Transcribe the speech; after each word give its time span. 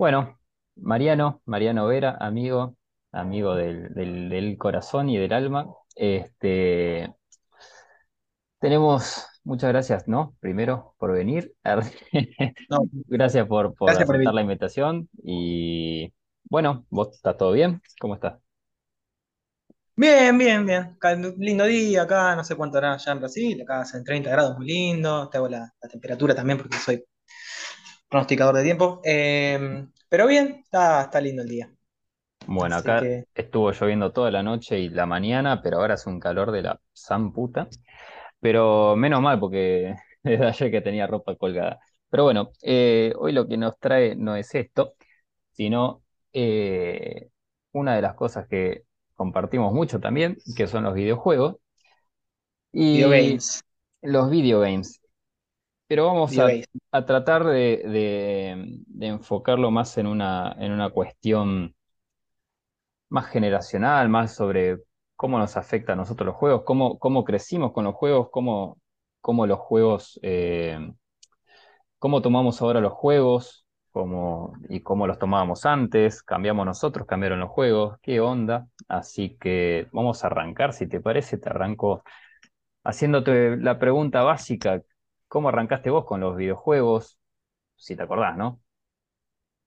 Bueno, 0.00 0.40
Mariano, 0.76 1.42
Mariano 1.46 1.86
Vera, 1.86 2.16
amigo, 2.20 2.76
amigo 3.12 3.54
del, 3.54 3.92
del- 3.94 4.28
del 4.30 4.56
corazón 4.58 5.08
y 5.10 5.18
del 5.18 5.32
alma. 5.32 5.66
Este, 5.94 7.14
tenemos 8.58 9.26
muchas 9.44 9.70
gracias, 9.70 10.08
¿no? 10.08 10.36
Primero 10.40 10.94
por 10.98 11.12
venir. 11.12 11.54
No, 12.68 12.78
Gracias 13.08 13.46
por, 13.48 13.74
por 13.74 13.94
gracias 13.94 14.06
por 14.06 14.16
aceptar 14.16 14.34
la 14.34 14.42
invitación. 14.42 15.08
Y 15.22 16.12
bueno, 16.44 16.86
¿vos 16.90 17.10
estás 17.14 17.36
todo 17.36 17.52
bien? 17.52 17.82
¿Cómo 18.00 18.14
estás? 18.14 18.40
Bien, 19.96 20.36
bien, 20.38 20.66
bien. 20.66 20.96
Lindo 21.38 21.64
día 21.66 22.02
acá, 22.02 22.34
no 22.34 22.42
sé 22.44 22.56
cuánto 22.56 22.78
hará 22.78 22.96
ya 22.96 23.12
en 23.12 23.18
Brasil, 23.20 23.60
acá 23.62 23.82
hacen 23.82 24.02
30 24.04 24.30
grados, 24.30 24.56
muy 24.56 24.66
lindo. 24.66 25.28
Te 25.28 25.36
hago 25.38 25.48
la, 25.48 25.72
la 25.80 25.88
temperatura 25.88 26.34
también 26.34 26.58
porque 26.58 26.78
soy 26.78 27.04
pronosticador 28.10 28.56
de 28.56 28.64
tiempo. 28.64 29.00
Eh, 29.04 29.86
pero 30.08 30.26
bien, 30.26 30.60
está, 30.64 31.02
está 31.02 31.20
lindo 31.20 31.42
el 31.42 31.48
día. 31.48 31.70
Bueno, 32.46 32.76
Así 32.76 32.88
acá 32.88 33.00
que, 33.00 33.24
estuvo 33.34 33.70
lloviendo 33.70 34.12
toda 34.12 34.30
la 34.30 34.42
noche 34.42 34.78
y 34.78 34.88
la 34.88 35.06
mañana, 35.06 35.62
pero 35.62 35.78
ahora 35.78 35.94
hace 35.94 36.10
un 36.10 36.20
calor 36.20 36.50
de 36.50 36.62
la 36.62 36.80
san 36.92 37.32
puta. 37.32 37.68
Pero 38.40 38.96
menos 38.96 39.22
mal, 39.22 39.38
porque 39.38 39.94
desde 40.22 40.46
ayer 40.46 40.70
que 40.70 40.80
tenía 40.80 41.06
ropa 41.06 41.36
colgada. 41.36 41.78
Pero 42.10 42.24
bueno, 42.24 42.50
eh, 42.62 43.12
hoy 43.16 43.32
lo 43.32 43.46
que 43.46 43.56
nos 43.56 43.78
trae 43.78 44.16
no 44.16 44.34
es 44.34 44.54
esto, 44.54 44.94
sino 45.52 46.02
eh, 46.32 47.28
una 47.72 47.94
de 47.94 48.02
las 48.02 48.14
cosas 48.14 48.48
que 48.48 48.84
compartimos 49.14 49.72
mucho 49.72 50.00
también, 50.00 50.38
que 50.56 50.66
son 50.66 50.82
los 50.84 50.94
videojuegos 50.94 51.56
video 52.72 53.14
y 53.14 53.28
games, 53.28 53.62
los 54.02 54.30
videogames. 54.30 54.99
Pero 55.90 56.06
vamos 56.06 56.38
a, 56.38 56.54
tratar 57.06 57.44
de, 57.44 57.82
de- 57.84 58.78
de 58.86 59.06
enfocarlo 59.08 59.70
más 59.72 59.98
en 59.98 60.06
una, 60.06 60.54
en 60.58 60.72
una 60.72 60.90
cuestión 60.90 61.74
más 63.08 63.26
generacional, 63.28 64.08
más 64.08 64.34
sobre 64.34 64.78
cómo 65.16 65.38
nos 65.38 65.56
afecta 65.56 65.92
a 65.94 65.96
nosotros 65.96 66.26
los 66.26 66.36
juegos, 66.36 66.62
cómo, 66.64 66.98
cómo 66.98 67.24
crecimos 67.24 67.72
con 67.72 67.84
los 67.84 67.94
juegos, 67.94 68.28
cómo, 68.30 68.78
cómo 69.20 69.46
los 69.46 69.58
juegos, 69.60 70.18
eh, 70.22 70.78
cómo 71.98 72.22
tomamos 72.22 72.60
ahora 72.62 72.80
los 72.80 72.92
juegos, 72.92 73.66
cómo, 73.92 74.54
y 74.68 74.80
cómo 74.82 75.06
los 75.06 75.18
tomábamos 75.18 75.66
antes, 75.66 76.22
cambiamos 76.22 76.66
nosotros, 76.66 77.06
cambiaron 77.06 77.40
los 77.40 77.50
juegos, 77.50 77.98
qué 78.02 78.20
onda. 78.20 78.68
Así 78.88 79.36
que 79.40 79.88
vamos 79.92 80.24
a 80.24 80.28
arrancar, 80.28 80.72
si 80.72 80.86
te 80.88 81.00
parece, 81.00 81.38
te 81.38 81.48
arranco 81.50 82.02
haciéndote 82.84 83.56
la 83.58 83.78
pregunta 83.78 84.22
básica, 84.22 84.82
¿cómo 85.30 85.48
arrancaste 85.48 85.90
vos 85.90 86.04
con 86.06 86.20
los 86.20 86.36
videojuegos? 86.36 87.18
Si 87.76 87.96
te 87.96 88.02
acordás, 88.02 88.36
¿no? 88.36 88.60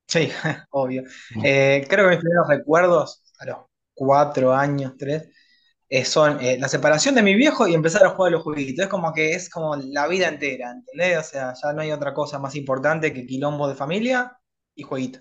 Sí, 0.08 0.30
obvio. 0.72 1.03
Eh, 1.44 1.86
creo 1.89 2.06
que 2.06 2.16
mis 2.16 2.19
primeros 2.19 2.47
recuerdos, 2.50 3.23
a 3.39 3.45
los 3.45 3.58
cuatro 3.94 4.53
años, 4.53 4.94
tres, 4.97 5.30
eh, 5.89 6.06
son 6.06 6.39
eh, 6.41 6.58
la 6.59 6.67
separación 6.69 7.16
de 7.16 7.23
mi 7.23 7.36
viejo 7.36 7.67
y 7.67 7.73
empezar 7.73 8.06
a 8.06 8.09
jugar 8.09 8.34
los 8.34 8.44
jueguitos. 8.44 8.84
Es 8.86 8.91
como 8.91 9.14
que 9.14 9.31
es 9.34 9.50
como 9.50 9.75
la 9.78 10.08
vida 10.08 10.28
entera, 10.28 10.72
¿entendés? 10.72 11.19
O 11.19 11.23
sea, 11.23 11.53
ya 11.61 11.73
no 11.73 11.81
hay 11.81 11.91
otra 11.91 12.14
cosa 12.14 12.39
más 12.39 12.56
importante 12.56 13.14
que 13.14 13.25
quilombo 13.25 13.67
de 13.69 13.75
familia 13.75 14.38
y 14.75 14.84
jueguito. 14.84 15.19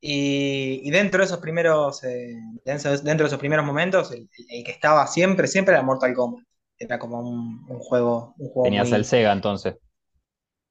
Y, 0.00 0.90
dentro 0.90 1.20
de 1.20 1.26
esos 1.26 1.38
primeros, 1.40 2.00
dentro 2.02 3.24
de 3.24 3.26
esos 3.26 3.38
primeros 3.38 3.64
momentos, 3.66 4.12
el 4.12 4.28
que 4.64 4.70
estaba 4.72 5.06
siempre, 5.06 5.48
siempre 5.48 5.74
era 5.74 5.82
Mortal 5.82 6.14
Kombat. 6.14 6.44
Era 6.78 6.98
como 6.98 7.20
un, 7.20 7.64
un 7.68 7.78
juego, 7.78 8.34
un 8.38 8.48
juego 8.48 8.64
Tenías 8.64 8.92
el. 8.92 9.04
Sega 9.04 9.32
entonces. 9.32 9.76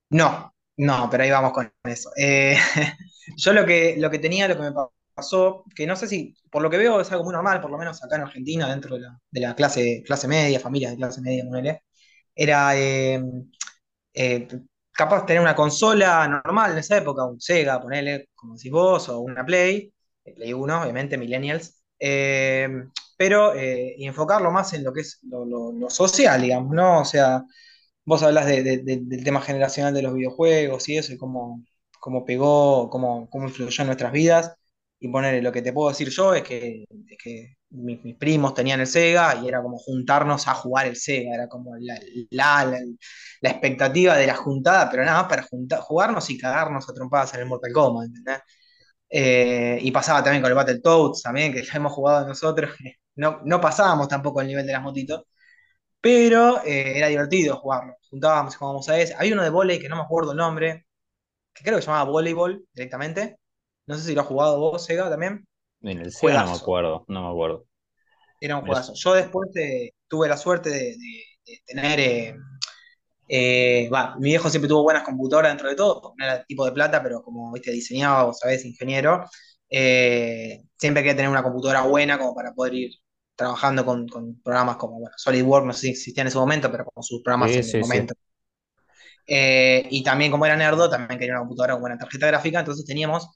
No, 0.10 0.54
no, 0.78 1.08
pero 1.10 1.24
ahí 1.24 1.32
vamos 1.32 1.52
con 1.54 1.72
eso. 1.84 2.12
Eh, 2.18 2.58
yo 3.38 3.54
lo 3.54 3.66
que, 3.66 3.96
lo 3.98 4.10
que 4.10 4.20
tenía, 4.20 4.48
lo 4.48 4.56
que 4.56 4.62
me 4.62 4.72
pasó, 5.14 5.64
que 5.76 5.88
no 5.88 5.96
sé 5.96 6.08
si, 6.08 6.36
por 6.52 6.62
lo 6.62 6.70
que 6.70 6.78
veo, 6.78 7.02
es 7.02 7.12
algo 7.12 7.24
muy 7.24 7.34
normal, 7.34 7.62
por 7.62 7.72
lo 7.72 7.78
menos 7.78 8.04
acá 8.04 8.16
en 8.18 8.24
Argentina, 8.24 8.70
dentro 8.70 8.96
de 8.96 9.02
la, 9.02 9.20
de 9.32 9.42
la 9.42 9.56
clase, 9.56 10.04
clase 10.06 10.28
media, 10.28 10.60
familias 10.60 10.92
de 10.92 10.98
clase 10.98 11.22
media, 11.22 11.44
era 12.36 12.78
eh, 12.78 13.22
eh, 14.14 14.48
capaz 14.92 15.22
de 15.22 15.28
tener 15.28 15.42
una 15.42 15.56
consola 15.56 16.28
normal 16.28 16.74
en 16.74 16.78
esa 16.80 16.98
época, 16.98 17.26
un 17.26 17.40
Sega, 17.40 17.82
ponele, 17.82 18.30
como 18.36 18.56
decís 18.56 18.72
vos, 18.72 19.10
o 19.10 19.20
una 19.20 19.46
Play, 19.46 19.94
Play 20.36 20.54
1, 20.54 20.82
obviamente, 20.84 21.18
Millennials, 21.18 21.82
pero 23.18 23.54
eh, 23.56 23.96
enfocarlo 24.00 24.52
más 24.52 24.74
en 24.74 24.84
lo 24.84 24.94
que 24.94 25.02
es 25.02 25.20
lo, 25.24 25.90
social, 25.90 26.42
digamos, 26.42 26.74
¿no? 26.74 27.02
O 27.02 27.06
sea, 27.06 27.44
vos 28.06 28.24
hablas 28.24 28.46
de- 28.48 28.64
de- 28.64 28.78
de- 28.80 29.00
del 29.04 29.24
tema 29.24 29.42
generacional 29.42 29.94
de 29.94 30.02
los 30.04 30.14
videojuegos 30.14 30.88
y 30.90 30.98
eso, 30.98 31.14
y 31.14 31.18
cómo, 31.18 31.64
cómo 32.00 32.26
pegó, 32.26 32.90
cómo, 32.90 33.30
cómo 33.30 33.46
influyó 33.48 33.82
en 33.84 33.88
nuestras 33.88 34.12
vidas, 34.12 34.54
y 35.00 35.10
poner 35.10 35.42
lo 35.44 35.52
que 35.52 35.62
te 35.62 35.74
puedo 35.74 35.90
decir 35.90 36.10
yo 36.10 36.34
es 36.34 36.44
que, 36.44 36.86
mis, 37.70 38.16
primos 38.18 38.54
tenían 38.54 38.80
el 38.80 38.88
Sega 38.88 39.36
y 39.44 39.48
era 39.48 39.62
como 39.62 39.78
juntarnos 39.78 40.48
a 40.48 40.54
jugar 40.56 40.88
el 40.88 40.96
Sega, 40.96 41.34
era 41.36 41.48
como 41.50 41.76
la, 41.78 42.00
la, 42.32 42.66
la- 43.42 43.50
expectativa 43.50 44.16
de 44.18 44.28
la 44.28 44.36
juntada, 44.36 44.90
pero 44.90 45.04
nada 45.06 45.22
más 45.22 45.30
para 45.30 45.44
juntar, 45.44 45.80
jugarnos 45.82 46.30
y 46.30 46.38
cagarnos 46.38 46.90
a 46.90 46.94
trompadas 46.94 47.34
en 47.34 47.42
el 47.42 47.46
Mortal 47.48 47.72
Kombat, 47.74 48.06
¿entendés? 48.08 48.40
Eh, 49.10 49.80
y 49.82 49.92
pasaba 49.92 50.24
también 50.24 50.42
con 50.44 50.52
el 50.52 50.56
Battletoads, 50.58 51.22
también, 51.24 51.54
que 51.54 51.64
ya 51.64 51.74
hemos 51.76 51.94
jugado 51.94 52.28
nosotros, 52.28 52.72
no, 53.16 53.42
no 53.46 53.62
pasábamos 53.62 54.08
tampoco 54.08 54.42
el 54.42 54.48
nivel 54.48 54.66
de 54.68 54.74
las 54.74 54.82
motitos, 54.84 55.24
pero 56.02 56.64
eh, 56.66 56.98
era 56.98 57.08
divertido 57.08 57.58
jugarlo. 57.58 57.96
Juntábamos 58.10 58.56
y 58.56 58.58
jugábamos 58.58 58.90
a 58.90 59.00
ese. 59.00 59.16
Había 59.16 59.34
uno 59.34 59.44
de 59.44 59.50
volei 59.50 59.80
que 59.80 59.90
no 59.90 59.96
me 59.98 60.04
acuerdo 60.04 60.32
el 60.32 60.38
nombre, 60.38 60.86
que 61.54 61.64
creo 61.64 61.78
que 61.78 61.84
se 61.84 61.88
llamaba 61.88 62.12
voleibol 62.12 62.66
directamente. 62.74 63.38
No 63.88 63.96
sé 63.98 64.04
si 64.06 64.16
lo 64.16 64.22
has 64.22 64.28
jugado 64.28 64.60
vos, 64.60 64.86
Sega, 64.86 65.10
también. 65.10 65.48
En 65.84 66.00
el 66.02 66.12
Sega 66.12 66.42
no 66.42 66.48
me 66.50 66.56
acuerdo, 66.58 67.06
no 67.08 67.22
me 67.22 67.30
acuerdo. 67.30 67.66
Era 68.40 68.58
un 68.58 68.66
juegazo. 68.66 68.94
Yo 68.96 69.14
después 69.14 69.50
eh, 69.56 69.92
tuve 70.08 70.28
la 70.28 70.38
suerte 70.38 70.70
de, 70.70 70.78
de- 70.98 71.24
de 71.46 71.60
tener 71.66 72.00
eh, 72.00 72.36
Eh, 73.28 73.90
mi 74.20 74.30
viejo 74.32 74.50
siempre 74.50 74.70
tuvo 74.70 74.84
buenas 74.84 75.04
computadoras 75.04 75.52
dentro 75.52 75.70
de 75.70 75.76
todo, 75.76 76.14
no 76.18 76.26
era 76.26 76.44
tipo 76.46 76.66
de 76.66 76.72
plata, 76.74 77.02
pero 77.04 77.24
como 77.24 77.52
viste, 77.54 77.72
diseñaba, 77.72 78.26
o 78.26 78.34
sabés, 78.34 78.66
ingeniero, 78.66 79.26
eh, 79.70 80.64
siempre 80.78 81.04
quería 81.04 81.16
tener 81.18 81.32
una 81.32 81.44
computadora 81.44 81.84
buena 81.84 82.18
como 82.20 82.36
para 82.36 82.54
poder 82.54 82.74
ir 82.76 82.92
trabajando 83.36 83.86
con, 83.86 84.08
con 84.08 84.42
programas 84.42 84.78
como, 84.78 85.00
bueno, 85.00 85.16
SolidWorks, 85.18 85.68
no 85.68 85.74
sé 85.74 85.82
si 85.82 85.90
existía 85.92 86.22
en 86.22 86.28
ese 86.28 86.38
momento, 86.38 86.72
pero 86.72 86.86
con 86.86 87.04
sus 87.04 87.22
programas 87.24 87.56
Sí, 87.56 87.64
en 87.64 87.70
el 87.70 87.74
sí, 87.74 87.84
sí. 87.84 88.00
momento. 88.00 88.14
Eh, 89.28 89.88
y 89.90 90.04
también 90.04 90.32
como 90.32 90.46
era 90.46 90.56
nerdo, 90.56 90.90
también 90.90 91.20
quería 91.20 91.34
una 91.34 91.42
computadora 91.42 91.74
con 91.74 91.82
buena 91.82 91.98
tarjeta 91.98 92.28
gráfica, 92.28 92.60
entonces 92.60 92.86
teníamos 92.86 93.28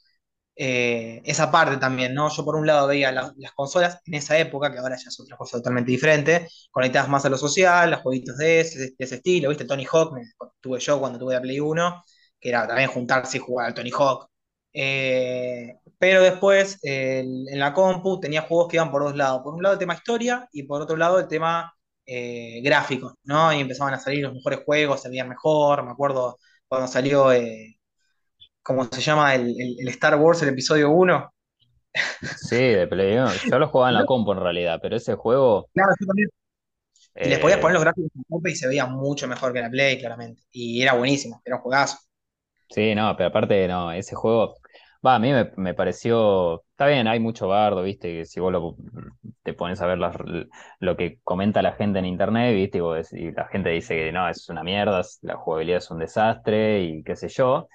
eh, 0.56 1.22
esa 1.26 1.52
parte 1.52 1.78
también, 1.78 2.14
¿no? 2.14 2.30
Yo 2.30 2.44
por 2.46 2.56
un 2.56 2.68
lado 2.68 2.88
veía 2.88 3.12
la- 3.12 3.34
las 3.38 3.54
consolas 3.54 4.00
en 4.06 4.16
esa 4.16 4.38
época, 4.38 4.72
que 4.72 4.80
ahora 4.80 4.98
ya 4.98 5.10
es 5.10 5.20
otra 5.20 5.38
cosa 5.38 5.58
totalmente 5.58 5.92
diferente, 5.92 6.48
conectadas 6.72 7.10
más 7.10 7.26
a 7.26 7.30
lo 7.30 7.38
social, 7.38 7.92
los 7.92 8.02
jueguitos 8.02 8.38
de 8.38 8.60
ese, 8.62 8.80
de 8.80 8.96
ese 9.00 9.16
estilo, 9.16 9.50
¿viste? 9.50 9.66
Tony 9.66 9.86
Hawk, 9.92 10.14
me, 10.14 10.24
tuve 10.62 10.80
yo 10.80 11.00
cuando 11.00 11.18
tuve 11.20 11.36
la 11.36 11.42
Play 11.42 11.60
uno 11.60 12.04
que 12.40 12.50
era 12.50 12.68
también 12.68 12.90
juntarse 12.90 13.38
y 13.38 13.40
jugar 13.42 13.68
al 13.68 13.74
Tony 13.74 13.92
Hawk. 13.98 14.30
Eh, 14.74 15.76
pero 16.00 16.22
después, 16.22 16.80
eh, 16.84 17.20
en 17.22 17.60
la 17.60 17.74
compu, 17.74 18.20
tenía 18.22 18.42
juegos 18.44 18.70
que 18.70 18.78
iban 18.78 18.92
por 18.92 19.04
dos 19.04 19.16
lados. 19.16 19.42
Por 19.44 19.54
un 19.56 19.64
lado 19.64 19.74
el 19.74 19.80
tema 19.80 19.96
historia 19.96 20.48
y 20.54 20.64
por 20.64 20.82
otro 20.82 20.98
lado 20.98 21.20
el 21.20 21.28
tema 21.28 21.74
eh, 22.06 22.62
gráfico, 22.64 23.18
¿no? 23.24 23.54
Y 23.54 23.60
empezaban 23.62 23.94
a 23.94 24.00
salir 24.00 24.24
los 24.24 24.34
mejores 24.34 24.62
juegos, 24.66 25.02
se 25.02 25.10
veían 25.10 25.30
mejor, 25.30 25.84
me 25.86 25.92
acuerdo 25.92 26.40
cuando 26.68 26.88
salió... 26.88 27.32
eh, 27.34 27.76
¿cómo 28.64 28.86
se 28.86 29.02
llama? 29.02 29.36
El, 29.36 29.50
el- 29.60 29.78
el 29.82 29.88
Star 29.90 30.16
Wars, 30.18 30.42
el 30.44 30.50
episodio 30.50 30.92
uno 30.92 31.34
Sí, 32.34 32.56
de 32.58 32.88
Play. 32.88 33.16
Yo 33.50 33.60
lo 33.60 33.68
jugaba 33.68 33.90
en 33.90 33.94
la 33.96 34.06
compu 34.06 34.32
en 34.32 34.40
realidad, 34.40 34.80
pero 34.82 34.96
ese 34.96 35.16
juego, 35.16 35.70
Claro, 35.74 35.94
yo 36.00 36.06
también. 36.08 36.30
Y 37.22 37.30
les 37.30 37.40
podías 37.40 37.60
poner 37.60 37.74
eh, 37.74 37.76
los 37.76 37.84
gráficos 37.84 38.12
en 38.16 38.24
compu 38.30 38.50
y 38.50 38.56
se 38.58 38.68
veía 38.68 38.86
mucho 38.88 39.28
mejor 39.28 39.54
que 39.54 39.62
la 39.62 39.70
Play, 39.72 40.00
claramente. 40.00 40.44
Y 40.52 40.82
era 40.82 40.94
buenísimo, 40.96 41.42
era 41.46 41.58
un 41.58 41.64
juegazo. 41.64 41.98
sí, 42.70 42.96
no, 42.96 43.16
pero 43.18 43.30
aparte, 43.30 43.68
no, 43.68 43.92
ese 43.92 44.16
juego, 44.16 44.56
va, 45.06 45.16
a 45.16 45.20
mí 45.20 45.32
me, 45.32 45.52
me 45.58 45.74
pareció, 45.74 46.62
está 46.72 46.88
bien, 46.88 47.08
hay 47.08 47.20
mucho 47.20 47.48
bardo, 47.48 47.84
viste, 47.84 48.10
que 48.14 48.26
si 48.26 48.40
vos 48.40 48.52
lo, 48.52 48.76
te 49.44 49.54
pones 49.54 49.82
a 49.82 49.88
ver 49.88 49.98
las- 49.98 50.16
lo 50.80 50.98
que 50.98 51.20
comenta 51.24 51.62
la 51.62 51.74
gente 51.74 52.00
en 52.00 52.06
internet, 52.06 52.54
viste, 52.56 52.78
y, 52.80 52.82
vos- 52.82 53.14
y 53.14 53.32
la 53.32 53.48
gente 53.48 53.70
dice 53.70 53.96
que 53.96 54.12
no, 54.12 54.28
es 54.30 54.48
una 54.50 54.64
mierda, 54.64 55.02
la 55.22 55.36
jugabilidad 55.38 55.78
es 55.80 55.92
un 55.92 56.00
desastre 56.00 56.84
y 56.84 57.04
qué 57.04 57.16
sé 57.16 57.30
yo. 57.30 57.68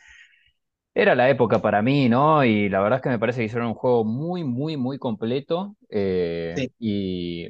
Era 0.96 1.14
la 1.16 1.28
época 1.28 1.60
para 1.60 1.82
mí, 1.82 2.08
¿no? 2.08 2.44
Y 2.44 2.68
la 2.68 2.80
verdad 2.80 2.98
es 2.98 3.02
que 3.02 3.08
me 3.08 3.18
parece 3.18 3.40
que 3.40 3.46
hicieron 3.46 3.68
un 3.68 3.74
juego 3.74 4.04
muy, 4.04 4.44
muy, 4.44 4.76
muy 4.76 4.98
completo 4.98 5.74
eh, 5.90 6.62
Sí, 6.62 6.70
y 6.78 7.48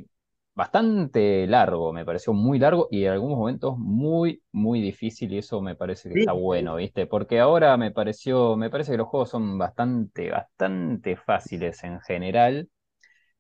bastante 0.55 1.47
largo, 1.47 1.93
me 1.93 2.05
pareció 2.05 2.33
muy 2.33 2.59
largo 2.59 2.89
y 2.91 3.05
en 3.05 3.13
algunos 3.13 3.39
momentos 3.39 3.77
muy, 3.79 4.43
muy 4.53 4.81
difícil 4.81 5.33
y 5.33 5.39
eso 5.39 5.61
me 5.61 5.75
parece 5.77 6.09
que 6.09 6.15
sí, 6.15 6.21
está 6.21 6.33
bueno, 6.33 6.77
¿viste? 6.77 7.07
Porque 7.07 7.41
ahora 7.41 7.77
me 7.77 7.91
pareció, 7.91 8.57
me 8.57 8.71
parece 8.71 8.93
que 8.93 8.99
los 8.99 9.09
juegos 9.09 9.31
son 9.31 9.59
bastante, 9.59 10.31
bastante 10.31 11.17
fáciles 11.17 11.83
en 11.85 12.01
general, 12.01 12.69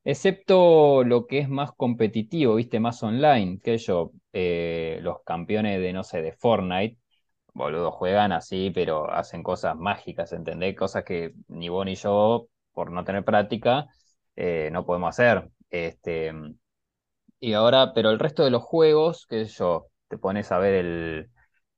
excepto 0.05 1.05
lo 1.05 1.27
que 1.27 1.41
es 1.41 1.49
más 1.49 1.73
competitivo, 1.73 2.57
¿viste? 2.57 2.81
Más 2.81 3.03
online, 3.03 3.61
que 3.63 3.79
yo, 3.79 4.13
eh, 4.33 4.99
los 5.03 5.23
campeones 5.25 5.81
de, 5.81 5.93
no 5.93 6.05
sé, 6.05 6.23
de 6.23 6.33
Fortnite 6.33 6.99
boludo, 7.55 7.93
juegan 7.93 8.33
así, 8.33 8.71
pero 8.75 9.11
hacen 9.11 9.43
cosas 9.43 9.77
mágicas, 9.77 10.33
¿entendés? 10.33 10.77
Cosas 10.77 11.05
que 11.05 11.35
ni 11.49 11.69
vos 11.69 11.87
ni 11.87 11.95
yo, 11.95 12.49
por 12.73 12.91
no 12.91 13.05
tener 13.05 13.25
práctica, 13.25 13.87
eh, 14.37 14.71
no 14.73 14.85
podemos 14.85 15.11
hacer. 15.11 15.51
Este, 15.71 16.33
y 17.51 17.53
ahora, 17.55 17.93
pero 17.95 18.11
el 18.11 18.19
resto 18.19 18.45
de 18.45 18.51
los 18.51 18.63
juegos, 18.63 19.27
qué 19.29 19.45
sé 19.47 19.53
yo, 19.55 19.89
te 20.09 20.19
pones 20.19 20.53
a 20.53 20.59
ver 20.59 20.75
el, 20.75 21.31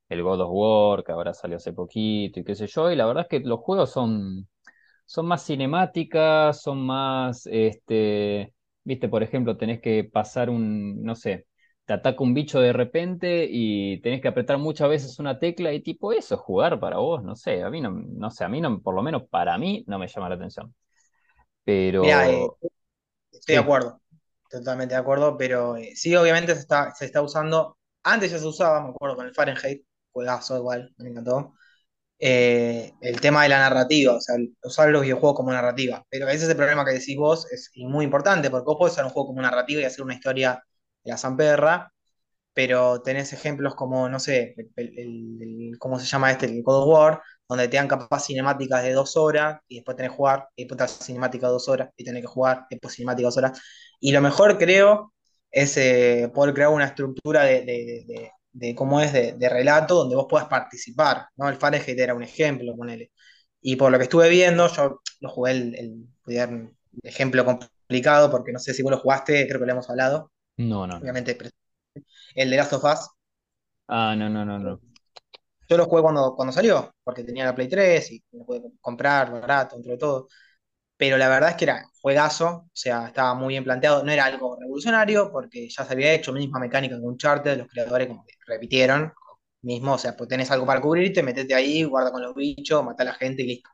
el 0.09 0.23
God 0.23 0.41
of 0.43 0.51
War, 0.53 1.05
que 1.05 1.13
ahora 1.13 1.35
salió 1.35 1.57
hace 1.59 1.73
poquito, 1.73 2.41
y 2.41 2.45
qué 2.45 2.55
sé 2.55 2.67
yo, 2.67 2.91
y 2.91 2.97
la 2.97 3.07
verdad 3.07 3.25
es 3.25 3.29
que 3.43 3.47
los 3.49 3.61
juegos 3.61 3.91
son, 3.93 4.49
son 5.07 5.27
más 5.27 5.45
cinemáticas, 5.47 6.63
son 6.63 6.85
más, 6.87 7.47
este, 7.47 8.55
viste, 8.85 9.09
por 9.09 9.23
ejemplo, 9.23 9.57
tenés 9.57 9.81
que 9.83 10.05
pasar 10.05 10.51
un, 10.51 11.03
no 11.05 11.15
sé, 11.17 11.47
te 11.87 11.95
ataca 11.95 12.23
un 12.25 12.35
bicho 12.35 12.61
de 12.61 12.73
repente 12.73 13.47
y 13.51 14.01
tenés 14.03 14.21
que 14.23 14.29
apretar 14.29 14.59
muchas 14.59 14.89
veces 14.91 15.19
una 15.21 15.39
tecla 15.41 15.73
y 15.73 15.83
tipo 15.83 16.13
eso, 16.13 16.35
es 16.37 16.41
jugar 16.43 16.81
para 16.81 16.99
vos, 16.99 17.23
no 17.25 17.37
sé, 17.37 17.63
a 17.63 17.71
mí 17.71 17.81
no, 17.83 17.91
no 17.93 18.31
sé, 18.31 18.45
a 18.45 18.49
mí 18.49 18.61
no, 18.61 18.81
por 18.83 18.95
lo 18.95 19.03
menos 19.03 19.25
para 19.31 19.59
mí 19.59 19.85
no 19.89 19.99
me 19.99 20.09
llama 20.09 20.29
la 20.31 20.37
atención. 20.37 20.75
Eh, 22.01 22.49
Pero 22.51 22.59
estoy 23.33 23.55
de 23.57 23.61
acuerdo, 23.61 24.01
totalmente 24.59 24.95
de 24.95 25.01
acuerdo, 25.01 25.37
pero 25.37 25.77
eh, 25.77 25.93
sí, 25.97 26.15
obviamente 26.17 26.55
se 26.55 26.61
está, 26.61 26.95
se 26.95 27.07
está 27.07 27.23
usando. 27.23 27.79
Antes 28.03 28.31
ya 28.31 28.39
se 28.39 28.47
usaba, 28.47 28.83
me 28.83 28.91
acuerdo, 28.91 29.17
con 29.17 29.27
el 29.27 29.35
Fahrenheit, 29.35 29.85
juegazo 30.13 30.57
igual, 30.57 30.93
me 30.99 31.11
encantó. 31.11 31.55
eh, 32.21 32.93
el 33.03 33.21
tema 33.21 33.45
de 33.45 33.51
la 33.51 33.59
narrativa, 33.61 34.15
o 34.17 34.21
sea, 34.21 34.37
usar 34.65 34.91
los 34.91 35.03
videojuegos 35.03 35.37
como 35.37 35.53
narrativa. 35.53 36.05
Pero 36.11 36.29
ese 36.29 36.45
es 36.45 36.51
el 36.51 36.57
problema 36.57 36.85
que 36.85 36.93
decís 36.93 37.17
vos, 37.17 37.51
es 37.53 37.71
muy 37.77 38.05
importante, 38.07 38.51
porque 38.51 38.67
vos 38.67 38.77
podés 38.79 38.95
usar 38.95 39.05
un 39.07 39.13
juego 39.13 39.29
como 39.29 39.43
narrativa 39.43 39.83
y 39.83 39.85
hacer 39.85 40.05
una 40.05 40.15
historia 40.15 40.63
de 41.05 41.11
la 41.13 41.19
zamperra, 41.19 41.93
pero 42.55 43.03
tenés 43.03 43.33
ejemplos 43.33 43.75
como, 43.75 44.09
no 44.09 44.19
sé, 44.21 44.55
el, 44.59 44.71
el- 44.99 45.39
el- 45.73 45.79
¿cómo 45.79 45.99
se 45.99 46.07
llama 46.07 46.31
este? 46.33 46.47
El 46.47 46.63
God 46.63 46.83
of 46.85 46.89
War, 46.89 47.23
donde 47.49 47.69
te 47.69 47.77
dan 47.77 47.89
capaz 47.89 48.27
cinemáticas 48.27 48.83
de 48.83 48.93
dos 48.93 49.17
horas 49.17 49.61
y 49.69 49.77
después 49.77 49.97
tenés 49.97 50.11
que 50.13 50.17
jugar, 50.17 50.49
y 50.57 50.63
después 50.65 50.77
otra 50.77 50.89
cinemática 50.89 51.47
de 51.47 51.53
dos 51.53 51.69
horas 51.69 51.91
y 51.97 52.05
tenés 52.05 52.23
que 52.23 52.27
jugar, 52.29 52.67
y 52.71 52.75
después 52.77 52.95
cinemática 52.95 53.23
de 53.23 53.27
dos 53.27 53.37
horas. 53.39 53.61
Y 54.01 54.13
lo 54.13 54.21
mejor 54.21 54.59
creo 54.59 55.13
es 55.51 55.77
eh, 55.77 56.31
poder 56.35 56.55
crear 56.55 56.71
una 56.71 56.87
estructura 56.87 57.45
de, 57.45 57.63
de- 57.65 58.05
de- 58.07 58.31
de 58.53 58.75
cómo 58.75 59.01
es 59.03 59.13
de, 59.13 59.49
relato 59.51 59.95
donde 59.97 60.17
vos 60.17 60.27
puedas 60.31 60.49
participar, 60.49 61.27
¿no? 61.37 61.47
El 61.49 61.57
Fahrenheit 61.57 61.99
era 61.99 62.15
un 62.15 62.23
ejemplo, 62.23 62.75
ponele. 62.75 63.13
Y 63.61 63.77
por 63.77 63.91
lo 63.93 63.99
que 63.99 64.05
estuve 64.05 64.29
viendo, 64.31 64.69
yo 64.73 65.01
lo 65.21 65.29
jugué 65.29 65.53
el, 65.53 65.75
el, 65.75 66.07
el 66.27 66.71
ejemplo 67.03 67.45
complicado, 67.45 68.31
porque 68.31 68.53
no 68.53 68.59
sé 68.59 68.73
si 68.75 68.83
vos 68.83 68.93
lo 68.93 68.99
jugaste, 68.99 69.47
creo 69.49 69.61
que 69.61 69.67
lo 69.67 69.73
hemos 69.73 69.91
hablado, 69.91 70.33
no, 70.59 70.87
no. 70.87 71.03
obviamente 71.03 71.37
el 72.37 72.51
de 72.51 72.57
Last 72.57 72.73
of 72.75 72.85
Us, 72.85 73.11
Ah, 73.89 74.15
no, 74.17 74.29
no, 74.29 74.45
no, 74.45 74.59
no. 74.59 74.81
Yo 75.69 75.77
lo 75.77 75.87
jugué 75.87 76.03
cuando, 76.03 76.35
cuando 76.35 76.53
salió, 76.53 76.95
porque 77.03 77.25
tenía 77.25 77.45
la 77.45 77.55
Play 77.55 77.69
3 77.69 78.11
y 78.13 78.25
lo 78.33 78.45
pude 78.45 78.63
comprar 78.81 79.33
barato, 79.33 79.77
entre 79.77 79.97
todo. 79.99 80.29
Pero 80.97 81.19
la 81.19 81.29
verdad 81.29 81.51
es 81.51 81.57
que 81.57 81.65
era 81.67 81.85
juegazo, 82.01 82.47
o 82.49 82.71
sea, 82.73 83.09
estaba 83.09 83.35
muy 83.35 83.55
bien 83.55 83.65
planteado. 83.65 84.05
No 84.05 84.13
era 84.13 84.25
algo 84.27 84.57
revolucionario, 84.59 85.31
porque 85.33 85.69
ya 85.69 85.85
se 85.85 85.93
había 85.93 86.13
hecho, 86.15 86.33
misma 86.33 86.61
mecánica 86.61 86.97
que 86.97 87.03
Uncharted, 87.03 87.59
los 87.59 87.69
creadores 87.69 88.09
como 88.09 88.25
que 88.25 88.35
repitieron, 88.47 89.13
mismo, 89.63 89.95
o 89.95 89.99
sea, 89.99 90.17
pues 90.17 90.29
tenés 90.29 90.51
algo 90.51 90.67
para 90.67 90.81
cubrirte, 90.81 91.23
metete 91.23 91.55
ahí, 91.55 91.85
guarda 91.85 92.13
con 92.13 92.23
los 92.23 92.35
bichos, 92.35 92.85
mata 92.85 93.03
a 93.03 93.07
la 93.07 93.15
gente 93.15 93.43
y 93.43 93.47
listo. 93.49 93.71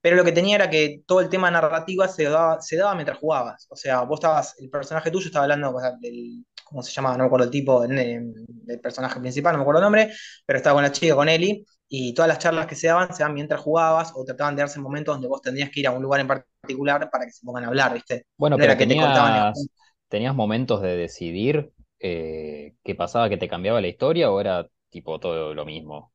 Pero 0.00 0.16
lo 0.16 0.24
que 0.24 0.32
tenía 0.32 0.56
era 0.56 0.70
que 0.70 1.02
todo 1.06 1.20
el 1.20 1.28
tema 1.28 1.50
narrativa 1.50 2.06
se 2.08 2.24
daba, 2.24 2.60
se 2.60 2.76
daba 2.76 2.94
mientras 2.94 3.18
jugabas. 3.18 3.66
O 3.70 3.76
sea, 3.76 4.02
vos 4.02 4.18
estabas, 4.20 4.54
el 4.58 4.70
personaje 4.70 5.10
tuyo 5.10 5.26
estaba 5.26 5.44
hablando 5.44 5.74
del, 6.00 6.44
¿cómo 6.66 6.82
se 6.82 6.92
llama? 6.92 7.12
No 7.12 7.18
me 7.20 7.24
acuerdo 7.26 7.44
el 7.46 7.50
tipo 7.50 7.84
el- 7.84 8.34
personaje 8.82 9.20
principal, 9.20 9.52
no 9.52 9.58
me 9.58 9.62
acuerdo 9.62 9.80
el 9.80 9.84
nombre, 9.84 10.12
pero 10.44 10.58
estaba 10.58 10.74
con 10.74 10.82
la 10.82 10.92
chica, 10.92 11.14
con 11.14 11.28
Ellie, 11.28 11.64
y 11.88 12.14
todas 12.14 12.28
las 12.28 12.38
charlas 12.38 12.66
que 12.66 12.74
se 12.76 12.88
daban 12.88 13.12
se 13.14 13.22
daban 13.22 13.34
mientras 13.34 13.60
jugabas 13.60 14.12
o 14.14 14.24
trataban 14.24 14.56
de 14.56 14.62
darse 14.62 14.78
en 14.78 14.82
momentos 14.82 15.14
donde 15.14 15.28
vos 15.28 15.40
tendrías 15.42 15.70
que 15.70 15.80
ir 15.80 15.86
a 15.88 15.92
un 15.92 16.02
lugar 16.02 16.20
en 16.20 16.26
particular 16.28 17.08
para 17.10 17.24
que 17.26 17.32
se 17.32 17.44
pongan 17.46 17.64
a 17.64 17.68
hablar, 17.68 17.94
¿viste? 17.94 18.26
Bueno, 18.38 18.58
No 18.58 18.62
pero 18.62 18.74
era 18.74 18.76
que 18.76 18.86
te 18.86 18.96
cortaban 18.96 19.36
el 19.36 19.46
tenías, 19.46 19.70
tenías 20.08 20.34
momentos 20.34 20.82
de 20.82 20.96
decidir 20.96 21.72
eh, 22.00 22.74
qué 22.84 22.94
pasaba, 22.94 23.28
que 23.28 23.36
te 23.38 23.48
cambiaba 23.48 23.80
la 23.80 23.88
historia 23.88 24.30
o 24.30 24.40
era 24.40 24.68
tipo 24.90 25.18
todo 25.20 25.54
lo 25.54 25.64
mismo. 25.64 26.12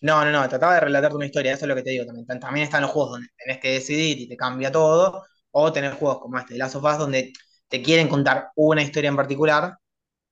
No, 0.00 0.24
no, 0.24 0.32
no, 0.32 0.48
trataba 0.48 0.74
de 0.74 0.80
relatarte 0.80 1.16
una 1.16 1.26
historia, 1.26 1.52
eso 1.52 1.64
es 1.64 1.68
lo 1.68 1.76
que 1.76 1.82
te 1.82 1.90
digo 1.90 2.04
también. 2.04 2.26
Tam- 2.26 2.40
También 2.40 2.64
están 2.64 2.82
los 2.82 2.90
juegos 2.90 3.12
donde 3.12 3.28
tenés 3.38 3.60
que 3.60 3.70
decidir 3.74 4.18
y 4.20 4.28
te 4.28 4.36
cambia 4.36 4.72
todo, 4.72 5.24
o 5.52 5.72
tenés 5.72 5.94
juegos 5.94 6.18
como 6.20 6.38
este, 6.38 6.56
Last 6.58 6.74
of 6.76 6.84
Us, 6.84 6.98
donde 6.98 7.32
te 7.72 7.82
quieren 7.82 8.08
contar 8.08 8.50
una 8.56 8.82
historia 8.84 9.10
en 9.10 9.16
particular 9.16 9.78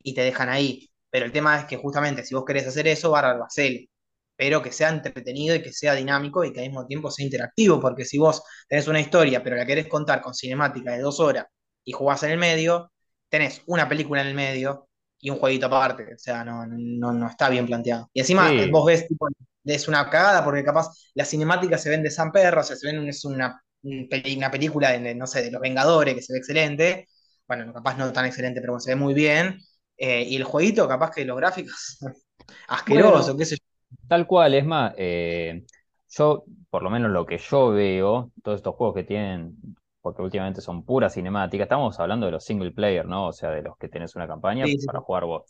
y 0.03 0.15
te 0.15 0.23
dejan 0.23 0.49
ahí. 0.49 0.91
Pero 1.11 1.27
el 1.27 1.33
tema 1.33 1.59
es 1.61 1.67
que 1.67 1.77
justamente 1.77 2.25
si 2.25 2.35
vos 2.35 2.45
querés 2.47 2.67
hacer 2.67 2.87
eso, 2.89 3.11
bárbaro, 3.11 3.45
hacelo. 3.45 3.81
Pero 4.37 4.63
que 4.63 4.73
sea 4.73 4.89
entretenido 4.91 5.55
y 5.57 5.63
que 5.63 5.73
sea 5.73 5.95
dinámico 5.95 6.45
y 6.45 6.53
que 6.53 6.61
al 6.61 6.67
mismo 6.69 6.87
tiempo 6.87 7.11
sea 7.11 7.25
interactivo, 7.27 7.81
porque 7.81 8.05
si 8.07 8.19
vos 8.19 8.43
tenés 8.69 8.89
una 8.89 9.01
historia, 9.01 9.43
pero 9.43 9.57
la 9.57 9.67
querés 9.67 9.89
contar 9.89 10.23
con 10.23 10.35
cinemática 10.35 10.93
de 10.93 11.01
dos 11.01 11.21
horas 11.21 11.47
y 11.85 11.93
jugás 11.93 12.23
en 12.23 12.31
el 12.33 12.39
medio, 12.39 12.93
tenés 13.29 13.63
una 13.67 13.89
película 13.89 14.23
en 14.23 14.29
el 14.29 14.35
medio 14.35 14.89
y 15.21 15.31
un 15.31 15.39
jueguito 15.39 15.67
aparte. 15.67 16.15
O 16.15 16.19
sea, 16.19 16.45
no, 16.45 16.67
no, 16.67 17.13
no 17.13 17.29
está 17.29 17.49
bien 17.51 17.67
planteado. 17.67 18.09
Y 18.15 18.21
encima 18.21 18.53
Sí, 18.53 18.71
vos 18.71 18.87
ves, 18.87 19.07
tipo, 19.09 19.29
es 19.65 19.89
una 19.89 20.09
cagada 20.09 20.43
porque 20.45 20.65
capaz 20.65 20.89
la 21.15 21.25
cinemática 21.27 21.77
se 21.79 21.91
ven 21.91 22.03
de 22.03 22.11
San 22.11 22.33
Perro, 22.33 22.61
o 22.63 22.65
sea, 22.65 22.77
se 22.77 22.87
ven, 22.91 23.07
es 23.09 23.25
una, 23.27 23.63
una 23.83 24.51
película 24.51 24.93
de, 24.93 25.15
no 25.15 25.27
sé, 25.27 25.43
de 25.43 25.51
Los 25.51 25.61
Vengadores 25.61 26.15
que 26.15 26.23
se 26.23 26.33
ve 26.33 26.39
excelente. 26.39 27.09
Bueno, 27.51 27.73
capaz 27.73 27.97
no 27.99 28.13
tan 28.13 28.27
excelente, 28.27 28.61
pero 28.61 28.75
bueno, 28.75 28.81
se 28.81 28.91
ve 28.93 28.97
muy 28.97 29.13
bien 29.13 29.59
eh, 29.97 30.23
y 30.23 30.37
el 30.37 30.45
jueguito, 30.45 30.87
capaz 30.89 31.11
que 31.11 31.25
los 31.25 31.37
gráficos, 31.37 31.99
asqueroso, 32.69 33.37
bueno, 33.37 33.37
qué 33.37 33.45
sé 33.45 33.57
yo. 33.57 33.65
tal 34.09 34.27
cual, 34.27 34.55
es 34.55 34.65
más, 34.67 34.95
eh, 34.99 35.65
yo, 36.11 36.45
por 36.71 36.83
lo 36.83 36.91
menos 36.91 37.11
lo 37.11 37.27
que 37.27 37.39
yo 37.39 37.71
veo, 37.71 38.33
todos 38.43 38.59
estos 38.59 38.75
juegos 38.77 38.97
que 38.97 39.05
tienen, 39.05 39.57
porque 40.01 40.23
últimamente 40.23 40.61
son 40.61 40.85
puras 40.85 41.15
cinemáticas, 41.15 41.67
estamos 41.67 41.99
hablando 42.01 42.27
de 42.27 42.33
los 42.33 42.45
single 42.45 42.73
player, 42.73 43.07
¿no? 43.07 43.29
O 43.29 43.33
sea, 43.33 43.51
de 43.51 43.63
los 43.63 43.77
que 43.79 43.89
tenés 43.89 44.17
una 44.17 44.27
campaña 44.29 44.69
Sí, 44.69 44.79
sí, 44.81 44.87
para 44.87 45.01
jugar 45.01 45.25
vos. 45.27 45.45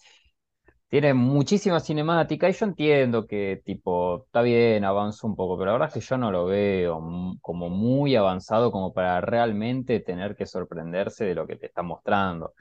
Tiene 0.91 1.15
muchísima 1.15 1.79
cinemática 1.81 2.49
y 2.51 2.53
yo 2.53 2.67
entiendo 2.67 3.25
que, 3.27 3.63
tipo, 3.65 4.25
está 4.27 4.43
bien, 4.43 4.85
avanza 4.85 5.25
un 5.29 5.37
poco, 5.37 5.57
pero 5.57 5.67
la 5.67 5.73
verdad 5.75 5.89
es 5.89 5.95
que 5.95 6.01
yo 6.01 6.19
no 6.19 6.33
lo 6.33 6.47
veo 6.47 7.01
como 7.41 7.71
muy 7.71 8.17
avanzado 8.17 8.73
como 8.73 8.93
para 8.93 9.21
realmente 9.21 10.01
tener 10.01 10.35
que 10.37 10.47
sorprenderse 10.47 11.25
de 11.27 11.35
lo 11.37 11.47
que 11.47 11.55
te 11.57 11.67
está 11.67 11.83
mostrando. 11.83 12.55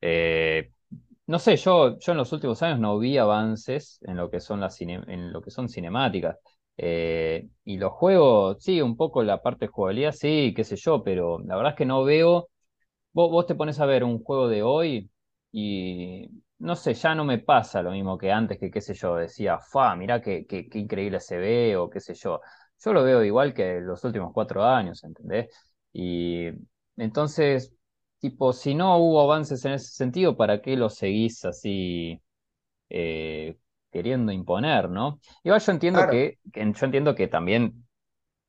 Eh, 0.00 0.72
no 1.26 1.38
sé, 1.38 1.56
yo, 1.56 1.98
yo 1.98 2.12
en 2.12 2.18
los 2.18 2.32
últimos 2.32 2.62
años 2.62 2.80
no 2.80 2.98
vi 2.98 3.18
avances 3.18 3.98
en 4.02 4.16
lo 4.18 4.30
que 4.30 4.40
son 4.40 4.60
las 4.60 4.76
cine- 4.80 5.04
en 5.08 5.32
lo 5.32 5.42
que 5.42 5.50
son 5.50 5.68
cinemáticas. 5.68 6.36
Eh, 6.78 7.48
y 7.64 7.78
los 7.78 7.92
juegos, 7.92 8.58
sí, 8.62 8.80
un 8.82 8.96
poco 8.96 9.22
la 9.22 9.42
parte 9.42 9.66
de 9.66 9.72
jugabilidad, 9.72 10.12
sí, 10.12 10.52
qué 10.56 10.64
sé 10.64 10.76
yo, 10.76 11.02
pero 11.04 11.38
la 11.40 11.56
verdad 11.56 11.72
es 11.74 11.78
que 11.78 11.86
no 11.86 12.04
veo. 12.04 12.48
Vos, 13.12 13.30
vos 13.30 13.46
te 13.46 13.54
pones 13.54 13.80
a 13.80 13.86
ver 13.86 14.04
un 14.04 14.22
juego 14.22 14.48
de 14.48 14.62
hoy 14.62 15.10
y 15.52 16.28
no 16.58 16.76
sé, 16.76 16.94
ya 16.94 17.14
no 17.14 17.24
me 17.24 17.38
pasa 17.38 17.82
lo 17.82 17.90
mismo 17.90 18.18
que 18.18 18.30
antes, 18.32 18.58
que 18.58 18.70
qué 18.70 18.80
sé 18.80 18.94
yo, 18.94 19.16
decía, 19.16 19.58
fa, 19.58 19.96
mirá 19.96 20.20
qué, 20.20 20.46
qué, 20.46 20.68
qué 20.68 20.78
increíble 20.78 21.20
se 21.20 21.38
ve 21.38 21.76
o 21.76 21.88
qué 21.90 22.00
sé 22.00 22.14
yo. 22.14 22.40
Yo 22.84 22.92
lo 22.92 23.02
veo 23.04 23.24
igual 23.24 23.54
que 23.54 23.80
los 23.80 24.04
últimos 24.04 24.32
cuatro 24.32 24.64
años, 24.64 25.02
¿entendés? 25.04 25.48
Y 25.92 26.46
entonces, 26.96 27.74
tipo, 28.20 28.52
si 28.52 28.74
no 28.74 28.96
hubo 28.98 29.20
avances 29.22 29.64
en 29.64 29.72
ese 29.72 29.90
sentido, 29.92 30.36
¿para 30.36 30.60
qué 30.62 30.76
lo 30.76 30.88
seguís 30.90 31.44
así 31.44 32.20
eh, 32.90 33.58
queriendo 33.92 34.32
imponer, 34.32 34.88
¿no? 34.90 35.20
Igual 35.44 35.60
yo 35.60 35.72
entiendo 35.72 36.06
Claro. 36.06 36.06
que, 36.06 36.38
que- 36.52 36.72
yo 36.72 36.86
entiendo 36.86 37.14
que 37.14 37.28
también 37.28 37.86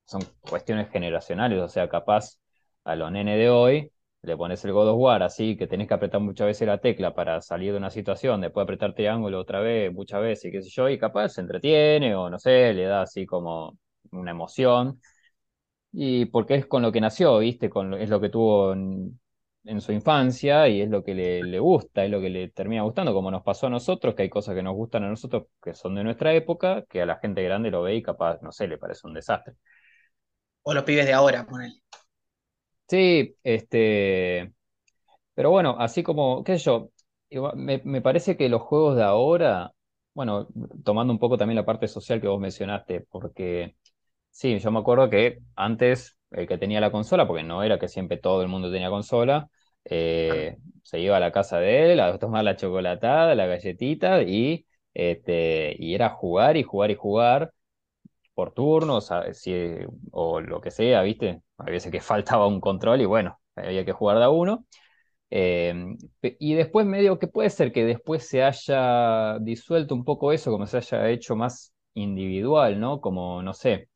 son 0.05 0.31
cuestiones 0.41 0.89
generacionales, 0.91 1.60
o 1.62 1.67
sea, 1.70 1.89
capaz 1.89 2.39
a 2.84 2.96
los 2.96 3.12
nenes 3.12 3.38
de 3.38 3.50
hoy 3.50 3.91
le 4.23 4.37
pones 4.37 4.63
el 4.65 4.71
God 4.73 4.89
of 4.89 4.97
War 4.99 5.23
así, 5.23 5.57
que 5.57 5.67
tenés 5.67 5.87
que 5.87 5.93
apretar 5.95 6.21
muchas 6.21 6.47
veces 6.47 6.67
la 6.67 6.77
tecla 6.79 7.13
para 7.15 7.41
salir 7.41 7.71
de 7.71 7.77
una 7.77 7.89
situación, 7.89 8.41
después 8.41 8.63
apretar 8.63 8.93
triángulo 8.93 9.39
otra 9.39 9.59
vez, 9.61 9.91
muchas 9.93 10.21
veces, 10.21 10.45
y 10.45 10.51
qué 10.51 10.61
sé 10.61 10.69
yo, 10.69 10.89
y 10.89 10.99
capaz 10.99 11.29
se 11.29 11.41
entretiene 11.41 12.15
o 12.15 12.29
no 12.29 12.39
sé, 12.39 12.73
le 12.73 12.83
da 12.85 13.01
así 13.03 13.25
como 13.25 13.77
una 14.11 14.31
emoción, 14.31 14.99
y 15.91 16.25
porque 16.25 16.55
es 16.55 16.65
con 16.67 16.81
lo 16.81 16.91
que 16.91 17.01
nació, 17.01 17.39
¿viste? 17.39 17.69
Con 17.69 17.93
es 17.95 18.09
lo 18.09 18.21
que 18.21 18.29
tuvo 18.29 18.73
en, 18.73 19.19
en 19.65 19.81
su 19.81 19.91
infancia 19.91 20.67
y 20.67 20.81
es 20.81 20.89
lo 20.89 21.03
que 21.03 21.13
le, 21.15 21.43
le 21.43 21.59
gusta, 21.59 22.05
es 22.05 22.11
lo 22.11 22.21
que 22.21 22.29
le 22.29 22.49
termina 22.49 22.83
gustando, 22.83 23.13
como 23.13 23.31
nos 23.31 23.43
pasó 23.43 23.67
a 23.67 23.69
nosotros, 23.69 24.15
que 24.15 24.23
hay 24.23 24.29
cosas 24.29 24.55
que 24.55 24.63
nos 24.63 24.75
gustan 24.75 25.03
a 25.03 25.09
nosotros 25.09 25.47
que 25.61 25.73
son 25.73 25.95
de 25.95 26.03
nuestra 26.03 26.33
época, 26.33 26.83
que 26.89 27.01
a 27.01 27.05
la 27.05 27.17
gente 27.19 27.43
grande 27.43 27.71
lo 27.71 27.81
ve 27.83 27.95
y 27.95 28.01
capaz, 28.01 28.41
no 28.41 28.51
sé, 28.51 28.67
le 28.67 28.77
parece 28.77 29.07
un 29.07 29.13
desastre. 29.13 29.55
O 30.63 30.73
los 30.73 30.83
pibes 30.83 31.05
de 31.05 31.13
ahora, 31.13 31.45
ponele. 31.45 31.81
Sí, 32.91 33.38
este, 33.43 34.53
pero 35.36 35.51
bueno, 35.51 35.77
así 35.79 36.03
como, 36.03 36.43
qué 36.43 36.60
sé 36.60 36.65
yo, 36.65 36.91
me, 37.55 37.81
me 37.86 38.01
parece 38.01 38.38
que 38.38 38.50
los 38.50 38.62
juegos 38.63 38.95
de 38.98 39.03
ahora, 39.03 39.74
bueno, 40.13 40.48
tomando 40.83 41.13
un 41.13 41.19
poco 41.19 41.38
también 41.38 41.57
la 41.57 41.65
parte 41.65 41.88
social 41.88 42.21
que 42.21 42.27
vos 42.27 42.39
mencionaste, 42.41 43.01
porque 43.12 43.75
sí, 44.31 44.60
yo 44.60 44.71
me 44.71 44.79
acuerdo 44.79 45.10
que 45.10 45.39
antes 45.55 46.17
el 46.31 46.48
que 46.48 46.57
tenía 46.60 46.81
la 46.81 46.91
consola, 46.91 47.27
porque 47.27 47.43
no 47.43 47.63
era 47.63 47.79
que 47.79 47.88
siempre 47.89 48.17
todo 48.17 48.41
el 48.43 48.50
mundo 48.50 48.71
tenía 48.71 48.89
consola, 48.91 49.50
eh, 49.86 50.57
se 50.83 51.00
iba 51.01 51.17
a 51.17 51.21
la 51.21 51.31
casa 51.33 51.60
de 51.60 51.93
él 51.93 52.00
a 52.01 52.17
tomar 52.19 52.43
la 52.45 52.55
chocolatada, 52.57 53.36
la 53.36 53.48
galletita 53.48 54.24
y 54.24 54.65
Este, 54.93 55.75
y 55.79 55.95
era 55.95 56.10
jugar 56.10 56.57
y 56.57 56.63
jugar 56.63 56.91
y 56.91 56.95
jugar 56.95 57.53
por 58.41 58.53
turnos, 58.53 59.12
o 60.12 60.39
lo 60.41 60.62
que 60.62 60.71
sea, 60.71 61.01
¿viste? 61.01 61.41
A 61.57 61.65
veces 61.65 61.91
que 61.91 62.01
faltaba 62.01 62.48
un 62.48 62.62
control 62.62 63.01
y 63.01 63.05
bueno, 63.05 63.39
había 63.55 63.86
que 63.86 63.91
jugar 63.93 64.17
de 64.17 64.24
a 64.25 64.29
uno. 64.29 64.65
Pe- 66.19 66.38
y 66.39 66.53
después 66.55 66.86
medio 66.86 67.19
que 67.19 67.27
puede 67.27 67.50
ser 67.50 67.71
que 67.71 67.86
después 67.86 68.27
se 68.27 68.43
haya 68.43 69.38
disuelto 69.39 69.95
un 69.95 70.03
poco 70.05 70.31
eso, 70.31 70.51
como 70.51 70.65
se 70.67 70.77
haya 70.77 71.10
hecho 71.10 71.36
más 71.36 71.74
individual, 71.93 72.79
¿no? 72.79 73.01
Como, 73.01 73.41
no 73.43 73.53
sé, 73.53 73.89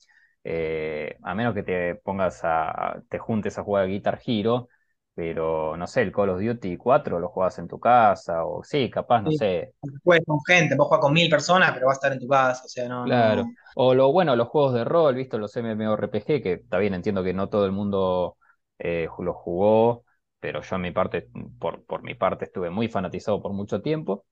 eh, 0.43 1.17
a 1.23 1.35
menos 1.35 1.53
que 1.53 1.63
te 1.63 1.95
pongas 1.95 2.41
a, 2.43 3.01
te 3.09 3.17
juntes 3.19 3.57
a 3.57 3.63
jugar 3.63 3.87
Guitar 3.87 4.19
Hero, 4.25 4.67
pero 5.15 5.77
no 5.77 5.87
sé, 5.87 6.03
el 6.03 6.11
Call 6.13 6.29
of 6.31 6.41
Duty 6.41 6.77
4 6.77 7.19
lo 7.19 7.29
juegas 7.29 7.59
en 7.59 7.67
tu 7.69 7.79
casa, 7.79 8.45
o 8.45 8.63
sí, 8.63 8.89
capaz, 8.91 9.21
no 9.23 9.31
Sí. 9.31 9.33
sé, 9.33 9.73
Juegas 10.03 10.25
con 10.25 10.39
gente, 10.47 10.75
vos 10.75 10.87
juegas 10.87 11.01
con 11.03 11.13
mil 11.13 11.29
personas, 11.29 11.71
pero 11.73 11.87
vas 11.87 11.95
a 11.97 11.99
estar 11.99 12.13
en 12.13 12.19
tu 12.19 12.27
casa, 12.27 12.63
o 12.65 12.67
sea, 12.69 12.87
no, 12.89 13.05
claro. 13.05 13.51
no. 13.51 13.55
O 13.75 13.93
lo 13.93 14.11
bueno, 14.11 14.35
los 14.35 14.47
juegos 14.47 14.73
de 14.73 14.83
rol, 14.85 15.15
¿viste? 15.15 15.37
Los 15.37 15.55
MMORPG, 15.57 16.41
que 16.41 16.53
está 16.53 16.77
bien, 16.77 16.93
entiendo 16.93 17.23
que 17.23 17.33
no 17.33 17.49
todo 17.49 17.65
el 17.65 17.71
mundo 17.71 18.37
eh, 18.79 19.07
los 19.19 19.35
jugó, 19.35 20.05
pero 20.39 20.61
yo 20.61 20.75
en 20.75 20.81
mi 20.81 20.91
parte, 20.91 21.29
por, 21.59 21.85
por 21.85 22.03
mi 22.03 22.15
parte, 22.15 22.45
estuve 22.45 22.69
muy 22.69 22.87
fanatizado 22.87 23.41
por 23.41 23.53
mucho 23.53 23.81
tiempo. 23.81 24.25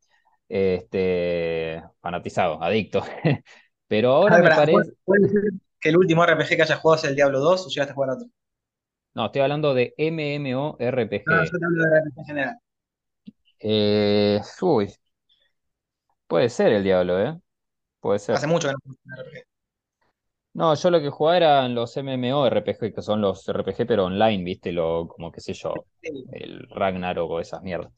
Este, 0.49 1.83
fanatizado, 2.01 2.61
adicto. 2.63 3.03
Pero 3.87 4.11
ahora 4.13 4.37
ver, 4.37 4.43
me 4.43 4.51
pará, 4.51 4.67
¿puedes 4.69 4.89
parece. 4.89 4.93
puedes 5.05 5.31
decir 5.31 5.51
que 5.79 5.89
el 5.89 5.97
último 5.97 6.23
RPG 6.25 6.55
que 6.57 6.61
hayas 6.63 6.79
jugado 6.79 6.97
es 7.01 7.07
el 7.09 7.15
Diablo 7.15 7.39
2 7.39 7.65
o 7.65 7.69
llegaste 7.69 7.91
a 7.91 7.95
jugar 7.95 8.09
otro? 8.11 8.27
No, 9.15 9.25
estoy 9.25 9.41
hablando 9.41 9.73
de 9.73 9.95
No, 11.25 11.35
no, 11.35 11.43
MMORPG. 11.43 11.43
yo 11.43 11.59
te 11.59 11.65
hablo 11.65 11.83
de 11.83 11.97
RPG 11.97 12.19
en 12.19 12.25
general. 12.25 12.59
Eh, 13.59 14.41
uy, 14.61 14.93
puede 16.27 16.49
ser 16.49 16.73
el 16.73 16.83
diablo, 16.83 17.19
¿eh? 17.19 17.39
Puede 18.01 18.19
Hace 18.31 18.47
ser. 18.47 18.47
mucho 18.47 18.67
que 18.67 18.73
no 18.73 18.79
juego 18.83 18.97
RPG. 19.21 19.45
No, 20.55 20.75
yo 20.75 20.91
lo 20.91 21.01
que 21.01 21.09
jugaba 21.09 21.37
eran 21.37 21.73
los 21.75 21.97
MMORPG, 21.97 22.93
que 22.93 23.01
son 23.01 23.21
los 23.21 23.47
RPG, 23.47 23.87
pero 23.87 24.05
online, 24.05 24.43
¿viste? 24.43 24.71
Lo, 24.71 25.07
como 25.07 25.31
qué 25.31 25.41
sé 25.41 25.53
yo, 25.53 25.87
el 26.31 26.67
Ragnarok 26.69 27.31
o 27.31 27.39
esas 27.39 27.63
mierdas. 27.63 27.91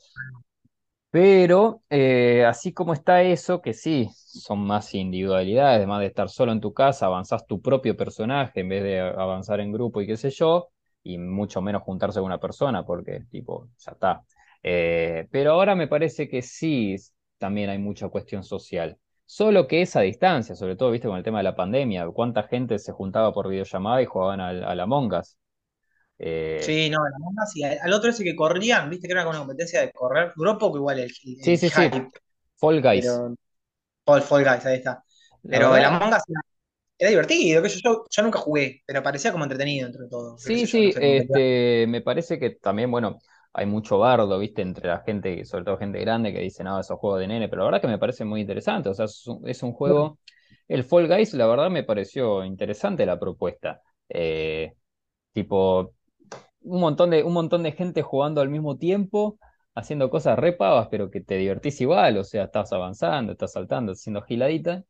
Pero 1.11 1.81
eh, 1.89 2.43
así 2.45 2.73
como 2.73 2.91
está 2.93 3.21
eso, 3.23 3.61
que 3.61 3.73
sí, 3.73 4.09
son 4.17 4.59
más 4.67 4.93
individualidades, 4.93 5.77
además 5.77 6.01
de 6.01 6.07
estar 6.07 6.29
solo 6.29 6.51
en 6.51 6.59
tu 6.59 6.73
casa, 6.73 7.05
avanzás 7.05 7.47
tu 7.47 7.61
propio 7.61 7.95
personaje 7.95 8.59
en 8.59 8.69
vez 8.69 8.83
de 8.83 8.99
avanzar 8.99 9.61
en 9.61 9.71
grupo 9.71 10.01
y 10.01 10.07
qué 10.07 10.17
sé 10.17 10.29
yo, 10.29 10.69
y 11.05 11.17
mucho 11.17 11.61
menos 11.61 11.83
juntarse 11.83 12.19
con 12.19 12.25
una 12.27 12.39
persona, 12.39 12.85
porque 12.85 13.21
tipo, 13.31 13.69
ya 13.77 13.91
está. 13.93 14.23
Eh, 14.63 15.27
pero 15.31 15.51
ahora 15.53 15.75
me 15.75 15.87
parece 15.87 16.27
que 16.27 16.41
sí, 16.41 16.95
también 17.37 17.69
hay 17.69 17.77
mucha 17.77 18.09
cuestión 18.09 18.43
social. 18.43 18.97
Solo 19.25 19.67
que 19.67 19.81
es 19.83 19.95
a 19.95 20.01
distancia, 20.01 20.55
sobre 20.55 20.75
todo, 20.75 20.91
viste, 20.91 21.07
con 21.07 21.17
el 21.17 21.23
tema 21.23 21.39
de 21.39 21.43
la 21.45 21.55
pandemia, 21.55 22.07
cuánta 22.09 22.43
gente 22.43 22.79
se 22.79 22.91
juntaba 22.91 23.33
por 23.33 23.47
videollamada 23.49 24.01
y 24.01 24.05
jugaban 24.05 24.41
al, 24.41 24.63
al 24.63 24.79
Among 24.79 25.13
Us. 25.13 25.37
Eh, 26.17 26.59
Sí, 26.61 26.89
no, 26.89 26.97
la 27.03 27.27
onda 27.27 27.45
sí. 27.45 27.63
Al 27.63 27.77
al 27.81 27.93
otro 27.93 28.09
ese 28.09 28.23
que 28.23 28.35
corrían, 28.35 28.89
viste 28.89 29.07
que 29.07 29.13
era 29.13 29.27
una 29.27 29.39
competencia 29.39 29.81
de 29.81 29.91
correr. 29.91 30.33
Duró 30.35 30.57
poco 30.57 30.77
igual 30.77 30.99
el, 30.99 31.11
sí, 31.11 31.37
el 31.39 31.57
sí, 31.57 31.69
sí, 31.69 31.69
hype, 31.69 32.09
Fall 32.57 32.81
Guys. 32.81 33.05
pero 33.05 33.35
Fall, 34.05 34.21
Fall 34.21 34.43
Guys, 34.43 34.65
ahí 34.65 34.77
está. 34.77 35.03
La 35.43 35.49
Pero 35.49 35.67
el 35.75 35.83
verdad, 35.83 35.95
Among 35.95 36.13
Us 36.13 36.23
era, 36.97 37.09
divertido, 37.09 37.67
sé 37.69 37.79
yo, 37.83 38.05
yo 38.09 38.23
nunca 38.23 38.39
jugué, 38.39 38.81
pero 38.85 39.03
parecía 39.03 39.31
como 39.31 39.43
entretenido 39.45 39.87
entre 39.87 40.07
todo. 40.07 40.37
Sí, 40.37 40.67
no 40.67 40.67
sí, 40.67 40.91
sé, 40.91 41.01
que 41.01 41.27
este, 41.27 41.85
me 41.87 42.01
parece 42.01 42.37
que 42.37 42.51
también, 42.51 42.91
bueno, 42.91 43.17
hay 43.53 43.65
mucho 43.65 43.97
bardo, 43.99 44.37
viste, 44.37 44.61
entre 44.61 44.87
la 44.89 44.99
gente, 44.99 45.45
sobre 45.45 45.63
todo 45.63 45.77
gente 45.77 45.99
grande, 46.01 46.33
que 46.33 46.39
dice, 46.41 46.63
no, 46.63 46.79
esos 46.79 46.99
juegos 46.99 47.21
de 47.21 47.27
nene, 47.27 47.47
pero 47.47 47.61
la 47.61 47.65
verdad 47.67 47.81
que 47.81 47.87
me 47.87 47.97
parece 47.97 48.25
muy 48.25 48.41
interesante, 48.41 48.89
o 48.89 48.93
sea, 48.93 49.05
es 49.05 49.25
un, 49.27 49.47
es 49.47 49.63
un 49.63 49.71
juego, 49.73 50.19
el 50.67 50.83
Fall 50.83 51.07
Guys, 51.07 51.33
la 51.33 51.47
verdad 51.47 51.69
me 51.71 51.83
pareció 51.83 52.43
interesante 52.43 53.05
la 53.05 53.19
propuesta, 53.19 53.81
Eh, 54.09 54.73
tipo, 55.33 55.93
un 56.61 56.79
montón 56.81 57.11
de, 57.11 57.23
un 57.23 57.33
montón 57.33 57.63
de 57.63 57.71
gente 57.73 58.01
jugando 58.03 58.41
al 58.41 58.49
mismo 58.49 58.77
tiempo, 58.77 59.39
haciendo 59.75 60.09
cosas 60.09 60.39
re 60.39 60.53
pavas, 60.53 60.87
pero 60.91 61.11
que 61.11 61.21
te 61.21 61.37
divertís 61.37 61.81
igual, 61.81 62.17
o 62.17 62.23
sea, 62.23 62.45
estás 62.45 62.73
avanzando, 62.73 63.33
estás 63.33 63.53
saltando, 63.53 63.93
haciendo 63.93 64.21
giladita. 64.23 64.83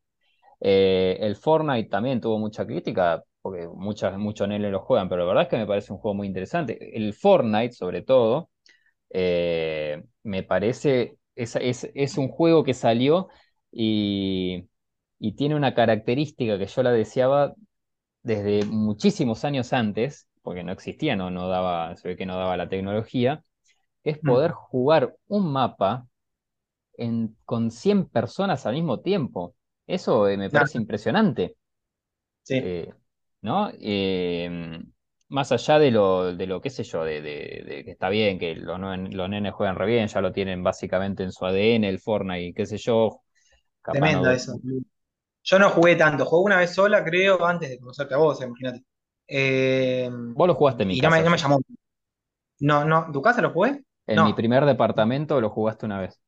Eh, 0.60 1.18
el 1.22 1.36
Fortnite 1.36 1.90
también 1.90 2.22
tuvo 2.22 2.40
mucha 2.40 2.66
crítica, 2.66 3.24
porque 3.42 3.68
muchas, 3.68 4.18
muchos 4.18 4.48
nenes 4.48 4.72
lo 4.72 4.80
juegan, 4.82 5.10
pero 5.10 5.22
la 5.22 5.28
verdad 5.28 5.44
es 5.44 5.50
que 5.50 5.58
me 5.58 5.68
parece 5.68 5.94
un 5.94 6.00
juego 6.00 6.16
muy 6.16 6.28
interesante. 6.28 6.96
El 6.98 7.14
Fortnite, 7.14 7.74
sobre 7.74 8.02
todo, 8.02 8.50
eh, 9.10 10.04
me 10.24 10.44
parece, 10.44 11.18
es, 11.36 11.56
es, 11.58 11.90
es 11.96 12.18
un 12.18 12.30
juego 12.30 12.64
que 12.64 12.74
salió 12.74 13.30
y, 13.72 14.70
y 15.20 15.34
tiene 15.36 15.56
una 15.56 15.74
característica 15.76 16.58
que 16.58 16.68
yo 16.68 16.84
la 16.84 16.92
deseaba 16.92 17.56
desde 18.24 18.66
muchísimos 18.66 19.46
años 19.46 19.74
antes, 19.74 20.28
porque 20.42 20.64
no 20.64 20.72
existía, 20.72 21.16
no, 21.16 21.30
no 21.32 21.48
daba, 21.50 21.96
se 21.98 22.10
ve 22.10 22.18
que 22.18 22.26
no 22.26 22.38
daba 22.38 22.58
la 22.58 22.70
tecnología, 22.70 23.44
es 24.04 24.20
poder 24.20 24.52
jugar 24.54 25.16
un 25.28 25.52
mapa 25.54 26.08
en, 26.98 27.38
con 27.46 27.72
100 27.72 28.08
personas 28.10 28.66
al 28.66 28.76
mismo 28.76 29.02
tiempo. 29.02 29.56
Eso 29.88 30.28
eh, 30.28 30.38
me 30.38 30.50
no, 30.52 30.62
parece 30.62 30.78
impresionante. 30.78 31.58
sí, 32.44 32.62
eh, 32.62 32.94
¿no? 33.42 33.70
Eh, 33.80 34.80
más 35.30 35.52
allá 35.52 35.80
de 35.80 35.92
lo, 35.92 36.36
de 36.36 36.48
lo 36.48 36.62
qué 36.62 36.70
sé 36.70 36.84
yo, 36.84 37.04
de, 37.04 37.22
de- 37.22 37.64
de 37.68 37.84
que 37.86 37.92
está 37.92 38.10
bien, 38.10 38.40
que 38.40 38.56
los, 38.56 38.80
los 38.80 39.30
nenes 39.30 39.54
juegan 39.54 39.76
re 39.76 39.86
bien, 39.88 40.08
ya 40.08 40.22
lo 40.22 40.32
tienen 40.32 40.64
básicamente 40.64 41.24
en 41.24 41.32
su 41.32 41.46
ADN, 41.46 41.90
el 41.90 42.00
Fortnite, 42.00 42.54
qué 42.56 42.66
sé 42.66 42.78
yo, 42.78 43.22
tremendo 43.90 44.30
no. 44.30 44.32
eso. 44.32 44.60
Yo 45.44 45.60
no 45.60 45.70
jugué 45.72 45.96
tanto, 45.96 46.26
jugué 46.26 46.46
una 46.46 46.58
vez 46.60 46.74
sola, 46.76 47.04
creo, 47.06 47.46
antes 47.46 47.70
de 47.70 47.80
conocerte 47.80 48.16
a 48.16 48.18
vos, 48.18 48.42
imagínate. 48.42 48.84
Eh, 49.28 50.10
Vos 50.34 50.48
lo 50.48 50.54
jugaste 50.54 50.84
en 50.84 50.90
mi 50.90 50.98
y 50.98 51.02
no 51.02 51.10
me, 51.12 51.22
casa 51.22 51.24
no 51.24 51.32
me 51.32 51.38
ya. 51.38 51.40
llamó. 51.40 51.60
No, 52.60 52.84
no, 52.86 53.12
¿tu 53.14 53.22
casa 53.22 53.42
lo 53.42 53.52
jugué? 53.52 53.84
En 54.08 54.24
mi 54.24 54.34
No. 54.34 54.34
primer 54.34 54.66
departamento 54.66 55.40
lo 55.40 55.52
jugaste 55.52 55.86
una 55.86 56.00
vez. 56.02 56.20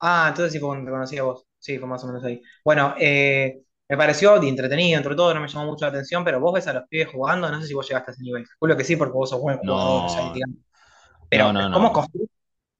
Ah, 0.00 0.26
entonces 0.28 0.52
sí 0.52 0.60
cuando 0.60 0.84
te 0.84 0.90
conocí 0.90 1.16
a 1.18 1.22
vos. 1.22 1.46
Sí, 1.62 1.78
fue 1.78 1.88
más 1.88 2.02
o 2.04 2.08
menos 2.08 2.24
ahí. 2.24 2.42
Bueno, 2.64 2.94
eh, 2.98 3.62
me 3.88 3.96
pareció 3.96 4.42
entretenido, 4.42 4.98
entre 4.98 5.14
todo, 5.14 5.32
no 5.34 5.40
me 5.40 5.48
llamó 5.48 5.66
mucho 5.66 5.84
la 5.84 5.90
atención, 5.90 6.24
pero 6.24 6.40
vos 6.40 6.54
ves 6.54 6.66
a 6.66 6.72
los 6.74 6.88
pibes 6.88 7.08
jugando, 7.08 7.50
no 7.50 7.60
sé 7.60 7.68
si 7.68 7.74
vos 7.74 7.88
llegaste 7.88 8.10
a 8.12 8.14
ese 8.14 8.22
nivel. 8.22 8.46
Calculo 8.48 8.76
que 8.76 8.84
sí, 8.84 8.96
porque 8.96 9.12
vos 9.14 9.30
sos 9.30 9.40
buen 9.40 9.58
jugador, 9.58 10.04
o 10.06 10.08
sea, 10.08 10.22
No, 10.22 10.34
digamos. 10.34 10.56
no, 11.32 11.52
Pero 11.52 11.52
no, 11.52 11.68
cómo 11.70 11.92
construyen, 11.92 12.28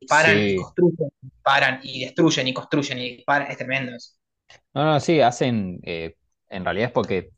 disparan 0.01 0.43
y 0.49 0.55
construyen, 0.55 1.11
disparan 1.23 1.81
y 1.85 2.05
destruyen 2.05 2.49
y 2.49 2.55
construyen 2.55 2.99
y 3.01 3.17
disparan, 3.19 3.51
es 3.51 3.59
tremendo 3.59 3.97
eso. 3.97 4.13
No, 4.75 4.85
no, 4.85 5.01
sí, 5.01 5.21
hacen, 5.21 5.81
eh, 5.83 6.17
en 6.49 6.65
realidad 6.65 6.87
es 6.89 6.93
porque, 6.93 7.33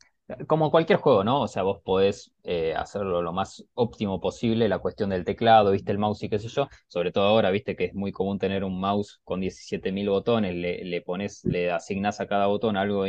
como 0.47 0.71
cualquier 0.71 0.99
juego, 0.99 1.23
¿no? 1.23 1.41
O 1.41 1.47
sea, 1.47 1.63
vos 1.63 1.81
podés 1.83 2.33
eh, 2.43 2.73
hacerlo 2.75 3.21
lo 3.21 3.31
más 3.33 3.63
óptimo 3.73 4.19
posible, 4.19 4.67
la 4.67 4.79
cuestión 4.79 5.09
del 5.11 5.23
teclado, 5.25 5.71
viste, 5.71 5.91
el 5.91 5.99
mouse 5.99 6.23
y 6.23 6.29
qué 6.29 6.39
sé 6.39 6.47
yo, 6.47 6.67
sobre 6.87 7.11
todo 7.11 7.25
ahora, 7.25 7.51
viste 7.51 7.75
que 7.75 7.85
es 7.85 7.93
muy 7.93 8.11
común 8.11 8.39
tener 8.39 8.63
un 8.63 8.79
mouse 8.79 9.19
con 9.23 9.39
17.000 9.41 10.09
botones, 10.09 10.55
le, 10.55 10.83
le 10.83 11.01
pones, 11.01 11.43
le 11.45 11.71
asignás 11.71 12.19
a 12.21 12.27
cada 12.27 12.47
botón 12.47 12.77
algo 12.77 13.05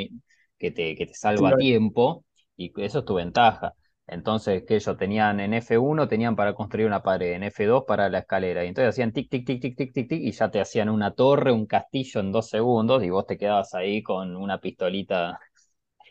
que 0.58 0.70
te, 0.70 0.94
que 0.96 1.06
te 1.06 1.14
salva 1.14 1.56
tiempo, 1.56 2.24
y 2.56 2.72
eso 2.82 3.00
es 3.00 3.04
tu 3.04 3.14
ventaja. 3.14 3.74
Entonces, 4.08 4.62
que 4.64 4.76
ellos 4.76 4.96
tenían 4.96 5.40
en 5.40 5.52
F1, 5.54 6.06
tenían 6.06 6.36
para 6.36 6.54
construir 6.54 6.86
una 6.86 7.02
pared, 7.02 7.32
en 7.32 7.42
F2 7.42 7.84
para 7.86 8.08
la 8.08 8.18
escalera. 8.20 8.64
Y 8.64 8.68
entonces 8.68 8.90
hacían 8.90 9.12
tic, 9.12 9.28
tic, 9.28 9.44
tic, 9.44 9.60
tic, 9.60 9.76
tic, 9.76 9.92
tic, 9.92 10.08
tic, 10.08 10.20
y 10.22 10.30
ya 10.32 10.50
te 10.50 10.60
hacían 10.60 10.88
una 10.88 11.10
torre, 11.12 11.50
un 11.52 11.66
castillo 11.66 12.20
en 12.20 12.30
dos 12.30 12.48
segundos, 12.48 13.02
y 13.02 13.10
vos 13.10 13.26
te 13.26 13.36
quedabas 13.36 13.74
ahí 13.74 14.02
con 14.02 14.36
una 14.36 14.58
pistolita 14.60 15.40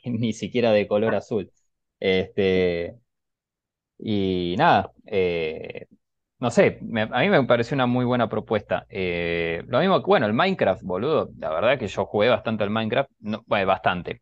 ni 0.12 0.34
siquiera 0.34 0.72
de 0.72 0.88
color 0.88 1.16
azul. 1.16 1.52
Este, 2.00 2.96
y 3.98 4.56
nada, 4.58 4.92
eh, 5.06 5.88
no 6.40 6.52
sé, 6.52 6.80
me- 6.82 7.04
a 7.04 7.08
mí 7.22 7.30
me 7.30 7.44
pareció 7.46 7.76
una 7.76 7.86
muy 7.88 8.06
buena 8.06 8.30
propuesta. 8.30 8.86
Eh, 8.90 9.64
lo 9.68 9.80
mismo 9.80 10.00
que, 10.02 10.06
bueno, 10.08 10.26
el 10.26 10.34
Minecraft, 10.34 10.84
boludo, 10.84 11.30
la 11.38 11.50
verdad 11.52 11.80
que 11.80 11.88
yo 11.88 12.06
jugué 12.06 12.30
bastante 12.30 12.64
al 12.64 12.70
Minecraft, 12.72 13.10
no, 13.20 13.44
bueno, 13.48 13.68
bastante 13.68 14.22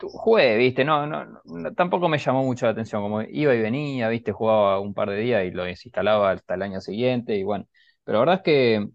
jugué, 0.00 0.56
viste, 0.58 0.84
no, 0.84 1.06
no, 1.06 1.26
no- 1.44 1.74
tampoco 1.74 2.08
me 2.08 2.18
llamó 2.18 2.44
mucho 2.44 2.66
la 2.66 2.72
atención, 2.72 3.02
como 3.02 3.22
iba 3.22 3.54
y 3.54 3.60
venía, 3.62 4.08
viste, 4.08 4.32
jugaba 4.32 4.80
un 4.80 4.94
par 4.94 5.10
de 5.10 5.16
días 5.18 5.44
y 5.46 5.50
lo 5.52 5.64
desinstalaba 5.64 6.32
hasta 6.32 6.54
el 6.54 6.62
año 6.62 6.80
siguiente 6.80 7.36
y 7.36 7.44
bueno, 7.44 7.66
pero 8.04 8.18
la 8.18 8.20
verdad 8.20 8.36
es 8.38 8.42
que 8.42 8.88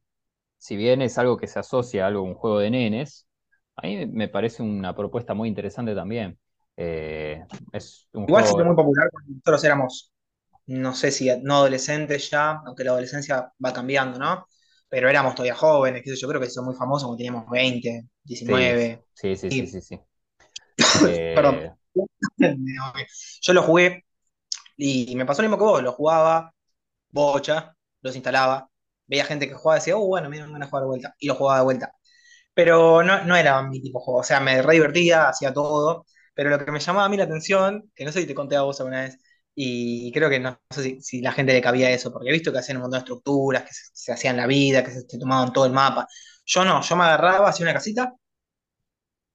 si 0.58 0.75
bien 0.75 1.01
es 1.01 1.17
algo 1.17 1.38
que 1.38 1.48
se 1.48 1.60
asocia 1.60 2.05
a 2.05 2.08
algo, 2.08 2.24
un 2.24 2.36
juego 2.36 2.60
de 2.60 2.72
nenes, 2.72 3.27
a 3.77 3.88
mí 3.88 4.05
me 4.05 4.27
parece 4.27 4.63
una 4.63 4.96
propuesta 4.96 5.34
muy 5.34 5.50
interesante 5.50 5.94
también. 5.94 6.38
Eh, 6.77 7.44
es 7.72 8.08
un 8.13 8.24
Igual 8.27 8.44
sí 8.44 8.53
fue 8.53 8.63
juego, 8.63 8.70
muy 8.70 8.75
popular 8.75 9.10
cuando 9.12 9.32
nosotros 9.32 9.63
éramos, 9.63 10.12
no 10.67 10.94
sé 10.94 11.12
si 11.12 11.29
no 11.41 11.55
adolescentes 11.55 12.29
ya, 12.29 12.62
aunque 12.65 12.84
la 12.84 12.91
adolescencia 12.91 13.51
va 13.63 13.74
cambiando, 13.74 14.17
¿no? 14.17 14.46
Pero 14.88 15.10
éramos 15.10 15.36
todavía 15.36 15.55
jóvenes, 15.55 16.03
yo, 16.05 16.27
creo 16.27 16.39
que 16.39 16.48
hizo 16.48 16.63
muy 16.63 16.75
famoso 16.75 17.05
cuando 17.05 17.17
teníamos 17.17 17.50
20, 17.50 18.01
sí, 18.01 18.08
19. 18.24 19.03
sí, 19.13 19.36
sí, 19.36 19.51
sí, 19.51 19.58
Y, 19.58 19.67
sí, 19.67 19.82
sí. 19.82 20.00
perdón, 21.36 21.55
Eh, 21.55 21.72
yo 23.41 23.53
lo 23.53 23.63
jugué 23.63 24.05
y 24.77 25.15
me 25.15 25.25
pasó 25.25 25.41
lo 25.41 25.50
mismo 25.50 25.58
que 25.58 25.63
vos, 25.63 25.84
lo 25.84 25.91
jugaba, 25.91 26.53
bocha, 27.10 27.75
los 28.01 28.15
instalaba, 28.15 28.70
veía 29.08 29.25
gente 29.25 29.48
que 29.48 29.53
jugaba 29.55 29.77
y 29.77 29.82
decía, 29.82 29.98
oh, 29.98 30.08
bueno, 30.08 30.29
mira, 30.29 30.46
me 30.46 30.53
van 30.53 30.63
a 30.63 30.67
jugar 30.67 30.84
de 30.84 30.88
vuelta, 30.88 31.15
y 31.20 31.27
lo 31.27 31.36
jugaba 31.36 31.60
de 31.60 31.63
vuelta. 31.65 31.96
Pero 32.55 33.03
no, 33.03 33.24
no 33.25 33.35
era 33.35 33.62
mi 33.63 33.81
tipo 33.81 34.00
de 34.00 34.05
juego. 34.05 34.21
O 34.21 34.24
sea, 34.24 34.39
me 34.39 34.62
re 34.63 34.74
divertía, 34.75 35.29
hacía 35.29 35.53
todo. 35.53 36.07
Pero 36.33 36.50
lo 36.50 36.63
que 36.65 36.71
me 36.71 36.79
llamaba 36.79 37.05
a 37.05 37.09
mí 37.09 37.17
la 37.17 37.25
atención, 37.25 37.91
que 37.95 38.05
no 38.05 38.12
sé 38.12 38.21
si 38.21 38.27
te 38.27 38.35
conté 38.35 38.55
a 38.55 38.63
vos 38.63 38.79
alguna 38.81 39.03
vez, 39.03 39.19
y 39.55 40.12
creo 40.12 40.29
que 40.29 40.39
no, 40.39 40.59
sé 40.69 41.00
si, 41.01 41.21
la 41.21 41.31
gente 41.31 41.53
le 41.53 41.62
cabía 41.62 41.89
eso, 41.91 42.12
porque 42.12 42.29
he 42.29 42.33
visto 42.33 42.51
que 42.51 42.59
hacían 42.59 42.77
un 42.77 42.83
montón 42.83 43.00
de 43.00 43.03
estructuras, 43.03 43.63
que 43.63 43.74
se, 43.74 43.83
se 43.93 44.12
hacían 44.13 44.38
la 44.38 44.47
vida, 44.47 44.83
que 44.83 44.91
se, 44.91 45.01
se 45.01 45.19
tomaban 45.19 45.53
todo 45.53 45.65
el 45.65 45.71
mapa. 45.74 46.07
Yo 46.45 46.65
no, 46.65 46.81
yo 46.81 46.95
me 46.97 47.03
agarraba, 47.05 47.50
hacía 47.50 47.65
una 47.65 47.74
casita, 47.74 48.13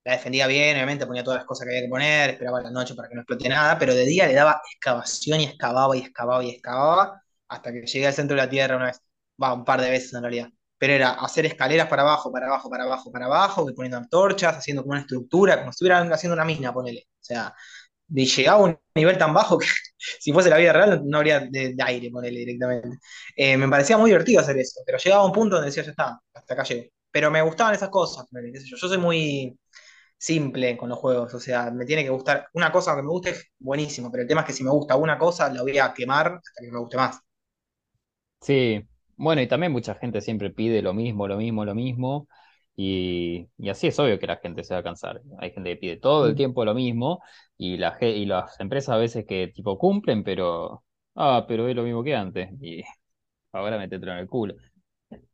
la 0.05 0.13
defendía 0.13 0.47
bien, 0.47 0.77
obviamente 0.77 1.07
ponía 1.07 1.23
todas 1.25 1.39
las 1.41 1.47
cosas 1.47 1.67
que 1.67 1.73
había 1.73 1.83
que 1.87 1.91
poner, 1.91 2.31
esperaba 2.31 2.61
la 2.63 2.71
noche 2.71 2.95
para 2.95 3.09
que 3.09 3.15
no 3.15 3.21
explote 3.23 3.49
nada, 3.49 3.79
pero 3.79 3.95
de 3.95 4.05
día 4.07 4.27
le 4.27 4.35
daba 4.35 4.63
excavación 4.75 5.41
y 5.41 5.45
excavaba 5.45 5.97
y 5.97 6.01
excavaba 6.01 6.45
y 6.45 6.51
excavaba 6.51 7.23
hasta 7.49 7.73
que 7.73 7.83
llegué 7.87 8.07
al 8.07 8.15
centro 8.15 8.37
de 8.37 8.43
la 8.43 8.51
tierra 8.51 8.77
una 8.77 8.87
vez, 8.87 9.03
va, 9.43 9.53
un 9.55 9.65
par 9.65 9.81
de 9.81 9.91
veces 9.91 10.13
en 10.15 10.23
realidad. 10.23 10.49
Pero 10.81 10.95
era 10.95 11.13
hacer 11.13 11.47
escaleras 11.47 11.89
para 11.89 12.03
abajo, 12.03 12.33
para 12.33 12.47
abajo, 12.49 12.71
para 12.71 12.85
abajo, 12.85 13.13
para 13.13 13.27
abajo, 13.27 13.71
y 13.71 13.75
poniendo 13.75 13.99
antorchas, 13.99 14.57
haciendo 14.59 14.83
como 14.83 14.93
una 14.93 15.03
estructura, 15.03 15.59
como 15.59 15.73
si 15.73 15.77
estuvieran 15.77 16.13
haciendo 16.13 16.35
una 16.35 16.45
mina, 16.45 16.73
ponele. 16.73 17.07
O 17.21 17.25
sea, 17.25 17.55
llegaba 18.09 18.61
a 18.61 18.65
un 18.65 18.79
nivel 18.95 19.19
tan 19.19 19.35
bajo 19.35 19.59
que 19.59 19.67
si 20.21 20.33
fuese 20.33 20.51
la 20.51 20.57
vida 20.59 20.73
real 20.73 21.03
no 21.05 21.19
habría 21.19 21.41
de, 21.41 21.77
aire, 21.85 22.11
ponele 22.11 22.41
directamente. 22.41 22.99
Eh, 23.37 23.57
me 23.57 23.69
parecía 23.69 23.99
muy 23.99 24.11
divertido 24.11 24.41
hacer 24.41 24.59
eso, 24.59 24.81
pero 24.87 24.99
llegaba 24.99 25.23
a 25.23 25.27
un 25.27 25.33
punto 25.33 25.57
donde 25.57 25.71
decía, 25.71 25.85
ya 25.85 25.91
está, 25.91 26.21
hasta 26.35 26.55
acá 26.55 26.65
llegué. 26.65 26.93
Pero 27.11 27.31
me 27.31 27.43
gustaban 27.43 27.75
esas 27.75 27.91
cosas, 27.91 28.27
ponele, 28.31 28.53
yo. 28.65 28.77
Yo 28.77 28.89
soy 28.89 28.99
muy 28.99 29.59
simple 30.21 30.77
con 30.77 30.89
los 30.91 30.99
juegos, 30.99 31.33
o 31.35 31.41
sea, 31.41 31.71
me 31.71 31.87
tiene 31.87 32.05
que 32.05 32.11
gustar, 32.11 32.49
una 32.53 32.71
cosa 32.71 32.95
que 32.95 33.03
me 33.03 33.09
guste 33.09 33.31
es 33.31 33.47
buenísimo, 33.59 34.11
pero 34.11 34.23
el 34.23 34.29
tema 34.29 34.43
es 34.43 34.47
que 34.49 34.53
si 34.53 34.63
me 34.63 34.71
gusta 34.71 34.97
una 34.97 35.19
cosa, 35.19 35.51
la 35.51 35.63
voy 35.63 35.79
a 35.79 35.95
quemar 35.95 36.27
hasta 36.27 36.61
que 36.61 36.71
me 36.71 36.79
guste 36.79 36.97
más. 36.99 37.21
Sí, 38.43 38.87
bueno, 39.21 39.43
y 39.43 39.49
también 39.49 39.73
mucha 39.73 39.95
gente 39.95 40.21
siempre 40.21 40.51
pide 40.51 40.83
lo 40.83 40.95
mismo, 40.95 41.29
lo 41.29 41.37
mismo, 41.37 41.65
lo 41.65 41.75
mismo, 41.75 42.29
y, 42.77 43.49
y 43.59 43.69
así 43.69 43.89
es 43.89 43.99
obvio 43.99 44.19
que 44.19 44.27
la 44.27 44.37
gente 44.39 44.65
se 44.65 44.75
va 44.75 44.81
a 44.81 44.83
cansar. 44.83 45.21
Hay 45.39 45.53
gente 45.53 45.71
que 45.71 45.77
pide 45.77 45.97
todo 45.99 46.27
el 46.27 46.35
tiempo 46.35 46.65
lo 46.65 46.75
mismo, 46.75 47.23
y, 47.57 47.77
la, 47.77 47.97
y 48.01 48.27
las 48.27 48.59
empresas 48.61 48.95
a 48.95 48.99
veces 48.99 49.25
que 49.27 49.49
tipo 49.49 49.79
cumplen, 49.79 50.25
pero, 50.25 50.85
ah, 51.17 51.45
pero 51.49 51.69
es 51.69 51.77
lo 51.77 51.83
mismo 51.85 52.03
que 52.05 52.15
antes, 52.17 52.51
y 52.61 52.83
ahora 53.53 53.79
métetelo 53.79 54.13
en 54.13 54.19
el 54.19 54.29
culo. 54.29 54.55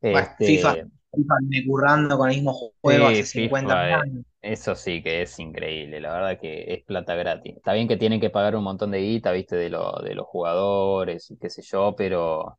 Bueno, 0.08 0.28
Este, 0.40 0.80
FIFA 1.14 1.36
currando 1.66 2.18
con 2.18 2.30
el 2.30 2.36
mismo 2.36 2.52
juego 2.80 3.06
sí, 3.06 3.06
hace 3.08 3.24
50 3.26 3.76
FIFA, 3.80 3.90
eh, 3.90 4.02
años. 4.02 4.24
eso 4.42 4.74
sí 4.74 5.02
que 5.02 5.22
es 5.22 5.38
increíble, 5.38 6.00
la 6.00 6.12
verdad 6.12 6.40
que 6.40 6.72
es 6.74 6.84
plata 6.84 7.14
gratis. 7.16 7.56
Está 7.56 7.72
bien 7.72 7.88
que 7.88 7.96
tienen 7.96 8.20
que 8.20 8.30
pagar 8.30 8.56
un 8.56 8.64
montón 8.64 8.90
de 8.90 9.00
guita, 9.00 9.32
viste, 9.32 9.56
de, 9.56 9.70
lo, 9.70 9.92
de 10.02 10.14
los 10.14 10.26
jugadores 10.26 11.30
y 11.30 11.38
qué 11.38 11.50
sé 11.50 11.62
yo, 11.62 11.94
pero... 11.96 12.58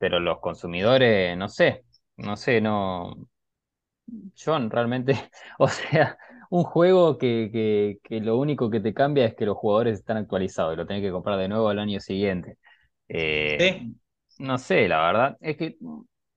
pero 0.00 0.20
los 0.20 0.40
consumidores, 0.40 1.38
no 1.38 1.48
sé, 1.50 1.84
no 2.18 2.36
sé, 2.38 2.60
no, 2.62 3.16
yo 4.36 4.58
realmente, 4.68 5.14
o 5.58 5.68
sea, 5.68 6.18
un 6.50 6.64
juego 6.64 7.18
que, 7.18 7.50
que, 7.52 7.98
que 8.02 8.20
lo 8.20 8.38
único 8.38 8.70
que 8.70 8.80
te 8.80 8.94
cambia 8.94 9.24
es 9.26 9.34
que 9.34 9.46
los 9.46 9.56
jugadores 9.56 9.98
están 10.00 10.16
actualizados 10.16 10.74
y 10.74 10.76
lo 10.76 10.86
tenés 10.86 11.02
que 11.02 11.12
comprar 11.12 11.38
de 11.38 11.48
nuevo 11.48 11.68
al 11.68 11.78
año 11.78 12.00
siguiente. 12.00 12.58
Eh, 13.08 13.58
¿Sí? 13.58 13.94
no 14.38 14.58
sé, 14.58 14.88
la 14.88 15.02
verdad, 15.02 15.36
es 15.40 15.56
que, 15.56 15.76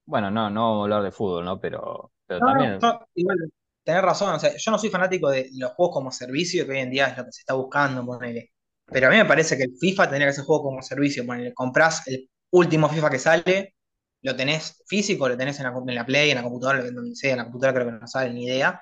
bueno, 0.06 0.32
no, 0.32 0.50
no 0.50 0.62
vamos 0.72 0.82
a 0.82 0.84
hablar 0.86 1.04
de 1.04 1.12
fútbol, 1.12 1.46
¿no? 1.46 1.60
Pero, 1.60 2.12
pero 2.28 2.42
No, 2.42 2.54
no, 2.54 2.76
también, 2.82 2.82
yo- 2.82 3.08
igual, 3.16 3.38
tenés 3.84 4.02
razón, 4.02 4.34
o 4.36 4.40
sea, 4.40 4.56
yo 4.58 4.72
no 4.72 4.78
soy 4.80 4.90
fanático 4.90 5.30
de 5.30 5.50
los 5.54 5.72
juegos 5.74 5.94
como 5.94 6.12
servicio, 6.12 6.66
que 6.66 6.72
hoy 6.72 6.80
en 6.80 6.92
día 6.92 7.08
es 7.08 7.18
lo 7.18 7.26
que 7.26 7.32
se 7.32 7.42
está 7.42 7.54
buscando, 7.54 8.06
ponele. 8.06 8.52
Pero 8.90 9.08
a 9.08 9.10
mí 9.12 9.18
me 9.18 9.26
parece 9.26 9.58
que 9.58 9.64
el 9.64 9.78
FIFA 9.80 10.06
tendría 10.10 10.28
que 10.28 10.34
ser 10.34 10.46
juego 10.46 10.64
como 10.64 10.82
servicio, 10.82 11.26
ponele, 11.26 11.54
comprás 11.54 12.08
el 12.08 12.30
último 12.54 12.90
FIFA 12.90 13.10
que 13.10 13.20
sale, 13.20 13.76
lo 14.22 14.36
tenés 14.36 14.84
físico, 14.88 15.28
lo 15.28 15.38
tenés 15.38 15.60
en 15.60 15.66
la, 15.96 16.06
Play, 16.06 16.32
en 16.32 16.38
la 16.38 16.44
computadora, 16.44 16.84
donde 16.92 17.16
sea, 17.16 17.32
en 17.32 17.38
la 17.38 17.44
computadora 17.46 17.74
creo 17.76 17.88
que 17.88 18.00
no 18.00 18.08
sale 18.08 18.34
ni 18.34 18.46
idea. 18.46 18.82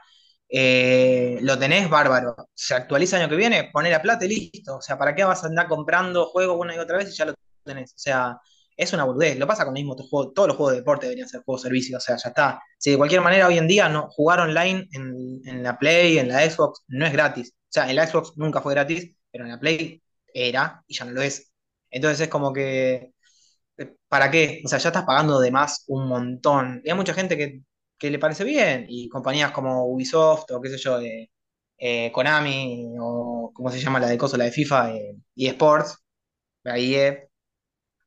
Eh, 0.49 1.39
lo 1.41 1.57
tenés 1.57 1.89
bárbaro. 1.89 2.35
Se 2.53 2.75
actualiza 2.75 3.17
el 3.17 3.23
año 3.23 3.29
que 3.29 3.37
viene, 3.37 3.69
poné 3.73 3.89
la 3.89 4.01
plata 4.01 4.25
y 4.25 4.29
listo. 4.29 4.77
O 4.77 4.81
sea, 4.81 4.97
¿para 4.97 5.15
qué 5.15 5.23
vas 5.23 5.43
a 5.43 5.47
andar 5.47 5.67
comprando 5.67 6.27
juegos 6.27 6.57
una 6.59 6.75
y 6.75 6.79
otra 6.79 6.97
vez 6.97 7.09
y 7.11 7.15
ya 7.15 7.25
lo 7.25 7.33
tenés? 7.63 7.91
O 7.93 7.99
sea, 7.99 8.37
es 8.77 8.93
una 8.93 9.05
boludez. 9.05 9.37
Lo 9.39 9.47
pasa 9.47 9.65
con 9.65 9.75
el 9.77 9.84
mismo. 9.84 9.95
Todos 9.95 10.47
los 10.47 10.57
juegos 10.57 10.73
de 10.73 10.79
deporte 10.79 11.05
deberían 11.07 11.29
ser 11.29 11.43
juegos 11.43 11.63
de 11.63 11.69
servicio. 11.69 11.97
O 11.97 12.01
sea, 12.01 12.17
ya 12.17 12.29
está. 12.29 12.62
Si 12.77 12.91
de 12.91 12.97
cualquier 12.97 13.21
manera 13.21 13.47
hoy 13.47 13.57
en 13.57 13.67
día 13.67 13.89
no, 13.89 14.10
jugar 14.12 14.41
online 14.41 14.88
en 14.91 15.63
la 15.63 15.77
Play, 15.79 16.19
en 16.19 16.27
la 16.27 16.47
Xbox, 16.49 16.84
no 16.88 17.05
es 17.05 17.13
gratis. 17.13 17.53
O 17.53 17.71
sea, 17.73 17.89
en 17.89 17.95
la 17.95 18.07
Xbox 18.07 18.34
nunca 18.38 18.62
fue 18.62 18.73
gratis, 18.73 19.15
pero 19.31 19.45
en 19.45 19.51
la 19.51 19.60
Play 19.60 20.01
era 20.34 20.84
y 20.88 20.93
ya 20.95 21.05
no 21.05 21.12
lo 21.12 21.21
es. 21.21 21.51
Entonces 21.89 22.21
es 22.21 22.29
como 22.29 22.53
que, 22.53 23.13
¿para 24.08 24.30
qué? 24.32 24.62
O 24.65 24.67
sea, 24.67 24.80
ya 24.80 24.89
estás 24.89 25.06
pagando 25.06 25.39
de 25.39 25.52
más 25.52 25.84
un 25.88 26.08
montón. 26.08 26.82
Y 26.84 26.89
hay 26.89 26.96
mucha 26.96 27.13
gente 27.13 27.38
que, 27.38 27.62
que 27.98 28.10
le 28.12 28.20
parece 28.20 28.44
bien, 28.44 28.86
y 28.89 29.10
compañías 29.10 29.52
como 29.52 29.86
Ubisoft 29.86 30.52
o 30.52 30.62
qué 30.62 30.70
sé 30.70 30.78
yo, 30.78 31.00
de 31.00 31.30
eh, 31.78 32.12
Konami, 32.12 32.96
o 33.00 33.52
cómo 33.54 33.72
se 33.72 33.80
llama 33.80 34.00
la 34.00 34.08
de 34.08 34.17
cosa, 34.17 34.38
la 34.38 34.46
de 34.46 34.52
FIFA, 34.52 34.96
eh, 34.96 35.15
eSports, 35.36 35.98
la 36.63 36.78
EA, 36.78 37.28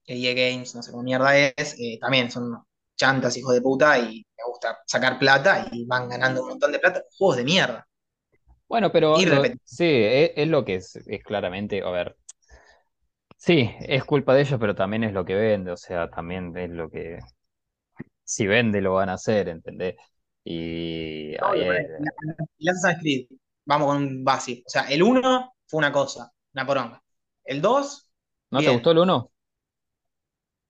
EA 0.06 0.34
Games, 0.34 0.74
no 0.74 0.82
sé 0.82 0.90
cómo 0.90 1.02
mierda 1.02 1.36
es, 1.36 1.76
eh, 1.78 1.98
también 2.00 2.30
son 2.30 2.62
chantas, 2.96 3.36
hijos 3.36 3.54
de 3.54 3.60
puta, 3.62 3.98
y 3.98 4.26
me 4.36 4.44
gusta 4.48 4.78
sacar 4.86 5.18
plata 5.18 5.68
y 5.72 5.86
van 5.86 6.08
ganando 6.08 6.42
un 6.42 6.50
montón 6.50 6.72
de 6.72 6.78
plata. 6.78 7.02
Juegos 7.18 7.36
de 7.38 7.44
mierda. 7.44 7.86
bueno, 8.68 8.90
pero 8.92 9.16
lo, 9.18 9.42
sí, 9.64 9.84
es, 9.86 10.32
es 10.36 10.48
lo 10.48 10.64
que 10.64 10.76
es, 10.76 10.96
es 10.96 11.22
claramente, 11.24 11.82
a 11.82 11.90
ver, 11.90 12.16
sí, 13.36 13.70
es 13.80 14.04
culpa 14.04 14.34
de 14.34 14.42
ellos, 14.42 14.58
pero 14.60 14.74
también 14.74 15.04
es 15.04 15.12
lo 15.12 15.24
que 15.24 15.34
vende, 15.34 15.70
o 15.72 15.76
sea, 15.76 16.08
también 16.10 16.56
es 16.56 16.70
lo 16.70 16.90
que, 16.90 17.18
si 18.24 18.46
vende 18.46 18.80
lo 18.80 18.94
van 18.94 19.08
a 19.08 19.14
hacer, 19.14 19.48
¿entendés? 19.48 19.96
Y 20.44 21.34
ahí 21.36 21.60
Obvio, 21.60 21.66
es, 21.66 21.86
ponele, 22.06 22.36
el 22.58 22.68
Assassin's 22.68 23.00
Creed, 23.00 23.26
vamos 23.66 23.88
con 23.88 23.96
un 23.98 24.24
básico. 24.24 24.62
O 24.66 24.70
sea, 24.70 24.82
el 24.90 25.02
uno 25.02 25.54
fue 25.66 25.78
una 25.78 25.92
cosa, 25.92 26.32
una 26.54 26.66
poronga. 26.66 27.02
El 27.44 27.60
2 27.60 28.08
¿no 28.50 28.62
te 28.64 28.70
gustó 28.70 28.90
el 28.92 28.98
uno? 28.98 29.30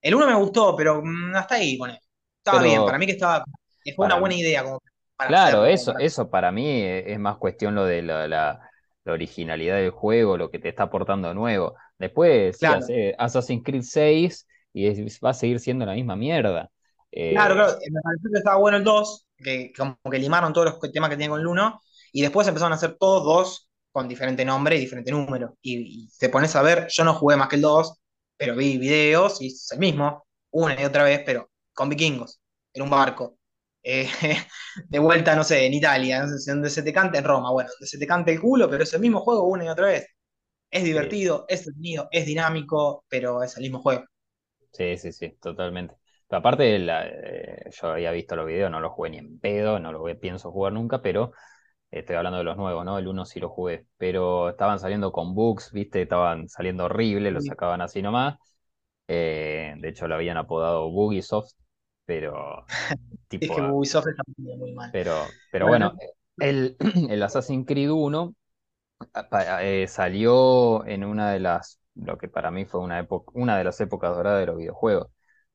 El 0.02 0.14
uno 0.14 0.26
me 0.26 0.34
gustó, 0.34 0.76
pero 0.76 1.02
mm, 1.02 1.34
hasta 1.36 1.56
ahí, 1.56 1.76
pone. 1.78 2.00
Estaba 2.38 2.62
bien, 2.62 2.84
para 2.84 2.98
mí 2.98 3.06
que 3.06 3.12
estaba, 3.12 3.44
que 3.82 3.94
fue 3.94 4.04
una 4.06 4.16
buena 4.16 4.34
mí, 4.34 4.36
idea 4.36 4.62
como 4.64 4.80
para 5.16 5.30
claro, 5.30 5.64
hacerlo, 5.70 5.70
como 5.70 5.84
eso, 5.84 5.92
para... 5.92 5.98
eso 5.98 6.30
para 6.30 6.52
mí 6.52 6.82
es, 6.82 7.04
es 7.08 7.18
más 7.18 7.36
cuestión 7.38 7.74
lo 7.74 7.84
de 7.84 8.02
la, 8.02 8.28
la- 8.28 8.70
la 9.04 9.12
originalidad 9.12 9.76
del 9.76 9.90
juego, 9.90 10.36
lo 10.38 10.50
que 10.50 10.58
te 10.58 10.68
está 10.70 10.84
aportando 10.84 11.34
nuevo. 11.34 11.76
Después, 11.98 12.58
sí, 12.60 12.72
Claro, 12.72 12.74
hace 12.74 13.14
Assassin's 13.18 13.62
Creed 13.64 13.82
6 13.82 14.46
y 14.72 14.86
es- 14.86 15.20
va 15.24 15.30
a 15.30 15.34
seguir 15.34 15.60
siendo 15.60 15.86
la 15.86 15.94
misma 15.94 16.16
mierda. 16.16 16.70
claro, 17.28 17.54
Eh, 17.54 17.54
claro. 17.54 17.78
Me 17.90 18.00
pareció 18.02 18.30
que 18.30 18.38
estaba 18.38 18.56
bueno 18.58 18.76
el 18.78 18.84
2, 18.84 19.26
que 19.36 19.72
como 19.76 19.98
que 20.10 20.18
limaron 20.18 20.52
todos 20.52 20.66
los 20.80 20.92
temas 20.92 21.10
que 21.10 21.16
tiene 21.16 21.30
con 21.30 21.40
el 21.40 21.46
uno, 21.46 21.80
y 22.12 22.22
después 22.22 22.46
empezaron 22.48 22.72
a 22.72 22.76
hacer 22.76 22.96
todos 22.98 23.24
dos 23.24 23.68
con 23.92 24.08
diferente 24.08 24.44
nombre 24.44 24.76
y 24.76 24.80
diferente 24.80 25.10
número. 25.10 25.56
Y, 25.62 26.04
y 26.06 26.08
te 26.18 26.28
pones 26.28 26.54
a 26.56 26.62
ver, 26.62 26.86
yo 26.90 27.04
no 27.04 27.14
jugué 27.14 27.36
más 27.36 27.48
que 27.48 27.56
el 27.56 27.62
2, 27.62 28.00
pero 28.36 28.56
vi 28.56 28.78
videos 28.78 29.40
y 29.40 29.48
es 29.48 29.68
el 29.72 29.78
mismo, 29.78 30.26
una 30.50 30.80
y 30.80 30.84
otra 30.84 31.04
vez, 31.04 31.22
pero 31.24 31.50
con 31.72 31.88
vikingos, 31.88 32.40
en 32.72 32.82
un 32.82 32.90
barco. 32.90 33.38
Eh, 33.82 34.08
de 34.88 34.98
vuelta, 34.98 35.34
no 35.36 35.44
sé, 35.44 35.66
en 35.66 35.74
Italia, 35.74 36.24
no 36.26 36.38
sé, 36.38 36.50
donde 36.52 36.70
se 36.70 36.82
te 36.82 36.92
canta 36.92 37.18
en 37.18 37.24
Roma, 37.24 37.50
bueno, 37.52 37.70
donde 37.70 37.86
se 37.86 37.98
te 37.98 38.06
cante 38.06 38.32
el 38.32 38.40
culo, 38.40 38.68
pero 38.70 38.82
es 38.84 38.92
el 38.94 39.00
mismo 39.00 39.20
juego 39.20 39.46
una 39.48 39.64
y 39.64 39.68
otra 39.68 39.86
vez. 39.86 40.06
Es 40.74 40.84
sí, 40.92 41.00
divertido, 41.00 41.46
es 41.48 41.60
entretenido, 41.60 42.08
es 42.12 42.26
dinámico, 42.26 43.06
pero 43.08 43.42
es 43.42 43.56
el 43.56 43.62
mismo 43.62 43.80
juego. 43.80 44.04
sí, 44.72 44.96
sí, 44.98 45.12
sí, 45.12 45.30
totalmente. 45.40 45.96
Pero 46.28 46.38
aparte, 46.40 46.78
la- 46.78 47.06
eh, 47.06 47.70
yo 47.70 47.88
había 47.88 48.10
visto 48.12 48.36
los 48.36 48.46
videos, 48.46 48.70
no 48.70 48.80
los 48.80 48.92
jugué 48.92 49.10
ni 49.10 49.18
en 49.18 49.38
pedo, 49.38 49.78
no 49.78 49.92
los 49.92 50.16
pienso 50.18 50.50
jugar 50.52 50.72
nunca, 50.72 51.02
pero 51.02 51.32
Estoy 51.90 52.16
hablando 52.16 52.38
de 52.38 52.44
los 52.44 52.56
nuevos, 52.58 52.84
¿no? 52.84 52.98
El 52.98 53.08
uno 53.08 53.24
sí 53.26 53.40
lo 53.40 53.48
jugué, 53.50 53.86
pero 53.98 54.50
estaban 54.50 54.78
saliendo 54.80 55.12
con 55.12 55.34
bugs, 55.34 55.72
¿viste? 55.72 56.02
Estaban 56.02 56.48
saliendo 56.48 56.84
horrible, 56.86 57.30
lo 57.32 57.40
sacaban 57.40 57.80
así 57.82 58.02
nomás. 58.02 58.38
Eh, 59.08 59.74
de 59.78 59.88
hecho, 59.90 60.08
lo 60.08 60.16
habían 60.16 60.36
apodado 60.38 60.90
Bugisoft, 60.90 61.52
pero 62.06 62.68
Es 63.40 63.50
tipo, 63.50 63.54
que 63.54 63.62
Ubisoft 63.62 64.08
está 64.08 64.22
muy, 64.36 64.72
mal. 64.72 64.90
pero, 64.90 65.36
pero 65.50 65.66
Bueno, 65.66 65.92
bueno, 65.92 65.98
el, 66.38 66.76
el 67.06 67.22
Assassin's 67.22 67.66
Creed 67.66 67.90
uno 67.90 68.34
pa- 68.43 68.43
eh, 69.60 69.86
salió 69.88 70.86
en 70.86 71.04
una 71.04 71.32
de 71.32 71.40
las, 71.40 71.80
lo 71.94 72.18
que 72.18 72.28
para 72.28 72.50
mí 72.50 72.64
fue 72.64 72.80
una 72.80 72.98
época, 72.98 73.32
una 73.34 73.58
de 73.58 73.64
las 73.64 73.80
épocas 73.80 74.14
doradas 74.14 74.40
de 74.40 74.46
los 74.46 74.56
videojuegos. 74.56 75.08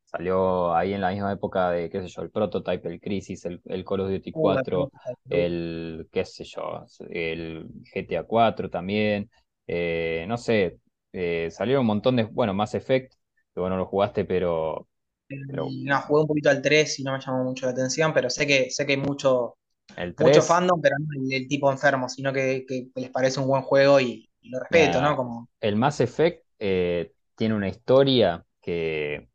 Salió 0.06 0.74
ahí 0.76 0.94
en 0.94 1.02
la 1.02 1.12
misma 1.12 1.32
época 1.32 1.70
de, 1.70 1.90
qué 1.90 2.02
sé 2.02 2.08
yo, 2.08 2.24
el 2.24 2.32
Prototype, 2.32 2.88
el 2.90 3.00
Crisis, 3.00 3.46
el, 3.46 3.62
el 3.66 3.86
Call 3.86 4.02
of 4.02 4.10
Duty 4.10 4.32
uh, 4.34 4.50
la 4.50 4.56
cuatro 4.56 4.90
pregunta, 4.90 5.00
el, 5.30 6.10
qué 6.12 6.26
sé 6.26 6.44
yo, 6.46 6.86
el 7.10 7.68
GTA 7.94 8.24
cuatro 8.24 8.70
también. 8.70 9.30
Eh, 9.68 10.26
no 10.28 10.38
sé, 10.38 10.80
eh, 11.14 11.50
salieron 11.52 11.82
un 11.82 11.88
montón 11.88 12.16
de, 12.16 12.24
bueno, 12.24 12.56
Mass 12.56 12.74
Effect, 12.74 13.14
que 13.54 13.60
bueno, 13.60 13.78
lo 13.78 13.86
jugaste, 13.86 14.26
pero, 14.26 14.88
pero 15.28 15.68
no, 15.72 16.02
jugué 16.02 16.22
un 16.22 16.28
poquito 16.28 16.50
al 16.50 16.60
3 16.60 17.00
y 17.00 17.04
no 17.04 17.14
me 17.14 17.20
llamó 17.20 17.44
mucho 17.44 17.68
la 17.68 17.74
atención, 17.74 18.12
pero 18.12 18.32
sé 18.32 18.48
que, 18.48 18.72
sé 18.72 18.88
que 18.88 18.94
hay 18.94 18.98
mucho, 18.98 19.59
el 19.98 20.16
mucho 20.18 20.42
fandom, 20.42 20.82
pero 20.82 20.96
no 21.00 21.06
el, 21.22 21.34
el 21.34 21.48
tipo 21.48 21.72
enfermo, 21.72 22.10
sino 22.10 22.34
que, 22.34 22.66
que 22.68 22.90
les 22.96 23.10
parece 23.10 23.40
un 23.40 23.48
buen 23.48 23.62
juego 23.62 24.00
y, 24.00 24.30
y 24.42 24.50
lo 24.50 24.60
respeto, 24.60 25.02
¿no? 25.02 25.16
Como, 25.16 25.50
el 25.62 25.76
Mass 25.76 26.00
Effect 26.02 26.46
eh, 26.60 27.14
tiene 27.36 27.56
una 27.56 27.70
historia 27.70 28.46
que 28.62 29.30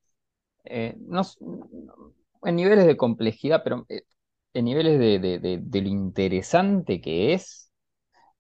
eh, 0.65 0.95
no, 0.99 1.23
en 2.45 2.57
niveles 2.57 2.87
de 2.87 2.97
complejidad, 2.97 3.63
pero 3.65 3.87
eh, 3.89 4.03
en 4.53 4.65
niveles 4.67 4.99
de, 4.99 5.19
de, 5.19 5.39
de, 5.39 5.59
de 5.61 5.83
lo 5.83 5.89
interesante 5.89 7.01
que 7.01 7.35
es, 7.35 7.71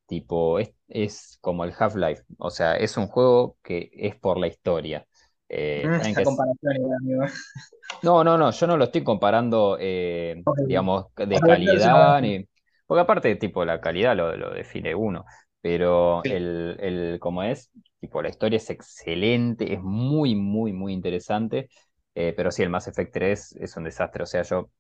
tipo, 0.07 0.59
es, 0.59 0.73
es 0.89 1.39
como 1.41 1.65
el 1.65 1.75
Half-Life. 1.79 2.25
O 2.39 2.51
sea, 2.51 2.77
es 2.77 2.97
un 2.97 3.09
juego 3.09 3.59
que 3.63 3.91
es 3.95 4.17
por 4.17 4.39
la 4.39 4.49
historia. 4.49 5.07
Eh, 5.49 5.91
que 5.97 6.23
comparación 6.23 6.93
amigo. 7.01 7.25
no, 8.03 8.23
no, 8.25 8.37
no, 8.39 8.51
yo 8.51 8.67
no 8.67 8.77
lo 8.77 8.85
estoy 8.85 9.03
comparando, 9.05 9.77
eh, 9.81 10.45
digamos, 10.63 11.07
de 11.17 11.43
buena 11.43 11.43
calidad, 11.43 12.21
ni... 12.21 12.47
porque 12.87 13.01
aparte, 13.03 13.37
tipo, 13.37 13.65
la 13.65 13.81
calidad 13.81 14.15
lo, 14.17 14.37
lo 14.37 14.51
define 14.53 14.95
uno, 14.95 15.25
pero 15.61 16.25
Sí. 16.25 16.31
el, 16.31 16.77
el, 16.81 17.19
como 17.21 17.43
es, 17.43 17.71
tipo, 18.01 18.21
la 18.23 18.29
historia 18.29 18.59
es 18.59 18.69
excelente, 18.71 19.73
es 19.73 19.81
muy, 19.83 20.35
muy, 20.35 20.73
muy 20.73 20.93
interesante, 20.93 21.69
eh, 22.15 22.35
pero 22.37 22.51
sí, 22.51 22.63
el 22.63 22.71
Mass 22.71 22.89
Effect 22.89 23.13
3 23.13 23.53
es 23.57 23.77
un 23.77 23.85
desastre, 23.85 24.23
o 24.23 24.27
sea, 24.27 24.43
yo 24.43 24.71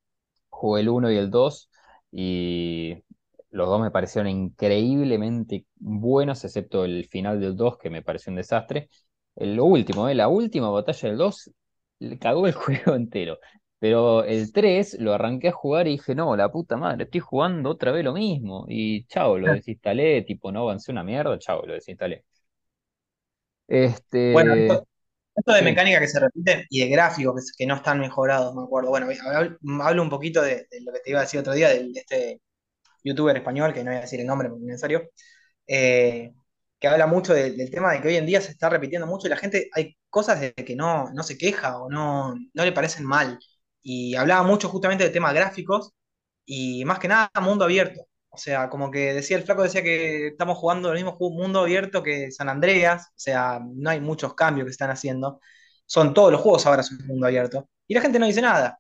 jugué 0.50 0.82
el 0.82 0.88
uno 0.88 1.10
y 1.10 1.16
el 1.16 1.30
2 1.30 1.70
y 2.10 2.96
los 3.50 3.68
dos 3.68 3.80
me 3.80 3.90
parecieron 3.90 4.30
increíblemente 4.30 5.66
buenos, 5.76 6.44
excepto 6.44 6.84
el 6.84 7.06
final 7.08 7.40
del 7.40 7.56
2 7.56 7.78
que 7.78 7.90
me 7.90 8.02
pareció 8.02 8.30
un 8.30 8.36
desastre. 8.36 8.88
Lo 9.36 9.64
último, 9.64 10.08
eh, 10.08 10.14
la 10.14 10.28
última 10.28 10.70
batalla 10.70 11.08
del 11.08 11.18
2 11.18 11.50
le 12.00 12.18
cagó 12.18 12.46
el 12.46 12.52
juego 12.54 12.94
entero. 12.94 13.38
Pero 13.78 14.24
el 14.24 14.52
3 14.52 14.96
lo 15.00 15.12
arranqué 15.12 15.48
a 15.48 15.52
jugar 15.52 15.86
y 15.86 15.92
dije, 15.92 16.14
no, 16.14 16.36
la 16.36 16.50
puta 16.50 16.76
madre, 16.76 17.04
estoy 17.04 17.20
jugando 17.20 17.70
otra 17.70 17.92
vez 17.92 18.04
lo 18.04 18.14
mismo. 18.14 18.64
Y 18.68 19.04
chao, 19.06 19.38
lo 19.38 19.50
desinstalé, 19.50 20.22
tipo, 20.22 20.50
no 20.52 20.60
avancé 20.62 20.92
una 20.92 21.04
mierda, 21.04 21.38
chao, 21.38 21.66
lo 21.66 21.74
desinstalé. 21.74 22.24
Bueno, 24.30 24.54
Este, 24.54 24.54
esto, 24.54 24.86
esto 25.36 25.52
de 25.52 25.62
sí, 25.62 25.62
mecánica 25.62 26.00
que 26.00 26.08
se 26.08 26.20
repite 26.20 26.66
y 26.70 26.80
de 26.80 26.88
gráficos 26.88 27.34
que, 27.56 27.64
que 27.64 27.66
no 27.66 27.76
están 27.76 28.00
mejorados, 28.00 28.54
me 28.54 28.62
acuerdo. 28.62 28.90
Bueno, 28.90 29.06
hablo, 29.34 29.58
hablo 29.82 30.02
un 30.02 30.10
poquito 30.10 30.42
de, 30.42 30.66
de 30.70 30.80
lo 30.82 30.92
que 30.92 31.00
te 31.00 31.10
iba 31.10 31.20
a 31.20 31.22
decir 31.22 31.40
otro 31.40 31.52
día, 31.54 31.68
de 31.68 31.90
este 31.94 32.40
youtuber 33.04 33.36
español, 33.36 33.72
que 33.74 33.84
no 33.84 33.90
voy 33.92 33.98
a 33.98 34.02
decir 34.02 34.20
el 34.20 34.26
nombre 34.26 34.48
porque 34.50 34.64
es 34.64 34.68
necesario, 34.68 35.10
eh, 35.66 36.34
que 36.84 36.88
habla 36.94 37.06
mucho 37.06 37.32
de- 37.34 37.52
del 37.52 37.70
tema 37.70 37.92
de 37.92 38.00
que 38.02 38.08
hoy 38.08 38.16
en 38.16 38.26
día 38.26 38.40
se 38.40 38.50
está 38.52 38.68
repitiendo 38.68 39.06
mucho 39.06 39.26
y 39.26 39.30
la 39.30 39.36
gente, 39.36 39.68
hay 39.72 39.96
cosas 40.10 40.40
de 40.40 40.52
que 40.54 40.76
no, 40.76 41.10
no 41.12 41.22
se 41.22 41.38
queja 41.38 41.78
o 41.78 41.88
no, 41.90 42.34
no 42.54 42.64
le 42.64 42.72
parecen 42.72 43.04
mal. 43.06 43.38
Y 43.82 44.14
hablaba 44.16 44.42
mucho 44.42 44.68
justamente 44.68 45.04
de 45.04 45.10
temas 45.10 45.34
gráficos 45.34 45.92
y 46.46 46.84
más 46.84 46.98
que 46.98 47.08
nada 47.08 47.30
mundo 47.42 47.64
abierto. 47.64 48.06
O 48.30 48.36
sea, 48.38 48.68
como 48.68 48.90
que 48.90 49.14
decía 49.14 49.36
el 49.36 49.44
flaco, 49.44 49.62
decía 49.62 49.82
que 49.82 50.28
estamos 50.28 50.58
jugando 50.58 50.90
el 50.92 50.96
mismo 51.02 51.16
mundo 51.20 51.60
abierto 51.60 52.02
que 52.02 52.30
San 52.32 52.48
Andreas, 52.48 53.08
o 53.10 53.12
sea, 53.16 53.60
no 53.64 53.90
hay 53.90 54.00
muchos 54.00 54.34
cambios 54.34 54.66
que 54.66 54.72
están 54.72 54.90
haciendo. 54.90 55.40
Son 55.86 56.12
todos 56.14 56.32
los 56.32 56.40
juegos 56.40 56.66
ahora 56.66 56.82
son 56.82 56.98
mundo 57.06 57.26
abierto. 57.26 57.68
Y 57.86 57.94
la 57.94 58.00
gente 58.02 58.18
no 58.18 58.26
dice 58.26 58.42
nada. 58.42 58.78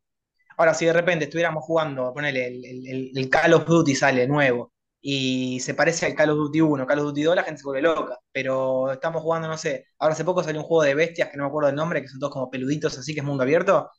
Ahora, 0.58 0.74
si 0.74 0.86
de 0.86 0.94
repente 0.94 1.26
estuviéramos 1.26 1.64
jugando, 1.64 2.14
ponele, 2.14 2.48
el, 2.48 2.66
el- 2.66 2.88
el- 2.88 3.12
el 3.18 3.30
Call 3.30 3.54
of 3.54 3.66
Duty 3.66 3.96
sale 3.96 4.28
nuevo 4.28 4.73
y 5.06 5.60
se 5.60 5.74
parece 5.74 6.06
al 6.06 6.14
Call 6.14 6.30
of 6.30 6.38
Duty 6.38 6.62
1, 6.62 6.86
Call 6.86 6.98
of 7.00 7.04
Duty 7.08 7.22
2, 7.24 7.36
la 7.36 7.42
gente 7.42 7.58
se 7.60 7.64
vuelve 7.66 7.82
loca. 7.82 8.18
Pero 8.32 8.90
estamos 8.92 9.20
jugando, 9.22 9.48
no 9.48 9.58
sé, 9.58 9.88
ahora 9.98 10.14
hace 10.14 10.24
poco 10.24 10.42
salió 10.42 10.62
un 10.62 10.66
juego 10.66 10.82
de 10.82 10.94
bestias 10.94 11.28
que 11.30 11.36
no 11.36 11.42
me 11.44 11.48
acuerdo 11.48 11.68
el 11.68 11.76
nombre, 11.76 12.00
que 12.00 12.08
son 12.08 12.18
todos 12.18 12.32
como 12.32 12.50
peluditos 12.50 12.96
así, 12.96 13.12
que 13.12 13.20
es 13.20 13.26
mundo 13.26 13.42
abierto, 13.42 13.90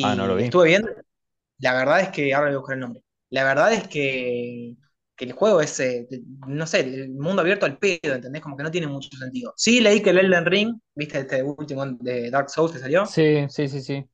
ah, 0.00 0.14
no 0.14 0.26
lo 0.26 0.36
y 0.36 0.42
vi. 0.42 0.44
estuve 0.44 0.68
viendo, 0.68 0.88
la 1.58 1.74
verdad 1.74 2.00
es 2.02 2.10
que, 2.10 2.32
ahora 2.34 2.48
voy 2.48 2.54
a 2.56 2.58
buscar 2.58 2.74
el 2.76 2.80
nombre, 2.80 3.02
la 3.30 3.44
verdad 3.44 3.72
es 3.72 3.88
que, 3.88 4.76
que 5.16 5.24
el 5.24 5.32
juego 5.32 5.60
es, 5.60 5.80
eh, 5.80 6.06
no 6.46 6.66
sé, 6.68 6.80
el 6.80 7.10
mundo 7.10 7.42
abierto 7.42 7.66
al 7.66 7.78
pedo, 7.78 8.14
¿entendés? 8.14 8.42
Como 8.42 8.56
que 8.56 8.62
no 8.62 8.70
tiene 8.70 8.86
mucho 8.86 9.08
sentido. 9.18 9.52
Sí 9.56 9.80
leí 9.80 10.02
que 10.02 10.10
el 10.10 10.18
Elden 10.18 10.46
Ring, 10.46 10.80
viste 10.94 11.18
este 11.20 11.42
último 11.42 11.84
de 11.86 12.30
Dark 12.30 12.50
Souls 12.50 12.72
que 12.72 12.78
salió, 12.78 13.06
Sí, 13.06 13.46
sí, 13.48 13.68
sí, 13.68 13.80
sí. 13.82 14.08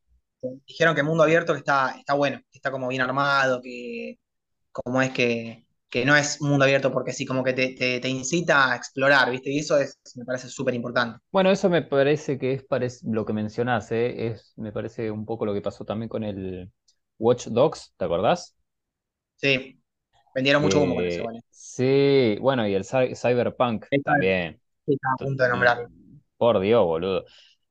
dijeron 0.66 0.94
que 0.94 1.00
el 1.02 1.06
mundo 1.06 1.22
abierto 1.24 1.52
que 1.52 1.58
está, 1.58 1.94
está 1.98 2.14
bueno, 2.14 2.38
que 2.50 2.58
está 2.58 2.70
como 2.70 2.88
bien 2.88 3.02
armado, 3.02 3.60
que 3.62 4.18
como 4.72 5.02
es 5.02 5.10
que, 5.12 5.66
que 5.94 6.04
no 6.04 6.16
es 6.16 6.40
mundo 6.42 6.64
abierto 6.64 6.92
porque 6.92 7.12
sí, 7.12 7.24
como 7.26 7.44
que 7.44 7.52
te, 7.54 7.68
te, 7.74 8.00
te 8.00 8.08
incita 8.08 8.72
a 8.72 8.76
explorar, 8.76 9.30
¿viste? 9.30 9.50
Y 9.52 9.60
eso 9.60 9.78
es, 9.78 9.98
me 10.16 10.24
parece 10.26 10.48
súper 10.48 10.74
importante. 10.74 11.20
Bueno, 11.32 11.50
eso 11.50 11.68
me 11.68 11.82
parece 11.82 12.38
que 12.38 12.52
es 12.54 13.02
lo 13.04 13.24
que 13.26 13.32
mencionás, 13.32 13.90
¿eh? 13.90 14.28
Es, 14.28 14.52
me 14.56 14.70
parece 14.72 15.10
un 15.10 15.26
poco 15.26 15.44
lo 15.44 15.52
que 15.52 15.60
pasó 15.62 15.84
también 15.84 16.08
con 16.08 16.22
el 16.22 16.70
Watch 17.18 17.48
Dogs, 17.48 17.92
¿te 17.96 18.04
acordás? 18.04 18.56
Sí, 19.36 19.80
vendieron 20.34 20.62
mucho 20.62 20.80
humo 20.82 20.94
con 20.96 21.06
eso, 21.06 21.24
Que 21.24 21.26
¿vale? 21.26 21.42
sí, 21.50 22.36
bueno, 22.40 22.66
y 22.68 22.74
el 22.74 22.84
cy- 22.84 23.14
Cyberpunk 23.16 23.86
también. 24.04 24.60
sí, 24.86 24.92
estaba 24.94 25.14
a 25.14 25.18
punto 25.18 25.42
de 25.44 25.48
nombrarlo. 25.50 25.88
Por 26.36 26.60
Dios, 26.60 26.84
boludo. 26.84 27.24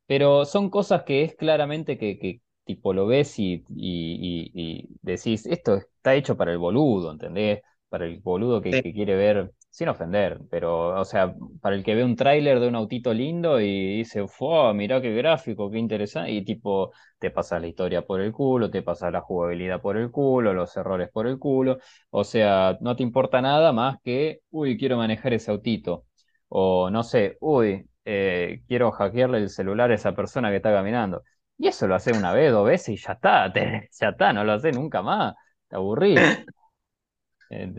Pero 0.06 0.46
son 0.46 0.70
cosas 0.70 1.04
que 1.04 1.24
es 1.24 1.36
claramente 1.36 1.98
que, 1.98 2.18
que 2.20 2.42
tipo 2.66 2.94
lo 2.94 3.08
ves 3.08 3.40
y, 3.40 3.66
y, 3.70 4.52
y- 4.54 4.84
y 4.84 4.90
decís, 5.02 5.46
esto 5.46 5.76
está 5.78 6.16
hecho 6.16 6.38
para 6.38 6.52
el 6.52 6.58
boludo, 6.58 7.12
¿entendés? 7.12 7.62
Para 7.94 8.06
el 8.06 8.20
boludo 8.22 8.60
que, 8.62 8.74
Sí, 8.74 8.82
que 8.82 8.92
quiere 8.92 9.16
ver, 9.16 9.52
sin 9.70 9.88
ofender, 9.90 10.40
pero, 10.50 11.00
o 11.00 11.06
sea, 11.06 11.36
para 11.62 11.76
el 11.76 11.84
que 11.84 11.94
ve 11.94 12.04
un 12.04 12.16
tráiler 12.16 12.60
de 12.60 12.68
un 12.68 12.76
autito 12.76 13.14
lindo 13.14 13.62
y 13.62 13.98
dice, 14.00 14.28
¡fua! 14.28 14.74
Mirá 14.74 15.00
qué 15.02 15.14
gráfico, 15.16 15.70
qué 15.70 15.78
interesante, 15.78 16.32
y 16.32 16.44
tipo, 16.44 16.92
te 17.20 17.30
pasas 17.32 17.62
la 17.62 17.68
historia 17.68 18.02
por 18.06 18.20
el 18.22 18.32
culo, 18.32 18.72
te 18.72 18.82
pasas 18.82 19.12
la 19.12 19.22
jugabilidad 19.22 19.80
por 19.82 19.98
el 19.98 20.10
culo, 20.12 20.54
los 20.56 20.76
errores 20.76 21.10
por 21.12 21.28
el 21.28 21.38
culo, 21.38 21.78
o 22.10 22.24
sea, 22.24 22.78
no 22.82 22.96
te 22.96 23.04
importa 23.04 23.42
nada 23.42 23.72
más 23.74 23.98
que, 24.04 24.42
uy, 24.50 24.76
quiero 24.78 24.98
manejar 24.98 25.34
ese 25.34 25.52
autito. 25.52 26.06
O 26.50 26.90
no 26.90 27.04
sé, 27.04 27.38
uy, 27.42 27.88
eh, 28.06 28.64
quiero 28.68 28.92
hackearle 28.92 29.38
el 29.40 29.50
celular 29.50 29.92
a 29.92 29.96
esa 29.96 30.14
persona 30.16 30.50
que 30.50 30.58
está 30.58 30.72
caminando. 30.74 31.24
Y 31.58 31.68
eso 31.68 31.88
lo 31.88 31.96
haces 31.96 32.14
una 32.14 32.34
vez, 32.34 32.52
dos 32.52 32.66
veces 32.68 32.90
y 32.90 32.98
ya 32.98 33.14
está, 33.14 33.52
te- 33.54 33.90
ya 34.00 34.10
está, 34.10 34.34
no 34.34 34.44
lo 34.44 34.54
haces 34.54 34.74
nunca 34.74 35.02
más, 35.02 35.36
te 35.68 35.76
aburrís, 35.76 36.34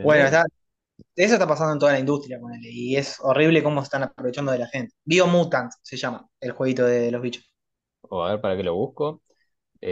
bueno, 0.00 0.24
eso 1.16 1.34
está 1.34 1.46
pasando 1.48 1.74
en 1.74 1.78
toda 1.80 1.92
la 1.92 2.00
industria, 2.00 2.40
ponele, 2.40 2.70
y 2.70 2.96
es 2.96 3.18
horrible 3.20 3.62
cómo 3.62 3.82
están 3.82 4.02
aprovechando 4.04 4.52
de 4.52 4.58
la 4.60 4.68
gente. 4.68 4.94
Biomutant 5.04 5.72
se 5.82 5.96
llama 5.96 6.28
el 6.40 6.52
jueguito 6.52 6.87
de 6.87 7.10
los 7.12 7.22
bichos. 7.22 7.44
O 8.02 8.22
a 8.24 8.30
ver 8.30 8.40
para 8.40 8.56
qué 8.56 8.62
lo 8.62 8.74
busco. 8.74 9.22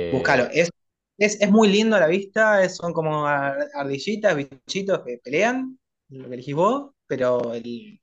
Búscalo, 0.09 0.45
Eh, 0.45 0.53
es, 0.53 0.71
es, 1.19 1.41
es 1.41 1.51
muy 1.51 1.69
lindo 1.69 1.97
a 1.97 2.01
la 2.01 2.07
vista, 2.07 2.63
es- 2.65 2.77
son 2.77 2.93
como 2.93 3.27
ar- 3.27 3.69
ardillitas, 3.75 4.37
bichitos 4.37 5.01
que 5.05 5.19
pelean, 5.23 5.79
lo 6.09 6.29
que 6.29 6.35
elegís 6.35 6.55
vos, 6.55 6.93
pero 7.07 7.55
el, 7.55 7.99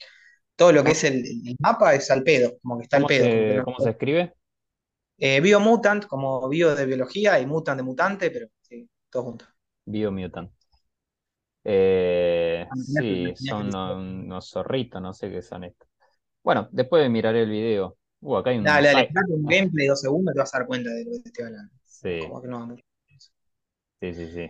todo 0.55 0.71
lo 0.73 0.83
que 0.85 0.91
¿cómo, 0.91 0.93
es 0.93 1.03
el, 1.05 1.17
el 1.25 1.57
mapa 1.59 1.95
es 1.95 2.11
al 2.11 2.23
pedo, 2.23 2.57
como 2.61 2.77
que 2.77 2.83
está 2.83 2.97
al 2.97 3.07
pedo, 3.07 3.31
se, 3.37 3.61
cómo 3.65 3.79
se 3.81 3.91
escribe? 3.91 4.33
Eh, 5.17 5.39
Biomutant, 5.41 6.05
como 6.07 6.47
bio 6.49 6.73
de 6.75 6.85
biología 6.85 7.39
y 7.39 7.45
mutant 7.45 7.77
de 7.77 7.83
mutante, 7.83 8.31
pero 8.31 8.47
sí, 8.61 8.89
todo 9.11 9.23
junto. 9.23 9.45
Biomutant. 9.95 10.53
Eh, 11.71 12.67
Ah, 12.71 12.75
sí, 12.79 13.34
son 13.36 13.73
unos 13.75 14.49
zorritos, 14.49 15.01
no 15.01 15.13
sé 15.13 15.29
qué 15.29 15.41
son 15.41 15.63
estos. 15.65 15.88
Bueno, 16.43 16.69
después 16.71 17.10
miraré 17.12 17.43
el 17.43 17.49
video. 17.51 17.97
Uh, 18.21 18.38
acá 18.38 18.51
hay 18.51 18.60
un 18.60 18.75
Dale, 18.75 18.89
dale, 18.93 19.34
un 19.34 19.45
gameplay 19.47 19.86
de 19.86 19.89
dos 19.89 20.01
segundos 20.01 20.34
te 20.34 20.39
vas 20.39 20.53
a 20.53 20.60
dar 20.60 20.67
cuenta 20.67 20.89
de 20.91 21.03
lo 21.05 21.12
que 21.12 21.29
estoy 21.29 21.45
hablando. 21.45 21.73
sí, 21.84 22.19
Como 22.19 22.41
que 22.41 22.47
no 22.47 22.60
va 22.60 22.65
mucho. 22.67 22.84
sí, 23.99 24.13
sí, 24.13 24.29
sí. 24.32 24.49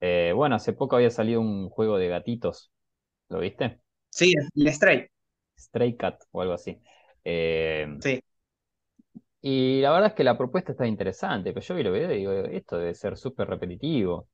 Eh, 0.00 0.32
bueno, 0.36 0.56
hace 0.56 0.72
poco 0.72 0.96
había 0.96 1.10
salido 1.10 1.40
un 1.40 1.70
juego 1.70 1.98
de 1.98 2.08
gatitos. 2.08 2.72
¿Lo 3.28 3.40
viste? 3.40 3.80
Sí, 4.10 4.32
el 4.54 4.72
Stray, 4.72 5.08
Stray 5.58 5.96
Cat 5.96 6.24
o 6.32 6.40
algo 6.42 6.54
así. 6.54 6.80
Eh, 7.24 7.86
sí, 8.00 8.20
y 9.42 9.80
la 9.80 9.90
verdad 9.92 10.08
es 10.10 10.14
que 10.14 10.24
la 10.24 10.36
propuesta 10.38 10.72
está 10.72 10.86
interesante, 10.86 11.52
pero 11.52 11.64
yo 11.64 11.74
vi 11.74 11.82
el 11.82 11.90
video 11.92 12.12
y 12.12 12.18
digo, 12.18 12.32
esto 12.32 12.78
debe 12.78 12.94
ser 12.94 13.16
súper 13.16 13.48
repetitivo. 13.48 14.28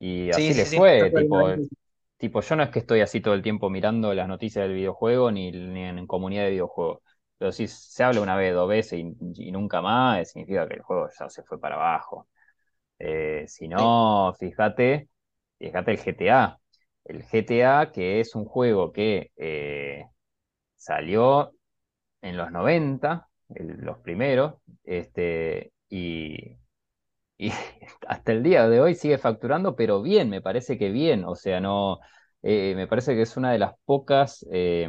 Y 0.00 0.30
sí, 0.30 0.32
así 0.32 0.54
le 0.54 0.66
sí, 0.66 0.66
sí. 0.66 0.78
Está 0.78 1.06
fue, 1.06 1.12
tipo, 1.12 1.48
tipo, 2.18 2.40
yo 2.42 2.56
no 2.56 2.62
es 2.64 2.70
que 2.70 2.80
estoy 2.80 3.00
así 3.00 3.20
todo 3.20 3.34
el 3.34 3.42
tiempo 3.42 3.70
mirando 3.70 4.14
las 4.14 4.28
noticias 4.28 4.64
del 4.66 4.74
videojuego 4.76 5.30
ni, 5.32 5.52
ni 5.52 5.82
en 5.84 6.06
comunidad 6.06 6.44
de 6.44 6.50
videojuegos. 6.52 7.00
Pero 7.38 7.52
si 7.52 7.66
se 7.68 8.04
habla 8.04 8.20
una 8.22 8.36
vez, 8.36 8.54
dos 8.54 8.68
veces 8.68 9.00
y, 9.00 9.14
y 9.48 9.52
nunca 9.52 9.82
más, 9.82 10.30
significa 10.30 10.68
que 10.68 10.74
el 10.74 10.82
juego 10.82 11.08
ya 11.18 11.28
se 11.30 11.42
fue 11.44 11.60
para 11.60 11.76
abajo. 11.76 12.28
Eh, 12.98 13.46
si 13.48 13.68
Sí, 13.76 13.90
no, 13.90 14.34
fíjate, 14.38 15.08
fíjate 15.58 15.92
el 15.92 15.98
GTA. 16.00 16.58
El 17.04 17.24
GTA, 17.24 17.92
que 17.92 18.20
es 18.20 18.34
un 18.36 18.44
juego 18.46 18.92
que 18.92 19.32
eh, 19.36 20.06
salió 20.76 21.52
en 22.22 22.36
los 22.36 22.50
90, 22.52 23.28
el- 23.54 23.78
los 23.82 23.98
primeros, 24.00 24.54
este, 24.84 25.72
y, 25.88 26.56
y 27.48 27.52
hasta 28.08 28.32
el 28.32 28.42
día 28.42 28.68
de 28.68 28.80
hoy 28.80 28.94
sigue 28.94 29.18
facturando, 29.18 29.76
pero 29.76 30.02
bien, 30.02 30.28
me 30.30 30.42
parece 30.42 30.78
que 30.78 30.90
bien, 30.90 31.24
o 31.24 31.34
sea, 31.36 31.60
no, 31.60 32.00
eh, 32.42 32.74
me 32.76 32.86
parece 32.86 33.14
que 33.14 33.22
es 33.22 33.36
una 33.36 33.52
de 33.52 33.58
las 33.58 33.74
pocas, 33.84 34.46
eh, 34.52 34.88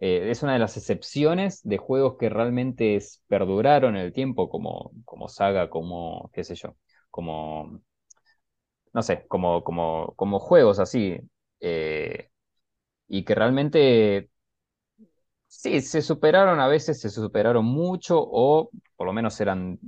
eh, 0.00 0.30
es 0.30 0.42
una 0.42 0.52
de 0.54 0.58
las 0.60 0.76
excepciones 0.76 1.60
de 1.64 1.78
juegos 1.78 2.16
que 2.18 2.28
realmente 2.28 2.96
es- 2.96 3.22
perduraron 3.28 3.96
el 3.96 4.12
tiempo, 4.12 4.48
como, 4.48 4.92
como 5.04 5.28
saga, 5.28 5.68
como, 5.70 6.30
qué 6.32 6.44
sé 6.44 6.54
yo, 6.54 6.76
como, 7.10 7.80
no 8.92 9.02
sé, 9.02 9.26
como, 9.28 9.62
como, 9.64 10.14
como 10.16 10.38
juegos 10.40 10.78
así, 10.78 11.18
eh, 11.60 12.30
y 13.08 13.24
que 13.24 13.34
realmente 13.34 14.30
Sí, 15.46 15.80
se 15.80 16.02
superaron, 16.02 16.60
a 16.60 16.68
veces 16.68 17.00
se 17.00 17.08
superaron 17.10 17.64
mucho 17.64 18.18
o 18.20 18.70
por 18.96 19.06
lo 19.06 19.12
menos 19.12 19.40
eran, 19.40 19.78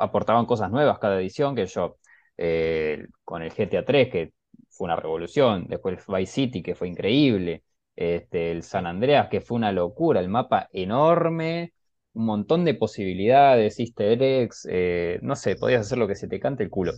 aportaban 0.00 0.46
cosas 0.46 0.70
nuevas 0.70 0.98
cada 0.98 1.18
edición, 1.20 1.54
que 1.54 1.66
yo, 1.66 1.98
eh, 2.36 3.06
con 3.24 3.42
el 3.42 3.52
GTA 3.52 3.84
3, 3.84 4.08
que 4.10 4.32
fue 4.70 4.86
una 4.86 4.96
revolución, 4.96 5.66
después 5.68 5.98
el 5.98 6.14
Vice 6.16 6.32
City, 6.32 6.62
que 6.62 6.74
fue 6.74 6.88
increíble, 6.88 7.64
este, 7.96 8.50
el 8.52 8.62
San 8.62 8.86
Andreas, 8.86 9.28
que 9.28 9.40
fue 9.40 9.56
una 9.56 9.72
locura, 9.72 10.20
el 10.20 10.28
mapa 10.28 10.68
enorme, 10.72 11.72
un 12.14 12.26
montón 12.26 12.64
de 12.64 12.74
posibilidades, 12.74 13.78
easter 13.80 14.22
eggs, 14.22 14.66
eh, 14.70 15.18
no 15.22 15.36
sé, 15.36 15.56
podías 15.56 15.82
hacer 15.82 15.98
lo 15.98 16.06
que 16.08 16.14
se 16.14 16.28
te 16.28 16.40
cante 16.40 16.62
el 16.62 16.70
culo. 16.70 16.92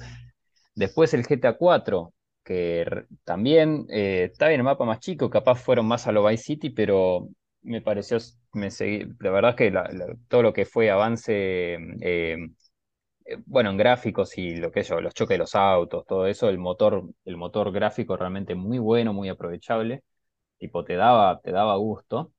Después 0.75 1.14
el 1.14 1.27
GTA 1.27 1.57
4, 1.57 2.12
que 2.45 2.87
también 3.25 3.87
eh, 3.90 4.29
está 4.33 4.49
bien 4.49 4.61
el 4.61 4.64
mapa 4.64 4.85
más 4.85 5.01
chico, 5.01 5.31
capaz 5.31 5.57
fueron 5.57 5.87
más 5.87 6.07
a 6.07 6.12
lo 6.12 6.25
Vice 6.27 6.45
City, 6.45 6.71
pero 6.71 7.29
me 7.62 7.83
pareció, 7.83 8.19
me 8.53 8.71
seguí, 8.71 9.05
la 9.21 9.31
verdad 9.31 9.57
que 9.57 9.73
todo 10.29 10.43
lo 10.43 10.53
que 10.53 10.64
fue 10.64 10.90
avance, 10.90 11.77
eh, 12.01 12.37
bueno, 13.47 13.71
en 13.71 13.77
gráficos 13.77 14.37
y 14.38 14.57
lo 14.57 14.71
que 14.71 14.83
yo, 14.83 15.01
los 15.01 15.14
choques 15.14 15.35
de 15.35 15.38
los 15.38 15.55
autos, 15.55 16.07
todo 16.07 16.27
eso, 16.27 16.49
el 16.49 16.59
motor, 16.59 17.05
el 17.25 17.37
motor 17.37 17.73
gráfico 17.73 18.16
realmente 18.16 18.55
muy 18.55 18.79
bueno, 18.79 19.12
muy 19.12 19.29
aprovechable, 19.29 20.03
tipo 20.59 20.85
te 20.85 20.97
daba, 20.97 21.40
te 21.40 21.53
daba 21.53 21.77
gusto. 21.77 22.33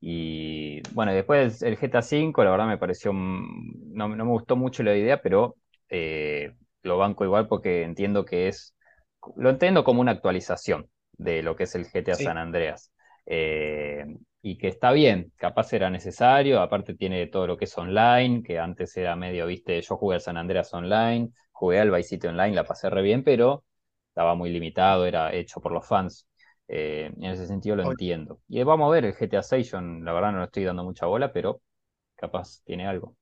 Y 0.00 0.82
bueno, 0.94 1.12
después 1.12 1.62
el 1.62 1.78
GTA 1.78 2.00
V, 2.00 2.44
la 2.44 2.50
verdad 2.50 2.66
me 2.66 2.78
pareció, 2.78 3.12
no, 3.12 4.08
me 4.08 4.24
gustó 4.24 4.56
mucho 4.56 4.82
la 4.82 4.96
idea, 4.96 5.20
pero 5.22 5.56
eh, 5.88 6.54
lo 6.82 6.98
banco 6.98 7.24
igual 7.24 7.48
porque 7.48 7.82
entiendo 7.82 8.24
que 8.24 8.48
es, 8.48 8.74
lo 9.36 9.50
entiendo 9.50 9.84
como 9.84 10.00
una 10.00 10.12
actualización 10.12 10.88
de 11.12 11.42
lo 11.42 11.56
que 11.56 11.64
es 11.64 11.74
el 11.74 11.86
GTA 11.86 12.16
San 12.16 12.38
Andreas. 12.38 12.92
Eh, 13.26 14.06
y 14.42 14.56
que 14.58 14.68
está 14.68 14.92
bien, 14.92 15.32
capaz 15.36 15.72
era 15.72 15.90
necesario, 15.90 16.60
aparte 16.60 16.94
tiene 16.94 17.26
todo 17.26 17.46
lo 17.46 17.56
que 17.56 17.66
es 17.66 17.76
online, 17.78 18.42
que 18.42 18.58
antes 18.58 18.96
era 18.96 19.16
medio, 19.16 19.46
viste, 19.46 19.80
yo 19.82 19.96
jugué 19.96 20.16
al 20.16 20.20
San 20.22 20.36
Andreas 20.36 20.72
online, 20.74 21.30
jugué 21.52 21.80
al 21.80 21.90
Vice 21.90 22.10
City 22.10 22.26
online, 22.28 22.54
la 22.54 22.64
pasé 22.64 22.88
re 22.90 23.02
bien, 23.02 23.22
pero 23.24 23.64
estaba 24.08 24.34
muy 24.34 24.50
limitado, 24.50 25.06
era 25.06 25.32
hecho 25.34 25.60
por 25.60 25.72
los 25.72 25.86
fans. 25.86 26.26
Eh, 26.68 27.12
en 27.16 27.24
ese 27.24 27.46
sentido 27.46 27.74
lo 27.76 27.82
entiendo. 27.82 28.40
Y 28.48 28.62
vamos 28.62 28.88
a 28.88 28.92
ver 28.92 29.04
el 29.04 29.14
GTA 29.14 29.42
6, 29.42 29.72
la 29.72 30.12
verdad 30.12 30.32
no 30.32 30.38
le 30.38 30.44
estoy 30.44 30.64
dando 30.64 30.84
mucha 30.84 31.06
bola, 31.06 31.32
pero 31.32 31.60
capaz 32.16 32.62
tiene 32.64 32.86
algo. 32.86 33.16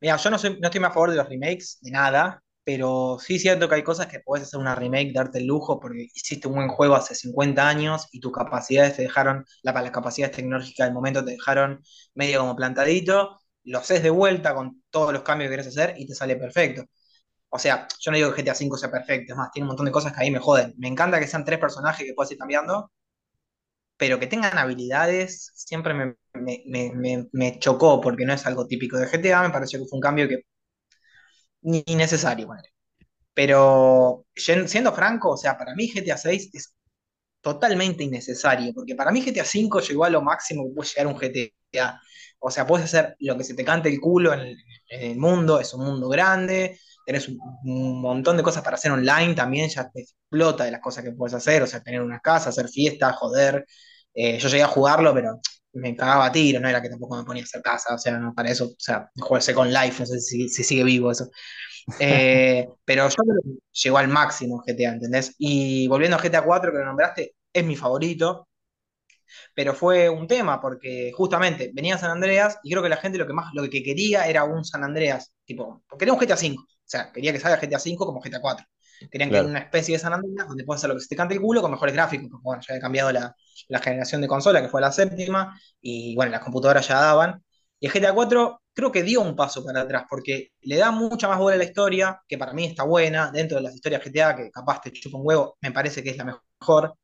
Mira, 0.00 0.16
yo 0.16 0.30
no, 0.30 0.38
soy, 0.38 0.58
no 0.60 0.66
estoy 0.68 0.80
más 0.80 0.90
a 0.90 0.94
favor 0.94 1.10
de 1.10 1.16
los 1.16 1.28
remakes, 1.28 1.78
de 1.80 1.90
nada, 1.90 2.42
pero 2.66 3.18
sí 3.20 3.38
siento 3.38 3.68
que 3.68 3.76
hay 3.76 3.84
cosas 3.84 4.08
que 4.08 4.20
puedes 4.20 4.48
hacer 4.48 4.58
una 4.58 4.74
remake, 4.74 5.12
darte 5.14 5.38
el 5.38 5.46
lujo, 5.46 5.78
porque 5.80 6.08
hiciste 6.12 6.48
un 6.48 6.56
buen 6.56 6.68
juego 6.68 6.96
hace 6.96 7.14
50 7.14 7.68
años 7.68 8.08
y 8.10 8.18
tus 8.20 8.32
capacidades 8.32 8.96
te 8.96 9.02
dejaron, 9.02 9.46
la, 9.62 9.72
las 9.72 9.92
capacidades 9.92 10.36
tecnológicas 10.36 10.88
del 10.88 10.94
momento 10.94 11.24
te 11.24 11.32
dejaron 11.32 11.80
medio 12.14 12.40
como 12.40 12.56
plantadito, 12.56 13.40
lo 13.64 13.78
haces 13.78 14.02
de 14.02 14.10
vuelta 14.10 14.54
con 14.54 14.82
todos 14.90 15.12
los 15.12 15.22
cambios 15.22 15.48
que 15.48 15.56
quieres 15.56 15.68
hacer 15.68 15.94
y 15.98 16.06
te 16.08 16.14
sale 16.16 16.34
perfecto. 16.36 16.84
O 17.50 17.58
sea, 17.58 17.88
yo 18.00 18.10
no 18.10 18.16
digo 18.18 18.34
que 18.34 18.42
GTA 18.42 18.54
V 18.54 18.78
sea 18.78 18.90
perfecto, 18.90 19.34
es 19.34 19.36
más, 19.38 19.50
tiene 19.52 19.64
un 19.64 19.68
montón 19.68 19.86
de 19.86 19.92
cosas 19.92 20.12
que 20.12 20.22
ahí 20.22 20.30
me 20.32 20.40
joden. 20.40 20.74
Me 20.78 20.88
encanta 20.88 21.20
que 21.20 21.28
sean 21.28 21.44
tres 21.44 21.60
personajes 21.60 22.06
que 22.06 22.14
puedas 22.14 22.32
ir 22.32 22.38
cambiando, 22.38 22.90
pero 23.96 24.18
que 24.20 24.26
tengan 24.26 24.58
habilidades 24.58 25.52
siempre 25.54 25.94
me, 25.94 27.58
chocó 27.58 28.00
porque 28.00 28.24
no 28.26 28.32
es 28.34 28.46
algo 28.46 28.66
típico 28.66 28.96
de 28.98 29.06
GTA, 29.06 29.42
me 29.42 29.50
pareció 29.50 29.78
que 29.78 29.86
fue 29.86 29.96
un 29.98 30.02
cambio 30.02 30.28
que 30.28 30.42
ni 31.66 31.82
necesario. 31.96 32.48
Pero 33.34 34.26
siendo 34.34 34.92
franco, 34.92 35.30
o 35.32 35.36
sea, 35.36 35.58
para 35.58 35.74
mí 35.74 35.88
GTA 35.92 36.16
6 36.16 36.50
es 36.54 36.74
totalmente 37.40 38.04
innecesario, 38.04 38.72
porque 38.74 38.94
para 38.94 39.12
mí 39.12 39.22
GTA 39.22 39.44
5 39.44 39.80
llegó 39.80 40.04
a 40.04 40.10
lo 40.10 40.22
máximo 40.22 40.64
que 40.66 40.74
puede 40.74 40.88
llegar 40.90 41.06
un 41.08 41.18
GTA. 41.18 42.00
O 42.38 42.50
sea, 42.50 42.66
puedes 42.66 42.86
hacer 42.86 43.16
lo 43.20 43.36
que 43.36 43.44
se 43.44 43.54
te 43.54 43.64
cante 43.64 43.88
el 43.88 44.00
culo 44.00 44.32
en 44.34 44.56
el, 44.88 45.16
mundo, 45.18 45.60
es 45.60 45.74
un 45.74 45.84
mundo 45.84 46.08
grande, 46.08 46.78
tenés 47.04 47.28
un, 47.28 48.00
montón 48.00 48.36
de 48.36 48.42
cosas 48.42 48.62
para 48.62 48.76
hacer 48.76 48.92
online 48.92 49.34
también, 49.34 49.68
ya 49.68 49.90
te 49.90 50.02
explota 50.02 50.64
de 50.64 50.70
las 50.70 50.80
cosas 50.80 51.04
que 51.04 51.12
puedes 51.12 51.34
hacer, 51.34 51.62
o 51.62 51.66
sea, 51.66 51.82
tener 51.82 52.02
una 52.02 52.20
casa, 52.20 52.50
hacer 52.50 52.68
fiestas, 52.68 53.16
joder. 53.16 53.66
Eh, 54.14 54.38
yo 54.38 54.48
llegué 54.48 54.62
a 54.62 54.68
jugarlo, 54.68 55.12
pero 55.14 55.40
me 55.76 55.96
cagaba 55.96 56.26
a 56.26 56.32
tiro, 56.32 56.60
no 56.60 56.68
era 56.68 56.82
que 56.82 56.88
tampoco 56.88 57.16
me 57.16 57.24
ponía 57.24 57.42
a 57.42 57.44
hacer 57.44 57.62
casa, 57.62 57.94
o 57.94 57.98
sea, 57.98 58.32
para 58.34 58.50
eso, 58.50 58.66
o 58.66 58.76
sea, 58.78 59.10
jugué 59.18 59.54
con 59.54 59.72
Life, 59.72 60.00
no 60.00 60.06
sé 60.06 60.20
si, 60.20 60.48
sigue 60.48 60.84
vivo 60.84 61.10
eso. 61.10 61.30
Eh, 62.00 62.68
pero 62.84 63.08
yo 63.08 63.16
creo 63.16 63.36
que 63.42 63.50
llegó 63.72 63.98
al 63.98 64.08
máximo 64.08 64.62
GTA, 64.66 64.92
¿entendés? 64.94 65.34
Y 65.38 65.88
volviendo 65.88 66.16
a 66.16 66.20
GTA 66.20 66.42
4, 66.44 66.72
que 66.72 66.78
lo 66.78 66.84
nombraste, 66.86 67.34
es 67.52 67.64
mi 67.64 67.76
favorito, 67.76 68.48
pero 69.54 69.74
fue 69.74 70.08
un 70.08 70.26
tema 70.26 70.60
porque 70.60 71.12
justamente 71.14 71.70
venía 71.74 71.98
San 71.98 72.10
Andreas 72.10 72.58
y 72.62 72.70
creo 72.70 72.82
que 72.82 72.88
la 72.88 72.96
gente 72.96 73.18
lo 73.18 73.26
que 73.26 73.32
más 73.32 73.52
lo 73.54 73.68
que 73.68 73.82
quería 73.82 74.26
era 74.28 74.44
un 74.44 74.64
San 74.64 74.84
Andreas, 74.84 75.32
tipo, 75.44 75.84
quería 75.98 76.14
un 76.14 76.20
GTA 76.20 76.36
5, 76.36 76.62
o 76.62 76.68
sea, 76.84 77.12
quería 77.12 77.32
que 77.32 77.40
salga 77.40 77.58
GTA 77.60 77.78
5 77.78 78.06
como 78.06 78.20
GTA 78.20 78.40
4. 78.40 78.66
Querían 79.10 79.30
que 79.30 79.38
haya 79.38 79.48
una 79.48 79.58
especie 79.58 79.94
de 79.94 79.98
San 79.98 80.12
Andreas 80.14 80.48
donde 80.48 80.64
puedas 80.64 80.80
hacer 80.80 80.88
lo 80.88 80.96
que 80.96 81.02
se 81.02 81.08
te 81.08 81.16
cante 81.16 81.34
el 81.34 81.40
culo 81.40 81.60
con 81.60 81.70
mejores 81.70 81.94
gráficos, 81.94 82.28
porque 82.30 82.42
bueno, 82.44 82.62
ya 82.66 82.74
había 82.74 82.80
cambiado 82.80 83.12
la, 83.12 83.36
generación 83.80 84.20
de 84.20 84.28
consola, 84.28 84.62
que 84.62 84.68
fue 84.68 84.80
la 84.80 84.92
séptima, 84.92 85.58
y 85.80 86.14
bueno, 86.14 86.32
las 86.32 86.42
computadoras 86.42 86.88
ya 86.88 87.00
daban. 87.00 87.42
Y 87.78 87.88
GTA 87.88 88.14
4 88.14 88.62
creo 88.76 88.92
que 88.92 89.02
dio 89.02 89.22
un 89.22 89.36
paso 89.36 89.64
para 89.64 89.82
atrás, 89.82 90.04
porque 90.08 90.50
le 90.62 90.76
da 90.76 90.90
mucha 90.90 91.28
más 91.28 91.38
bola 91.38 91.56
a 91.56 91.58
la 91.58 91.64
historia, 91.64 92.20
que 92.28 92.38
para 92.38 92.52
mí 92.52 92.66
está 92.66 92.84
buena, 92.84 93.30
dentro 93.32 93.56
de 93.56 93.64
las 93.64 93.74
historias 93.74 94.02
GTA, 94.04 94.36
que 94.36 94.50
capaz 94.50 94.80
te 94.82 94.92
chupa 94.92 95.18
un 95.18 95.26
huevo, 95.26 95.56
me 95.62 95.72
parece 95.72 96.02
que 96.02 96.10
es 96.10 96.16
la 96.16 96.24
mejor. 96.24 96.94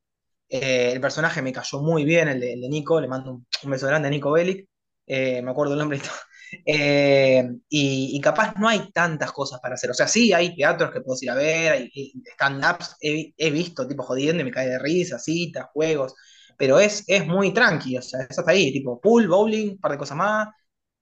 Eh, 0.48 0.92
el 0.92 1.00
personaje 1.00 1.42
me 1.42 1.52
cayó 1.52 1.80
muy 1.80 2.04
bien, 2.04 2.28
el 2.28 2.40
de, 2.40 2.56
Nico, 2.68 3.00
le 3.00 3.08
mando 3.08 3.32
un, 3.32 3.70
beso 3.70 3.86
grande 3.86 4.08
a 4.08 4.10
Nico 4.10 4.30
Bellic, 4.32 4.68
eh, 5.06 5.42
me 5.42 5.50
acuerdo 5.50 5.74
el 5.74 5.78
nombre 5.80 5.98
y. 5.98 6.00
Eh, 6.66 7.48
y, 7.68 8.20
capaz 8.20 8.54
no 8.58 8.68
hay 8.68 8.90
tantas 8.92 9.32
cosas 9.32 9.60
para 9.60 9.74
hacer. 9.74 9.90
O 9.90 9.94
sea, 9.94 10.06
sí, 10.06 10.32
hay 10.32 10.54
teatros 10.54 10.90
que 10.92 11.00
puedo 11.00 11.18
ir 11.22 11.30
a 11.30 11.34
ver, 11.34 11.72
hay, 11.72 12.12
stand-ups, 12.34 12.96
he, 13.00 13.50
visto 13.50 13.86
tipo 13.88 14.02
jodiendo 14.02 14.42
y 14.42 14.44
me 14.44 14.50
cae 14.50 14.68
de 14.68 14.78
risa, 14.78 15.18
citas, 15.18 15.66
juegos, 15.72 16.14
pero 16.56 16.78
es, 16.78 17.04
es 17.06 17.26
muy 17.26 17.52
tranqui, 17.52 17.96
o 17.98 18.02
sea, 18.02 18.20
eso 18.28 18.40
está 18.40 18.52
ahí, 18.52 18.72
tipo 18.72 19.00
pool, 19.00 19.28
bowling, 19.28 19.70
un 19.72 19.78
par 19.78 19.92
de 19.92 19.98
cosas 19.98 20.16
más, 20.16 20.48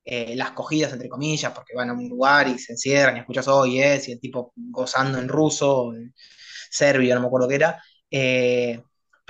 las 0.04 0.52
cogidas 0.52 0.92
entre 0.92 1.08
comillas, 1.08 1.52
porque 1.52 1.74
van 1.74 1.90
a 1.90 1.92
un 1.92 2.08
lugar 2.08 2.48
y 2.48 2.58
se 2.58 2.72
encierran 2.72 3.16
y 3.16 3.20
escuchas 3.20 3.46
oh 3.48 3.66
yes, 3.66 4.08
y 4.08 4.12
el 4.12 4.20
tipo 4.20 4.52
gozando 4.56 5.18
en 5.18 5.28
ruso, 5.28 5.94
en 5.94 6.14
serbio, 6.70 7.14
no 7.14 7.20
me 7.20 7.26
acuerdo 7.28 7.48
qué 7.48 7.54
era. 7.56 7.82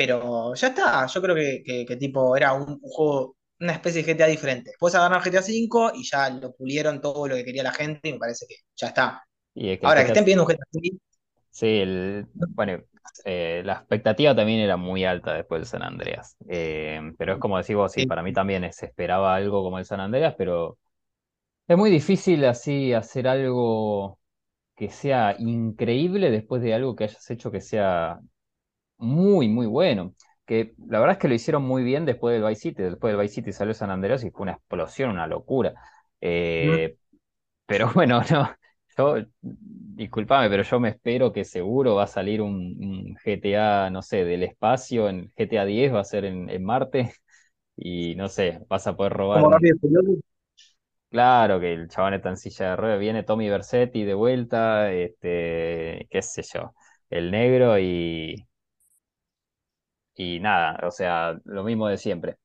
Pero 0.01 0.55
ya 0.55 0.69
está, 0.69 1.07
yo 1.07 1.21
creo 1.21 1.35
que, 1.37 1.97
tipo 1.99 2.35
era 2.35 2.55
un, 2.55 2.81
juego, 2.81 3.37
una 3.61 3.73
especie 3.73 4.03
de 4.03 4.15
GTA 4.15 4.29
diferente. 4.29 4.71
Después 4.71 4.95
agarraron 4.95 5.23
GTA 5.23 5.41
V 5.41 5.93
y 5.95 6.09
ya 6.09 6.31
lo 6.31 6.55
pulieron 6.55 7.03
todo 7.03 7.29
lo 7.29 7.35
que 7.35 7.45
quería 7.45 7.63
la 7.63 7.75
gente 7.75 8.09
y 8.09 8.15
me 8.15 8.19
parece 8.19 8.47
que 8.49 8.55
ya 8.77 8.87
está. 8.87 9.23
Ahora, 9.83 10.01
que 10.01 10.09
estén 10.09 10.25
pidiendo 10.25 10.45
un 10.45 10.51
GTA 10.51 10.65
V. 10.73 10.99
Sí, 11.51 11.83
bueno, 12.55 12.83
eh, 13.25 13.63
la 13.65 13.75
expectativa 13.75 14.35
también 14.35 14.61
era 14.61 14.77
muy 14.77 15.05
alta 15.05 15.35
después 15.35 15.61
del 15.61 15.67
San 15.67 15.83
Andreas. 15.83 16.37
Eh, 16.49 17.01
pero 17.19 17.35
es 17.35 17.39
como 17.39 17.59
decís 17.59 17.77
vos, 17.77 17.93
sí, 17.93 18.07
para 18.07 18.23
mí 18.23 18.33
también 18.33 18.71
se 18.73 18.87
esperaba 18.87 19.35
algo 19.35 19.63
como 19.63 19.79
el 19.79 19.85
San 19.85 20.01
Andreas, 20.01 20.35
pero 20.39 20.79
es 21.69 21.77
muy 21.77 21.91
difícil 21.91 22.45
así 22.45 22.93
hacer 22.93 23.29
algo 23.29 24.19
que 24.77 24.91
sea 24.91 25.37
increíble 25.39 26.31
después 26.31 26.63
de 26.63 26.75
algo 26.75 26.97
que 26.97 27.05
hayas 27.05 27.31
hecho 27.31 27.51
que 27.51 27.61
sea 27.61 28.21
muy, 28.99 29.49
muy 29.49 29.67
bueno. 29.67 30.15
Que 30.47 30.75
la 30.89 30.99
verdad 31.01 31.15
es 31.17 31.19
que 31.21 31.29
lo 31.29 31.35
hicieron 31.35 31.63
muy 31.63 31.83
bien 31.85 32.05
después 32.07 32.35
del 32.35 32.49
Vice 32.49 32.61
City. 32.63 32.83
Después 32.85 33.13
del 33.13 33.21
Vice 33.23 33.35
City 33.37 33.53
salió 33.53 33.75
San 33.75 33.91
Andreas 33.91 34.25
y 34.25 34.31
fue 34.31 34.43
una 34.43 34.53
explosión, 34.53 35.11
una 35.11 35.27
locura. 35.27 35.75
Eh, 36.21 36.97
pero 37.67 37.91
bueno, 37.95 38.23
no, 38.31 38.51
yo, 38.97 39.17
discúlpame, 39.41 40.49
pero 40.49 40.63
yo 40.63 40.81
me 40.81 40.91
espero 40.91 41.33
que 41.33 41.45
seguro 41.45 41.97
va 41.97 42.05
a 42.05 42.09
salir 42.09 42.43
un, 42.43 43.17
GTA, 43.25 43.91
no 43.91 44.03
sé, 44.03 44.25
del 44.25 44.43
espacio, 44.43 45.09
en 45.09 45.31
GTA 45.37 45.65
10 45.65 45.95
va 45.95 46.01
a 46.01 46.05
ser 46.05 46.25
en, 46.25 46.65
Marte, 46.65 47.13
y 47.77 48.15
no 48.17 48.29
sé, 48.29 48.61
vas 48.69 48.87
a 48.87 48.97
poder 48.97 49.13
robar. 49.13 49.43
Claro, 51.11 51.59
que 51.59 51.73
el 51.73 51.89
chabón 51.89 52.15
está 52.15 52.29
en 52.29 52.37
silla 52.37 52.71
de 52.71 52.77
ruedas, 52.77 53.01
viene 53.01 53.25
Tommy 53.25 53.49
Versetti 53.49 54.05
de 54.05 54.15
vuelta, 54.15 54.93
este, 54.93 56.07
qué 56.09 56.23
sé 56.23 56.43
yo, 56.43 56.73
el 57.11 57.33
negro 57.33 57.79
y, 57.81 58.47
y 60.15 60.39
nada, 60.39 60.79
o 60.87 60.91
sea, 60.93 61.37
lo 61.45 61.65
mismo 61.65 61.89
de 61.89 61.97
siempre. 61.97 62.37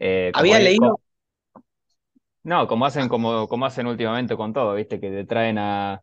Eh, 0.00 0.32
Había 0.34 0.58
leído. 0.58 1.00
No, 2.48 2.66
como 2.66 2.86
hacen, 2.86 3.08
como, 3.08 3.46
como 3.46 3.66
hacen 3.66 3.86
últimamente 3.86 4.36
con 4.36 4.52
todo, 4.52 4.74
viste, 4.74 4.98
que 4.98 5.10
te 5.10 5.24
traen 5.24 5.58
a, 5.58 6.02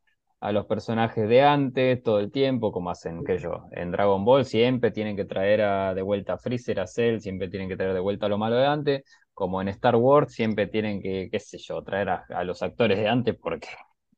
los 0.51 0.67
personajes 0.67 1.27
de 1.27 1.41
antes 1.41 2.03
todo 2.03 2.19
el 2.19 2.31
tiempo, 2.31 2.71
como 2.71 2.91
hacen, 2.91 3.23
qué 3.25 3.39
yo, 3.39 3.65
en 3.71 3.89
Dragon 3.91 4.23
Ball 4.23 4.45
siempre 4.45 4.91
tienen 4.91 5.15
que 5.15 5.25
traer 5.25 5.61
a, 5.63 5.95
de 5.95 6.03
vuelta 6.03 6.33
a 6.33 6.37
Freezer, 6.37 6.79
a 6.79 6.85
Cell, 6.85 7.19
siempre 7.19 7.49
tienen 7.49 7.67
que 7.67 7.75
traer 7.75 7.95
de 7.95 7.99
vuelta 7.99 8.27
a 8.27 8.29
lo 8.29 8.37
malo 8.37 8.55
de 8.57 8.67
antes, 8.67 9.03
como 9.33 9.59
en 9.59 9.69
Star 9.69 9.95
Wars 9.95 10.33
siempre 10.33 10.67
tienen 10.67 11.01
que, 11.01 11.29
qué 11.31 11.39
sé 11.39 11.57
yo, 11.57 11.81
traer 11.81 12.09
a, 12.09 12.43
los 12.43 12.61
actores 12.61 12.99
de 12.99 13.07
antes 13.07 13.35
porque... 13.41 13.69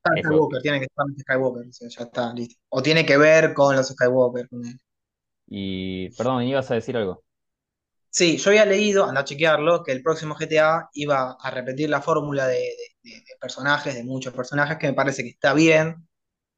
Skywalker, 0.05 0.61
tiene 0.61 0.79
que 0.79 0.85
estar 0.85 1.05
Skywalker, 1.17 1.65
ya 1.71 2.03
está, 2.03 2.33
listo. 2.33 2.55
O 2.69 2.81
tiene 2.81 3.05
que 3.05 3.17
ver 3.17 3.53
con 3.53 3.73
los 3.73 3.87
Skywalker. 3.87 4.47
Y, 5.47 6.09
perdón, 6.17 6.43
ibas 6.43 6.69
a 6.71 6.75
decir 6.75 6.97
algo. 6.97 7.23
Sí, 8.09 8.37
yo 8.37 8.49
había 8.49 8.65
leído, 8.65 9.05
anda 9.05 9.21
a 9.21 9.23
chequearlo, 9.25 9.83
que 9.83 9.91
el 9.91 10.01
próximo 10.01 10.35
GTA 10.35 10.89
iba 10.93 11.37
a 11.39 11.51
repetir 11.51 11.89
la 11.89 12.01
fórmula 12.01 12.47
de, 12.47 12.73
personajes, 13.39 13.93
de 13.95 14.03
muchos 14.03 14.33
personajes, 14.33 14.77
que 14.77 14.87
me 14.87 14.93
parece 14.93 15.23
que 15.23 15.29
está 15.29 15.53
bien, 15.53 16.07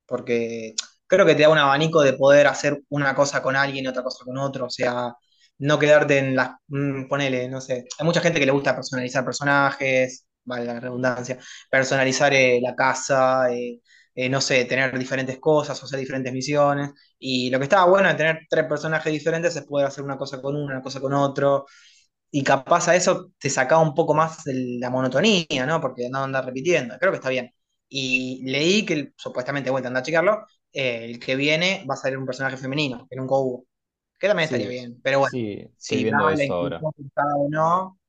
porque 0.08 0.76
creo 1.08 1.26
que 1.26 1.36
te 1.36 1.44
da 1.44 1.50
un 1.50 1.58
abanico 1.60 2.02
de 2.04 2.14
poder 2.14 2.48
hacer 2.48 2.82
una 2.90 3.16
cosa 3.16 3.42
con 3.44 3.56
alguien 3.56 3.86
y 3.86 3.88
otra 3.90 4.04
cosa 4.04 4.26
con 4.26 4.38
otro, 4.38 4.68
o 4.68 4.70
sea, 4.70 5.14
no 5.60 5.80
quedarte 5.80 6.20
en 6.20 6.36
las, 6.36 6.52
mm, 6.68 7.08
ponele, 7.10 7.50
no 7.50 7.62
sé, 7.62 7.86
hay 8.00 8.06
mucha 8.06 8.22
gente 8.22 8.40
que 8.40 8.46
le 8.48 8.52
gusta 8.54 8.76
personalizar 8.76 9.26
personajes, 9.26 10.26
vale 10.46 10.66
la 10.66 10.80
redundancia, 10.80 11.38
personalizar 11.72 12.34
eh, 12.34 12.60
la 12.62 12.76
casa, 12.76 13.52
eh, 13.54 13.82
eh, 14.26 14.30
no 14.30 14.42
sé, 14.42 14.66
tener 14.66 14.98
diferentes 14.98 15.40
cosas 15.40 15.82
o 15.82 15.86
hacer 15.86 16.00
diferentes 16.00 16.34
misiones, 16.34 16.92
y 17.20 17.50
lo 17.50 17.60
que 17.60 17.64
estaba 17.66 17.86
bueno 17.90 18.10
de 18.10 18.16
tener 18.16 18.40
tres 18.50 18.66
personajes 18.66 19.12
diferentes 19.14 19.56
es 19.56 19.64
poder 19.66 19.88
hacer 19.88 20.04
una 20.04 20.18
cosa 20.18 20.42
con 20.42 20.56
uno, 20.56 20.66
una 20.66 20.82
cosa 20.82 21.00
con 21.02 21.14
otro, 21.14 21.66
y 22.32 22.44
capaz 22.44 22.88
a 22.90 22.96
eso 22.96 23.32
te 23.40 23.50
sacaba 23.50 23.82
un 23.82 23.96
poco 23.96 24.14
más 24.14 24.44
de 24.44 24.78
la 24.80 24.90
monotonía, 24.90 25.66
¿no? 25.66 25.82
Porque 25.82 26.10
no 26.10 26.24
andar 26.24 26.46
repitiendo, 26.46 26.98
creo 27.00 27.12
que 27.12 27.18
está 27.18 27.30
bien. 27.30 27.52
Y 27.90 28.44
leí 28.52 28.86
que 28.86 29.14
supuestamente, 29.18 29.70
vuelta 29.72 29.88
a 29.88 29.90
andar 29.90 30.02
a 30.04 30.06
checarlo, 30.06 30.46
eh, 30.72 31.06
el 31.06 31.20
que 31.20 31.36
viene 31.36 31.86
va 31.90 31.96
a 31.96 31.98
salir 31.98 32.18
un 32.20 32.26
personaje 32.26 32.58
femenino, 32.58 33.08
que 33.10 33.16
nunca 33.16 33.36
hubo. 33.36 33.66
Que 34.20 34.28
también 34.28 34.46
estaría 34.46 34.68
Sí, 34.68 34.70
bien. 34.70 35.00
Pero 35.04 35.20
bueno, 35.20 35.32
sí, 35.32 35.72
si 35.78 36.04
viendo 36.04 36.30
eso 36.30 36.54
ahora. 36.54 36.88
o 37.36 37.50
no, 37.50 38.00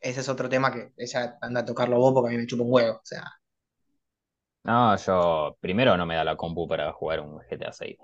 ese 0.00 0.20
es 0.20 0.28
otro 0.28 0.48
tema 0.48 0.72
que 0.72 0.92
ella 0.96 1.38
anda 1.40 1.60
a 1.60 1.64
tocarlo 1.64 1.98
vos 1.98 2.12
porque 2.14 2.28
a 2.28 2.32
mí 2.32 2.38
me 2.38 2.46
chupa 2.46 2.64
un 2.64 2.72
huevo. 2.72 2.96
O 2.98 3.00
sea, 3.04 3.24
No, 4.64 4.96
yo 4.96 5.56
primero 5.60 5.96
no 5.96 6.04
me 6.04 6.14
da 6.16 6.24
la 6.24 6.36
compu 6.36 6.66
para 6.68 6.92
jugar 6.92 7.20
un 7.20 7.38
GTA 7.40 7.72
6, 7.72 7.96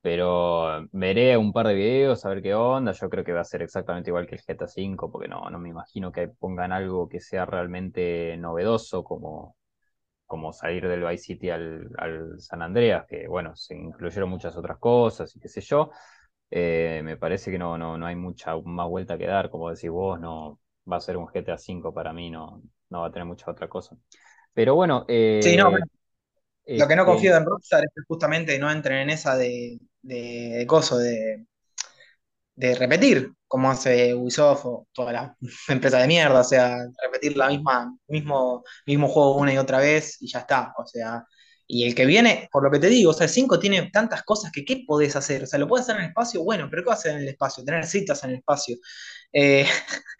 pero 0.00 0.86
veré 0.92 1.36
un 1.36 1.52
par 1.52 1.66
de 1.66 1.74
videos 1.74 2.24
a 2.24 2.30
ver 2.30 2.42
qué 2.42 2.54
onda. 2.54 2.92
Yo 2.92 3.10
creo 3.10 3.24
que 3.24 3.32
va 3.32 3.40
a 3.42 3.44
ser 3.44 3.62
exactamente 3.62 4.08
igual 4.10 4.26
que 4.26 4.36
el 4.36 4.40
GTA 4.42 4.68
5, 4.68 5.10
porque 5.10 5.28
no, 5.28 5.50
no 5.50 5.58
me 5.58 5.68
imagino 5.68 6.10
que 6.12 6.28
pongan 6.28 6.72
algo 6.72 7.08
que 7.08 7.20
sea 7.20 7.44
realmente 7.44 8.36
novedoso 8.38 9.04
como, 9.04 9.56
como 10.26 10.52
salir 10.52 10.88
del 10.88 11.04
Vice 11.04 11.24
City 11.24 11.50
al, 11.50 11.88
al 11.98 12.40
San 12.40 12.62
Andreas, 12.62 13.06
que 13.08 13.28
bueno, 13.28 13.56
se 13.56 13.76
incluyeron 13.76 14.30
muchas 14.30 14.56
otras 14.56 14.78
cosas 14.78 15.34
y 15.36 15.40
qué 15.40 15.48
sé 15.48 15.60
yo. 15.62 15.90
Eh, 16.50 17.02
me 17.04 17.16
parece 17.18 17.50
que 17.52 17.58
no, 17.58 17.78
no, 17.78 17.98
no 17.98 18.06
hay 18.06 18.16
mucha 18.16 18.56
más 18.58 18.88
vuelta 18.88 19.18
que 19.18 19.26
dar, 19.26 19.50
como 19.50 19.70
decís 19.70 19.90
vos, 19.90 20.20
no 20.20 20.60
va 20.90 20.98
a 20.98 21.00
ser 21.00 21.16
un 21.18 21.26
GTA 21.28 21.58
5 21.58 21.94
para 21.94 22.12
mí, 22.12 22.30
no, 22.30 22.62
no 22.90 23.00
va 23.02 23.08
a 23.08 23.12
tener 23.12 23.26
mucha 23.26 23.50
otra 23.50 23.68
cosa. 23.68 23.96
Pero 24.58 24.74
bueno, 24.74 25.04
sí, 25.40 25.56
no, 25.56 25.70
eh, 25.70 25.70
bueno, 25.70 25.86
lo 26.74 26.88
que 26.88 26.96
no 26.96 27.04
este, 27.04 27.06
confío 27.06 27.36
en 27.36 27.46
Rockstar 27.46 27.84
es 27.84 27.90
que 27.94 28.02
justamente 28.08 28.58
no 28.58 28.70
entren 28.70 29.00
en 29.00 29.10
esa 29.10 29.36
de, 29.36 29.80
de, 30.02 30.16
de 30.58 30.66
coso, 30.66 30.98
de, 30.98 31.46
de 32.54 32.74
repetir, 32.74 33.32
como 33.46 33.70
hace 33.70 34.14
Ubisoft 34.14 34.64
o 34.66 34.88
todas 34.92 35.12
las 35.12 35.32
empresas 35.68 36.02
de 36.02 36.08
mierda, 36.08 36.40
o 36.40 36.44
sea, 36.44 36.78
repetir 37.04 37.36
la 37.36 37.48
misma, 37.48 37.96
mismo, 38.08 38.64
mismo 38.86 39.08
juego 39.08 39.36
una 39.36 39.52
y 39.52 39.58
otra 39.58 39.78
vez 39.78 40.20
y 40.20 40.28
ya 40.28 40.40
está, 40.40 40.74
o 40.76 40.86
sea, 40.86 41.24
y 41.68 41.86
el 41.86 41.94
que 41.94 42.06
viene, 42.06 42.48
por 42.52 42.64
lo 42.64 42.70
que 42.72 42.80
te 42.80 42.88
digo, 42.88 43.12
o 43.12 43.14
sea, 43.14 43.26
el 43.26 43.30
5 43.32 43.58
tiene 43.60 43.90
tantas 43.92 44.24
cosas 44.24 44.52
que 44.52 44.64
¿qué 44.64 44.84
podés 44.86 45.16
hacer? 45.16 45.44
O 45.44 45.46
sea, 45.46 45.58
lo 45.60 45.68
puedes 45.68 45.84
hacer 45.86 45.96
en 45.98 46.02
el 46.04 46.08
espacio, 46.10 46.44
bueno, 46.44 46.68
pero 46.70 46.82
¿qué 46.84 46.88
vas 46.90 46.98
a 46.98 47.00
hacer 47.02 47.12
en 47.16 47.22
el 47.22 47.28
espacio? 47.28 47.64
Tener 47.64 47.86
citas 47.86 48.24
en 48.24 48.30
el 48.30 48.36
espacio, 48.38 48.76
eh, 49.32 49.66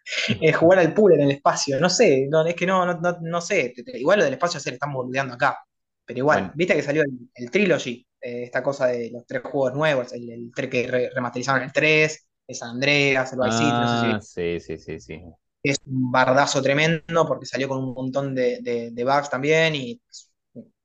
eh, 0.41 0.53
jugar 0.53 0.79
al 0.81 0.95
pool 0.95 1.15
en 1.15 1.23
el 1.23 1.31
espacio, 1.33 1.81
no 1.81 1.89
sé, 1.91 2.27
no, 2.31 2.47
es 2.47 2.55
que 2.55 2.67
no, 2.67 2.85
no, 2.87 2.95
no, 3.01 3.19
no 3.23 3.41
sé, 3.41 3.75
igual 3.95 4.19
lo 4.21 4.25
del 4.25 4.35
espacio 4.35 4.61
se 4.61 4.71
le 4.71 4.75
están 4.75 4.93
boludeando 4.93 5.35
acá, 5.35 5.59
pero 6.05 6.19
igual, 6.19 6.51
bueno, 6.51 6.55
viste 6.55 6.75
que 6.75 6.83
salió 6.83 7.03
el, 7.03 7.31
el 7.35 7.51
Trilogy, 7.51 8.07
eh, 8.21 8.45
esta 8.45 8.63
cosa 8.63 8.87
de 8.89 9.11
los 9.11 9.27
tres 9.27 9.43
juegos 9.43 9.75
nuevos, 9.75 10.13
el, 10.13 10.31
el 10.31 10.71
que 10.71 10.87
re- 10.87 11.11
remasterizaron 11.15 11.63
el 11.63 11.73
3 11.73 12.25
el 12.47 12.55
San 12.57 12.71
Andreas, 12.71 13.33
el 13.33 13.41
Vice 13.45 13.57
City, 13.59 13.81
no 13.81 13.87
sé 13.89 13.99
si 13.99 14.07
ah, 14.07 14.19
viste, 14.19 14.23
sí, 14.23 14.61
sí, 14.61 14.79
sí, 14.79 15.01
sí. 15.01 15.23
es 15.63 15.77
un 15.87 16.11
bardazo 16.13 16.63
tremendo 16.63 17.27
porque 17.27 17.47
salió 17.47 17.69
con 17.69 17.79
un 17.85 17.95
montón 17.95 18.35
de, 18.35 18.61
de- 18.63 18.91
de 18.93 19.05
bugs 19.05 19.31
también 19.31 19.75
y 19.75 20.01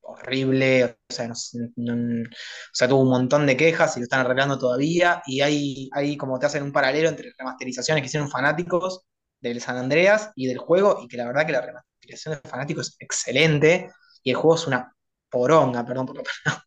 horrible, 0.03 0.85
o 0.85 1.13
sea, 1.13 1.27
no 1.27 1.35
sé, 1.35 1.59
no- 1.77 2.23
o 2.23 2.29
sea, 2.73 2.87
tuvo 2.87 3.01
un 3.03 3.09
montón 3.09 3.45
de 3.47 3.57
quejas 3.57 3.95
y 3.97 3.99
lo 3.99 4.03
están 4.05 4.21
arreglando 4.21 4.57
todavía 4.59 5.21
y 5.25 5.41
hay, 5.41 5.89
hay 5.93 6.17
como 6.17 6.39
te 6.39 6.45
hacen 6.47 6.63
un 6.63 6.71
paralelo 6.71 7.09
entre 7.09 7.33
remasterizaciones 7.37 8.01
que 8.01 8.07
hicieron 8.07 8.29
fanáticos 8.29 9.03
del 9.41 9.61
San 9.61 9.77
Andreas 9.77 10.31
y 10.35 10.47
del 10.47 10.57
juego 10.59 10.99
y 11.03 11.07
que 11.07 11.17
la 11.17 11.27
verdad 11.27 11.45
que 11.45 11.51
la 11.53 11.61
remasterización 11.61 12.35
de 12.43 12.49
fanáticos 12.49 12.89
es 12.89 12.95
excelente 12.99 13.91
y 14.23 14.31
el 14.31 14.35
juego 14.37 14.55
es 14.55 14.67
una 14.67 14.93
poronga, 15.29 15.85
perdón 15.85 16.05
por 16.07 16.23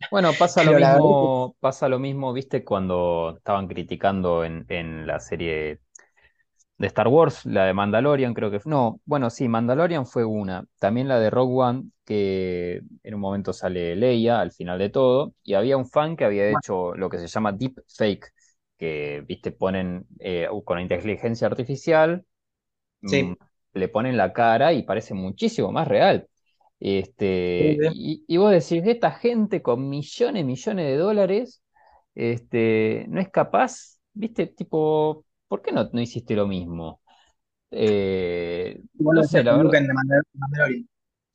Bueno, 0.09 0.37
pasa 0.38 0.62
lo 0.62 0.72
pero 0.72 0.79
la 0.79 0.99
mismo, 1.03 1.57
pasa 1.61 1.88
lo 1.88 1.99
mismo, 1.99 2.33
viste, 2.33 2.64
cuando 2.64 3.35
estaban 3.38 3.66
criticando 3.66 4.44
en, 4.44 4.64
en 4.68 5.07
la 5.07 5.18
serie 5.18 5.81
de 6.79 6.87
Star 6.89 7.09
Wars, 7.09 7.47
la 7.47 7.65
de 7.65 7.75
Mandalorian, 7.75 8.35
creo 8.35 8.51
que. 8.51 8.61
No, 8.67 9.01
bueno, 9.07 9.31
sí, 9.31 9.49
Mandalorian 9.49 10.07
fue 10.07 10.25
una. 10.25 10.65
También 10.79 11.09
la 11.09 11.19
de 11.19 11.31
Rogue 11.31 11.55
One, 11.57 11.85
que 12.05 12.83
en 13.03 13.15
un 13.15 13.21
momento 13.21 13.53
sale 13.53 13.97
Leia 13.97 14.41
al 14.41 14.53
final 14.53 14.79
de 14.79 14.91
todo, 14.91 15.35
y 15.43 15.55
había 15.55 15.77
un 15.77 15.87
fan 15.89 16.17
que 16.17 16.25
había 16.25 16.51
hecho 16.51 16.95
lo 16.95 17.09
que 17.09 17.19
se 17.19 17.29
llama 17.29 17.53
deep 17.53 17.83
fake, 17.89 18.33
que, 18.79 19.25
viste, 19.27 19.53
ponen 19.53 20.07
eh, 20.21 20.49
con 20.65 20.81
inteligencia 20.81 21.47
artificial, 21.47 22.25
mm, 23.03 23.11
sí, 23.11 23.37
le 23.75 23.89
ponen 23.89 24.17
la 24.17 24.33
cara 24.33 24.73
y 24.73 24.83
parece 24.85 25.15
muchísimo 25.15 25.73
más 25.73 25.89
real. 25.89 26.29
Este, 26.81 27.79
sí. 27.81 27.89
y, 27.89 28.25
y 28.29 28.37
vos 28.39 28.51
decís, 28.53 28.83
esta 28.87 29.12
gente 29.12 29.62
con 29.62 29.89
millones, 29.89 30.45
millones 30.45 30.87
de 30.87 30.97
dólares, 30.97 31.62
este, 32.15 33.07
no 33.09 33.21
es 33.21 33.31
capaz, 33.31 33.99
viste, 34.15 34.47
tipo, 34.49 35.26
¿por 35.49 35.63
qué 35.63 35.73
no, 35.73 35.89
no 35.93 36.01
hiciste 36.01 36.35
lo 36.35 36.47
mismo? 36.47 37.01
Eh, 37.73 38.83
no 39.11 39.25
sé, 39.25 39.43
la 39.45 39.57
verdad, 39.57 39.77
en 39.79 39.87
Mandalorian. 40.35 40.89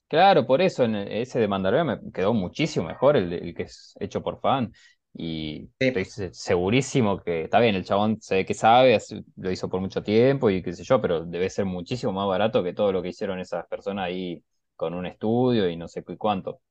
claro, 0.08 0.46
por 0.46 0.62
eso 0.62 0.84
en 0.84 0.96
ese 0.96 1.40
de 1.40 1.48
Mandalorian 1.48 1.88
me 2.04 2.12
quedó 2.12 2.34
muchísimo 2.34 2.88
mejor 2.88 3.18
el, 3.18 3.32
el 3.34 3.54
que 3.56 3.64
es 3.64 3.96
hecho 4.00 4.22
por 4.24 4.40
fan. 4.40 4.72
Y 5.14 5.70
estoy 5.94 6.06
Sí. 6.06 6.30
segurísimo 6.32 7.20
que 7.22 7.44
está 7.44 7.60
bien, 7.60 7.76
el 7.76 7.84
chabón 7.86 8.22
se 8.22 8.36
ve 8.36 8.46
que 8.46 8.54
sabe, 8.54 8.98
lo 9.36 9.52
hizo 9.52 9.70
por 9.70 9.82
mucho 9.82 10.02
tiempo 10.04 10.50
y 10.50 10.62
qué 10.64 10.72
sé 10.74 10.84
yo, 10.84 11.02
pero 11.02 11.26
debe 11.26 11.50
ser 11.50 11.66
muchísimo 11.66 12.14
más 12.14 12.28
barato 12.28 12.64
que 12.64 12.74
todo 12.74 12.92
lo 12.94 13.02
que 13.02 13.10
hicieron 13.10 13.40
esas 13.40 13.68
personas 13.68 14.06
ahí 14.06 14.42
con 14.76 14.94
un 14.94 15.06
estudio 15.06 15.70
y 15.70 15.76
no 15.76 15.88
sé 15.90 16.04
qué 16.04 16.18
cuánto, 16.18 16.62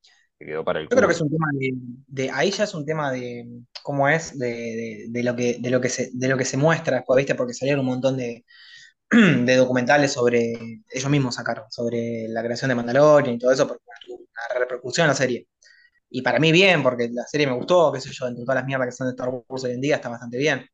que 0.40 0.46
quedó 0.46 0.64
para 0.64 0.80
el 0.80 0.90
Yo 0.90 0.96
creo 0.96 1.08
que 1.08 1.14
es 1.14 1.20
un 1.20 1.30
tema 1.30 1.46
de, 1.54 1.70
de- 2.08 2.30
ahí 2.32 2.50
ya 2.50 2.64
es 2.64 2.74
un 2.74 2.84
tema 2.84 3.12
de 3.12 3.46
cómo 3.82 4.08
es, 4.08 4.36
de, 4.38 4.46
de- 4.48 5.06
de 5.10 5.22
lo 5.22 5.36
que, 5.36 5.58
de 5.60 5.70
lo 5.70 5.80
que 5.80 5.88
se, 5.88 6.10
de 6.12 6.28
lo 6.28 6.36
que 6.36 6.44
se 6.44 6.56
muestra 6.56 6.96
después, 6.96 7.16
¿viste? 7.18 7.34
Porque 7.36 7.54
salieron 7.54 7.80
un 7.80 7.86
montón 7.86 8.16
de, 8.16 8.44
de 9.10 9.56
documentales 9.56 10.12
sobre, 10.12 10.54
ellos 10.90 11.10
mismos 11.10 11.36
sacaron, 11.36 11.64
sobre 11.70 12.28
la 12.28 12.42
creación 12.44 12.70
de 12.70 12.76
Mandalorian 12.76 13.36
y 13.36 13.38
todo 13.40 13.52
eso, 13.52 13.68
porque 13.68 13.84
tuvo 14.06 14.16
una 14.18 14.60
repercusión 14.60 15.06
en 15.06 15.08
la 15.10 15.14
serie. 15.16 15.48
Y 16.10 16.22
para 16.22 16.40
mí 16.40 16.52
bien, 16.52 16.82
porque 16.82 17.08
la 17.12 17.26
serie 17.26 17.46
me 17.46 17.54
gustó, 17.54 17.92
qué 17.92 18.00
sé 18.00 18.10
yo, 18.12 18.28
entre 18.28 18.44
todas 18.44 18.56
las 18.56 18.66
mierdas 18.66 18.88
que 18.88 18.92
son 18.92 19.06
de 19.08 19.12
Star 19.12 19.30
Wars 19.30 19.64
hoy 19.64 19.72
en 19.72 19.80
día, 19.80 19.96
está 19.96 20.08
bastante 20.10 20.38
bien. 20.38 20.66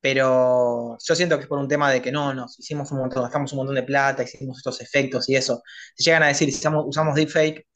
Pero 0.00 0.96
yo 1.04 1.14
siento 1.16 1.36
que 1.36 1.42
es 1.42 1.48
por 1.48 1.58
un 1.58 1.68
tema 1.68 1.90
de 1.90 2.00
que 2.02 2.12
no, 2.12 2.32
nos 2.34 2.58
hicimos 2.58 2.90
un 2.92 2.98
montón, 2.98 3.22
gastamos 3.22 3.52
un 3.52 3.58
montón 3.58 3.74
de 3.76 3.82
plata, 3.82 4.22
hicimos 4.22 4.58
estos 4.58 4.80
efectos 4.80 5.28
y 5.28 5.36
eso. 5.36 5.62
Si 5.96 6.04
llegan 6.04 6.22
a 6.22 6.28
decir, 6.28 6.48
usamos, 6.48 6.84
usamos 6.86 7.14
deepfake, 7.16 7.66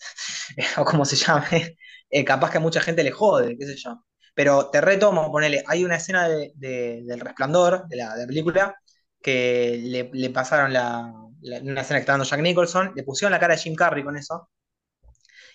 o 0.79 0.85
como 0.85 1.05
se 1.05 1.17
llame, 1.17 1.77
eh, 2.11 2.25
capaz 2.25 2.51
que 2.51 2.59
a 2.59 2.61
mucha 2.61 2.81
gente 2.81 3.03
le 3.05 3.11
jode, 3.13 3.57
qué 3.59 3.67
sé 3.67 3.77
yo. 3.77 4.05
Pero 4.35 4.71
te 4.71 4.81
retomo, 4.81 5.31
ponele, 5.33 5.63
hay 5.67 5.85
una 5.85 5.97
escena 5.97 6.29
de, 6.29 6.53
de- 6.55 7.03
del 7.05 7.21
Resplandor, 7.21 7.87
de 7.89 7.97
la, 7.97 8.15
de 8.15 8.23
la 8.23 8.27
película, 8.27 8.77
que 9.23 9.79
le, 9.83 10.11
le 10.13 10.31
pasaron 10.31 10.73
la, 10.73 11.13
una 11.63 11.81
escena 11.83 11.99
que 11.99 12.03
está 12.03 12.13
dando 12.13 12.25
Jack 12.25 12.41
Nicholson, 12.41 12.93
le 12.97 13.03
pusieron 13.05 13.33
la 13.33 13.41
cara 13.41 13.55
de 13.55 13.61
Jim 13.61 13.75
Carrey 13.75 14.03
con 14.05 14.17
eso, 14.17 14.49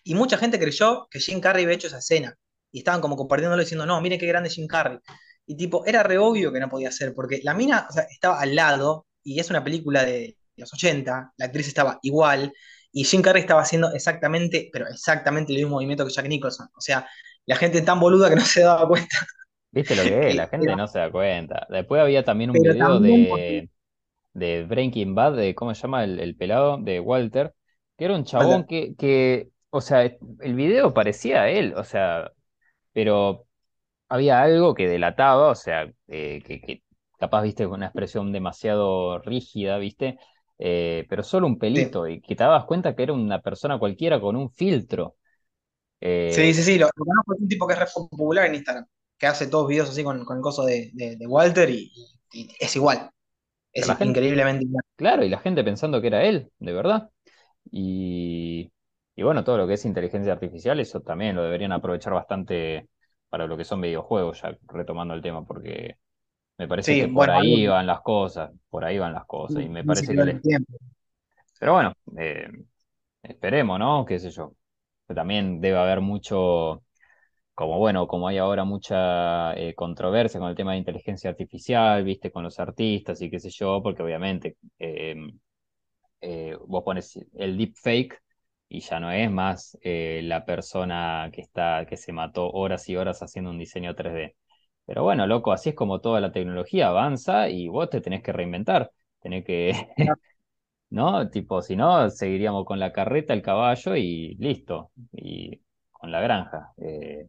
y 0.03 0.15
mucha 0.15 0.37
gente 0.37 0.59
creyó 0.59 1.07
que 1.09 1.19
Jim 1.19 1.39
Carrey 1.41 1.63
había 1.63 1.75
hecho 1.75 1.87
esa 1.87 1.99
escena. 1.99 2.35
Y 2.71 2.79
estaban 2.79 3.01
como 3.01 3.15
compartiéndolo 3.15 3.61
diciendo, 3.61 3.85
no, 3.85 3.99
mire 4.01 4.17
qué 4.17 4.27
grande 4.27 4.49
Jim 4.49 4.67
Carrey. 4.67 4.99
Y 5.47 5.55
tipo, 5.55 5.85
era 5.85 6.03
re 6.03 6.17
obvio 6.17 6.51
que 6.51 6.59
no 6.59 6.69
podía 6.69 6.91
ser, 6.91 7.13
porque 7.15 7.39
la 7.43 7.53
mina, 7.53 7.87
o 7.89 7.93
sea, 7.93 8.03
estaba 8.03 8.39
al 8.39 8.53
lado, 8.53 9.07
y 9.23 9.39
es 9.39 9.49
una 9.49 9.63
película 9.63 10.03
de 10.03 10.37
los 10.57 10.73
80, 10.73 11.33
la 11.37 11.45
actriz 11.45 11.67
estaba 11.67 11.99
igual, 12.03 12.53
y 12.91 13.03
Jim 13.03 13.21
Carrey 13.21 13.41
estaba 13.41 13.61
haciendo 13.61 13.91
exactamente, 13.93 14.69
pero 14.71 14.87
exactamente 14.87 15.53
el 15.53 15.59
mismo 15.59 15.75
movimiento 15.75 16.05
que 16.05 16.11
Jack 16.11 16.27
Nicholson. 16.27 16.67
O 16.75 16.81
sea, 16.81 17.07
la 17.45 17.55
gente 17.55 17.81
tan 17.81 17.99
boluda 17.99 18.29
que 18.29 18.35
no 18.35 18.41
se 18.41 18.61
daba 18.61 18.87
cuenta. 18.87 19.25
¿Viste 19.71 19.95
lo 19.95 20.03
que 20.03 20.29
es? 20.29 20.35
La 20.35 20.47
gente 20.49 20.75
no 20.75 20.87
se 20.87 20.99
da 20.99 21.11
cuenta. 21.11 21.65
Después 21.69 22.01
había 22.01 22.23
también 22.23 22.49
un 22.49 22.57
pero 22.61 22.73
video 22.73 22.93
también 22.93 23.23
de, 23.35 23.69
de 24.33 24.63
Breaking 24.65 25.15
Bad, 25.15 25.35
de 25.35 25.55
cómo 25.55 25.73
se 25.73 25.81
llama 25.81 26.03
el, 26.03 26.19
el 26.19 26.35
pelado, 26.35 26.77
de 26.77 26.99
Walter, 26.99 27.53
que 27.97 28.05
era 28.05 28.15
un 28.15 28.23
chabón 28.23 28.61
Walter, 28.61 28.67
que, 28.67 28.95
que, 28.95 29.49
o 29.69 29.81
sea, 29.81 30.03
el 30.03 30.55
video 30.55 30.93
parecía 30.93 31.43
a 31.43 31.49
él, 31.49 31.73
o 31.75 31.83
sea, 31.83 32.31
pero 32.93 33.46
había 34.09 34.41
algo 34.41 34.73
que 34.73 34.87
delataba, 34.87 35.49
o 35.49 35.55
sea, 35.55 35.91
eh, 36.07 36.41
que, 36.45 36.61
que 36.61 36.83
capaz, 37.19 37.41
viste, 37.43 37.65
con 37.65 37.75
una 37.75 37.87
expresión 37.87 38.31
demasiado 38.31 39.19
rígida, 39.19 39.77
viste, 39.77 40.19
Eh, 40.59 41.05
pero 41.09 41.21
solo 41.23 41.45
un 41.47 41.59
Sí, 41.73 41.83
pelito, 41.83 42.07
y 42.07 42.19
que 42.21 42.35
te 42.35 42.43
dabas 42.43 42.65
cuenta 42.65 42.95
que 42.95 43.03
era 43.03 43.13
una 43.13 43.41
persona 43.43 43.77
cualquiera 43.79 44.19
con 44.19 44.35
un 44.35 44.49
filtro. 44.51 45.15
sí, 46.27 46.53
Eh, 46.53 46.53
sí, 46.53 46.63
sí, 46.63 46.77
lo, 46.77 46.87
lo 46.95 47.05
conozco, 47.05 47.33
es 47.35 47.41
un 47.41 47.47
tipo 47.47 47.67
que 47.67 47.73
es 47.73 47.79
re 47.79 47.85
popular 47.95 48.45
en 48.45 48.55
Instagram, 48.55 48.85
que 49.17 49.27
hace 49.27 49.47
todos 49.47 49.67
videos 49.67 49.89
así 49.89 50.03
con, 50.03 50.23
con 50.25 50.37
el 50.37 50.43
coso 50.43 50.63
de, 50.65 50.91
de- 50.93 51.15
de 51.17 51.27
Walter 51.27 51.69
y, 51.69 51.91
es 52.59 52.75
igual, 52.75 53.09
es 53.73 53.89
gente, 53.95 54.21
increíblemente 54.29 54.65
igual. 54.65 54.83
claro, 54.95 55.23
y 55.25 55.29
la 55.29 55.39
gente 55.39 55.63
pensando 55.63 56.01
que 56.01 56.07
era 56.07 56.23
él, 56.25 56.51
de 56.59 56.73
verdad. 56.73 57.11
Y 57.71 58.71
Y 59.15 59.23
bueno, 59.23 59.43
todo 59.45 59.57
lo 59.57 59.67
que 59.67 59.75
es 59.75 59.85
inteligencia 59.85 60.33
artificial, 60.33 60.79
eso 60.81 61.01
también 61.01 61.35
lo 61.35 61.43
deberían 61.43 61.73
aprovechar 61.73 62.13
bastante 62.13 62.89
para 63.29 63.47
lo 63.47 63.57
que 63.57 63.65
son 63.65 63.81
videojuegos, 63.81 64.41
ya 64.41 64.57
retomando 64.67 65.13
el 65.13 65.21
tema, 65.21 65.45
porque 65.45 65.97
me 66.57 66.67
parece 66.67 66.95
Sí, 66.95 66.97
que 66.97 67.09
por 67.09 67.29
bueno, 67.29 67.37
algo 67.37 67.57
ahí 67.57 67.67
van 67.67 67.87
las 67.87 68.01
cosas, 68.01 68.51
por 68.69 68.85
ahí 68.85 68.97
van 68.99 69.13
las 69.13 69.25
cosas, 69.25 69.63
y 69.63 69.69
me 69.69 69.83
parece 69.85 70.15
que 70.15 70.23
les... 70.23 70.41
Pero 71.59 71.73
bueno, 71.73 71.93
eh, 72.17 72.47
esperemos, 73.23 73.79
¿no? 73.79 74.05
Qué 74.05 74.19
sé 74.19 74.29
yo. 74.31 74.53
También 75.07 75.61
debe 75.61 75.77
haber 75.79 76.01
mucho, 76.01 76.83
como 77.55 77.79
bueno, 77.79 78.07
como 78.07 78.27
hay 78.27 78.37
ahora 78.39 78.65
mucha 78.65 79.53
eh, 79.55 79.75
controversia 79.75 80.39
con 80.39 80.49
el 80.49 80.55
tema 80.55 80.73
de 80.73 80.79
inteligencia 80.79 81.29
artificial, 81.31 82.03
viste, 82.03 82.31
con 82.31 82.43
los 82.43 82.59
artistas 82.59 83.21
y 83.21 83.29
qué 83.31 83.39
sé 83.39 83.49
yo, 83.51 83.81
porque 83.83 84.03
obviamente 84.03 84.57
eh, 86.21 86.57
vos 86.67 86.83
pones 86.83 87.19
el 87.35 87.57
deepfake 87.57 88.21
y 88.69 88.81
ya 88.81 88.99
no 88.99 89.11
es 89.11 89.31
más 89.31 89.77
eh, 89.81 90.21
la 90.23 90.45
persona 90.45 91.29
que 91.33 91.41
está, 91.41 91.85
que 91.87 91.97
se 91.97 92.11
mató 92.13 92.49
horas 92.51 92.87
y 92.89 92.95
horas 92.95 93.21
haciendo 93.21 93.51
un 93.51 93.59
diseño 93.59 93.95
3D. 93.95 94.35
Pero 94.85 95.03
bueno, 95.03 95.27
loco, 95.27 95.51
así 95.51 95.69
es 95.69 95.75
como 95.75 96.01
toda 96.01 96.21
la 96.21 96.31
tecnología 96.31 96.87
avanza 96.89 97.49
y 97.49 97.67
vos 97.67 97.89
te 97.89 98.01
tenés 98.01 98.23
que 98.23 98.31
reinventar, 98.33 98.91
tenés 99.21 99.45
que, 99.45 99.71
¿no? 100.89 101.29
Tipo, 101.29 101.61
si 101.61 101.75
no, 101.75 102.09
seguiríamos 102.09 102.65
con 102.65 102.79
la 102.79 102.93
carreta, 102.93 103.33
el 103.33 103.41
caballo 103.41 103.95
y 103.95 104.35
listo, 104.35 104.91
y 105.13 105.61
con 105.91 106.11
la 106.11 106.21
granja. 106.21 106.73
Eh, 106.77 107.27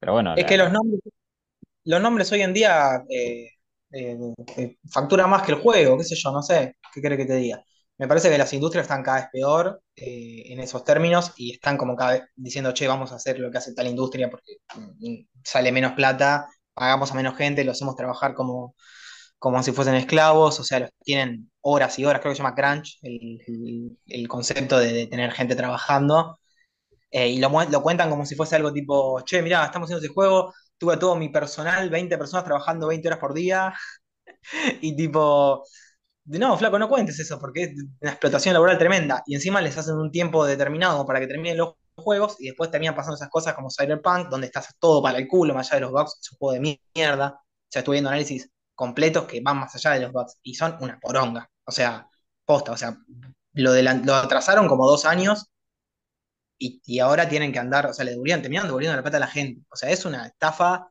pero 0.00 0.14
bueno, 0.14 0.34
Es 0.34 0.44
la, 0.44 0.46
que 0.46 0.56
los 0.56 0.70
nombres, 0.72 1.00
los 1.84 2.02
nombres 2.02 2.32
hoy 2.32 2.42
en 2.42 2.54
día 2.54 3.04
eh, 3.10 3.48
eh, 3.92 4.76
facturan 4.90 5.30
más 5.30 5.42
que 5.42 5.52
el 5.52 5.58
juego, 5.60 5.98
qué 5.98 6.04
sé 6.04 6.16
yo, 6.16 6.32
no 6.32 6.42
sé, 6.42 6.76
qué 6.94 7.00
quiere 7.00 7.16
que 7.16 7.26
te 7.26 7.36
diga. 7.36 7.64
Me 7.98 8.08
parece 8.08 8.28
que 8.30 8.38
las 8.38 8.52
industrias 8.52 8.84
están 8.84 9.02
cada 9.04 9.18
vez 9.18 9.26
peor 9.32 9.80
eh, 9.96 10.44
en 10.52 10.58
esos 10.60 10.82
términos 10.84 11.32
y 11.36 11.52
están 11.52 11.76
como 11.76 11.94
cada 11.96 12.12
vez 12.12 12.22
diciendo, 12.34 12.72
che, 12.74 12.88
vamos 12.88 13.12
a 13.12 13.16
hacer 13.16 13.38
lo 13.38 13.50
que 13.50 13.58
hace 13.58 13.72
tal 13.74 13.86
industria 13.86 14.28
porque 14.30 14.54
mm, 14.76 15.26
sale 15.44 15.70
menos 15.72 15.92
plata, 15.92 16.48
pagamos 16.74 17.12
a 17.12 17.14
menos 17.14 17.36
gente, 17.36 17.64
lo 17.64 17.70
hacemos 17.72 17.94
trabajar 17.96 18.34
como, 18.34 18.74
como 19.38 19.62
si 19.62 19.72
fuesen 19.72 19.94
esclavos, 19.96 20.60
o 20.60 20.64
sea, 20.64 20.80
los 20.80 20.90
tienen 21.04 21.50
horas 21.62 21.98
y 21.98 22.04
horas, 22.06 22.20
creo 22.22 22.32
que 22.32 22.36
se 22.36 22.42
llama 22.42 22.54
crunch, 22.56 22.98
el, 23.02 23.40
el- 23.46 23.98
el 24.06 24.28
concepto 24.28 24.78
de, 24.78 24.92
de 24.92 25.06
tener 25.06 25.32
gente 25.32 25.56
trabajando. 25.56 26.38
Eh, 27.10 27.28
y 27.30 27.38
lo, 27.40 27.50
lo 27.70 27.82
cuentan 27.82 28.10
como 28.10 28.26
si 28.26 28.34
fuese 28.36 28.56
algo 28.56 28.72
tipo, 28.72 29.20
che, 29.22 29.42
mirá, 29.42 29.64
estamos 29.66 29.86
haciendo 29.86 30.04
ese 30.04 30.12
juego, 30.14 30.52
tuve 30.78 30.94
a 30.94 30.98
todo 30.98 31.16
mi 31.16 31.28
personal, 31.30 31.90
20 31.90 32.18
personas 32.18 32.44
trabajando 32.44 32.88
20 32.88 33.08
horas 33.08 33.20
por 33.20 33.34
día, 33.34 33.74
y 34.80 34.96
tipo, 34.96 35.64
no, 36.26 36.56
flaco, 36.56 36.78
no 36.78 36.88
cuentes 36.88 37.18
eso, 37.20 37.38
porque 37.38 37.64
es 37.64 37.70
una 38.00 38.10
explotación 38.10 38.54
laboral 38.54 38.78
tremenda, 38.78 39.22
y 39.26 39.34
encima 39.34 39.60
les 39.60 39.76
hacen 39.76 39.96
un 39.96 40.10
tiempo 40.10 40.44
determinado 40.46 41.04
para 41.06 41.20
que 41.20 41.26
terminen 41.26 41.58
los 41.58 41.74
juegos, 41.96 42.36
y 42.40 42.46
después 42.46 42.70
terminan 42.70 42.94
pasando 42.94 43.16
esas 43.16 43.28
cosas 43.28 43.54
como 43.54 43.68
Cyberpunk, 43.70 44.28
donde 44.28 44.46
estás 44.46 44.68
todo 44.78 45.02
para 45.02 45.18
el 45.18 45.28
culo, 45.28 45.54
más 45.54 45.68
allá 45.70 45.76
de 45.76 45.80
los 45.82 45.92
bugs, 45.92 46.18
es 46.20 46.32
un 46.32 46.38
juego 46.38 46.54
de 46.54 46.78
mierda, 46.94 47.28
o 47.40 47.66
sea, 47.68 47.80
estuve 47.80 47.94
viendo 47.96 48.10
análisis 48.10 48.48
completos 48.74 49.24
que 49.26 49.40
van 49.42 49.58
más 49.58 49.74
allá 49.74 49.90
de 49.92 50.00
los 50.00 50.12
bugs, 50.12 50.38
y 50.42 50.54
son 50.54 50.76
una 50.80 50.98
poronga, 51.00 51.48
o 51.64 51.72
sea, 51.72 52.08
posta, 52.44 52.72
o 52.72 52.76
sea, 52.76 52.96
lo, 53.54 53.72
delan- 53.74 54.04
lo 54.04 54.14
atrasaron 54.14 54.66
como 54.68 54.86
dos 54.88 55.04
años 55.04 55.50
y, 56.58 56.80
y 56.84 56.98
ahora 57.00 57.28
tienen 57.28 57.52
que 57.52 57.58
andar, 57.58 57.86
o 57.86 57.92
sea, 57.92 58.04
le 58.04 58.12
devolvían, 58.12 58.42
terminan 58.42 58.66
devolviendo 58.66 58.96
la 58.96 59.02
plata 59.02 59.16
a 59.18 59.20
la 59.20 59.26
gente. 59.26 59.62
O 59.70 59.76
sea, 59.76 59.90
es 59.90 60.04
una 60.04 60.26
estafa, 60.26 60.88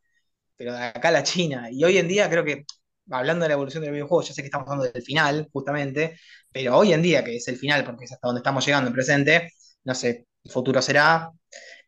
pero 0.56 0.74
de 0.74 0.84
acá 0.86 1.10
a 1.10 1.12
la 1.12 1.24
China. 1.24 1.70
Y 1.72 1.84
hoy 1.84 1.98
en 1.98 2.08
día 2.08 2.30
creo 2.30 2.44
que, 2.46 2.66
hablando 3.12 3.44
de 3.44 3.50
la 3.50 3.54
evolución 3.56 3.84
del 3.84 3.92
videojuego, 3.94 4.24
ya 4.24 4.34
sé 4.34 4.42
que 4.42 4.48
estamos 4.48 4.68
hablando 4.70 4.92
del 4.92 5.04
final, 5.04 5.50
justamente, 5.52 6.18
pero 6.52 6.78
hoy 6.78 6.94
en 6.94 7.02
día, 7.02 7.24
que 7.24 7.36
es 7.38 7.48
el 7.48 7.58
final, 7.58 7.84
porque 7.86 8.06
es 8.06 8.12
hasta 8.14 8.28
donde 8.28 8.40
estamos 8.40 8.66
llegando 8.66 8.88
en 8.90 8.94
presente, 8.94 9.52
no 9.84 9.96
sé, 9.96 10.28
el 10.44 10.52
futuro 10.52 10.82
será, 10.82 11.32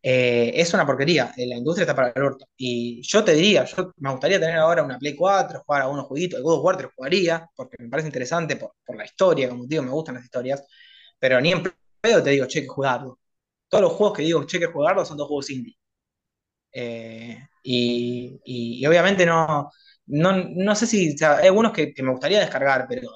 eh, 0.02 0.52
es 0.54 0.72
una 0.74 0.86
porquería. 0.86 1.32
Eh, 1.36 1.46
La 1.46 1.56
industria 1.56 1.82
está 1.84 1.94
para 1.94 2.12
el 2.14 2.22
orto. 2.22 2.46
Y 2.56 3.02
yo 3.02 3.24
te 3.24 3.32
diría, 3.34 3.64
me 3.98 4.10
gustaría 4.10 4.38
tener 4.40 4.56
ahora 4.56 4.82
una 4.82 4.98
Play 4.98 5.14
4, 5.16 5.62
jugar 5.66 5.82
a 5.82 5.88
unos 5.88 6.06
jueguitos, 6.06 6.38
el 6.38 6.44
God 6.44 6.58
of 6.58 6.64
War 6.64 6.76
te 6.76 6.82
lo 6.84 6.90
jugaría, 6.96 7.48
porque 7.56 7.76
me 7.78 7.88
parece 7.88 8.08
interesante 8.08 8.56
por, 8.56 8.74
por 8.84 8.96
la 8.96 9.04
historia, 9.04 9.48
como 9.48 9.66
digo, 9.66 9.82
me 9.82 9.90
gustan 9.90 10.14
las 10.16 10.24
historias, 10.24 10.64
pero 11.18 11.40
ni 11.40 11.52
en 11.52 11.62
pedo 12.00 12.22
te 12.22 12.30
digo, 12.30 12.46
che, 12.46 12.62
que 12.62 12.68
jugarlo 12.68 13.18
todos 13.68 13.82
los 13.82 13.92
juegos 13.94 14.16
que 14.16 14.22
digo, 14.24 14.44
che, 14.46 14.58
que 14.60 14.66
jugarlos 14.66 15.08
son 15.08 15.16
dos 15.16 15.26
juegos 15.28 15.50
indie. 15.50 15.76
Eh, 16.72 17.38
y- 17.62 18.40
y 18.44 18.86
obviamente 18.86 19.24
no, 19.26 19.70
no, 20.06 20.32
no 20.32 20.74
sé 20.76 20.86
si, 20.86 21.14
o 21.14 21.18
sea, 21.18 21.36
hay 21.38 21.46
algunos 21.48 21.72
que, 21.72 21.92
que 21.94 22.02
me 22.02 22.10
gustaría 22.12 22.40
descargar, 22.40 22.86
pero 22.88 23.10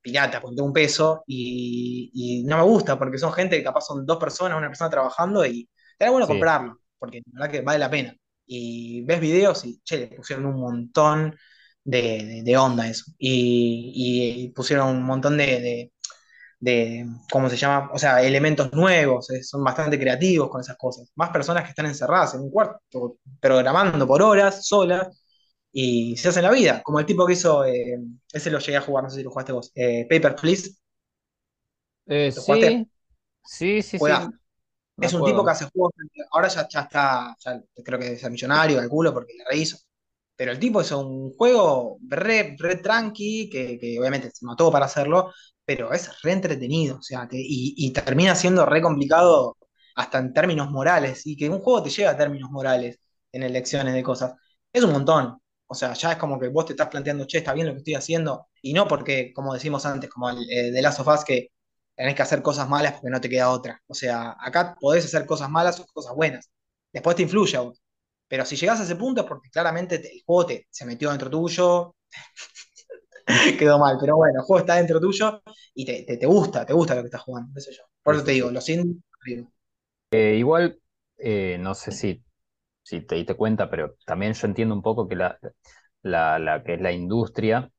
pirata, 0.00 0.40
ponte 0.40 0.62
un 0.62 0.72
peso, 0.72 1.22
y, 1.26 2.10
y 2.14 2.44
no 2.44 2.56
me 2.58 2.62
gusta, 2.64 2.98
porque 2.98 3.18
son 3.18 3.32
gente 3.32 3.56
que 3.58 3.64
capaz 3.64 3.82
son 3.82 4.06
dos 4.06 4.18
personas, 4.18 4.56
una 4.58 4.68
persona 4.68 4.90
trabajando, 4.90 5.44
y 5.46 5.68
estaría 5.92 6.10
bueno 6.12 6.26
sí. 6.26 6.26
comprarlo, 6.28 6.78
porque 6.98 7.18
la 7.32 7.40
verdad 7.40 7.50
que 7.52 7.60
vale 7.62 7.78
la 7.78 7.90
pena. 7.90 8.16
Y 8.46 9.02
ves 9.04 9.20
videos 9.20 9.64
y, 9.64 9.80
che, 9.84 9.98
le 9.98 10.06
pusieron 10.08 10.46
un 10.46 10.60
montón 10.60 11.36
de, 11.84 12.00
de- 12.24 12.42
de 12.42 12.56
onda 12.56 12.88
eso. 12.88 13.04
Y, 13.18 14.44
y 14.46 14.48
pusieron 14.52 14.88
un 14.96 15.02
montón 15.04 15.36
de, 15.36 15.46
de- 15.60 15.92
de, 16.60 17.06
¿cómo 17.30 17.48
se 17.48 17.56
llama? 17.56 17.90
O 17.92 17.98
sea, 17.98 18.22
elementos 18.22 18.72
nuevos, 18.72 19.30
eh, 19.30 19.42
son 19.42 19.64
bastante 19.64 19.98
creativos 19.98 20.50
con 20.50 20.60
esas 20.60 20.76
cosas. 20.76 21.10
Más 21.16 21.30
personas 21.30 21.64
que 21.64 21.70
están 21.70 21.86
encerradas 21.86 22.34
en 22.34 22.42
un 22.42 22.50
cuarto, 22.50 23.16
programando 23.40 24.06
por 24.06 24.22
horas, 24.22 24.66
solas, 24.66 25.22
y 25.72 26.16
se 26.16 26.28
hacen 26.28 26.42
la 26.44 26.50
vida, 26.52 26.82
como 26.82 27.00
el 27.00 27.06
tipo 27.06 27.26
que 27.26 27.34
hizo, 27.34 27.64
eh, 27.64 27.98
ese 28.32 28.50
lo 28.50 28.58
llegué 28.58 28.76
a 28.78 28.80
jugar, 28.82 29.04
no 29.04 29.10
sé 29.10 29.18
si 29.18 29.22
lo 29.24 29.30
jugaste 29.30 29.52
vos, 29.52 29.72
eh, 29.74 30.06
Paper 30.08 30.36
Please, 30.36 30.72
Eh, 32.18 32.72
sí, 33.42 33.82
sí, 33.82 33.98
sí, 33.98 34.18
me 34.18 34.28
Es 35.00 35.14
un 35.14 35.24
tipo 35.24 35.44
que 35.44 35.52
hace 35.52 35.66
juegos, 35.72 35.92
ahora 36.32 36.48
ya, 36.48 36.68
ya 36.68 36.80
está, 36.82 37.36
ya 37.40 37.62
creo 37.84 37.98
que 38.00 38.14
es 38.14 38.30
millonario, 38.30 38.78
calculo, 38.78 39.14
porque 39.14 39.34
le 39.38 39.44
rehizo. 39.46 39.78
Pero 40.36 40.52
el 40.52 40.60
tipo 40.60 40.82
hizo 40.82 41.00
un 41.00 41.32
juego 41.34 41.98
re, 42.08 42.56
re 42.58 42.76
tranqui, 42.78 43.50
que, 43.50 43.78
que 43.80 43.98
obviamente 44.00 44.30
se 44.32 44.46
mató 44.46 44.72
para 44.72 44.86
hacerlo, 44.86 45.32
pero 45.64 45.92
es 45.94 46.22
re 46.22 46.32
entretenido, 46.34 46.98
o 46.98 47.02
sea, 47.02 47.28
que- 47.28 47.38
y, 47.40 47.74
y 47.78 47.92
termina 47.94 48.34
siendo 48.36 48.66
re 48.66 48.82
complicado 48.82 49.58
hasta 49.96 50.20
en 50.20 50.34
términos 50.34 50.70
morales, 50.72 51.26
y 51.26 51.36
que 51.36 51.50
un 51.50 51.60
juego 51.60 51.82
te 51.84 51.90
lleva 51.90 52.12
a 52.12 52.18
términos 52.18 52.50
morales 52.52 53.00
en 53.32 53.44
elecciones 53.44 53.94
de 53.94 54.04
cosas. 54.04 54.34
Es 54.72 54.84
un 54.84 54.92
montón. 54.92 55.39
O 55.70 55.74
sea, 55.74 55.94
ya 55.94 56.12
es 56.12 56.18
como 56.18 56.38
que 56.40 56.48
vos 56.48 56.66
te 56.66 56.72
estás 56.74 56.88
planteando, 56.88 57.26
che, 57.26 57.38
está 57.38 57.52
bien 57.54 57.66
lo 57.68 57.72
que 57.74 57.78
estoy 57.78 57.94
haciendo, 57.94 58.48
y 58.62 58.72
no 58.74 58.88
porque, 58.88 59.32
como 59.34 59.54
decimos 59.54 59.86
antes, 59.86 60.10
como 60.10 60.30
el 60.30 60.38
eh, 60.50 60.70
de 60.72 60.82
Last 60.82 61.00
of 61.00 61.08
Us, 61.08 61.24
que 61.24 61.48
tenés 61.96 62.14
que 62.14 62.22
hacer 62.22 62.42
cosas 62.42 62.68
malas 62.68 62.94
porque 62.94 63.10
no 63.10 63.20
te 63.20 63.28
queda 63.30 63.50
otra. 63.50 63.82
O 63.88 63.94
sea, 63.94 64.36
acá 64.40 64.76
podés 64.80 65.04
hacer 65.04 65.26
cosas 65.26 65.50
malas 65.50 65.80
o 65.80 65.86
cosas 65.86 66.14
buenas. 66.14 66.50
Después 66.92 67.16
te 67.16 67.22
influye 67.22 67.56
a 67.56 67.60
vos. 67.60 67.82
Pero 68.28 68.44
si 68.46 68.56
llegás 68.56 68.80
a 68.80 68.84
ese 68.84 68.96
punto 68.96 69.22
es 69.22 69.26
porque 69.26 69.50
claramente 69.50 69.98
te- 69.98 70.12
el 70.14 70.22
juego 70.24 70.46
te, 70.46 70.66
se 70.70 70.84
metió 70.86 71.10
dentro 71.10 71.30
tuyo, 71.30 71.94
quedó 73.58 73.78
mal, 73.78 73.96
pero 74.00 74.16
bueno, 74.16 74.40
el 74.40 74.44
juego 74.44 74.60
está 74.60 74.76
dentro 74.76 75.00
tuyo 75.00 75.42
y 75.74 75.84
te, 75.84 76.02
te, 76.04 76.16
te 76.16 76.26
gusta, 76.26 76.64
te 76.66 76.72
gusta 76.72 76.94
lo 76.94 77.02
que 77.02 77.06
estás 77.06 77.22
jugando, 77.22 77.52
qué 77.54 77.60
sé 77.60 77.72
yo. 77.72 77.82
Por 78.02 78.14
eso 78.14 78.24
te 78.24 78.32
digo, 78.32 78.50
los 78.50 78.68
indies. 78.68 78.96
Eh, 80.12 80.36
igual, 80.38 80.80
eh, 81.18 81.56
no 81.60 81.74
sé 81.74 81.92
si, 81.92 82.22
si 82.82 83.00
te 83.02 83.16
diste 83.16 83.34
cuenta, 83.36 83.70
pero 83.70 83.94
también 84.06 84.32
yo 84.34 84.46
entiendo 84.46 84.74
un 84.74 84.82
poco 84.82 85.08
que 85.08 85.16
la, 85.16 85.38
la, 86.02 86.38
la 86.38 86.62
que 86.64 86.74
es 86.74 86.80
la 86.80 86.92
industria, 86.92 87.70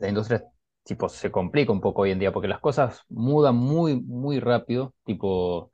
la 0.00 0.08
industria 0.08 0.44
tipo 0.84 1.08
se 1.08 1.30
complica 1.30 1.72
un 1.72 1.80
poco 1.80 2.02
hoy 2.02 2.10
en 2.12 2.18
día 2.18 2.32
porque 2.32 2.48
las 2.48 2.60
cosas 2.60 3.02
mudan 3.08 3.56
muy, 3.56 4.00
muy 4.00 4.40
rápido, 4.40 4.94
tipo 5.04 5.70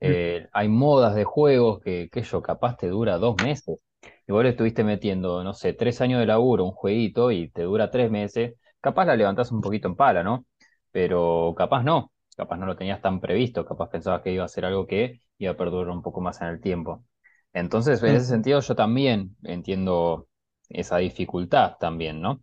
eh, 0.00 0.48
hay 0.52 0.68
modas 0.68 1.14
de 1.14 1.24
juegos 1.24 1.80
que, 1.80 2.08
que 2.12 2.22
yo 2.22 2.42
capaz 2.42 2.76
te 2.76 2.88
dura 2.88 3.18
dos 3.18 3.36
meses. 3.38 3.78
Y 4.26 4.32
vos 4.32 4.42
le 4.44 4.50
estuviste 4.50 4.84
metiendo, 4.84 5.42
no 5.42 5.54
sé, 5.54 5.72
tres 5.72 6.00
años 6.00 6.20
de 6.20 6.26
laburo, 6.26 6.64
un 6.64 6.72
jueguito 6.72 7.30
y 7.32 7.50
te 7.50 7.62
dura 7.62 7.90
tres 7.90 8.10
meses, 8.10 8.54
capaz 8.80 9.06
la 9.06 9.16
levantás 9.16 9.50
un 9.52 9.60
poquito 9.60 9.88
en 9.88 9.96
pala, 9.96 10.22
¿no? 10.22 10.46
Pero 10.92 11.54
capaz 11.56 11.82
no, 11.82 12.12
capaz 12.36 12.56
no 12.58 12.66
lo 12.66 12.76
tenías 12.76 13.00
tan 13.02 13.20
previsto, 13.20 13.64
capaz 13.64 13.88
pensabas 13.90 14.22
que 14.22 14.32
iba 14.32 14.44
a 14.44 14.48
ser 14.48 14.64
algo 14.66 14.86
que 14.86 15.22
iba 15.38 15.52
a 15.52 15.56
perdurar 15.56 15.90
un 15.90 16.02
poco 16.02 16.20
más 16.20 16.40
en 16.42 16.48
el 16.48 16.60
tiempo. 16.60 17.04
Entonces, 17.52 18.02
en 18.02 18.14
ese 18.14 18.26
Mm. 18.26 18.28
sentido, 18.28 18.60
yo 18.60 18.74
también 18.76 19.36
entiendo 19.44 20.28
esa 20.68 20.98
dificultad 20.98 21.76
también, 21.80 22.20
¿no? 22.20 22.42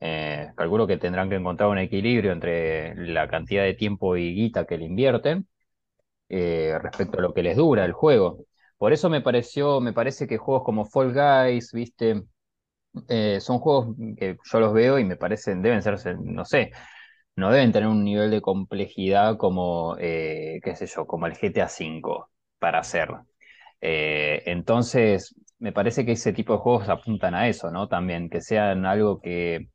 Eh, 0.00 0.50
calculo 0.56 0.86
que 0.86 0.98
tendrán 0.98 1.28
que 1.30 1.36
encontrar 1.36 1.70
un 1.70 1.78
equilibrio 1.78 2.32
entre 2.32 2.94
la 2.96 3.28
cantidad 3.28 3.62
de 3.64 3.74
tiempo 3.74 4.16
y 4.16 4.34
guita 4.34 4.66
que 4.66 4.78
le 4.78 4.86
invierten 4.86 5.48
eh, 6.30 6.78
respecto 6.82 7.18
a 7.18 7.22
lo 7.22 7.34
que 7.34 7.42
les 7.42 7.56
dura 7.56 7.84
el 7.84 7.92
juego. 7.92 8.46
Por 8.78 8.92
eso 8.92 9.10
me 9.10 9.20
pareció, 9.22 9.80
me 9.80 9.92
parece 9.92 10.26
que 10.28 10.38
juegos 10.38 10.64
como 10.64 10.84
Fall 10.86 11.12
Guys, 11.14 11.72
viste, 11.72 12.24
Eh, 13.08 13.40
son 13.40 13.58
juegos 13.60 13.96
que 14.18 14.36
yo 14.44 14.60
los 14.60 14.72
veo 14.74 14.98
y 14.98 15.04
me 15.04 15.16
parecen, 15.16 15.62
deben 15.62 15.82
ser, 15.82 15.98
no 16.20 16.44
sé, 16.44 16.72
no 17.36 17.50
deben 17.52 17.72
tener 17.72 17.88
un 17.88 18.04
nivel 18.04 18.30
de 18.30 18.42
complejidad 18.42 19.36
como, 19.38 19.96
qué 19.98 20.60
sé 20.76 20.86
yo, 20.86 21.06
como 21.06 21.26
el 21.26 21.34
GTA 21.34 21.68
V 21.68 22.26
para 22.58 22.80
hacer. 22.80 23.10
Eh, 23.82 24.44
entonces, 24.46 25.36
me 25.60 25.72
parece 25.72 26.06
que 26.06 26.12
ese 26.14 26.34
tipo 26.34 26.54
de 26.54 26.60
juegos 26.60 26.90
apuntan 26.90 27.34
a 27.36 27.48
eso, 27.48 27.70
¿no? 27.72 27.88
También, 27.88 28.30
que 28.30 28.42
sean 28.42 28.86
algo 28.86 29.20
que, 29.22 29.68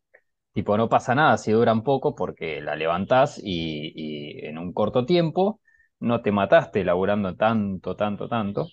tipo, 0.53 0.78
no 0.78 0.89
pasa 0.89 1.16
nada 1.16 1.38
si 1.38 1.51
duran 1.53 1.84
poco 1.84 2.16
porque 2.16 2.62
la 2.62 2.76
levantás 2.76 3.39
y, 3.43 4.45
en 4.47 4.58
un 4.58 4.74
corto 4.74 5.05
tiempo 5.05 5.62
no 5.99 6.22
te 6.22 6.32
mataste 6.32 6.84
laburando 6.86 7.36
tanto, 7.36 7.95
tanto, 7.95 8.28
tanto. 8.30 8.68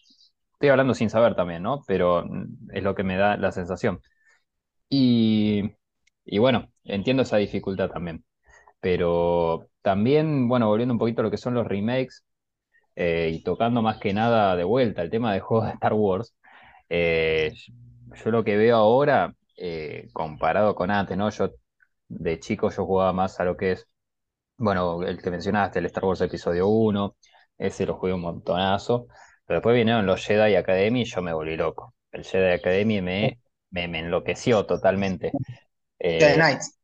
Estoy 0.55 0.71
hablando 0.71 0.95
sin 0.95 1.11
saber 1.11 1.35
también, 1.37 1.63
¿no? 1.63 1.83
Pero 1.87 2.25
mm, 2.27 2.71
es 2.75 2.83
lo 2.85 2.95
que 2.95 3.05
me 3.05 3.17
da 3.17 3.37
la 3.37 3.53
sensación. 3.53 4.01
Y, 4.89 5.63
y 6.25 6.39
bueno, 6.39 6.71
entiendo 6.85 7.23
esa 7.23 7.37
dificultad 7.39 7.91
también. 7.91 8.25
Pero 8.81 9.69
también, 9.83 10.49
bueno, 10.49 10.69
volviendo 10.69 10.95
un 10.95 10.99
poquito 11.01 11.23
a 11.23 11.25
lo 11.25 11.31
que 11.33 11.39
son 11.39 11.55
los 11.55 11.67
remakes 11.67 12.25
eh, 12.97 13.31
y 13.33 13.43
tocando 13.43 13.83
más 13.83 13.99
que 13.99 14.13
nada 14.15 14.57
de 14.57 14.65
vuelta 14.65 15.03
el 15.03 15.11
tema 15.11 15.33
de 15.35 15.41
juegos 15.41 15.67
de 15.69 15.73
Star 15.75 15.95
Wars, 15.95 16.35
eh, 16.89 17.53
yo 18.25 18.31
lo 18.31 18.45
que 18.45 18.57
veo 18.57 18.77
ahora, 18.77 19.35
eh, 19.57 20.09
comparado 20.13 20.75
con 20.75 20.91
antes, 20.91 21.17
¿no? 21.17 21.31
Yo 21.31 21.51
de 22.09 22.39
chico 22.41 22.71
yo 22.71 22.87
jugaba 22.87 23.13
más 23.13 23.41
a 23.41 23.45
lo 23.45 23.57
que 23.57 23.73
es, 23.73 23.89
bueno, 24.59 25.03
el 25.03 25.21
que 25.23 25.31
mencionaste, 25.31 25.79
el 25.81 25.87
Star 25.87 26.05
Wars 26.05 26.21
Episodio 26.21 26.69
1, 26.69 27.17
ese 27.59 27.87
lo 27.87 27.97
jugué 27.97 28.13
un 28.15 28.21
montonazo, 28.23 29.09
pero 29.47 29.59
después 29.61 29.75
vinieron 29.77 30.07
los 30.07 30.25
Jedi 30.25 30.55
Academy 30.57 31.03
y 31.03 31.05
yo 31.05 31.23
me 31.23 31.33
volví 31.33 31.57
loco. 31.57 31.95
El 32.13 32.25
Jedi 32.25 32.53
Academy 32.55 33.03
me, 33.03 33.41
me, 33.71 33.89
me 33.89 34.01
enloqueció 34.01 34.67
totalmente. 34.67 35.39
Jedi 36.19 36.35
Knights. 36.37 36.75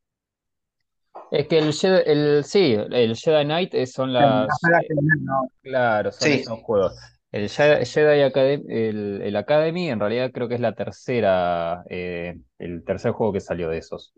Es 1.31 1.47
que 1.49 1.59
el, 1.59 1.69
Jedi- 1.73 2.03
el 2.07 2.45
sí, 2.45 2.75
el 2.75 3.17
Jedi 3.17 3.45
Knight 3.45 3.75
es- 3.75 3.93
son 3.93 4.13
La 4.17 4.27
las, 4.43 4.73
eh, 4.89 4.95
no. 5.21 5.51
claro, 5.63 6.13
son 6.13 6.33
Sí, 6.33 6.35
esos 6.35 6.59
juegos. 6.61 6.95
El 7.33 7.49
Jedi, 7.49 7.85
Jedi 7.87 8.23
Academy, 8.23 8.65
el, 8.69 9.23
el 9.23 9.37
Academy 9.37 9.91
en 9.91 10.01
realidad 10.01 10.31
creo 10.33 10.49
que 10.49 10.55
es 10.57 10.61
la 10.61 10.75
tercera, 10.75 11.85
eh, 11.91 12.37
el 12.59 12.85
tercer 12.85 13.13
juego 13.13 13.33
que 13.33 13.41
salió 13.41 13.69
de 13.71 13.79
esos. 13.79 14.13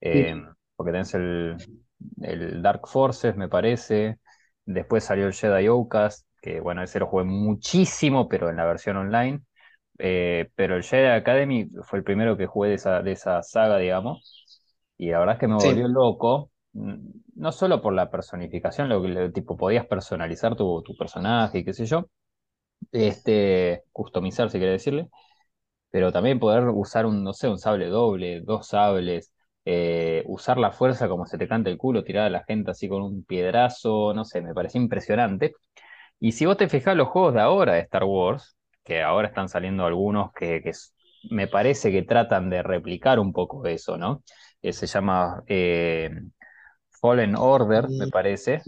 Eh, 0.00 0.34
sí, 0.34 0.42
porque 0.76 0.92
tenés 0.92 1.14
el, 1.14 1.56
el 2.22 2.62
Dark 2.62 2.86
Forces, 2.88 3.36
me 3.36 3.48
parece. 3.48 4.18
Después 4.64 5.04
salió 5.04 5.26
el 5.26 5.34
Jedi 5.34 5.66
Outcast, 5.66 6.26
que 6.40 6.60
bueno, 6.60 6.82
ese 6.82 7.00
lo 7.00 7.06
jugué 7.08 7.24
muchísimo, 7.24 8.28
pero 8.28 8.50
en 8.50 8.56
la 8.56 8.64
versión 8.66 8.96
online. 8.96 9.42
Eh, 9.98 10.50
pero 10.56 10.76
el 10.76 10.82
Jedi 10.84 11.06
Academy 11.08 11.70
fue 11.84 11.98
el 12.00 12.04
primero 12.04 12.36
que 12.36 12.46
jugué 12.46 12.70
de 12.70 12.74
esa, 12.76 13.02
de 13.02 13.12
esa 13.12 13.42
saga, 13.42 13.78
digamos. 13.78 14.41
Y 15.02 15.10
la 15.10 15.18
verdad 15.20 15.34
es 15.36 15.40
que 15.40 15.48
me 15.48 15.56
volvió 15.56 15.88
sí. 15.88 15.88
loco, 15.88 16.50
mm, 16.74 16.94
no 17.36 17.52
solo 17.52 17.82
por 17.82 17.92
la 17.94 18.10
personificación, 18.10 18.88
lo 18.88 19.02
que 19.02 19.30
tipo 19.32 19.56
podías 19.56 19.86
personalizar 19.86 20.54
tu, 20.56 20.82
tu 20.82 20.96
personaje 20.96 21.58
y 21.58 21.64
qué 21.64 21.72
sé 21.74 21.86
yo, 21.86 22.06
este, 22.92 23.84
customizar 23.92 24.50
si 24.50 24.58
querés 24.60 24.74
decirle, 24.82 25.08
pero 25.90 26.12
también 26.12 26.38
poder 26.40 26.68
usar 26.68 27.06
un, 27.06 27.24
no 27.24 27.32
sé, 27.34 27.48
un 27.48 27.58
sable 27.58 27.86
doble, 27.88 28.40
dos 28.42 28.68
sables, 28.68 29.32
eh, 29.64 30.24
usar 30.26 30.58
la 30.58 30.72
fuerza 30.72 31.08
como 31.08 31.26
se 31.26 31.38
te 31.38 31.48
canta 31.48 31.70
el 31.70 31.78
culo, 31.78 32.04
tirar 32.04 32.26
a 32.26 32.30
la 32.30 32.44
gente 32.44 32.70
así 32.72 32.88
con 32.88 33.02
un 33.02 33.24
piedrazo, 33.24 34.14
no 34.14 34.24
sé, 34.24 34.42
me 34.42 34.54
parecía 34.54 34.80
impresionante. 34.80 35.54
Y 36.20 36.32
si 36.32 36.46
vos 36.46 36.56
te 36.56 36.68
fijás 36.68 36.96
los 36.96 37.08
juegos 37.08 37.34
de 37.34 37.40
ahora 37.40 37.74
de 37.74 37.80
Star 37.80 38.04
Wars, 38.04 38.56
que 38.84 39.02
ahora 39.02 39.28
están 39.28 39.48
saliendo 39.48 39.84
algunos 39.86 40.32
que, 40.32 40.62
que 40.62 40.72
me 41.30 41.48
parece 41.48 41.90
que 41.92 42.02
tratan 42.02 42.50
de 42.50 42.62
replicar 42.62 43.18
un 43.20 43.32
poco 43.32 43.66
eso, 43.66 43.98
¿no? 43.98 44.22
Que 44.62 44.72
se 44.72 44.86
llama 44.86 45.42
eh, 45.46 46.10
Fallen 47.00 47.36
Order, 47.36 47.90
me 47.98 48.08
parece. 48.08 48.62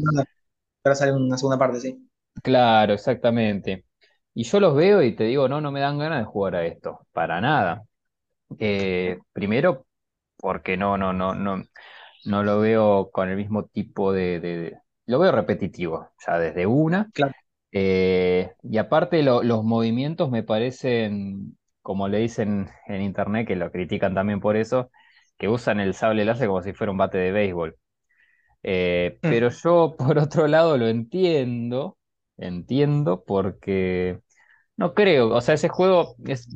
ahora 0.85 0.95
sale 0.97 1.13
una 1.13 1.37
segunda 1.37 1.59
parte, 1.59 1.81
sí. 1.81 2.09
Claro, 2.43 2.93
exactamente. 2.95 3.87
Y 4.35 4.45
yo 4.45 4.61
los 4.61 4.75
veo 4.75 5.03
y 5.03 5.15
te 5.15 5.25
digo, 5.25 5.49
no, 5.49 5.61
no 5.61 5.71
me 5.73 5.81
dan 5.81 5.99
ganas 5.99 6.19
de 6.21 6.25
jugar 6.25 6.57
a 6.57 6.67
esto, 6.67 7.07
para 7.13 7.41
nada. 7.41 7.85
Eh, 8.59 9.19
primero, 9.33 9.87
porque 10.39 10.77
no, 10.77 10.99
no, 10.99 11.13
no, 11.13 11.35
no, 11.35 11.63
no 12.27 12.43
lo 12.45 12.61
veo 12.61 13.11
con 13.13 13.31
el 13.31 13.37
mismo 13.37 13.67
tipo 13.67 14.13
de, 14.13 14.41
de- 14.41 14.79
Lo 15.07 15.19
veo 15.21 15.33
repetitivo, 15.33 16.11
ya 16.27 16.39
desde 16.39 16.67
una. 16.67 17.13
Claro. 17.13 17.35
Eh, 17.73 18.53
y 18.65 18.79
aparte 18.79 19.23
lo- 19.23 19.43
los 19.43 19.65
movimientos 19.65 20.31
me 20.31 20.43
parecen, 20.45 21.59
como 21.83 22.09
le 22.09 22.19
dicen 22.21 22.69
en 22.89 23.03
internet, 23.03 23.47
que 23.49 23.57
lo 23.57 23.73
critican 23.73 24.15
también 24.15 24.41
por 24.41 24.57
eso, 24.57 24.91
que 25.39 25.49
usan 25.49 25.81
el 25.81 25.95
sable 25.95 26.25
láser 26.25 26.49
como 26.49 26.63
si 26.63 26.73
fuera 26.75 26.91
un 26.93 26.99
bate 26.99 27.19
de 27.19 27.33
béisbol. 27.33 27.77
Eh, 28.63 29.21
Mm, 29.25 29.29
pero 29.29 29.51
yo 29.51 29.97
por 29.99 30.19
otro 30.19 30.47
lado 30.49 30.77
lo 30.79 30.89
entiendo, 30.89 31.99
entiendo 32.37 33.25
porque 33.25 34.21
no 34.77 34.95
creo, 34.95 35.31
o 35.35 35.41
sea, 35.41 35.55
ese 35.57 35.69
juego 35.69 36.17
es, 36.27 36.49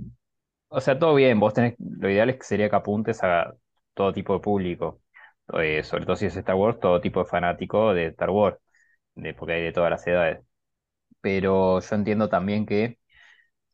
o 0.69 0.81
sea, 0.81 0.99
todo 0.99 1.15
bien, 1.15 1.41
vos 1.41 1.55
tenés, 1.55 1.75
lo 1.79 2.11
ideal 2.11 2.31
es 2.31 2.37
que 2.39 2.45
sería 2.45 2.71
que 2.71 2.77
apuntes 2.77 3.23
a 3.23 3.55
todo 3.95 4.13
tipo 4.13 4.35
de 4.35 4.41
público, 4.41 5.01
Eh, 5.55 5.83
sobre 5.85 6.05
todo 6.07 6.17
si 6.17 6.27
es 6.27 6.37
Star 6.37 6.57
Wars, 6.57 6.79
todo 6.81 7.01
tipo 7.01 7.21
de 7.21 7.27
fanático 7.27 7.95
de 7.95 8.07
Star 8.09 8.31
Wars, 8.31 8.59
de, 9.17 9.35
porque 9.35 9.55
hay 9.55 9.63
de 9.65 9.73
todas 9.73 9.91
las 9.91 10.07
edades. 10.07 10.41
Pero 11.21 11.81
yo 11.81 11.97
entiendo 11.97 12.29
también 12.29 12.67
que 12.67 12.99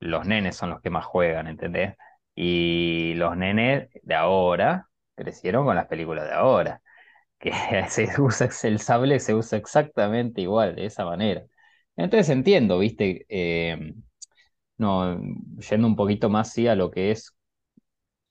los 0.00 0.26
nenes 0.26 0.57
son 0.57 0.70
los 0.70 0.80
que 0.82 0.90
más 0.90 1.05
juegan, 1.07 1.46
¿entendés? 1.48 1.96
Y 2.34 3.14
los 3.16 3.36
nenes 3.36 3.90
de 4.02 4.14
ahora 4.14 4.88
crecieron 5.15 5.65
con 5.67 5.77
las 5.77 5.87
películas 5.87 6.27
de 6.29 6.35
ahora, 6.35 6.83
que 7.39 7.53
se 7.91 8.09
usa 8.21 8.51
el 8.65 8.81
sable, 8.81 9.21
se 9.21 9.35
usa 9.35 9.59
exactamente 9.59 10.43
igual, 10.43 10.77
de 10.77 10.87
esa 10.87 11.05
manera. 11.07 11.45
Entonces 11.97 12.31
entiendo, 12.31 12.79
¿viste? 12.81 13.27
Eh, 13.29 13.95
no, 14.79 15.21
yendo 15.71 15.87
un 15.87 15.97
poquito 15.97 16.29
más 16.31 16.53
sí, 16.53 16.67
a 16.69 16.75
lo 16.77 16.91
que 16.91 17.11
es 17.12 17.37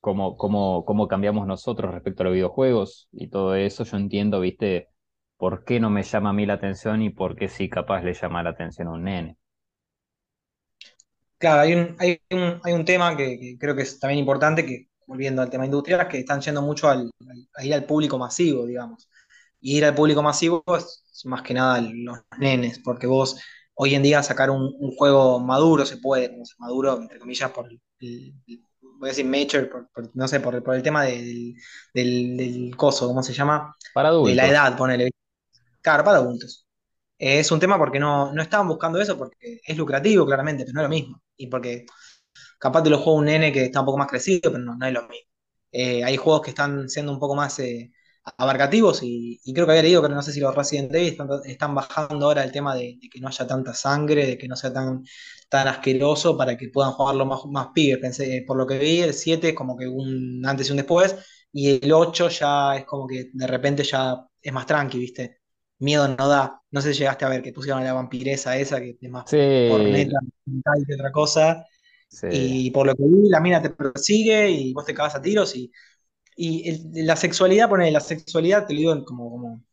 cómo, 0.02 0.38
cómo, 0.38 0.86
cómo 0.86 1.08
cambiamos 1.08 1.48
nosotros 1.48 1.94
respecto 1.94 2.24
a 2.24 2.26
los 2.26 2.34
videojuegos 2.34 3.08
y 3.12 3.30
todo 3.30 3.56
eso, 3.56 3.84
yo 3.86 3.98
entiendo, 3.98 4.40
¿viste? 4.40 4.90
¿Por 5.38 5.66
qué 5.66 5.80
no 5.80 5.90
me 5.90 6.04
llama 6.04 6.30
a 6.32 6.34
mí 6.34 6.46
la 6.46 6.54
atención 6.56 7.02
y 7.02 7.10
por 7.10 7.36
qué 7.36 7.50
sí 7.50 7.70
capaz 7.70 8.04
le 8.04 8.14
llama 8.14 8.44
la 8.44 8.52
atención 8.52 8.88
a 8.90 8.92
un 8.94 9.04
nene? 9.06 9.38
Claro, 11.38 11.62
hay 11.62 11.74
un, 11.74 11.96
hay 12.00 12.22
un, 12.32 12.60
hay 12.64 12.74
un 12.74 12.86
tema 12.86 13.16
que 13.18 13.58
creo 13.60 13.76
que 13.76 13.82
es 13.84 14.00
también 14.00 14.20
importante, 14.20 14.66
que 14.66 14.88
volviendo 15.14 15.41
al 15.41 15.49
tema 15.49 15.66
industrial, 15.66 16.07
que 16.07 16.20
están 16.20 16.41
yendo 16.41 16.61
mucho 16.61 16.89
al, 16.89 17.11
al- 17.28 17.49
a 17.55 17.66
ir 17.66 17.74
al 17.74 17.86
público 17.86 18.18
masivo, 18.18 18.66
digamos. 18.66 19.09
Y 19.61 19.78
ir 19.78 19.86
al 19.86 19.95
público 19.95 20.22
masivo 20.24 20.64
es, 20.78 21.03
es 21.14 21.26
más 21.26 21.41
que 21.43 21.53
nada 21.53 21.82
los 21.82 22.20
nenes, 22.39 22.80
porque 22.80 23.07
vos 23.07 23.39
hoy 23.76 23.95
en 23.95 24.03
día 24.03 24.24
sacar 24.24 24.49
un, 24.51 24.64
un 24.80 24.91
juego 24.95 25.39
maduro 25.39 25.86
se 25.86 25.97
puede, 25.97 26.32
como 26.32 26.45
se 26.45 26.55
maduro, 26.59 26.97
entre 27.01 27.20
comillas, 27.20 27.51
por 27.51 27.68
el, 27.70 27.82
voy 28.82 29.09
a 29.09 29.11
decir 29.14 29.26
mature, 29.26 29.66
por, 29.68 29.89
por- 29.91 30.16
no 30.16 30.28
sé, 30.28 30.39
por, 30.39 30.55
el- 30.55 30.64
por 30.64 30.76
el 30.76 30.84
tema 30.84 31.03
del, 31.03 31.55
del, 31.93 32.38
del 32.38 32.76
coso, 32.78 33.07
¿cómo 33.07 33.24
se 33.24 33.34
llama? 33.34 33.76
Para 33.91 34.09
De 34.20 34.36
la 34.36 34.47
adultos. 34.49 34.49
edad, 34.49 34.78
ponele. 34.78 35.11
Claro, 35.82 36.03
para 36.03 36.18
adultos. 36.20 36.68
Eh, 37.20 37.39
es 37.39 37.51
un 37.51 37.59
tema 37.59 37.78
porque 37.78 37.99
no, 37.99 38.34
no 38.34 38.41
estaban 38.41 38.68
buscando 38.68 39.01
eso, 39.01 39.18
porque 39.18 39.61
es 39.66 39.78
lucrativo, 39.78 40.26
claramente, 40.26 40.64
pero 40.66 40.76
no 40.76 40.82
es 40.82 40.86
lo 40.86 40.89
mismo. 40.89 41.24
Y 41.38 41.47
porque 41.47 41.86
capaz 42.64 42.84
te 42.84 42.89
lo 42.89 42.97
juega 42.99 43.20
un 43.20 43.26
nene 43.26 43.51
que 43.51 43.66
está 43.66 43.82
un 43.82 43.86
poco 43.88 43.97
más 43.97 44.07
crecido, 44.09 44.51
pero 44.51 44.59
no, 44.59 44.76
no 44.76 44.86
es 44.88 44.93
lo 44.93 45.01
mismo. 45.03 45.28
Eh, 45.72 46.03
hay 46.03 46.18
juegos 46.18 46.41
que 46.43 46.51
están 46.51 46.88
siendo 46.89 47.11
un 47.11 47.20
poco 47.20 47.36
más 47.36 47.57
eh, 47.59 47.91
abarcativos 48.38 49.01
y, 49.03 49.39
y 49.43 49.53
creo 49.53 49.66
que 49.66 49.72
había 49.74 49.84
leído, 49.84 50.01
pero 50.01 50.14
no 50.16 50.22
sé 50.22 50.32
si 50.32 50.39
los 50.39 50.55
Resident 50.55 50.93
Evil 50.93 51.09
están, 51.09 51.30
están 51.45 51.76
bajando 51.76 52.26
ahora 52.28 52.43
el 52.43 52.51
tema 52.51 52.76
de, 52.76 52.97
de 53.01 53.09
que 53.09 53.20
no 53.20 53.28
haya 53.28 53.47
tanta 53.47 53.74
sangre, 53.74 54.26
de 54.28 54.38
que 54.38 54.47
no 54.47 54.55
sea 54.55 54.72
tan, 54.74 55.03
tan 55.49 55.68
asqueroso 55.68 56.38
para 56.38 56.55
que 56.57 56.70
puedan 56.70 56.93
jugarlo 56.93 57.26
más, 57.26 57.45
más 57.45 57.68
pibes. 57.74 57.99
Pensé, 57.99 58.43
por 58.47 58.57
lo 58.57 58.68
que 58.68 58.78
vi, 58.78 59.01
el 59.01 59.14
7 59.14 59.49
es 59.49 59.55
como 59.55 59.76
que 59.78 59.88
un 59.88 60.41
antes 60.45 60.68
y 60.70 60.72
un 60.72 60.78
después, 60.78 61.16
y 61.51 61.84
el 61.84 61.91
8 61.93 62.30
ya 62.30 62.76
es 62.78 62.86
como 62.86 63.07
que 63.07 63.30
de 63.34 63.47
repente 63.47 63.84
ya 63.84 64.26
es 64.41 64.53
más 64.53 64.66
tranqui, 64.66 64.99
¿viste? 64.99 65.39
Miedo 65.80 66.07
no 66.07 66.28
da. 66.28 66.61
No 66.72 66.82
sé 66.82 66.93
si 66.93 66.99
llegaste 66.99 67.26
a 67.26 67.30
ver 67.30 67.41
que 67.43 67.53
pusieron 67.53 67.82
a 67.82 67.86
la 67.86 67.93
vampiresa 67.93 68.57
esa, 68.57 68.80
que 68.80 68.97
es 68.99 69.09
más 69.09 69.26
Sí, 69.26 69.38
corneta 69.64 70.18
que 70.88 70.93
otra 70.95 71.11
cosa. 71.11 71.66
Y 72.32 72.72
por 72.72 72.88
lo 72.88 72.95
que 72.95 73.03
vi, 73.03 73.30
la 73.30 73.39
mina 73.39 73.61
te 73.61 73.70
persigue 73.70 74.49
y 74.49 74.74
vos 74.74 74.86
te 74.86 74.93
cagas 74.93 75.16
a 75.16 75.22
tiros. 75.22 75.55
Y, 75.55 75.72
y 76.36 77.03
la 77.03 77.16
sexualidad, 77.16 77.70
pone 77.70 77.91
la 77.91 77.99
sexualidad, 77.99 78.66
te 78.66 78.74
lo 78.74 78.80
digo 78.80 79.05
como, 79.05 79.30
como 79.32 79.64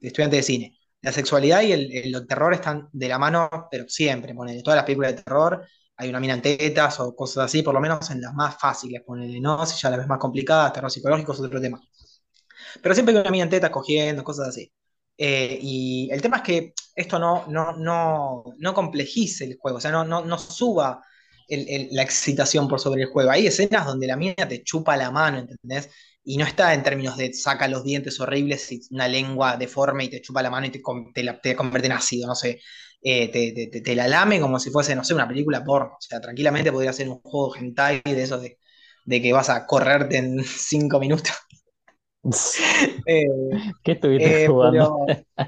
estudiante 0.00 0.36
de 0.36 0.42
cine. 0.42 0.78
La 1.02 1.12
sexualidad 1.12 1.62
y 1.62 1.72
el, 1.72 1.92
el 1.92 2.26
terror 2.26 2.52
están 2.54 2.88
de 2.92 3.08
la 3.08 3.18
mano, 3.18 3.48
pero 3.70 3.88
siempre, 3.88 4.34
pone 4.34 4.62
todas 4.62 4.76
las 4.76 4.84
películas 4.84 5.14
de 5.16 5.22
terror 5.22 5.66
hay 5.98 6.08
una 6.10 6.20
mina 6.20 6.34
en 6.34 6.42
tetas 6.42 7.00
o 7.00 7.14
cosas 7.14 7.46
así, 7.46 7.62
por 7.62 7.74
lo 7.74 7.80
menos 7.80 8.08
en 8.10 8.20
las 8.20 8.32
más 8.32 8.56
fáciles, 8.58 9.02
ponele, 9.04 9.40
¿no? 9.40 9.66
Si 9.66 9.76
ya 9.80 9.90
las 9.90 9.98
ves 9.98 10.06
más 10.06 10.18
complicadas, 10.18 10.72
terror 10.72 10.90
psicológico 10.90 11.32
es 11.32 11.40
otro 11.40 11.60
tema. 11.60 11.80
Pero 12.80 12.94
siempre 12.94 13.14
hay 13.14 13.20
una 13.20 13.30
mina 13.30 13.44
en 13.44 13.50
tetas 13.50 13.70
cogiendo, 13.70 14.22
cosas 14.22 14.48
así. 14.48 14.72
Eh, 15.16 15.58
y 15.60 16.08
el 16.12 16.22
tema 16.22 16.36
es 16.38 16.42
que 16.44 16.72
esto 16.94 17.18
no, 17.18 17.46
no, 17.48 17.72
no, 17.76 18.44
no 18.58 18.74
complejice 18.74 19.44
el 19.44 19.56
juego, 19.58 19.78
o 19.78 19.80
sea, 19.80 19.90
no, 19.90 20.04
no, 20.04 20.24
no 20.24 20.38
suba 20.38 21.02
el- 21.48 21.68
el- 21.68 21.88
la 21.92 22.02
excitación 22.02 22.68
por 22.68 22.80
sobre 22.80 23.02
el 23.02 23.08
juego. 23.08 23.30
Hay 23.30 23.46
escenas 23.46 23.86
donde 23.86 24.06
la 24.06 24.16
mina 24.16 24.34
te 24.48 24.62
chupa 24.62 24.96
la 24.96 25.10
mano, 25.10 25.38
¿entendés? 25.38 25.90
Y 26.24 26.36
no 26.36 26.44
está 26.44 26.74
en 26.74 26.82
términos 26.82 27.16
de 27.16 27.32
saca 27.32 27.68
los 27.68 27.84
dientes 27.84 28.20
horribles 28.20 28.70
y 28.72 28.80
una 28.90 29.08
lengua 29.08 29.56
deforme 29.56 30.04
y 30.04 30.10
te 30.10 30.20
chupa 30.20 30.42
la 30.42 30.50
mano 30.50 30.66
y 30.66 30.70
te, 30.70 30.82
te, 31.14 31.22
la- 31.22 31.40
te 31.40 31.56
convierte 31.56 31.86
en 31.86 31.92
ácido, 31.92 32.26
no 32.28 32.34
sé. 32.34 32.60
Eh, 33.02 33.28
te, 33.30 33.52
te- 33.52 33.68
te- 33.68 33.80
te 33.80 33.94
la 33.94 34.08
lame 34.08 34.40
como 34.40 34.58
si 34.58 34.70
fuese, 34.70 34.94
no 34.96 35.04
sé, 35.04 35.14
una 35.14 35.28
película 35.28 35.64
porno. 35.64 35.94
O 35.98 36.00
sea, 36.00 36.20
tranquilamente 36.20 36.72
podría 36.72 36.92
ser 36.92 37.08
un 37.08 37.20
juego 37.20 37.54
hentai 37.56 38.02
de 38.04 38.22
esos 38.22 38.42
de, 38.42 38.58
de 39.04 39.22
que 39.22 39.32
vas 39.32 39.48
a 39.50 39.66
correrte 39.66 40.18
en 40.18 40.42
cinco 40.44 40.98
minutos. 41.00 41.32
Eh, 43.04 43.24
¿Qué 43.82 43.92
estuviste 43.92 44.34
eh, 44.34 44.50
jugando? 44.50 44.90
pero 45.00 45.18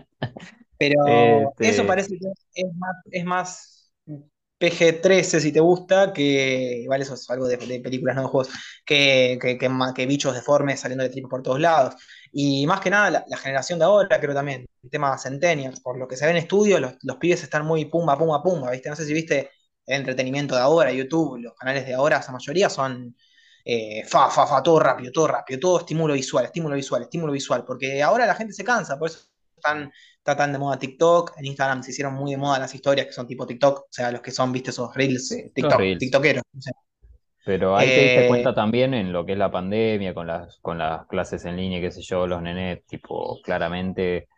Pero 0.79 1.55
eso 1.61 1.87
Este, 1.87 1.87
parece 1.87 2.17
que 2.19 2.27
es 2.55 2.75
más, 2.77 2.97
es 3.11 3.25
más 3.25 3.70
PG-13 4.61 5.41
si 5.41 5.53
te 5.53 5.61
gusta, 5.61 6.13
que 6.13 6.81
igual 6.83 7.01
eso 7.03 7.15
es 7.15 7.29
algo 7.31 7.49
de, 7.49 7.59
películas, 7.59 8.15
no 8.17 8.23
de 8.23 8.29
juegos, 8.29 8.53
que, 8.85 9.39
que, 9.41 9.59
que 9.59 10.07
bichos 10.07 10.35
deformes 10.35 10.81
saliendo 10.81 11.03
de 11.03 11.11
tripos 11.11 11.31
por 11.31 11.43
todos 11.43 11.61
lados. 11.61 11.95
Y 12.33 12.67
más 12.67 12.81
que 12.81 12.91
nada 12.91 13.25
la, 13.27 13.37
generación 13.39 13.79
de 13.79 13.87
ahora, 13.87 14.21
creo 14.21 14.35
también, 14.35 14.67
el 14.83 14.91
tema 14.91 15.17
Centennials, 15.19 15.81
por 15.81 15.99
lo 15.99 16.07
que 16.07 16.17
se 16.17 16.27
ve 16.27 16.33
en 16.33 16.37
estudios, 16.39 16.81
los, 16.81 16.95
los 17.03 17.17
pibes 17.17 17.43
están 17.43 17.67
muy 17.67 17.87
pumba, 17.87 18.19
pumba, 18.19 18.43
pumba, 18.43 18.71
¿viste? 18.71 18.91
No 18.91 18.97
sé 18.97 19.05
si 19.07 19.15
viste 19.15 19.51
el 19.87 19.97
entretenimiento 20.01 20.55
de 20.55 20.61
ahora, 20.61 20.93
YouTube, 20.93 21.39
los 21.39 21.55
canales 21.55 21.87
de 21.87 21.95
ahora, 21.95 22.19
esa 22.19 22.33
mayoría 22.33 22.69
son 22.71 23.17
eh, 23.65 24.05
fa, 24.07 24.31
fa, 24.31 24.47
fa, 24.47 24.63
todo 24.63 24.79
rápido, 24.81 25.13
todo 25.13 25.27
rápido, 25.29 25.61
todo 25.61 25.79
estímulo 25.81 26.15
visual, 26.15 26.45
estímulo 26.45 26.75
visual, 26.77 27.03
estímulo 27.03 27.33
visual, 27.33 27.65
porque 27.65 28.03
ahora 28.03 28.27
la 28.27 28.35
gente 28.35 28.53
se 28.53 28.65
cansa, 28.65 28.99
por 28.99 29.09
eso 29.11 29.30
están 29.61 29.93
está 30.19 30.37
tan 30.37 30.53
de 30.53 30.59
moda 30.59 30.79
TikTok, 30.79 31.33
en 31.39 31.47
Instagram 31.47 31.83
se 31.83 31.91
hicieron 31.93 32.15
muy 32.15 32.31
de 32.33 32.37
moda 32.39 32.59
las 32.59 32.75
historias 32.75 33.07
que 33.07 33.13
son 33.13 33.27
tipo 33.27 33.47
TikTok, 33.47 33.79
o 33.81 33.87
sea, 33.91 34.11
los 34.13 34.21
que 34.21 34.31
son, 34.33 34.53
viste, 34.53 34.71
esos 34.71 34.95
reels, 34.95 35.29
TikTok, 35.55 35.77
reels. 35.77 35.99
TikTokeros. 35.99 36.43
o 36.59 36.61
sea. 36.63 36.73
Pero 37.45 37.77
ahí 37.77 37.93
te 37.93 38.01
diste 38.03 38.25
Eh, 38.25 38.25
cuenta 38.25 38.55
también 38.55 38.95
en 38.95 39.13
lo 39.13 39.25
que 39.27 39.33
es 39.33 39.39
la 39.39 39.51
pandemia, 39.51 40.15
con 40.15 40.27
las, 40.27 40.59
con 40.61 40.79
las 40.79 41.07
clases 41.07 41.45
en 41.45 41.57
línea, 41.57 41.81
qué 41.81 41.91
sé 41.91 42.03
yo, 42.03 42.27
los 42.27 42.41
nenes, 42.43 42.85
tipo, 42.87 43.41
claramente 43.43 44.29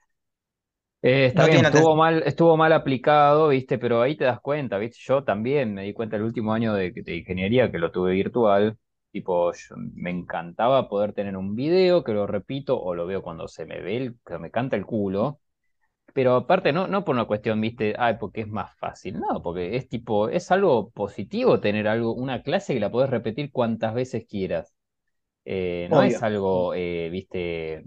Eh, 1.05 1.27
está 1.27 1.45
no 1.45 1.49
bien, 1.49 1.61
estuvo 1.63 1.97
mal, 1.97 2.23
estuvo 2.27 2.57
mal 2.57 2.73
aplicado, 2.73 3.49
¿viste? 3.49 3.77
Pero 3.79 4.03
ahí 4.03 4.17
te 4.17 4.25
das 4.25 4.41
cuenta, 4.41 4.79
¿viste? 4.79 4.99
Yo 5.01 5.25
también 5.25 5.75
me 5.75 5.83
di 5.83 5.93
cuenta 5.93 6.15
el 6.17 6.23
último 6.23 6.53
año 6.55 6.75
de, 6.75 6.93
de 6.93 7.17
ingeniería 7.17 7.73
que 7.73 7.79
lo 7.79 7.91
tuve 7.91 8.13
virtual, 8.13 8.79
tipo, 9.13 9.53
yo- 9.53 9.77
me 9.95 10.11
encantaba 10.11 10.89
poder 10.89 11.13
tener 11.13 11.37
un 11.37 11.55
video 11.55 12.05
que 12.05 12.13
lo 12.13 12.27
repito 12.27 12.81
o 12.81 12.95
lo 12.95 13.07
veo 13.07 13.23
cuando 13.23 13.49
se 13.49 13.67
me 13.67 13.81
ve, 13.81 13.97
el, 13.99 14.17
que 14.27 14.39
me 14.39 14.51
canta 14.51 14.77
el 14.77 14.87
culo, 14.87 15.41
pero 16.15 16.35
aparte 16.37 16.73
no, 16.73 16.87
no 16.89 17.05
por 17.05 17.15
una 17.17 17.27
cuestión, 17.27 17.61
¿viste? 17.61 17.95
Ay, 17.99 18.17
porque 18.21 18.43
es 18.43 18.49
más 18.49 18.77
fácil, 18.79 19.19
no, 19.21 19.43
porque 19.43 19.77
es 19.77 19.89
tipo, 19.89 20.29
es 20.29 20.51
algo 20.53 20.91
positivo 20.91 21.61
tener 21.61 21.89
algo, 21.89 22.15
una 22.15 22.43
clase 22.43 22.75
que 22.75 22.81
la 22.81 22.91
podés 22.91 23.11
repetir 23.11 23.51
cuantas 23.53 23.95
veces 23.95 24.27
quieras. 24.29 24.75
Eh, 25.45 25.89
no 25.91 26.03
es 26.03 26.23
algo, 26.23 26.75
eh, 26.75 27.09
¿viste? 27.11 27.85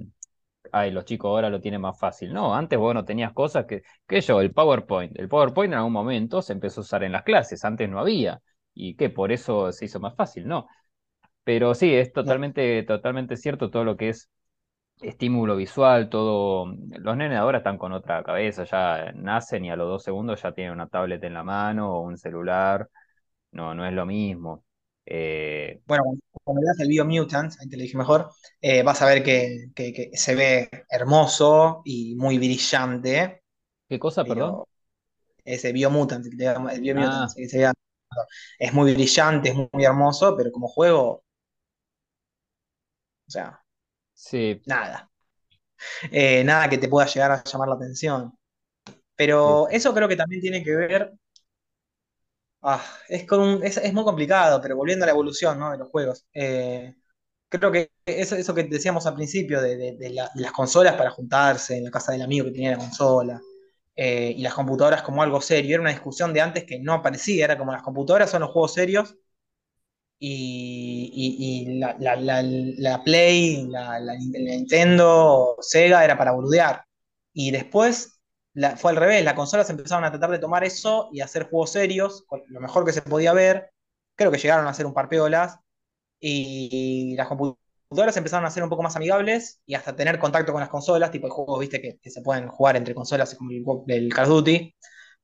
ay, 0.71 0.91
los 0.91 1.05
chicos 1.05 1.29
ahora 1.29 1.49
lo 1.49 1.61
tienen 1.61 1.81
más 1.81 1.99
fácil. 1.99 2.33
No, 2.33 2.55
antes 2.55 2.77
vos 2.79 2.93
no 2.93 3.05
tenías 3.05 3.33
cosas 3.33 3.65
que, 3.65 3.83
que 4.07 4.21
yo, 4.21 4.41
el 4.41 4.53
PowerPoint. 4.53 5.17
El 5.17 5.29
PowerPoint 5.29 5.73
en 5.73 5.77
algún 5.79 5.93
momento 5.93 6.41
se 6.41 6.53
empezó 6.53 6.81
a 6.81 6.83
usar 6.83 7.03
en 7.03 7.11
las 7.13 7.23
clases, 7.23 7.63
antes 7.65 7.89
no 7.89 7.99
había. 7.99 8.41
¿Y 8.73 8.95
qué? 8.95 9.09
Por 9.09 9.31
eso 9.31 9.71
se 9.71 9.85
hizo 9.85 9.99
más 9.99 10.15
fácil, 10.15 10.47
¿no? 10.47 10.67
Pero 11.45 11.75
sí, 11.75 11.93
es 11.95 12.13
totalmente, 12.13 12.83
totalmente 12.85 13.37
cierto 13.37 13.71
todo 13.71 13.85
lo 13.85 13.97
que 13.97 14.09
es 14.11 14.31
estímulo 15.01 15.55
visual, 15.57 16.09
todo. 16.09 16.67
Los 16.99 17.17
nenes 17.17 17.39
ahora 17.39 17.59
están 17.59 17.77
con 17.77 17.93
otra 17.93 18.23
cabeza, 18.23 18.65
ya 18.65 19.11
nacen 19.13 19.65
y 19.65 19.71
a 19.71 19.77
los 19.77 19.87
dos 19.89 20.03
segundos 20.03 20.41
ya 20.43 20.53
tienen 20.53 20.73
una 20.73 20.87
tablet 20.89 21.23
en 21.25 21.33
la 21.35 21.43
mano 21.43 21.93
o 21.97 22.01
un 22.01 22.17
celular. 22.17 22.89
No, 23.51 23.75
no 23.75 23.85
es 23.87 23.93
lo 23.93 24.05
mismo. 24.05 24.65
Eh, 25.05 25.81
Bueno, 25.85 26.03
cuando 26.43 26.61
veas 26.63 26.79
el 26.79 26.87
Biomutant, 26.89 27.53
ahí 27.61 27.69
te 27.69 27.77
lo 27.77 27.83
dije 27.83 27.97
mejor, 27.97 28.31
eh, 28.61 28.81
vas 28.83 29.01
a 29.01 29.05
ver 29.05 29.23
que, 29.23 29.67
que- 29.75 29.93
que 29.93 30.09
se 30.17 30.33
ve 30.35 30.69
hermoso 30.89 31.81
y 31.85 32.15
muy 32.15 32.37
brillante, 32.39 33.43
¿qué 33.89 33.99
cosa, 33.99 34.25
perdón? 34.27 34.61
ese 35.45 35.71
Biomutant, 35.73 36.25
el 36.27 36.81
Biomutant, 36.81 37.27
Ah, 37.27 37.29
se 37.29 37.43
es 38.59 38.73
muy 38.73 38.93
brillante, 38.93 39.49
es 39.49 39.55
muy 39.55 39.85
hermoso, 39.85 40.35
pero 40.37 40.51
como 40.51 40.67
juego, 40.67 41.24
o 43.27 43.31
sea, 43.31 43.61
sí, 44.13 44.61
nada. 44.65 45.09
Eh, 46.11 46.43
nada 46.43 46.69
que 46.69 46.77
te 46.77 46.87
pueda 46.89 47.07
llegar 47.07 47.31
a 47.31 47.43
llamar 47.43 47.69
la 47.69 47.75
atención. 47.75 48.33
Pero 49.15 49.69
eso 49.69 49.93
creo 49.93 50.07
que 50.09 50.15
también 50.17 50.41
tiene 50.41 50.63
que 50.63 50.75
ver 50.75 51.13
Ah, 52.61 52.83
es, 53.09 53.25
con 53.27 53.39
un- 53.41 53.63
es, 53.63 53.77
es 53.77 53.93
muy 53.93 54.03
complicado, 54.03 54.59
pero 54.61 54.75
volviendo 54.75 55.05
a 55.05 55.07
la 55.07 55.11
evolución, 55.11 55.59
¿no? 55.59 55.71
de 55.71 55.77
los 55.77 55.89
juegos. 55.89 56.25
eh, 56.33 56.95
creo 57.49 57.71
que 57.71 57.91
eso, 58.05 58.35
eso 58.35 58.53
que 58.55 58.63
decíamos 58.63 59.05
al 59.07 59.15
principio 59.15 59.61
de, 59.61 59.77
de- 59.77 59.97
de 59.97 60.09
la- 60.11 60.29
de 60.33 60.41
las 60.41 60.51
consolas 60.51 60.95
para 60.95 61.11
juntarse 61.11 61.77
en 61.77 61.85
la 61.85 61.91
casa 61.91 62.11
del 62.11 62.21
amigo 62.23 62.45
que 62.45 62.51
tenía 62.51 62.71
la 62.71 62.77
consola 62.79 63.41
eh, 63.95 64.33
y 64.37 64.41
las 64.43 64.53
computadoras 64.55 65.03
como 65.03 65.23
algo 65.23 65.41
serio, 65.41 65.75
era 65.75 65.81
una 65.81 65.91
discusión 65.91 66.33
de 66.33 66.41
antes 66.41 66.65
que 66.65 66.79
no 66.79 66.93
aparecía, 66.93 67.45
era 67.45 67.57
como 67.57 67.71
las 67.73 67.83
computadoras 67.83 68.29
son 68.31 68.41
los 68.41 68.51
juegos 68.51 68.73
serios 68.75 69.15
y, 70.19 71.11
y- 71.13 71.75
y 71.75 71.79
la, 71.79 71.95
la- 71.99 72.15
la- 72.15 72.41
la 72.43 73.03
Play, 73.03 73.67
la, 73.69 73.99
Nintendo, 74.17 75.57
Sega 75.61 76.03
era 76.05 76.17
para 76.17 76.31
boludear. 76.31 76.83
Y 77.33 77.51
después 77.51 78.19
fue 78.77 78.91
al 78.91 78.97
revés, 78.97 79.23
las 79.25 79.33
consolas 79.33 79.69
empezaron 79.69 80.05
a 80.05 80.11
tratar 80.11 80.31
de 80.31 80.39
tomar 80.39 80.63
eso 80.63 81.09
y 81.11 81.21
hacer 81.21 81.49
juegos 81.49 81.71
serios, 81.71 82.25
lo 82.47 82.61
mejor 82.61 82.85
que 82.85 82.93
se 82.93 83.01
podía 83.01 83.33
ver. 83.33 83.71
Creo 84.15 84.31
que 84.31 84.37
llegaron 84.37 84.65
a 84.67 84.69
hacer 84.71 84.85
un 84.85 84.93
par 84.93 85.09
peolas 85.09 85.57
y 86.19 87.15
las 87.17 87.27
computadoras 87.27 88.17
empezaron 88.17 88.45
a 88.45 88.51
ser 88.51 88.63
un 88.63 88.69
poco 88.69 88.83
más 88.83 88.95
amigables 88.95 89.61
y 89.65 89.75
hasta 89.75 89.95
tener 89.95 90.19
contacto 90.19 90.51
con 90.51 90.61
las 90.61 90.69
consolas, 90.69 91.11
tipo 91.11 91.27
de 91.27 91.31
juegos, 91.33 91.59
viste, 91.59 91.81
que, 91.81 91.99
que 92.01 92.09
se 92.09 92.21
pueden 92.21 92.47
jugar 92.47 92.75
entre 92.77 92.95
consolas, 92.95 93.35
como 93.35 93.51
el, 93.51 93.63
el 93.87 94.13
Call 94.13 94.25
of 94.25 94.29
Duty 94.31 94.75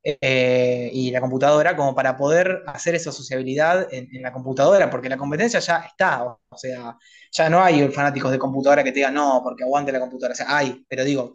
eh, 0.03 0.89
y 0.93 1.11
la 1.11 1.21
computadora 1.21 1.75
como 1.75 1.93
para 1.93 2.17
poder 2.17 2.63
hacer 2.67 2.95
esa 2.95 3.11
sociabilidad 3.11 3.87
en, 3.91 4.07
la 4.21 4.33
computadora, 4.33 4.89
porque 4.89 5.09
la 5.09 5.17
competencia 5.17 5.59
ya 5.59 5.77
está, 5.87 6.23
o, 6.25 6.57
sea, 6.57 6.97
ya 7.31 7.49
no 7.49 7.61
hay 7.61 7.87
fanáticos 7.89 8.31
de 8.31 8.39
computadora 8.39 8.83
que 8.83 8.91
te 8.91 8.95
digan 8.97 9.13
no, 9.13 9.41
porque 9.43 9.63
aguante 9.63 9.91
la 9.91 9.99
computadora, 9.99 10.33
o 10.33 10.35
sea, 10.35 10.57
hay, 10.57 10.83
pero 10.89 11.03
digo, 11.03 11.31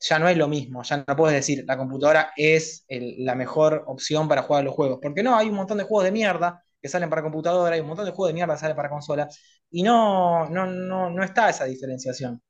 ya 0.00 0.18
no 0.18 0.28
es 0.28 0.36
lo 0.36 0.48
mismo, 0.48 0.82
ya 0.82 1.04
no 1.06 1.16
puedes 1.16 1.34
decir 1.36 1.64
la 1.66 1.78
computadora 1.78 2.32
es 2.36 2.84
la 2.88 3.34
mejor 3.34 3.84
opción 3.86 4.28
para 4.28 4.42
jugar 4.42 4.64
los 4.64 4.74
juegos, 4.74 4.98
porque 5.00 5.22
no, 5.22 5.36
hay 5.36 5.48
un 5.48 5.56
montón 5.56 5.78
de 5.78 5.84
juegos 5.84 6.04
de 6.04 6.12
mierda 6.12 6.62
que 6.80 6.88
salen 6.88 7.08
para 7.10 7.22
computadora, 7.22 7.74
hay 7.74 7.80
un 7.80 7.88
montón 7.88 8.04
de 8.04 8.12
juegos 8.12 8.28
de 8.30 8.34
mierda 8.34 8.54
que 8.54 8.60
salen 8.60 8.76
para 8.76 8.90
consola, 8.90 9.28
y 9.70 9.82
no, 9.82 10.48
no, 10.50 10.66
no, 10.66 11.10
no 11.10 11.24
está 11.24 11.48
esa 11.50 11.64
diferenciación. 11.64 12.42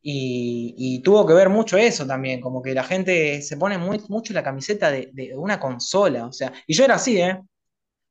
Y, 0.00 0.74
y, 0.78 1.02
tuvo 1.02 1.26
que 1.26 1.34
ver 1.34 1.48
mucho 1.48 1.76
eso 1.76 2.06
también, 2.06 2.40
como 2.40 2.62
que 2.62 2.72
la 2.72 2.84
gente 2.84 3.42
se 3.42 3.56
pone 3.56 3.78
muy, 3.78 4.00
mucho 4.08 4.32
la 4.32 4.44
camiseta 4.44 4.90
de, 4.90 5.10
de, 5.12 5.36
una 5.36 5.58
consola, 5.58 6.26
o 6.26 6.32
sea, 6.32 6.52
y 6.66 6.74
yo 6.74 6.84
era 6.84 6.94
así, 6.94 7.20
¿eh? 7.20 7.40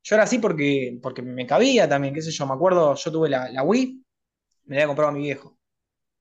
Yo 0.04 0.16
era 0.16 0.24
así 0.24 0.40
porque, 0.40 1.00
porque 1.02 1.22
me 1.22 1.46
cabía 1.48 1.88
también, 1.88 2.14
qué 2.14 2.22
sé 2.22 2.32
yo, 2.32 2.46
me 2.46 2.54
acuerdo, 2.54 2.96
yo 2.96 3.12
tuve 3.12 3.30
la, 3.30 3.50
la 3.52 3.64
Wii, 3.64 4.04
me 4.66 4.76
la 4.76 4.82
había 4.82 4.88
comprado 4.88 5.12
a 5.12 5.14
mi 5.14 5.22
viejo. 5.22 5.58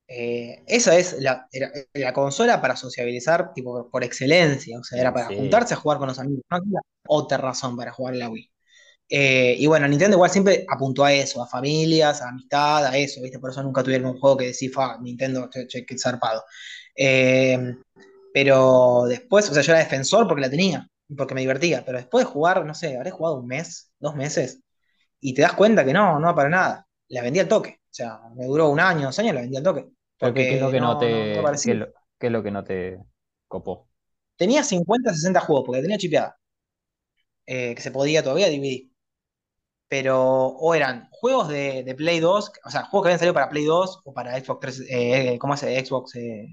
Eh, 0.08 0.62
esa 0.68 0.96
es 0.96 1.20
la, 1.20 1.48
era, 1.50 1.70
la, 1.94 2.12
consola 2.12 2.60
para 2.60 2.76
sociabilizar 2.76 3.52
tipo, 3.52 3.90
por 3.90 4.04
excelencia, 4.04 4.78
o 4.78 4.84
sea, 4.84 5.00
era 5.00 5.12
para 5.12 5.28
sí. 5.28 5.36
juntarse 5.36 5.74
a 5.74 5.76
jugar 5.78 5.98
con 5.98 6.08
los 6.08 6.18
amigos, 6.18 6.44
no 6.48 6.56
había 6.56 6.80
otra 7.08 7.38
razón 7.38 7.76
para 7.76 7.92
jugar 7.92 8.14
la 8.16 8.30
Wii. 8.30 8.50
Eh, 9.08 9.56
y 9.58 9.66
bueno, 9.66 9.86
Nintendo 9.88 10.16
igual 10.16 10.30
siempre 10.30 10.64
apuntó 10.68 11.04
a 11.04 11.12
eso, 11.12 11.42
a 11.42 11.46
familias, 11.46 12.22
a 12.22 12.28
amistad, 12.30 12.84
a 12.86 12.96
eso, 12.96 13.22
¿viste? 13.22 13.38
Por 13.38 13.50
eso 13.50 13.62
nunca 13.62 13.82
tuvieron 13.82 14.08
un 14.08 14.18
juego 14.20 14.36
que 14.36 14.46
decís, 14.48 14.72
fa, 14.74 14.98
Nintendo, 15.00 15.48
che, 15.50 15.66
che, 15.68 15.86
qué 15.86 15.98
zarpado. 15.98 16.44
Eh, 16.96 17.58
pero 18.32 19.04
después, 19.08 19.48
o 19.50 19.54
sea, 19.54 19.62
yo 19.62 19.72
era 19.72 19.80
defensor 19.80 20.26
porque 20.28 20.42
la 20.42 20.50
tenía, 20.50 20.88
porque 21.16 21.34
me 21.34 21.40
divertía, 21.42 21.84
pero 21.84 21.98
después 21.98 22.24
de 22.26 22.30
jugar, 22.32 22.64
no 22.66 22.74
sé, 22.74 22.96
habré 22.96 23.10
jugado 23.10 23.36
un 23.38 23.46
mes, 23.46 23.92
dos 23.98 24.14
meses, 24.16 24.60
y 25.20 25.34
te 25.34 25.42
das 25.42 25.54
cuenta 25.54 25.84
que 25.84 25.92
no, 25.92 26.18
no 26.20 26.34
para 26.34 26.48
nada. 26.48 26.86
La 27.08 27.22
vendí 27.22 27.40
al 27.40 27.48
toque. 27.48 27.80
O 27.84 27.94
sea, 27.96 28.20
me 28.36 28.46
duró 28.46 28.68
un 28.70 28.80
año, 28.80 29.06
dos 29.06 29.18
años, 29.18 29.34
la 29.34 29.40
vendí 29.42 29.56
al 29.56 29.62
toque. 29.62 29.86
Pero 30.18 30.34
¿qué, 30.34 30.54
es 30.54 30.60
lo 30.60 30.70
Porque 30.70 30.72
que 30.72 30.80
no 30.80 30.94
no, 30.94 31.08
no, 31.08 31.20
no 31.20 31.30
te, 31.30 31.32
qué 31.32 31.42
parecía. 31.42 31.72
es 31.72 31.78
lo, 31.78 31.86
qué 32.18 32.26
es 32.26 32.32
lo 32.32 32.42
que 32.42 32.50
no 32.50 32.64
te 32.64 32.98
copó? 33.48 33.88
Tenía 34.36 34.62
50, 34.64 35.12
60 35.12 35.40
juegos, 35.40 35.64
porque 35.66 35.78
la 35.80 35.82
tenía 35.82 35.98
chipeada. 35.98 36.38
eh, 37.46 37.74
que 37.74 37.82
se 37.82 37.90
podía 37.90 38.22
todavía 38.22 38.48
dividir. 38.48 38.90
Pero 39.88 40.20
o 40.48 40.74
eran 40.74 41.08
juegos 41.12 41.48
de, 41.48 41.82
de 41.84 41.94
Play 41.94 42.20
2, 42.20 42.52
o 42.64 42.70
sea, 42.70 42.84
juegos 42.86 43.04
que 43.04 43.08
habían 43.10 43.18
salido 43.20 43.34
para 43.34 43.48
Play 43.50 43.64
2 43.64 44.00
o 44.04 44.12
para 44.14 44.38
Xbox 44.40 44.60
3, 44.60 44.82
eh, 44.90 45.38
¿cómo 45.40 45.54
es? 45.54 45.60
Xbox? 45.60 46.14
eh, 46.16 46.48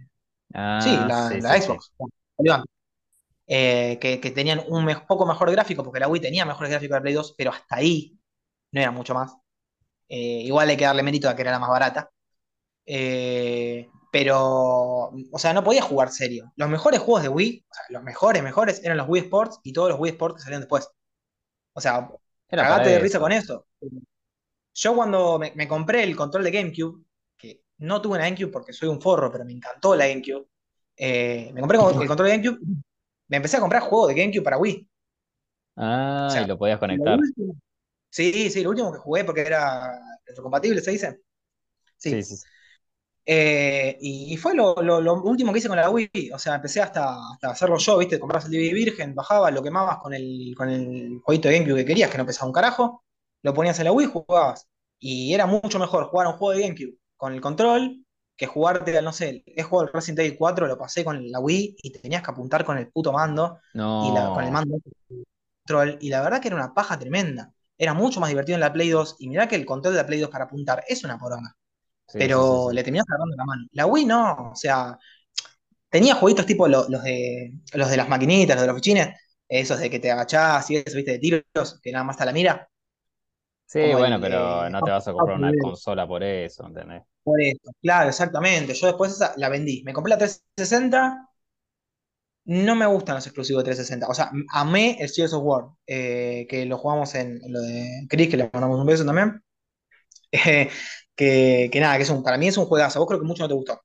sí, 0.77 0.99
Ah, 0.99 1.05
la, 1.05 1.31
sí, 1.41 1.41
la 1.41 1.61
sí. 1.61 1.61
Xbox. 1.61 1.93
Eh, 3.47 3.97
que, 4.01 4.21
que 4.21 4.31
tenían 4.31 4.61
un 4.69 4.85
me- 4.85 4.95
poco 5.01 5.25
mejor 5.25 5.51
gráfico, 5.51 5.83
porque 5.83 5.99
la 5.99 6.07
Wii 6.07 6.21
tenía 6.21 6.45
mejores 6.45 6.69
gráficos 6.71 6.89
que 6.91 6.95
la 6.99 7.01
Play 7.01 7.13
2, 7.13 7.35
pero 7.37 7.51
hasta 7.51 7.75
ahí 7.75 8.17
no 8.71 8.81
era 8.81 8.91
mucho 8.91 9.13
más. 9.15 9.35
Igual 10.09 10.69
hay 10.69 10.77
que 10.77 10.85
darle 10.85 11.03
mérito 11.03 11.29
a 11.29 11.35
que 11.35 11.41
era 11.43 11.51
la 11.51 11.59
más 11.59 11.69
barata. 11.69 12.11
Pero, 14.11 14.37
o 15.31 15.39
sea, 15.39 15.53
no 15.53 15.63
podía 15.63 15.81
jugar 15.81 16.11
serio. 16.11 16.51
Los 16.55 16.69
mejores 16.69 16.99
juegos 16.99 17.23
de 17.23 17.29
Wii, 17.29 17.65
o 17.69 17.73
sea, 17.73 17.83
los 17.89 18.03
mejores, 18.03 18.43
mejores, 18.43 18.83
eran 18.83 18.97
los 18.97 19.09
Wii 19.09 19.23
Sports 19.23 19.59
y 19.63 19.73
todos 19.73 19.89
los 19.89 19.99
Wii 19.99 20.11
Sports 20.13 20.35
que 20.35 20.41
salieron 20.43 20.61
después. 20.61 20.87
O 21.73 21.81
sea, 21.81 22.09
Era 22.53 22.63
cagate 22.67 22.89
de 22.91 22.99
risa 22.99 23.19
con 23.19 23.31
eso. 23.31 23.65
Yo 24.73 24.95
cuando 24.95 25.37
me, 25.39 25.51
me 25.55 25.67
compré 25.67 26.03
el 26.03 26.15
control 26.15 26.43
de 26.43 26.51
GameCube, 26.51 27.03
que 27.37 27.63
no 27.79 28.01
tuve 28.01 28.15
una 28.15 28.25
GameCube 28.25 28.51
porque 28.51 28.73
soy 28.73 28.89
un 28.89 29.01
forro, 29.01 29.31
pero 29.31 29.45
me 29.45 29.53
encantó 29.53 29.95
la 29.95 30.07
GameCube, 30.07 30.47
eh, 30.97 31.51
me 31.53 31.61
compré 31.61 31.77
el 31.77 32.07
control 32.07 32.29
de 32.29 32.37
GameCube, 32.37 32.59
me 33.27 33.37
empecé 33.37 33.57
a 33.57 33.61
comprar 33.61 33.83
juegos 33.83 34.09
de 34.09 34.15
GameCube 34.15 34.43
para 34.43 34.57
Wii. 34.57 34.87
O 34.87 34.89
Ah, 35.75 36.39
y 36.41 36.45
sea, 36.45 36.47
lo 36.47 36.57
podías 36.57 36.79
lo 36.89 37.03
conectar. 37.03 37.19
último- 37.19 37.55
sí, 38.09 38.49
sí, 38.51 38.63
lo 38.63 38.71
último 38.71 38.93
que 38.93 38.99
jugué 38.99 39.23
porque 39.25 39.41
era 39.41 39.99
retrocompatible, 40.25 40.81
se 40.81 40.91
dice. 40.91 41.21
Sí, 41.97 42.11
Sí. 42.11 42.23
sí. 42.23 42.37
Eh, 43.25 43.97
y, 44.01 44.33
y 44.33 44.37
fue 44.37 44.53
lo, 44.55 44.75
lo- 44.81 44.99
lo 45.01 45.21
último 45.23 45.53
que 45.53 45.59
hice 45.59 45.67
con 45.69 45.77
la 45.77 45.89
Wii. 45.89 46.31
O 46.33 46.39
sea, 46.39 46.55
empecé 46.55 46.81
hasta, 46.81 47.15
hasta 47.33 47.51
hacerlo 47.51 47.77
yo, 47.77 47.97
¿viste? 47.97 48.19
Comprabas 48.19 48.45
el 48.45 48.51
DVD 48.51 48.73
virgen, 48.73 49.15
bajabas, 49.15 49.53
lo 49.53 49.63
quemabas 49.63 49.97
con 49.99 50.13
el, 50.13 50.53
con 50.57 50.69
el 50.69 51.19
jueguito 51.23 51.47
de 51.49 51.55
GameCube 51.59 51.77
que 51.79 51.85
querías, 51.85 52.11
que 52.11 52.17
no 52.17 52.25
pesaba 52.25 52.47
un 52.47 52.53
carajo, 52.53 53.03
lo 53.41 53.53
ponías 53.53 53.79
en 53.79 53.85
la 53.85 53.91
Wii 53.93 54.07
y 54.07 54.11
jugabas. 54.11 54.67
Y 54.99 55.33
era 55.33 55.45
mucho 55.45 55.79
mejor 55.79 56.05
jugar 56.05 56.27
un 56.27 56.33
juego 56.33 56.53
de 56.53 56.61
GameCube 56.67 56.97
con 57.17 57.33
el 57.33 57.41
control 57.41 58.05
que 58.35 58.47
jugarte, 58.47 58.99
no 59.01 59.13
sé, 59.13 59.43
he 59.45 59.63
jugado 59.63 59.87
el 59.87 59.93
Resident 59.93 60.19
Evil 60.19 60.37
4, 60.37 60.67
lo 60.67 60.77
pasé 60.77 61.03
con 61.05 61.29
la 61.31 61.39
Wii 61.39 61.75
y 61.83 61.91
tenías 61.91 62.23
que 62.23 62.31
apuntar 62.31 62.65
con 62.65 62.77
el 62.77 62.89
puto 62.91 63.11
mando 63.13 63.59
y 63.99 64.11
la, 64.11 64.31
con 64.31 64.43
el 64.43 64.51
No, 64.51 64.51
mando 64.51 64.77
control. 65.65 65.97
Y 66.01 66.09
la 66.09 66.21
verdad 66.21 66.41
que 66.41 66.47
era 66.49 66.57
una 66.57 66.73
paja 66.73 66.97
tremenda. 66.99 67.53
Era 67.77 67.93
mucho 67.93 68.19
más 68.19 68.29
divertido 68.29 68.55
en 68.55 68.61
la 68.61 68.71
Play 68.73 68.89
2. 68.89 69.15
Y 69.19 69.29
mirá 69.29 69.47
que 69.47 69.55
el 69.55 69.65
control 69.65 69.93
de 69.93 70.01
la 70.01 70.05
Play 70.07 70.19
2 70.19 70.29
para 70.29 70.45
apuntar 70.45 70.83
es 70.87 71.03
una 71.03 71.17
poronga 71.17 71.55
sí, 72.13 72.31
sí, 72.31 72.43
sí, 72.43 72.57
pero 72.57 72.71
sí. 72.71 72.73
le 72.73 72.83
terminás 72.83 73.05
agarrando 73.09 73.35
la 73.35 73.45
mano. 73.45 73.63
La 73.71 73.85
Wii 73.87 74.05
no, 74.05 74.51
o 74.51 74.55
sea, 74.55 74.97
tenía 75.89 76.15
jueguitos 76.15 76.45
tipo 76.47 76.67
lo- 76.67 76.87
los 76.89 77.03
de 77.03 77.53
los 77.73 77.89
de 77.89 77.97
las 77.97 78.09
maquinitas, 78.09 78.55
los 78.57 78.63
de 78.63 78.67
los 78.67 78.75
fichines, 78.77 79.09
esos 79.47 79.79
de 79.79 79.89
que 79.89 79.99
te 79.99 80.11
agachás 80.11 80.69
y 80.71 80.77
eso, 80.77 80.97
viste, 80.97 81.11
de 81.13 81.19
tiros, 81.19 81.79
que 81.81 81.91
nada 81.91 82.03
más 82.05 82.15
está 82.15 82.25
la 82.25 82.33
mira, 82.33 82.69
Sí, 83.65 83.79
como 83.79 83.97
bueno, 83.97 84.19
el 84.19 84.21
pero 84.21 84.69
eh, 84.69 84.69
no 84.69 84.83
te 84.83 84.89
vas 84.91 85.07
a 85.07 85.13
comprar 85.13 85.37
una 85.37 85.53
consola 85.55 86.07
por 86.07 86.23
eso, 86.23 86.65
¿entendés? 86.67 87.03
por 87.23 87.41
eso. 87.41 87.71
Claro, 87.81 88.09
exactamente. 88.09 88.73
Yo 88.73 88.87
después 88.87 89.13
esa 89.13 89.33
la 89.37 89.49
vendí. 89.49 89.83
Me 89.83 89.93
compré 89.93 90.11
la 90.11 90.17
360. 90.17 91.29
No 92.45 92.75
me 92.75 92.85
gustan 92.87 93.15
los 93.15 93.25
exclusivos 93.27 93.63
de 93.63 93.65
360. 93.67 94.07
O 94.09 94.13
sea, 94.13 94.31
amé 94.53 94.97
el 95.01 95.09
Gears 95.09 95.33
of 95.33 95.43
War, 95.45 95.65
eh, 95.87 96.45
que 96.49 96.65
lo 96.65 96.77
jugamos 96.77 97.15
en, 97.15 97.39
en 97.43 97.53
lo 97.53 97.61
de 97.61 98.05
Chris, 98.09 98.29
que 98.29 98.37
le 98.37 98.49
mandamos 98.53 98.79
un 98.79 98.85
beso 98.87 99.05
también. 99.05 99.41
Eh, 100.33 100.69
que, 101.15 101.69
que 101.71 101.79
nada, 101.79 101.97
que 101.97 102.03
es 102.03 102.09
un, 102.09 102.23
para 102.23 102.37
mí 102.37 102.47
es 102.47 102.57
un 102.57 102.65
juegazo. 102.65 102.99
Vos 102.99 103.07
creo 103.07 103.19
que 103.21 103.25
mucho 103.27 103.43
no 103.43 103.49
te 103.49 103.53
gustó. 103.55 103.81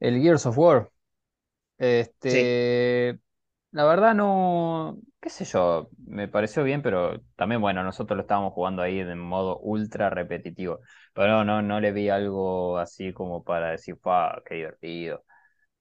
El 0.00 0.20
Gears 0.22 0.46
of 0.46 0.58
War, 0.58 0.90
Sí. 2.26 2.52
este, 2.58 3.18
la 3.72 3.84
verdad 3.86 4.14
no, 4.14 4.98
qué 5.20 5.30
sé 5.30 5.44
yo, 5.46 5.90
me 6.06 6.28
pareció 6.28 6.64
bien, 6.64 6.82
pero 6.82 7.20
también, 7.36 7.60
bueno, 7.62 7.84
nosotros 7.84 8.16
lo 8.16 8.22
estábamos 8.22 8.54
jugando 8.54 8.82
ahí 8.82 9.02
de 9.04 9.14
modo 9.16 9.58
ultra 9.60 10.10
repetitivo, 10.10 10.80
pero 11.14 11.28
no, 11.28 11.44
no, 11.44 11.62
no 11.62 11.80
le 11.80 11.92
vi 11.92 12.08
algo 12.10 12.78
así 12.78 13.12
como 13.14 13.44
para 13.44 13.72
decir, 13.72 13.98
¡pa, 14.00 14.42
qué 14.46 14.56
divertido! 14.56 15.24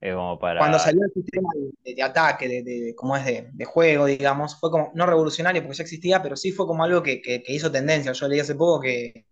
Como 0.09 0.39
cuando 0.57 0.79
salió 0.79 1.03
el 1.05 1.11
sistema 1.13 1.49
de, 1.83 1.93
de 1.95 2.03
ataque, 2.03 2.47
de, 2.47 2.63
de, 2.63 2.95
como 2.95 3.15
es 3.17 3.25
de, 3.25 3.49
de, 3.53 3.65
juego, 3.65 4.05
digamos, 4.05 4.59
fue 4.59 4.71
como, 4.71 4.91
no 4.95 5.05
revolucionario 5.05 5.61
porque 5.61 5.77
ya 5.77 5.83
existía, 5.83 6.21
pero 6.21 6.35
sí 6.35 6.51
fue 6.51 6.67
como 6.67 6.83
algo 6.83 7.03
que, 7.03 7.21
que, 7.21 7.43
que 7.43 7.53
hizo 7.53 7.71
tendencia. 7.71 8.11
Yo 8.13 8.27
leí 8.27 8.39
hace 8.39 8.55
poco 8.55 8.81
que, 8.81 9.25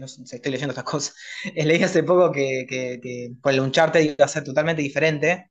no 0.00 0.08
sé, 0.08 0.22
estoy 0.36 0.52
leyendo 0.52 0.72
estas 0.72 0.84
cosas, 0.90 1.16
leí 1.54 1.82
hace 1.82 2.02
poco 2.02 2.32
que, 2.32 2.66
que, 2.68 3.00
que 3.02 3.32
con 3.40 3.54
el 3.54 3.60
Uncharted 3.60 4.00
iba 4.00 4.24
a 4.24 4.28
ser 4.28 4.44
totalmente 4.44 4.82
diferente 4.82 5.50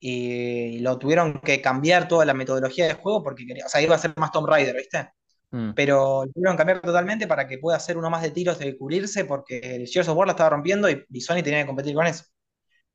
y 0.00 0.80
lo 0.80 0.98
tuvieron 0.98 1.40
que 1.40 1.62
cambiar 1.62 2.08
toda 2.08 2.24
la 2.26 2.34
metodología 2.34 2.86
del 2.86 2.96
juego 2.96 3.22
porque 3.22 3.46
quería, 3.46 3.66
o 3.66 3.68
sea, 3.68 3.82
iba 3.82 3.94
a 3.94 3.98
ser 3.98 4.14
más 4.16 4.32
Tomb 4.32 4.48
Raider, 4.48 4.76
¿viste? 4.76 5.10
mm, 5.50 5.72
Pero 5.74 6.24
lo 6.26 6.32
tuvieron 6.32 6.54
que 6.56 6.58
cambiar 6.58 6.82
totalmente 6.82 7.26
para 7.26 7.46
que 7.48 7.58
pueda 7.58 7.78
hacer 7.78 7.98
uno 7.98 8.10
más 8.10 8.22
de 8.22 8.30
tiros 8.32 8.58
de 8.58 8.76
cubrirse 8.76 9.24
porque 9.24 9.58
el 9.76 9.88
Gears 9.88 10.08
of 10.08 10.16
War 10.18 10.28
la 10.28 10.32
estaba 10.32 10.50
rompiendo 10.50 10.90
y, 10.90 11.04
y 11.10 11.20
Sony 11.22 11.42
tenía 11.42 11.60
que 11.62 11.66
competir 11.66 11.94
con 11.94 12.06
eso. 12.06 12.24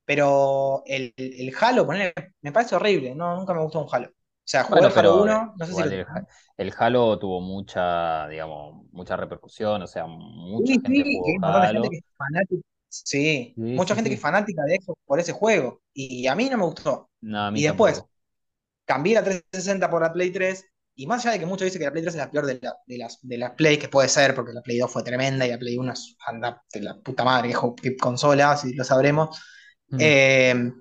Pero 0.10 0.84
el, 0.88 1.14
el 1.18 1.54
Halo, 1.60 1.86
ponele, 1.86 2.14
me 2.42 2.52
parece 2.52 2.76
horrible, 2.76 3.14
no, 3.16 3.36
nunca 3.38 3.54
me 3.54 3.62
gustó 3.64 3.82
un 3.82 3.88
Halo. 3.92 4.10
O 4.10 4.14
sea, 4.44 4.64
jugué 4.64 4.82
bueno, 4.82 4.90
el 4.90 4.94
Halo 4.98 5.14
pero 5.14 5.28
eh, 5.28 5.40
uno 5.40 5.54
no 5.58 5.66
sé 5.66 5.74
si 5.76 5.84
el, 5.84 6.06
el 6.58 6.74
Halo 6.78 7.18
tuvo 7.20 7.42
mucha, 7.42 8.28
digamos, 8.28 8.86
mucha 8.92 9.16
repercusión, 9.18 9.82
o 9.82 9.88
sea, 9.88 10.06
mucha 10.08 10.80
Sí, 10.82 10.82
gente 10.82 11.04
sí, 11.04 11.34
jugó 11.40 11.60
de 11.62 11.68
gente 11.70 11.90
que 11.90 11.98
Halo, 11.98 11.98
es 11.98 12.04
fanática. 12.18 12.62
Sí, 12.90 13.56
sí, 13.56 13.64
mucha 13.74 13.96
gente 13.96 14.10
que 14.10 14.16
es 14.16 14.22
fanática 14.22 14.64
de 14.64 14.76
eso 14.76 14.98
por 15.06 15.20
ese 15.20 15.32
juego. 15.32 15.82
Y 15.94 16.28
a 16.28 16.36
mí 16.36 16.50
no 16.50 16.58
me 16.58 16.66
gustó. 16.66 17.10
no, 17.22 17.40
a 17.46 17.52
mí 17.52 17.62
Y 17.62 17.64
después, 17.64 18.04
tampoco. 18.04 18.10
cambié 18.86 19.16
la 19.16 19.24
360 19.24 19.90
por 19.90 20.02
la 20.04 20.14
Play 20.14 20.32
3. 20.32 20.66
Y 20.96 21.08
más 21.08 21.26
allá 21.26 21.34
de 21.34 21.40
que 21.42 21.46
muchos 21.48 21.66
dicen 21.66 21.80
que 21.80 21.86
la 21.86 21.92
Play 21.92 22.04
3 22.04 22.16
es 22.16 22.20
la 22.20 22.32
peor 22.32 22.46
de, 22.48 22.60
la- 22.62 22.78
de 22.88 22.98
las, 23.00 23.20
de 23.22 23.38
las 23.38 23.52
Play, 23.54 23.78
que 23.80 23.90
puede 23.90 24.10
ser, 24.10 24.36
porque 24.36 24.54
la 24.54 24.62
Play 24.64 24.80
2 24.80 24.92
fue 24.92 25.04
tremenda 25.04 25.46
y 25.48 25.52
la 25.52 25.60
Play 25.60 25.78
1 25.78 25.94
es 25.94 26.16
anda 26.28 26.64
de 26.74 26.82
la 26.82 26.96
puta 27.00 27.24
madre, 27.26 27.54
que 27.82 27.98
consola, 27.98 28.58
si 28.58 28.74
lo 28.76 28.84
sabremos. 28.86 29.40
Mm. 29.92 30.20
Eh, 30.54 30.72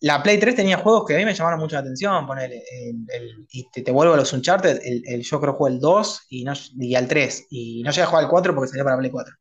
La 0.00 0.22
Play 0.22 0.38
3 0.38 0.54
tenía 0.56 0.78
juegos 0.78 1.06
que 1.06 1.14
a 1.14 1.18
mí 1.18 1.24
me 1.24 1.34
llamaron 1.34 1.60
mucho 1.60 1.76
la 1.76 1.80
atención, 1.80 2.26
ponele, 2.26 2.62
el, 2.72 3.06
el- 3.14 3.46
y 3.50 3.70
te, 3.70 3.82
te 3.82 3.90
vuelvo 3.92 4.14
a 4.14 4.16
los 4.18 4.32
Uncharted, 4.32 4.80
el, 4.84 5.02
el- 5.06 5.22
yo 5.22 5.40
creo 5.40 5.54
que 5.54 5.58
jugué 5.58 5.72
el 5.72 5.80
2 5.80 6.22
y, 6.30 6.44
no, 6.44 6.52
y 6.78 6.94
al 6.96 7.08
3, 7.08 7.46
y 7.50 7.82
no 7.84 7.90
llegué 7.90 8.02
a 8.04 8.06
jugar 8.06 8.24
al 8.24 8.30
4 8.30 8.54
porque 8.54 8.68
salió 8.70 8.84
para 8.84 8.98
Play 8.98 9.10
4. 9.10 9.34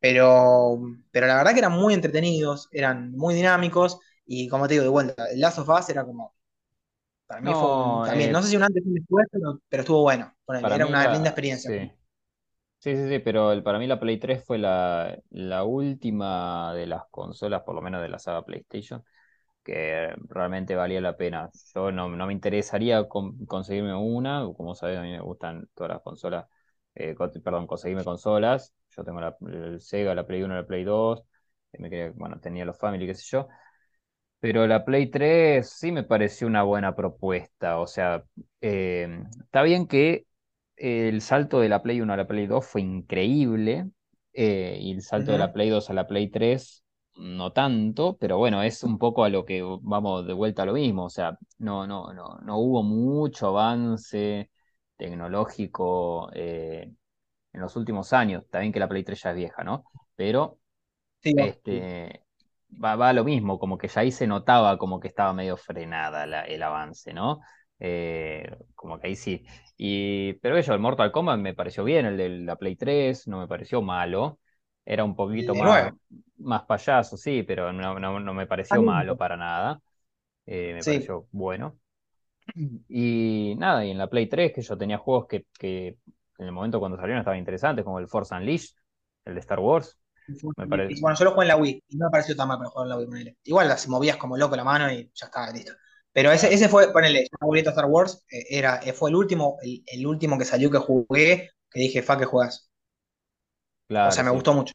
Pero, 0.00 0.80
pero 1.12 1.26
la 1.28 1.36
verdad 1.36 1.52
que 1.54 1.60
eran 1.60 1.72
muy 1.72 1.94
entretenidos, 1.94 2.68
eran 2.72 3.12
muy 3.12 3.34
dinámicos, 3.34 3.98
y 4.26 4.48
como 4.48 4.68
te 4.68 4.74
digo, 4.74 4.84
de 4.84 4.90
vuelta, 4.90 5.26
el 5.30 5.40
Last 5.40 5.58
of 5.60 5.68
Us 5.70 5.88
era 5.90 6.04
como, 6.04 6.34
para 7.26 7.40
mí 7.42 7.54
fue 7.54 7.70
un, 7.70 8.00
No, 8.00 8.04
también, 8.04 8.30
eh, 8.30 8.32
no 8.32 8.42
sé 8.42 8.48
si 8.50 8.56
un 8.56 8.62
antes 8.62 8.84
y 8.84 8.88
un 8.88 8.94
después, 8.94 9.26
pero, 9.32 9.60
pero 9.68 9.82
estuvo 9.82 10.02
bueno, 10.02 10.34
ponele, 10.44 10.74
era 10.74 10.86
una 10.86 11.06
linda 11.08 11.30
la, 11.30 11.30
experiencia. 11.30 11.72
sí. 11.72 11.92
Sí, 12.82 12.96
sí, 12.96 13.08
sí, 13.10 13.18
pero 13.18 13.62
para 13.62 13.78
mí 13.78 13.86
la 13.86 14.00
Play 14.00 14.18
3 14.18 14.42
fue 14.42 14.56
la, 14.56 15.18
última 15.64 16.72
de 16.74 16.86
las 16.86 17.02
consolas, 17.10 17.62
por 17.62 17.74
lo 17.74 17.82
menos 17.82 18.00
de 18.00 18.08
la 18.08 18.18
saga 18.18 18.42
PlayStation, 18.42 19.04
que 19.62 20.14
realmente 20.28 20.74
valía 20.76 21.00
la 21.02 21.16
pena. 21.16 21.50
Yo 21.74 21.92
no, 21.92 22.08
no 22.08 22.26
me 22.26 22.32
interesaría 22.32 23.06
con- 23.08 23.44
conseguirme 23.46 23.94
una, 23.94 24.46
como 24.56 24.74
sabes, 24.74 24.98
a 24.98 25.02
mí 25.02 25.10
me 25.12 25.20
gustan 25.20 25.68
todas 25.74 25.92
las 25.94 26.02
consolas, 26.02 26.46
eh, 26.94 27.14
perdón, 27.44 27.66
conseguirme 27.66 28.04
consolas. 28.04 28.74
Yo 28.96 29.04
tengo 29.04 29.20
la, 29.20 29.36
Sega, 29.78 30.14
la 30.14 30.26
Play 30.26 30.42
1, 30.42 30.54
la 30.56 30.66
Play 30.66 30.84
2, 30.84 31.22
eh, 31.74 32.12
bueno, 32.16 32.40
tenía 32.40 32.64
los 32.64 32.78
Family, 32.78 33.06
qué 33.06 33.14
sé 33.14 33.24
yo. 33.30 33.48
Pero 34.40 34.66
la 34.66 34.84
Play 34.84 35.10
3 35.10 35.70
sí 35.70 35.92
me 35.92 36.02
pareció 36.04 36.46
una 36.46 36.62
buena 36.62 36.96
propuesta. 36.96 37.78
O 37.78 37.86
sea, 37.86 38.24
eh, 38.60 39.22
está 39.44 39.62
bien 39.62 39.86
que 39.86 40.26
el 40.80 41.20
salto 41.22 41.60
de 41.60 41.68
la 41.68 41.82
Play 41.82 42.00
1 42.00 42.12
a 42.12 42.16
la 42.16 42.26
Play 42.26 42.46
2 42.46 42.66
fue 42.66 42.80
increíble. 42.82 43.90
eh, 44.32 44.78
y 44.80 44.92
el 44.92 45.02
salto 45.02 45.32
de 45.32 45.38
la. 45.38 45.52
Play 45.52 45.68
2 45.70 45.90
a 45.90 45.94
la 45.94 46.06
Play 46.06 46.28
3 46.30 46.84
no 47.16 47.52
tanto, 47.52 48.16
pero 48.18 48.38
bueno, 48.38 48.62
es 48.62 48.82
un 48.84 48.98
poco 48.98 49.24
a 49.24 49.28
lo 49.28 49.44
que 49.44 49.62
vamos 49.82 50.26
de 50.26 50.32
vuelta 50.32 50.62
a 50.62 50.66
lo 50.66 50.72
mismo. 50.74 51.04
O 51.06 51.10
sea, 51.10 51.38
no, 51.58 51.86
no, 51.86 52.12
no, 52.14 52.38
no 52.42 52.58
hubo 52.58 52.82
mucho 52.82 53.48
avance 53.48 54.50
tecnológico 54.96 56.30
eh, 56.34 56.92
en 57.52 57.60
los 57.60 57.76
últimos 57.76 58.12
años. 58.12 58.44
Está 58.44 58.60
bien 58.60 58.72
que 58.72 58.80
la 58.80 58.88
Play 58.88 59.04
3 59.04 59.22
ya 59.22 59.30
es 59.30 59.36
vieja, 59.36 59.64
¿no? 59.64 59.84
Pero 60.16 60.58
sí. 61.22 61.32
este, 61.34 62.24
va, 62.82 62.96
va 62.96 63.10
a 63.10 63.12
lo 63.12 63.24
mismo, 63.24 63.58
como 63.58 63.78
que 63.78 63.88
ya 63.88 64.00
ahí 64.02 64.12
se 64.12 64.26
notaba 64.26 64.78
como 64.78 65.00
que 65.00 65.08
estaba 65.08 65.32
medio 65.32 65.56
frenada 65.56 66.26
la- 66.26 66.42
el 66.44 66.62
avance, 66.62 67.12
¿no? 67.14 67.40
Eh, 67.80 68.58
como 68.74 68.98
que 69.00 69.08
ahí 69.08 69.16
sí. 69.16 69.44
Y, 69.76 70.34
pero 70.34 70.58
eso, 70.58 70.74
el 70.74 70.80
Mortal 70.80 71.12
Kombat 71.12 71.38
me 71.40 71.54
pareció 71.54 71.84
bien, 71.84 72.06
el 72.06 72.16
de 72.18 72.28
la 72.30 72.56
Play 72.56 72.76
3, 72.76 73.26
no 73.28 73.40
me 73.40 73.48
pareció 73.48 73.82
malo. 73.82 74.40
Era 74.84 75.04
un 75.04 75.16
poquito 75.16 75.54
más, 75.56 75.78
9. 75.78 75.92
más 76.38 76.64
payaso, 76.64 77.16
sí, 77.16 77.42
pero 77.44 77.72
no, 77.72 77.98
no, 78.00 78.20
no 78.20 78.34
me 78.34 78.46
pareció 78.46 78.82
malo 78.82 79.16
para 79.16 79.36
nada. 79.36 79.80
Eh, 80.46 80.74
me 80.74 80.84
Sí. 80.84 80.86
pareció 80.86 81.28
bueno. 81.32 81.78
Y 82.88 83.54
nada, 83.58 83.84
y 83.84 83.90
en 83.90 83.98
la 83.98 84.08
Play 84.10 84.28
3, 84.28 84.52
que 84.52 84.62
yo 84.62 84.76
tenía 84.76 84.98
juegos 84.98 85.26
que, 85.28 85.46
que 85.58 85.88
en 86.38 86.46
el 86.46 86.52
momento 86.52 86.80
cuando 86.80 86.96
salieron 86.98 87.20
estaban 87.20 87.38
interesantes, 87.38 87.84
como 87.84 87.98
el 88.00 88.08
Force 88.08 88.34
Unleashed, 88.34 88.74
el 89.24 89.34
de 89.34 89.40
Star 89.40 89.60
Wars. 89.60 89.98
Me 90.56 90.66
parece. 90.68 91.00
Bueno, 91.00 91.16
yo 91.18 91.24
lo 91.24 91.32
jugué 91.32 91.44
en 91.44 91.48
la 91.48 91.56
Wii 91.56 91.84
y 91.88 91.96
no 91.96 92.06
me 92.06 92.10
pareció 92.10 92.36
tan 92.36 92.48
mal 92.48 92.58
para 92.58 92.70
jugar 92.70 92.86
en 92.86 92.90
la 92.90 92.96
Wii. 92.98 93.36
Igual 93.44 93.68
las 93.68 93.88
movías 93.88 94.16
como 94.16 94.36
loco 94.36 94.56
la 94.56 94.64
mano 94.64 94.90
y 94.92 95.10
ya 95.14 95.26
estaba 95.26 95.50
listo. 95.52 95.72
Pero 96.12 96.32
ese, 96.32 96.52
ese 96.52 96.68
fue, 96.68 96.92
ponele, 96.92 97.26
favorito 97.38 97.70
Star 97.70 97.86
Wars, 97.86 98.24
eh, 98.30 98.44
era, 98.50 98.80
eh, 98.84 98.92
fue 98.92 99.10
el 99.10 99.16
último, 99.16 99.58
el, 99.62 99.82
el 99.86 100.06
último 100.06 100.38
que 100.38 100.44
salió 100.44 100.70
que 100.70 100.78
jugué, 100.78 101.50
que 101.70 101.80
dije, 101.80 102.02
fa 102.02 102.18
que 102.18 102.24
juegas. 102.26 102.70
O 104.02 104.10
Claro, 104.10 104.12
sea, 104.12 104.24
me 104.24 104.30
sí. 104.30 104.30
gustó 104.30 104.54
mucho. 104.54 104.74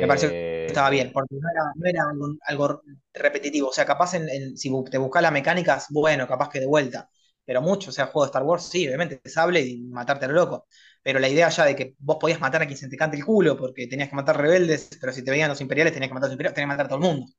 Me 0.00 0.06
pareció 0.08 0.30
que 0.30 0.36
estaba 0.66 0.90
bien, 0.90 1.10
Eh, 1.10 1.14
porque 1.14 1.36
no 1.36 1.48
era, 1.50 1.64
no 1.76 1.86
era 1.88 2.04
algo, 2.10 2.28
algo 2.48 2.82
repetitivo. 3.14 3.68
O 3.70 3.74
sea, 3.74 3.86
capaz 3.86 4.14
en, 4.14 4.28
en- 4.30 4.58
si 4.58 4.70
te 4.90 4.98
buscas 4.98 5.22
las 5.22 5.32
mecánicas, 5.32 5.88
bueno, 5.90 6.28
capaz 6.28 6.50
que 6.50 6.60
de 6.60 6.66
vuelta. 6.66 7.10
Pero 7.44 7.62
mucho, 7.62 7.90
o 7.90 7.92
sea, 7.94 8.06
juego 8.06 8.24
de 8.24 8.28
Star 8.28 8.44
Wars, 8.44 8.64
sí, 8.70 8.86
obviamente, 8.88 9.20
sable 9.30 9.62
y 9.62 9.82
matarte 9.84 10.26
a 10.26 10.28
lo 10.28 10.34
loco. 10.34 10.66
Pero 11.02 11.20
la 11.20 11.28
idea 11.28 11.48
ya 11.50 11.64
de 11.66 11.76
que 11.76 11.96
vos 12.00 12.18
podías 12.20 12.40
matar 12.40 12.62
a 12.62 12.66
quien 12.66 12.78
se 12.78 12.88
te 12.88 12.96
cante 12.96 13.16
el 13.18 13.24
culo, 13.26 13.56
porque 13.58 13.86
tenías 13.88 14.08
que 14.10 14.16
matar 14.16 14.38
rebeldes, 14.40 14.90
pero 15.00 15.12
si 15.12 15.24
te 15.24 15.30
veían 15.32 15.48
los 15.50 15.60
imperiales, 15.60 15.92
tenías 15.94 16.10
que 16.10 16.14
matar 16.14 16.26
a 16.26 16.30
los 16.30 16.34
imperiales, 16.34 16.54
tenías 16.56 16.68
que 16.68 16.72
matar 16.74 16.86
a 16.86 16.88
todo 16.90 16.98
el 17.00 17.04
mundo. 17.16 17.32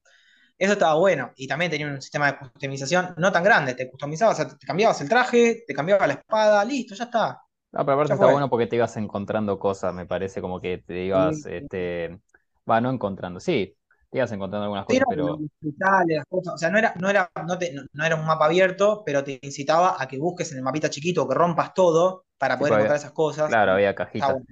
Eso 0.57 0.73
estaba 0.73 0.95
bueno. 0.95 1.31
Y 1.35 1.47
también 1.47 1.71
tenía 1.71 1.87
un 1.87 2.01
sistema 2.01 2.31
de 2.31 2.37
customización 2.39 3.13
no 3.17 3.31
tan 3.31 3.43
grande. 3.43 3.75
Te 3.75 3.89
customizabas, 3.89 4.39
o 4.39 4.43
sea, 4.43 4.57
te 4.57 4.65
cambiabas 4.65 5.01
el 5.01 5.09
traje, 5.09 5.63
te 5.67 5.73
cambiabas 5.73 6.07
la 6.07 6.13
espada, 6.15 6.63
listo, 6.65 6.95
ya 6.95 7.05
está. 7.05 7.41
No, 7.71 7.79
pero 7.85 7.93
aparte 7.93 8.13
está 8.13 8.27
bueno 8.27 8.49
porque 8.49 8.67
te 8.67 8.75
ibas 8.75 8.95
encontrando 8.97 9.57
cosas, 9.57 9.93
me 9.95 10.05
parece 10.05 10.41
como 10.41 10.61
que 10.61 10.77
te 10.77 11.05
ibas, 11.05 11.45
Sí, 11.45 11.47
este, 11.47 12.19
va, 12.69 12.79
no 12.81 12.91
encontrando, 12.91 13.39
sí, 13.39 13.75
te 14.11 14.19
ibas 14.19 14.31
encontrando 14.31 14.65
algunas 14.65 14.85
cosas, 14.85 15.05
pero 15.07 15.41
cosas, 16.29 16.53
o 16.55 16.57
sea, 16.57 16.69
no 16.69 16.77
era, 16.77 16.93
no 16.99 17.09
era, 17.09 17.29
no 17.47 17.57
te- 17.57 17.73
no- 17.93 18.05
era 18.05 18.15
un 18.15 18.25
mapa 18.25 18.45
abierto, 18.45 19.03
pero 19.05 19.23
te 19.23 19.39
incitaba 19.41 20.01
a 20.01 20.07
que 20.07 20.17
busques 20.17 20.51
en 20.51 20.57
el 20.59 20.63
mapita 20.63 20.89
chiquito, 20.89 21.27
que 21.27 21.35
rompas 21.35 21.73
todo 21.73 22.25
para 22.37 22.57
poder 22.57 22.73
encontrar 22.73 22.97
había- 22.97 22.97
esas 22.97 23.11
cosas. 23.11 23.49
claro, 23.49 23.71
había 23.73 23.95
cajitas. 23.95 24.37
bueno. 24.37 24.45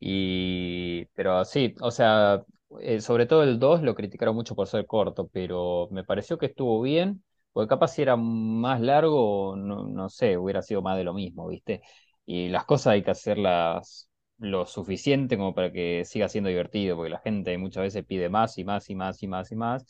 Y, 0.00 1.06
pero 1.14 1.44
sí, 1.44 1.74
o 1.80 1.90
sea, 1.90 2.44
eh, 2.80 3.00
sobre 3.00 3.26
todo 3.26 3.42
el 3.42 3.58
2 3.58 3.82
lo 3.82 3.94
criticaron 3.94 4.34
mucho 4.34 4.54
por 4.54 4.66
ser 4.68 4.86
corto, 4.86 5.28
pero 5.32 5.88
me 5.90 6.04
pareció 6.04 6.38
que 6.38 6.46
estuvo 6.46 6.80
bien, 6.82 7.22
porque 7.52 7.68
capaz 7.68 7.88
si 7.88 8.02
era 8.02 8.16
más 8.16 8.80
largo, 8.80 9.54
no, 9.56 9.84
no 9.86 10.08
sé, 10.08 10.36
hubiera 10.38 10.62
sido 10.62 10.82
más 10.82 10.96
de 10.96 11.04
lo 11.04 11.14
mismo, 11.14 11.48
¿viste? 11.48 11.82
Y 12.26 12.48
las 12.48 12.64
cosas 12.64 12.92
hay 12.94 13.02
que 13.02 13.10
hacerlas 13.10 14.08
lo 14.38 14.66
suficiente 14.66 15.36
como 15.36 15.54
para 15.54 15.72
que 15.72 16.04
siga 16.04 16.28
siendo 16.28 16.48
divertido, 16.50 16.96
porque 16.96 17.10
la 17.10 17.18
gente 17.20 17.56
muchas 17.58 17.82
veces 17.84 18.04
pide 18.04 18.28
más 18.28 18.56
y 18.58 18.64
más 18.64 18.88
y 18.90 18.94
más 18.94 19.22
y 19.22 19.28
más 19.28 19.50
y 19.52 19.56
más, 19.56 19.84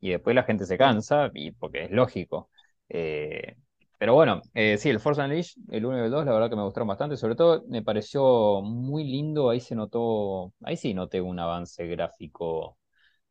y 0.00 0.10
después 0.10 0.34
la 0.34 0.44
gente 0.44 0.66
se 0.66 0.78
cansa, 0.78 1.30
y 1.34 1.52
porque 1.52 1.84
es 1.84 1.90
lógico. 1.90 2.50
Eh, 2.88 3.56
pero 4.02 4.14
bueno, 4.14 4.42
eh, 4.54 4.78
sí, 4.78 4.88
el 4.90 4.98
Force 4.98 5.22
Unleashed, 5.22 5.62
el 5.70 5.86
1 5.86 5.96
y 5.98 6.00
el 6.06 6.10
2, 6.10 6.24
la 6.26 6.32
verdad 6.32 6.50
que 6.50 6.56
me 6.56 6.64
gustaron 6.64 6.88
bastante. 6.88 7.16
Sobre 7.16 7.36
todo 7.36 7.62
me 7.68 7.82
pareció 7.82 8.60
muy 8.60 9.04
lindo, 9.04 9.48
ahí 9.48 9.60
se 9.60 9.76
notó, 9.76 10.52
ahí 10.64 10.76
sí 10.76 10.92
noté 10.92 11.20
un 11.20 11.38
avance 11.38 11.86
gráfico. 11.86 12.76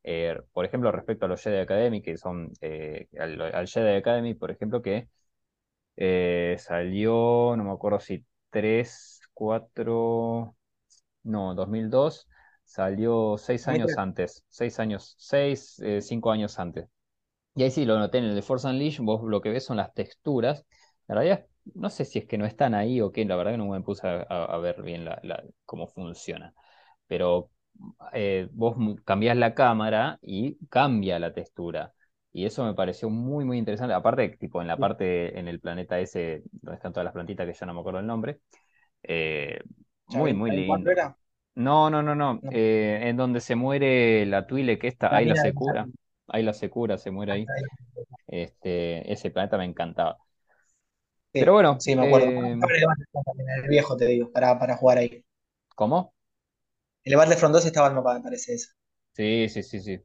eh, 0.03 0.37
por 0.53 0.65
ejemplo, 0.65 0.91
respecto 0.91 1.25
a 1.25 1.29
los 1.29 1.41
Jedi 1.43 1.57
Academy, 1.59 2.01
que 2.01 2.17
son 2.17 2.51
eh, 2.61 3.07
al, 3.19 3.41
al 3.41 3.67
Jedi 3.67 3.97
Academy, 3.97 4.33
por 4.35 4.51
ejemplo, 4.51 4.81
que 4.81 5.09
eh, 5.97 6.57
salió, 6.59 7.55
no 7.57 7.63
me 7.65 7.71
acuerdo 7.71 7.99
si 7.99 8.25
3 8.51 9.21
4 9.33 10.55
no, 11.23 11.55
2002, 11.55 12.27
salió 12.65 13.37
6 13.37 13.67
años 13.67 13.97
antes, 13.97 14.45
6 14.49 14.79
años, 14.79 15.15
6 15.19 15.81
5 16.01 16.31
años 16.31 16.59
antes. 16.59 16.87
Y 17.55 17.63
ahí 17.63 17.71
sí 17.71 17.85
lo 17.85 17.99
noté 17.99 18.19
en 18.19 18.25
el 18.25 18.35
de 18.35 18.41
Force 18.41 18.67
Unleashed, 18.67 19.03
vos 19.03 19.21
lo 19.23 19.41
que 19.41 19.49
ves 19.49 19.65
son 19.65 19.77
las 19.77 19.93
texturas. 19.93 20.65
La 21.07 21.15
realidad, 21.15 21.45
no 21.75 21.89
sé 21.89 22.05
si 22.05 22.19
es 22.19 22.25
que 22.25 22.37
no 22.37 22.45
están 22.45 22.73
ahí 22.73 23.01
o 23.01 23.11
qué, 23.11 23.25
la 23.25 23.35
verdad 23.35 23.51
que 23.51 23.57
no 23.57 23.67
me 23.67 23.81
puse 23.81 24.07
a, 24.07 24.57
ver 24.59 24.81
bien 24.83 25.03
la, 25.05 25.19
la- 25.23 25.43
cómo 25.65 25.87
funciona. 25.87 26.53
Pero 27.07 27.49
eh, 28.13 28.47
vos 28.53 28.75
cambiás 29.05 29.35
la 29.37 29.53
cámara 29.53 30.19
y 30.21 30.57
cambia 30.67 31.19
la 31.19 31.33
textura. 31.33 31.93
Y 32.33 32.45
eso 32.45 32.63
me 32.65 32.73
pareció 32.73 33.09
muy, 33.09 33.43
muy 33.45 33.57
interesante. 33.57 33.93
Aparte, 33.93 34.29
tipo 34.39 34.61
en 34.61 34.67
la 34.67 34.79
parte, 34.79 35.37
en 35.37 35.47
el 35.49 35.59
planeta 35.59 35.99
ese, 35.99 36.43
donde 36.51 36.75
están 36.77 36.93
todas 36.93 37.03
las 37.05 37.13
plantitas 37.13 37.45
que 37.47 37.53
ya 37.53 37.65
no 37.65 37.73
me 37.73 37.81
acuerdo 37.81 37.99
el 37.99 38.07
nombre. 38.07 38.39
eh, 39.03 39.61
muy, 40.07 40.33
muy 40.33 40.51
¿Yavin 40.51 40.63
4 40.65 40.91
lindo. 40.91 40.91
era? 40.91 41.17
No, 41.55 41.89
no, 41.89 42.01
no, 42.03 42.15
no. 42.15 42.43
No, 42.43 42.51
eh, 42.51 42.99
en 43.03 43.17
donde 43.17 43.41
se 43.41 43.55
muere 43.55 44.25
la 44.25 44.47
Twile 44.47 44.79
que 44.79 44.87
está, 44.87 45.15
ahí 45.15 45.25
la 45.25 45.35
Secura. 45.35 45.89
Ahí 46.31 46.43
la 46.43 46.53
Secura 46.53 46.97
se 46.97 47.11
muere 47.11 47.33
ahí. 47.33 47.53
Este, 48.27 49.11
ese 49.13 49.31
planeta 49.31 49.57
me 49.57 49.65
encantaba. 49.65 50.19
Pero 51.37 51.53
bueno, 51.53 51.77
sí, 51.79 51.95
me 51.95 52.03
acuerdo. 52.03 52.33
eh, 52.37 52.55
el 53.63 53.67
viejo, 53.69 53.95
te 53.97 54.05
digo, 54.05 54.31
para, 54.31 54.57
para 54.59 54.77
jugar 54.77 54.97
ahí. 54.99 55.23
¿cómo? 55.75 56.13
El 57.03 57.15
Battlefront 57.15 57.53
2 57.53 57.67
estaba 57.67 57.89
el 57.89 57.93
mapa, 57.93 58.15
me 58.15 58.23
parece 58.23 58.55
eso. 58.55 58.69
Sí, 59.13 59.47
sí, 59.49 59.63
sí, 59.63 59.79
sí. 59.81 59.99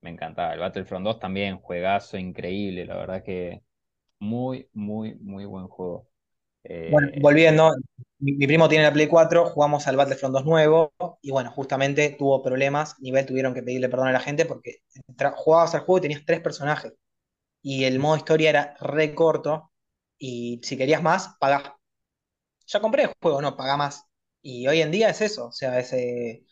Me 0.00 0.10
encantaba. 0.10 0.52
El 0.54 0.60
Battlefront 0.60 1.04
2 1.04 1.18
también, 1.18 1.58
juegazo 1.58 2.16
increíble. 2.18 2.84
La 2.86 2.96
verdad 2.96 3.22
que 3.24 3.62
muy, 4.20 4.68
muy, 4.74 5.16
muy 5.16 5.46
buen 5.46 5.68
juego. 5.68 6.08
Bueno, 6.86 7.08
Eh, 7.12 7.20
volviendo, 7.20 7.72
mi, 8.18 8.32
mi 8.32 8.46
primo 8.46 8.68
tiene 8.68 8.84
la 8.84 8.92
Play 8.92 9.08
4, 9.08 9.46
jugamos 9.46 9.86
al 9.86 9.96
Battlefront 9.96 10.34
2 10.34 10.44
nuevo 10.44 10.92
y 11.22 11.30
bueno, 11.30 11.50
justamente 11.52 12.10
tuvo 12.18 12.42
problemas, 12.42 12.96
nivel 13.00 13.26
tuvieron 13.26 13.54
que 13.54 13.62
pedirle 13.62 13.88
perdón 13.88 14.08
a 14.08 14.12
la 14.12 14.20
gente 14.20 14.44
porque 14.46 14.78
jugabas 15.36 15.74
al 15.74 15.80
juego 15.82 15.98
y 15.98 16.00
tenías 16.02 16.24
tres 16.26 16.40
personajes 16.40 16.92
y 17.62 17.84
el 17.84 17.98
modo 18.00 18.16
historia 18.18 18.50
era 18.50 18.76
re 18.80 19.14
corto 19.14 19.72
y 20.18 20.60
si 20.64 20.76
querías 20.78 21.02
más, 21.02 21.36
pagás. 21.40 21.72
Ya 22.66 22.80
compré 22.80 23.04
el 23.04 23.12
juego, 23.20 23.42
no, 23.42 23.56
pagá 23.56 23.76
más. 23.76 24.04
Y 24.42 24.66
hoy 24.66 24.80
en 24.80 24.90
día 24.90 25.10
es 25.10 25.20
eso, 25.20 25.46
o 25.48 25.52
sea, 25.52 25.78
es 25.78 25.92
eh, 25.92 26.44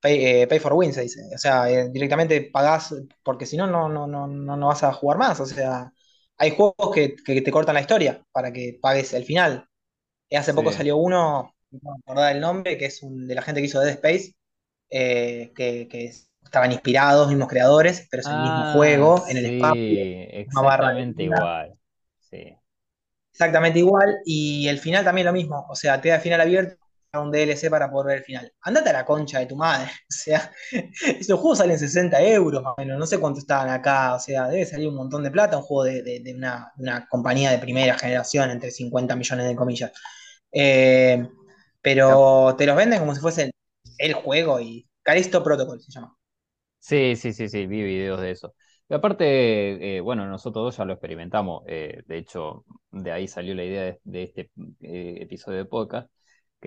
pay, 0.00 0.24
eh, 0.42 0.48
pay 0.48 0.58
for 0.60 0.74
win 0.74 0.92
se 0.94 1.02
dice, 1.02 1.20
o 1.34 1.38
sea, 1.38 1.70
eh, 1.70 1.90
directamente 1.90 2.42
pagás 2.52 2.94
porque 3.24 3.46
si 3.46 3.56
no, 3.56 3.66
no, 3.68 3.88
no, 3.90 4.06
no 4.08 4.26
no 4.28 4.66
vas 4.68 4.84
a 4.84 4.92
jugar 4.94 5.18
más, 5.18 5.40
o 5.40 5.46
sea, 5.46 5.92
hay 6.38 6.50
juegos 6.56 6.94
que, 6.94 7.16
que 7.16 7.42
te 7.42 7.50
cortan 7.50 7.74
la 7.74 7.80
historia 7.82 8.24
para 8.32 8.52
que 8.52 8.78
pagues 8.80 9.12
el 9.14 9.24
final. 9.24 9.68
Hace 10.32 10.54
poco 10.54 10.72
sí. 10.72 10.72
salió 10.72 10.96
uno, 10.98 11.54
no 11.70 11.80
me 11.92 11.98
acordaba 12.00 12.32
el 12.32 12.40
nombre, 12.40 12.78
que 12.78 12.86
es 12.86 13.02
un, 13.02 13.28
de 13.28 13.34
la 13.34 13.42
gente 13.42 13.60
que 13.60 13.66
hizo 13.68 13.80
Dead 13.80 13.90
Space, 13.94 14.34
eh, 14.90 15.52
que, 15.56 15.88
que 15.88 16.06
estaban 16.44 16.72
inspirados, 16.72 17.28
mismos 17.28 17.48
creadores, 17.48 18.08
pero 18.10 18.22
es 18.22 18.30
el 18.30 18.40
mismo 18.40 18.64
Ah, 18.64 18.66
juego 18.66 19.24
en 19.28 19.38
el 19.38 19.46
espacio, 19.46 20.08
exactamente 20.30 21.22
igual. 21.24 21.78
Sí, 22.20 22.56
exactamente 23.32 23.78
igual, 23.78 24.16
y 24.24 24.68
el 24.68 24.78
final 24.78 25.04
también 25.04 25.26
lo 25.26 25.32
mismo, 25.32 25.66
o 25.68 25.74
sea, 25.76 26.00
te 26.00 26.08
da 26.08 26.20
final 26.20 26.40
abierto 26.40 26.76
un 27.14 27.30
DLC 27.30 27.70
para 27.70 27.90
poder 27.90 28.08
ver 28.08 28.18
el 28.18 28.24
final. 28.24 28.52
Andate 28.62 28.90
a 28.90 28.92
la 28.92 29.04
concha 29.04 29.38
de 29.38 29.46
tu 29.46 29.56
madre, 29.56 29.86
o 30.10 30.12
sea, 30.12 30.52
esos 31.18 31.40
juegos 31.40 31.58
salen 31.58 31.78
60 31.78 32.20
euros 32.22 32.62
más 32.62 32.74
o 32.76 32.80
menos, 32.80 32.98
no 32.98 33.06
sé 33.06 33.18
cuánto 33.18 33.40
estaban 33.40 33.68
acá, 33.70 34.14
o 34.14 34.18
sea, 34.20 34.48
debe 34.48 34.64
salir 34.66 34.88
un 34.88 34.96
montón 34.96 35.22
de 35.22 35.30
plata, 35.30 35.56
un 35.56 35.62
juego 35.62 35.84
de, 35.84 36.02
de- 36.02 36.34
una, 36.34 36.72
una 36.78 37.06
compañía 37.08 37.50
de 37.50 37.58
primera 37.58 37.98
generación, 37.98 38.50
entre 38.50 38.70
50 38.70 39.16
millones 39.16 39.46
de 39.46 39.56
comillas. 39.56 39.92
Eh, 40.52 41.26
pero 41.80 42.54
te 42.58 42.66
los 42.66 42.76
venden 42.76 43.00
como 43.00 43.14
si 43.14 43.20
fuese 43.20 43.52
el, 43.98 44.14
juego 44.14 44.60
y 44.60 44.88
Callisto 45.02 45.42
Protocol 45.42 45.80
se 45.80 45.92
llama. 45.92 46.16
sí, 46.78 47.16
sí, 47.16 47.32
sí, 47.32 47.48
sí, 47.48 47.66
vi 47.66 47.82
videos 47.82 48.20
de 48.20 48.30
eso. 48.32 48.54
Y 48.88 48.94
aparte, 48.94 49.96
eh, 49.96 50.00
bueno, 50.00 50.26
nosotros 50.26 50.64
dos 50.64 50.76
ya 50.76 50.84
lo 50.84 50.92
experimentamos. 50.92 51.62
eh, 51.66 52.02
de 52.06 52.18
hecho, 52.18 52.64
de 52.90 53.10
ahí 53.12 53.26
salió 53.28 53.54
la 53.54 53.64
idea 53.64 53.96
de, 54.04 54.22
este 54.22 54.50
episodio 54.82 55.58
de 55.58 55.64
podcast, 55.64 56.08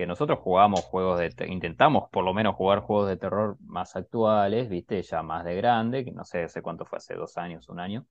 que 0.00 0.06
nosotros 0.06 0.38
jugamos 0.40 0.82
juegos 0.82 1.18
de, 1.20 1.30
te- 1.30 1.48
intentamos 1.48 2.08
por 2.10 2.24
lo 2.24 2.34
menos 2.34 2.56
jugar 2.56 2.80
juegos 2.80 3.08
de 3.08 3.16
terror 3.18 3.56
más 3.62 3.96
actuales, 3.96 4.68
viste, 4.68 5.02
ya 5.02 5.22
más 5.22 5.44
de 5.44 5.56
grande, 5.56 6.04
que 6.04 6.12
no 6.12 6.24
sé 6.24 6.44
hace 6.44 6.62
cuánto 6.62 6.84
fue, 6.86 6.98
hace 6.98 7.14
dos 7.14 7.36
años, 7.38 7.68
un 7.68 7.80
año. 7.80 8.06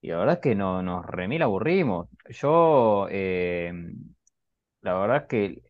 Y 0.00 0.08
la 0.10 0.18
verdad 0.18 0.34
es 0.36 0.40
que 0.42 0.54
no, 0.54 0.82
nos 0.82 1.06
remil 1.06 1.42
aburrimos. 1.42 2.08
Yo, 2.30 3.08
eh, 3.10 3.72
la 4.82 4.94
verdad 4.94 5.16
es 5.18 5.22
que 5.28 5.62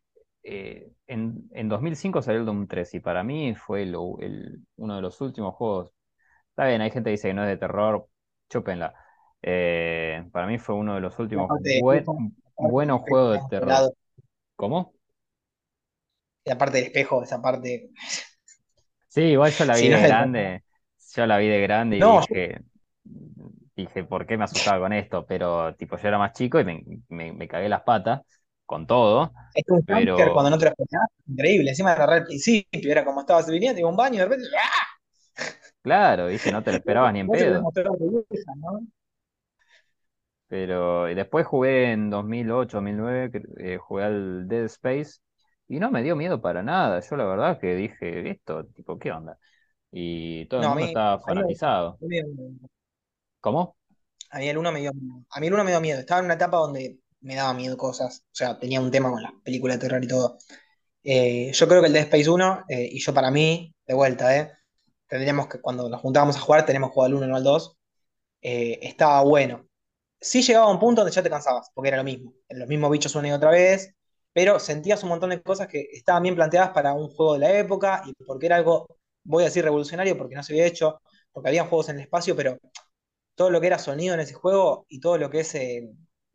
eh, 0.43 0.93
en, 1.07 1.49
en 1.53 1.69
2005 1.69 2.23
salió 2.23 2.41
el 2.41 2.47
Doom 2.47 2.67
3 2.69 2.95
y 2.95 3.01
para 3.01 3.23
mí 3.25 3.55
fue 3.55 3.83
el- 3.83 3.97
uno 4.77 4.97
de 4.97 5.03
los 5.03 5.21
últimos 5.21 5.55
juegos. 5.55 5.93
Está 6.51 6.67
bien, 6.69 6.81
hay 6.83 6.91
gente 6.91 7.09
que 7.09 7.13
dice 7.13 7.29
que 7.29 7.35
no 7.35 7.43
es 7.45 7.49
de 7.49 7.57
terror, 7.59 8.09
chúpenla. 8.51 8.95
Eh, 9.43 10.25
para 10.33 10.47
mí 10.47 10.59
fue 10.59 10.75
uno 10.77 10.95
de 10.97 11.01
los 11.01 11.19
últimos 11.19 11.53
buen- 11.63 12.13
buenos 12.59 13.03
juegos 13.03 13.33
de 13.43 13.49
terror. 13.49 13.89
¿Cómo? 14.57 14.95
La 16.49 16.59
parte 16.59 16.79
del 16.79 16.87
espejo, 16.87 17.23
esa 17.23 17.41
parte. 17.41 17.91
Sí, 19.09 19.23
igual 19.23 19.53
yo 19.53 19.65
la 19.65 19.77
vi 19.77 19.89
de 19.89 20.03
grande, 20.03 20.65
yo 21.15 21.27
la 21.27 21.39
vi 21.39 21.49
de 21.49 21.61
grande 21.61 21.97
y 21.97 22.01
No, 22.01 22.21
yo, 22.21 22.27
dije, 22.29 22.61
dije, 23.77 24.05
¿por 24.05 24.27
qué 24.27 24.37
me 24.37 24.45
asustaba 24.45 24.81
con 24.81 24.93
esto? 24.93 25.25
Pero 25.27 25.75
tipo, 25.77 25.97
yo 25.97 26.09
era 26.09 26.19
más 26.19 26.33
chico 26.33 26.61
y 26.61 26.65
me, 26.65 26.83
me, 27.09 27.33
me 27.33 27.49
cagué 27.49 27.69
las 27.69 27.83
patas 27.83 28.23
con 28.67 28.87
todo, 28.87 29.33
es 29.55 29.65
un 29.69 29.79
jumpscare 29.79 30.33
cuando 30.33 30.35
pero 30.35 30.51
no 30.51 30.59
te 30.59 30.65
lo 30.67 30.71
esperás, 30.71 31.09
increíble. 31.27 31.71
Encima 31.71 31.93
agarré 31.93 32.17
al 32.17 32.25
principio, 32.25 32.93
era 32.93 33.05
como 33.05 33.21
estabas 33.21 33.49
viniendo, 33.49 33.81
iba 33.81 33.89
un 33.89 33.97
baño 33.97 34.17
y 34.17 34.19
de 34.19 34.25
repente. 34.25 34.47
¡ah! 34.57 35.43
claro, 35.83 36.27
viste, 36.27 36.53
no 36.53 36.63
te 36.63 36.71
lo 36.73 36.77
esperabas 36.79 37.13
ni 37.13 37.21
en 37.21 37.29
pedo. 37.29 37.63
Pero 40.49 41.11
y 41.11 41.15
después 41.15 41.47
jugué 41.47 41.93
en 41.93 42.11
2008, 42.11 42.79
2009, 42.79 43.31
que, 43.31 43.43
eh, 43.59 43.79
jugué 43.79 44.05
al 44.05 44.49
Dead 44.49 44.65
Space 44.65 45.21
y 45.69 45.79
no 45.81 45.91
me 45.91 46.03
dio 46.03 46.17
miedo 46.17 46.41
para 46.41 46.63
nada. 46.63 47.01
Yo 47.01 47.17
la 47.17 47.25
verdad 47.27 47.61
que 47.61 47.75
dije, 47.77 48.31
esto, 48.31 48.67
tipo, 48.69 48.99
¿qué 48.99 49.13
onda? 49.13 49.39
Y 49.93 50.47
todo 50.47 50.63
el 50.63 50.67
No, 50.67 50.71
mundo 50.71 50.87
mí, 50.87 50.87
estaba 50.87 51.21
fanatizado. 51.21 52.01
me- 52.01 52.23
¿Cómo? 53.41 53.77
A 54.31 54.39
mí 54.39 54.49
el 54.49 54.59
uno 54.59 54.73
me 54.73 54.81
dio 54.81 54.93
miedo. 54.93 55.25
A 55.31 55.41
mí 55.41 55.47
el 55.47 55.55
uno 55.55 55.65
me 55.65 55.71
dio 55.71 55.81
miedo. 55.81 56.01
Estaba 56.01 56.21
en 56.21 56.27
una 56.27 56.35
etapa 56.35 56.59
donde 56.59 56.99
me 57.21 57.35
daba 57.35 57.55
miedo 57.55 57.77
cosas. 57.77 58.21
O 58.27 58.35
sea, 58.35 58.59
tenía 58.59 58.81
un 58.81 58.91
tema 58.91 59.11
con 59.11 59.23
las 59.23 59.33
películas 59.45 59.79
de 59.79 59.81
terror 59.89 60.05
y 60.05 60.09
todo. 60.09 60.39
Eh, 61.05 61.53
yo 61.53 61.69
creo 61.69 61.81
que 61.83 61.89
el 61.89 61.93
Dead 61.95 62.05
Space 62.05 62.31
uno 62.31 62.65
eh, 62.69 62.89
y 62.93 63.01
yo 63.01 63.15
para 63.15 63.31
mí, 63.31 63.75
de 63.87 63.95
vuelta, 63.95 64.37
¿eh? 64.37 64.53
Tendríamos 65.09 65.49
que, 65.49 65.61
cuando 65.61 65.89
nos 65.89 66.01
juntábamos 66.03 66.37
a 66.37 66.41
jugar, 66.41 66.67
tenemos 66.67 66.93
jugar 66.93 67.09
al 67.11 67.15
uno 67.17 67.27
no 67.29 67.37
al 67.37 67.45
2. 67.45 67.79
eh, 68.43 68.81
estaba 68.83 69.23
bueno. 69.23 69.67
Sí 70.21 70.43
llegaba 70.43 70.67
a 70.67 70.71
un 70.73 70.81
punto 70.81 71.03
donde 71.03 71.15
ya 71.15 71.23
te 71.25 71.31
cansabas, 71.31 71.71
porque 71.75 71.89
era 71.89 71.99
lo 71.99 72.05
mismo. 72.05 72.35
Los 72.51 72.69
mismos 72.69 72.91
bichos 72.93 73.15
una 73.17 73.29
y 73.29 73.33
otra 73.33 73.51
vez, 73.53 73.95
pero 74.33 74.59
sentías 74.61 75.03
un 75.03 75.11
montón 75.11 75.31
de 75.31 75.43
cosas 75.43 75.69
que 75.69 75.89
estaban 75.93 76.23
bien 76.23 76.35
planteadas 76.37 76.71
para 76.71 76.93
un 76.95 77.09
juego 77.11 77.35
de 77.35 77.41
la 77.41 77.59
época 77.59 78.03
y 78.07 78.13
porque 78.25 78.47
era 78.47 78.57
algo, 78.57 78.87
voy 79.25 79.43
a 79.45 79.47
decir 79.47 79.65
revolucionario, 79.65 80.17
porque 80.19 80.35
no 80.37 80.43
se 80.43 80.53
había 80.53 80.67
hecho, 80.67 81.01
porque 81.33 81.49
había 81.51 81.65
juegos 81.67 81.89
en 81.91 81.97
el 81.97 82.03
espacio, 82.03 82.37
pero 82.37 82.59
todo 83.35 83.51
lo 83.51 83.61
que 83.61 83.67
era 83.69 83.79
sonido 83.79 84.15
en 84.15 84.21
ese 84.21 84.35
juego 84.35 84.87
y 84.89 85.01
todo 85.01 85.19
lo 85.19 85.31
que 85.31 85.41
es 85.41 85.55
eh, 85.55 85.89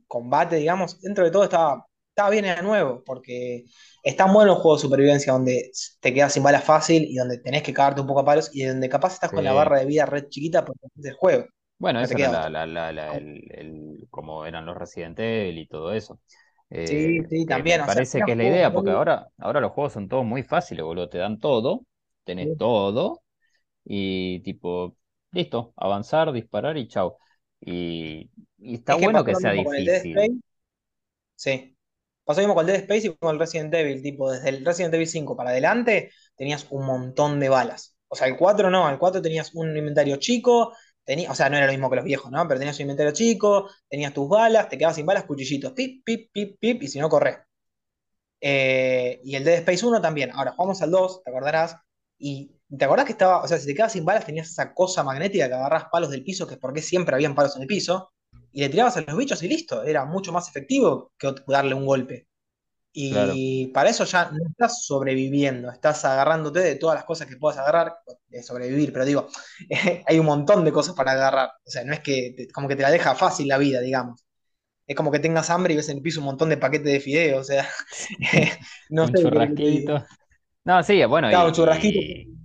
combate, 0.08 0.56
digamos, 0.58 1.02
dentro 1.02 1.24
de 1.26 1.32
todo 1.32 1.44
estaba, 1.44 1.86
estaba 2.10 2.30
bien, 2.30 2.46
era 2.46 2.62
nuevo, 2.62 3.04
porque 3.06 3.66
están 4.04 4.34
buenos 4.34 4.56
los 4.56 4.62
juegos 4.64 4.82
de 4.82 4.88
supervivencia 4.88 5.34
donde 5.34 5.72
te 6.00 6.14
quedas 6.14 6.34
sin 6.34 6.44
balas 6.44 6.64
fácil 6.64 7.04
y 7.06 7.16
donde 7.16 7.40
tenés 7.40 7.64
que 7.64 7.74
cagarte 7.74 8.02
un 8.02 8.08
poco 8.08 8.22
a 8.22 8.26
palos 8.26 8.50
y 8.54 8.64
donde 8.66 8.90
capaz 8.90 9.14
estás 9.14 9.32
con 9.34 9.44
la 9.44 9.54
barra 9.54 9.80
de 9.80 9.86
vida 9.86 10.06
red 10.06 10.28
chiquita 10.30 10.64
porque 10.66 10.88
es 10.98 11.06
el 11.06 11.14
juego, 11.16 11.46
Bueno, 11.78 12.02
no 12.02 12.08
esa 12.08 12.18
era 12.18 12.30
la, 12.50 12.50
la, 12.50 12.92
la- 12.94 13.18
el, 13.18 13.44
el- 13.52 14.08
como 14.10 14.46
eran 14.46 14.66
los 14.66 14.78
Resident 14.78 15.20
Evil 15.20 15.58
y 15.60 15.68
todo 15.68 15.92
eso. 15.94 16.20
Sí, 16.82 17.20
Eh, 17.20 17.28
sí, 17.30 17.46
me 17.48 17.64
también, 17.64 17.88
sea, 17.88 18.04
parece 18.04 18.24
que 18.24 18.32
es 18.32 18.38
la 18.38 18.46
idea, 18.46 18.74
porque 18.74 18.90
muy... 18.90 18.92
ahora, 18.92 19.28
ahora 19.38 19.60
los 19.62 19.72
juegos 19.74 19.94
son 19.94 20.08
todos 20.08 20.26
muy 20.26 20.44
fáciles, 20.44 20.84
boludo. 20.84 21.10
Te 21.10 21.20
dan 21.20 21.40
todo, 21.40 21.86
tenés 22.24 22.58
todo, 22.58 23.22
y 23.86 24.42
tipo, 24.42 24.98
listo, 25.32 25.74
avanzar, 25.78 26.32
disparar 26.34 26.78
y 26.78 26.88
chau. 26.88 27.18
Y, 27.62 28.32
y 28.60 28.76
está 28.76 28.96
Es 28.96 29.02
bueno 29.02 29.24
que 29.26 29.36
sea 29.36 29.52
difícil. 29.54 30.44
Sí. 31.36 31.78
Pasó 32.24 32.40
lo 32.42 32.48
mismo 32.48 32.56
con 32.56 32.66
el 32.70 32.74
Dead 32.74 32.82
Space 32.84 33.08
y 33.08 33.16
con 33.18 33.34
el 33.34 33.40
Resident 33.40 33.74
Evil. 33.74 34.02
Tipo, 34.02 34.32
desde 34.32 34.50
el 34.50 34.66
Resident 34.66 34.94
Evil 34.94 35.08
5 35.08 35.36
para 35.36 35.50
adelante 35.52 36.12
tenías 36.36 36.68
un 36.70 36.86
montón 36.86 37.40
de 37.40 37.50
balas. 37.50 37.98
O 38.08 38.16
sea, 38.16 38.28
el 38.28 38.38
4 38.38 38.70
no, 38.70 38.90
el 38.90 38.98
4 38.98 39.22
tenías 39.22 39.54
un 39.56 39.76
inventario 39.76 40.18
chico. 40.18 40.74
Tenía, 41.06 41.32
o 41.32 41.36
sea, 41.36 41.50
no 41.50 41.58
era 41.58 41.66
lo 41.66 41.72
mismo 41.74 41.90
que 41.90 41.98
los 41.98 42.06
viejos, 42.06 42.32
¿no? 42.32 42.48
Pero 42.48 42.60
tenías 42.60 42.78
un 42.78 42.84
inventario 42.84 43.14
chico, 43.14 43.70
tenías 43.90 44.14
tus 44.14 44.30
balas, 44.30 44.70
te 44.70 44.78
quedabas 44.78 44.96
sin 44.96 45.06
balas, 45.06 45.26
cuchillitos, 45.26 45.74
pip, 45.74 46.04
pip, 46.06 46.32
pip, 46.32 46.58
pip, 46.60 46.84
y 46.84 46.88
si 46.88 47.00
no, 47.00 47.10
corres. 47.10 47.38
Eh, 48.42 49.22
y 49.24 49.36
el 49.36 49.44
Dead 49.44 49.60
Space 49.60 49.86
1 49.86 50.02
también. 50.02 50.32
Ahora 50.32 50.52
jugamos 50.52 50.82
al 50.82 50.92
2, 50.92 51.24
te 51.24 51.30
acordarás. 51.30 51.78
Y 52.18 52.52
te 52.78 52.86
acordás 52.86 53.06
que 53.06 53.14
estaba, 53.14 53.42
o 53.44 53.48
sea, 53.48 53.58
si 53.58 53.68
te 53.68 53.74
quedabas 53.74 53.94
sin 53.94 54.06
balas, 54.06 54.26
tenías 54.26 54.50
esa 54.50 54.74
cosa 54.74 55.04
magnética 55.04 55.48
que 55.48 55.54
agarrás 55.54 55.86
palos 55.92 56.10
del 56.10 56.24
piso, 56.24 56.48
que 56.48 56.56
es 56.56 56.60
porque 56.60 56.82
siempre 56.82 57.16
habían 57.16 57.36
palos 57.36 57.56
en 57.56 57.64
el 57.64 57.68
piso, 57.68 58.14
y 58.52 58.62
le 58.62 58.70
tirabas 58.70 58.98
a 58.98 59.02
los 59.02 59.18
bichos 59.18 59.44
y 59.44 59.48
listo. 59.48 59.84
Era 59.84 60.06
mucho 60.06 60.32
más 60.32 60.50
efectivo 60.50 61.12
que 61.18 61.34
darle 61.48 61.74
un 61.76 61.86
golpe. 61.86 62.28
Claro. 63.08 63.42
Y 63.42 63.68
para 63.70 63.90
eso 63.90 64.06
ya 64.06 64.30
no 64.32 64.40
estás 64.50 64.86
sobreviviendo, 64.86 65.72
estás 65.72 66.06
agarrándote 66.06 66.60
de 66.60 66.76
todas 66.76 66.96
las 66.96 67.06
cosas 67.06 67.28
que 67.28 67.38
puedas 67.38 67.58
agarrar, 67.60 67.96
de 68.28 68.44
sobrevivir, 68.44 68.94
pero 68.94 69.06
digo, 69.06 69.28
hay 70.08 70.20
un 70.20 70.26
montón 70.28 70.64
de 70.66 70.72
cosas 70.72 70.96
para 70.96 71.14
agarrar. 71.14 71.50
O 71.66 71.70
sea, 71.72 71.84
no 71.86 71.94
es 71.94 72.02
que 72.02 72.34
te- 72.38 72.48
como 72.50 72.68
que 72.68 72.76
te 72.76 72.84
la 72.84 72.92
deja 72.92 73.16
fácil 73.16 73.48
la 73.48 73.58
vida, 73.58 73.82
digamos. 73.82 74.24
Es 74.88 74.96
como 74.98 75.12
que 75.12 75.20
tengas 75.20 75.50
hambre 75.52 75.74
y 75.74 75.78
ves 75.78 75.90
en 75.90 75.98
el 75.98 76.04
piso 76.04 76.20
un 76.22 76.28
montón 76.28 76.50
de 76.50 76.58
paquetes 76.58 76.92
de 76.94 77.00
fideos, 77.02 77.42
o 77.42 77.46
sea, 77.46 77.70
no 78.90 79.08
Un 79.08 79.14
sé 79.14 79.30
que 79.32 79.50
churrasquito. 79.54 80.04
No, 80.66 80.84
sí, 80.84 81.04
bueno, 81.06 81.32
Claro, 81.32 81.52
y, 81.52 81.52
churrasquito. 81.52 82.00
y 82.30 82.38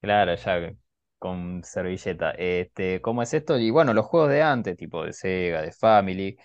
claro, 0.00 0.34
ya 0.36 0.72
con 1.18 1.62
servilleta. 1.64 2.32
Este, 2.32 3.00
¿cómo 3.02 3.22
es 3.22 3.34
esto? 3.34 3.58
Y 3.58 3.70
bueno, 3.70 3.94
los 3.94 4.06
juegos 4.06 4.30
de 4.30 4.42
antes, 4.42 4.76
tipo 4.76 5.04
de 5.04 5.12
Sega, 5.12 5.62
de 5.62 5.72
Family, 5.72 6.36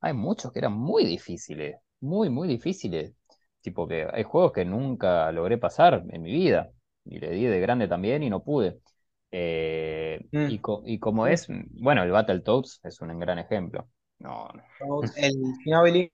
hay 0.00 0.14
muchos 0.14 0.52
que 0.52 0.60
eran 0.60 0.72
muy 0.74 1.04
difíciles, 1.06 1.76
muy, 2.00 2.30
muy 2.30 2.48
difíciles. 2.48 3.14
Tipo 3.60 3.86
que 3.88 4.06
hay 4.12 4.22
juegos 4.24 4.52
que 4.52 4.64
nunca 4.64 5.30
logré 5.32 5.58
pasar 5.58 6.04
en 6.10 6.22
mi 6.22 6.32
vida. 6.32 6.70
Y 7.04 7.18
le 7.18 7.30
di 7.30 7.44
de 7.46 7.60
grande 7.60 7.88
también 7.88 8.22
y 8.22 8.30
no 8.30 8.42
pude. 8.44 8.80
Eh, 9.30 10.20
y, 10.46 10.58
Mm. 10.58 10.60
co- 10.60 10.82
y 10.86 10.98
como 10.98 11.26
es, 11.26 11.46
bueno, 11.70 12.02
el 12.02 12.10
Battletoads 12.10 12.80
es 12.84 13.00
un 13.00 13.18
gran 13.18 13.38
ejemplo. 13.38 13.88
No, 14.18 14.48
no. 14.54 14.62
El 15.16 15.34
Ginobili, 15.64 16.12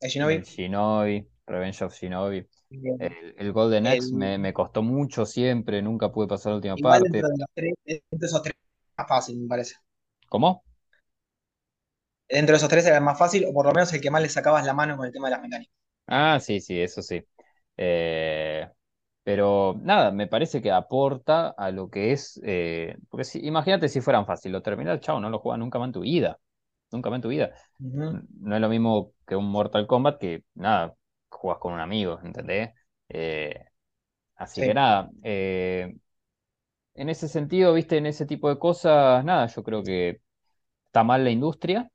el 0.00 0.10
El 0.24 0.42
Shinobi, 0.42 0.44
Shinobi, 0.44 1.16
Revenge 1.46 1.82
of 1.84 1.94
Shinobi. 1.94 2.46
el, 2.70 2.98
El, 2.98 3.34
el 3.38 3.52
Golden 3.52 3.86
Axe 3.86 4.14
me, 4.16 4.38
me 4.38 4.52
costó 4.54 4.82
mucho 4.82 5.26
siempre, 5.26 5.82
nunca 5.82 6.10
pude 6.12 6.28
pasar 6.28 6.52
la 6.52 6.56
última 6.56 6.78
igual 6.78 7.02
parte. 7.02 7.04
dentro 7.04 7.28
de 7.28 7.38
los 7.38 7.48
tres, 7.54 7.74
dentro 7.84 8.18
de 8.18 8.26
esos 8.26 8.42
tres, 8.42 8.54
más 8.96 9.08
fácil, 9.08 9.38
me 9.38 9.48
parece. 9.48 9.74
¿Cómo? 10.30 10.62
Dentro 12.30 12.54
de 12.54 12.56
esos 12.58 12.68
tres 12.70 12.86
era 12.86 12.96
el 12.98 13.04
más 13.04 13.18
fácil, 13.18 13.44
o 13.46 13.52
por 13.52 13.66
lo 13.66 13.72
menos 13.74 13.92
el 13.92 14.00
que 14.00 14.10
más 14.10 14.22
le 14.22 14.28
sacabas 14.30 14.64
la 14.66 14.72
mano 14.74 14.96
con 14.96 15.06
el 15.06 15.12
tema 15.12 15.28
de 15.28 15.32
las 15.32 15.42
mecánicas. 15.42 15.74
Ah, 16.06 16.40
sí, 16.40 16.60
sí, 16.60 16.80
eso 16.80 17.02
sí. 17.02 17.22
Eh, 17.76 18.68
pero 19.22 19.76
nada, 19.82 20.10
me 20.10 20.26
parece 20.26 20.60
que 20.62 20.72
aporta 20.72 21.48
a 21.50 21.70
lo 21.70 21.88
que 21.90 22.12
es. 22.12 22.40
eh, 22.44 22.96
porque 23.08 23.24
si- 23.24 23.46
imagínate 23.46 23.88
si 23.88 24.00
fueran 24.00 24.26
fácil, 24.26 24.52
lo 24.52 24.62
terminal, 24.62 25.00
chao, 25.00 25.20
no 25.20 25.30
lo 25.30 25.38
juegas 25.38 25.58
nunca 25.60 25.78
más 25.78 25.88
en 25.88 25.92
tu 25.92 26.00
vida. 26.00 26.38
Nunca 26.90 27.10
más 27.10 27.18
en 27.18 27.22
tu 27.22 27.28
vida. 27.28 27.52
No 28.40 28.54
es 28.56 28.60
lo 28.60 28.68
mismo 28.68 29.14
que 29.26 29.36
un 29.36 29.46
Mortal 29.50 29.86
Kombat 29.86 30.18
que, 30.20 30.44
nada, 30.54 30.94
jugas 31.30 31.58
con 31.60 31.72
un 31.74 31.80
amigo, 31.80 32.20
¿entendés? 32.24 32.70
Eh, 33.08 33.64
así 34.36 34.64
que 34.64 34.74
nada, 34.74 35.10
en 36.94 37.08
ese 37.08 37.28
sentido, 37.28 37.72
viste, 37.74 37.96
en 37.98 38.06
ese 38.06 38.26
tipo 38.26 38.48
de 38.48 38.58
cosas, 38.58 39.24
nada, 39.24 39.46
yo 39.46 39.62
creo 39.62 39.84
que 39.84 40.20
está 40.86 41.04
mal 41.04 41.24
la 41.24 41.30
industria, 41.30 41.90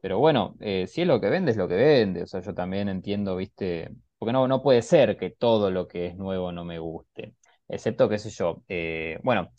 pero 0.00 0.18
bueno, 0.18 0.56
eh, 0.60 0.86
si 0.86 1.02
es 1.02 1.06
lo 1.08 1.20
que 1.20 1.28
vende, 1.30 1.50
es 1.52 1.56
lo 1.56 1.68
que 1.68 1.74
vende. 1.76 2.22
O 2.22 2.26
sea, 2.26 2.40
yo 2.40 2.54
también 2.54 2.88
entiendo, 2.88 3.36
viste, 3.36 3.90
porque 4.18 4.32
no, 4.32 4.48
no 4.48 4.62
puede 4.62 4.82
ser 4.82 5.16
que 5.16 5.30
todo 5.30 5.70
lo 5.70 5.88
que 5.88 6.06
es 6.06 6.16
nuevo 6.16 6.52
no 6.52 6.64
me 6.64 6.78
guste. 6.78 7.34
Excepto, 7.68 8.08
qué 8.08 8.18
sé 8.18 8.30
yo, 8.30 8.62
eh, 8.68 9.18
bueno, 9.22 9.52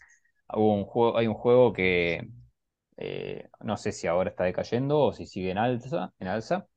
hubo 0.54 0.76
un 0.76 0.86
juego, 0.86 1.18
hay 1.18 1.28
un 1.28 1.36
juego 1.36 1.74
que 1.74 2.30
eh, 2.98 3.50
no 3.62 3.78
sé 3.78 3.92
si 3.94 4.08
ahora 4.08 4.30
está 4.32 4.46
decayendo 4.46 5.00
o 5.00 5.14
si 5.14 5.26
sigue 5.28 5.52
en 5.52 5.58
alza, 5.60 6.14
en 6.20 6.28
alza, 6.28 6.68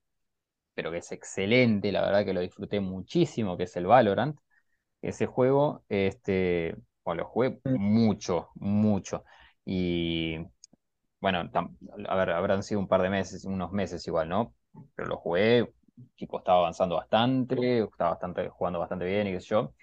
pero 0.74 0.90
que 0.90 0.98
es 0.98 1.12
excelente, 1.12 1.92
la 1.92 2.02
verdad 2.02 2.24
que 2.24 2.32
lo 2.34 2.40
disfruté 2.40 2.80
muchísimo, 2.80 3.56
que 3.56 3.64
es 3.64 3.76
el 3.76 3.86
Valorant. 3.86 4.38
Ese 5.02 5.26
juego, 5.26 5.84
este, 5.88 6.76
bueno, 7.04 7.22
lo 7.24 7.28
jugué 7.28 7.60
Mm, 7.64 7.76
mucho, 7.78 8.50
mucho. 8.56 9.24
Y 9.66 10.38
bueno, 11.24 11.50
a 12.08 12.16
ver, 12.16 12.30
habrán 12.30 12.62
sido 12.62 12.80
un 12.80 12.88
par 12.88 13.02
de 13.02 13.10
meses, 13.10 13.44
unos 13.44 13.72
meses 13.72 14.06
igual, 14.06 14.28
¿no? 14.28 14.54
Pero 14.94 15.08
lo 15.08 15.16
jugué, 15.16 15.72
tipo, 16.16 16.38
estaba 16.38 16.58
avanzando 16.58 16.96
bastante, 16.96 17.80
estaba 17.80 18.10
bastante, 18.10 18.48
jugando 18.48 18.78
bastante 18.80 19.04
bien 19.06 19.26
y 19.28 19.32
qué 19.32 19.40
sé 19.40 19.46
yo. 19.48 19.74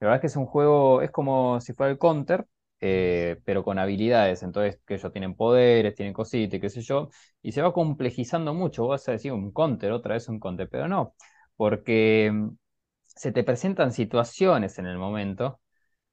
La 0.00 0.08
verdad 0.08 0.16
es 0.16 0.20
que 0.22 0.26
es 0.28 0.36
un 0.36 0.46
juego, 0.46 1.02
es 1.02 1.10
como 1.10 1.60
si 1.60 1.72
fuera 1.74 1.92
el 1.92 1.98
Counter, 1.98 2.46
eh, 2.80 3.40
pero 3.44 3.64
con 3.64 3.78
habilidades. 3.78 4.42
Entonces, 4.42 4.80
que 4.86 4.94
ellos 4.94 5.12
tienen 5.12 5.34
poderes, 5.36 5.94
tienen 5.94 6.12
cositas, 6.14 6.58
y 6.58 6.60
qué 6.60 6.70
sé 6.70 6.82
yo, 6.82 7.10
y 7.42 7.52
se 7.52 7.62
va 7.62 7.72
complejizando 7.72 8.54
mucho. 8.54 8.82
Vos 8.84 8.90
vas 8.90 9.08
a 9.08 9.12
decir 9.12 9.32
un 9.32 9.52
Counter, 9.52 9.92
otra 9.92 10.14
vez 10.14 10.28
un 10.28 10.40
Counter, 10.40 10.68
pero 10.70 10.88
no, 10.88 11.14
porque 11.56 12.30
mm, 12.32 12.50
se 13.04 13.32
te 13.32 13.44
presentan 13.44 13.92
situaciones 13.92 14.78
en 14.78 14.86
el 14.86 14.98
momento 14.98 15.60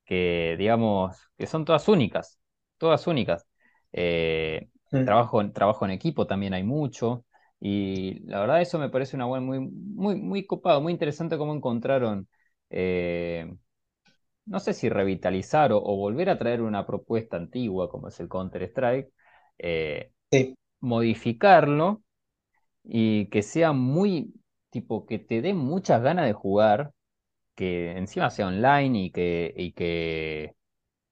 que, 0.06 0.56
digamos, 0.58 1.18
que 1.38 1.48
son 1.48 1.66
todas 1.66 1.88
únicas, 1.88 2.40
todas 2.78 3.08
únicas. 3.08 3.48
Eh, 3.94 4.70
mm. 4.94 5.04
trabajo, 5.04 5.42
en- 5.42 5.54
trabajo 5.54 5.86
en 5.86 5.92
equipo 5.92 6.28
también 6.28 6.54
hay 6.54 6.64
mucho, 6.64 7.26
y 7.60 8.20
la 8.28 8.40
verdad 8.42 8.62
eso 8.62 8.80
me 8.80 8.90
parece 8.90 9.16
una 9.16 9.26
buena, 9.26 9.46
muy, 9.46 9.60
muy, 9.62 10.16
muy 10.16 10.46
copado, 10.46 10.82
muy 10.82 10.92
interesante 10.94 11.38
cómo 11.38 11.54
encontraron, 11.56 12.28
eh, 12.70 13.54
no 14.46 14.60
sé 14.60 14.74
si 14.74 14.90
revitalizar 14.90 15.72
o, 15.72 15.78
o 15.84 15.96
volver 15.98 16.30
a 16.30 16.38
traer 16.38 16.62
una 16.62 16.86
propuesta 16.86 17.38
antigua 17.38 17.90
como 17.90 18.08
es 18.10 18.20
el 18.20 18.30
Counter-Strike, 18.30 19.12
eh, 19.60 20.12
Sí. 20.32 20.56
modificarlo 20.82 22.04
y 22.84 23.28
que 23.30 23.44
sea 23.44 23.74
muy, 23.74 24.34
tipo, 24.70 25.06
que 25.06 25.20
te 25.20 25.42
dé 25.42 25.54
muchas 25.54 26.02
ganas 26.04 26.26
de 26.26 26.34
jugar, 26.34 26.94
que 27.56 27.92
encima 27.98 28.30
sea 28.32 28.48
online 28.48 29.00
y 29.06 29.12
que, 29.12 29.54
y 29.58 29.74
que 29.74 30.56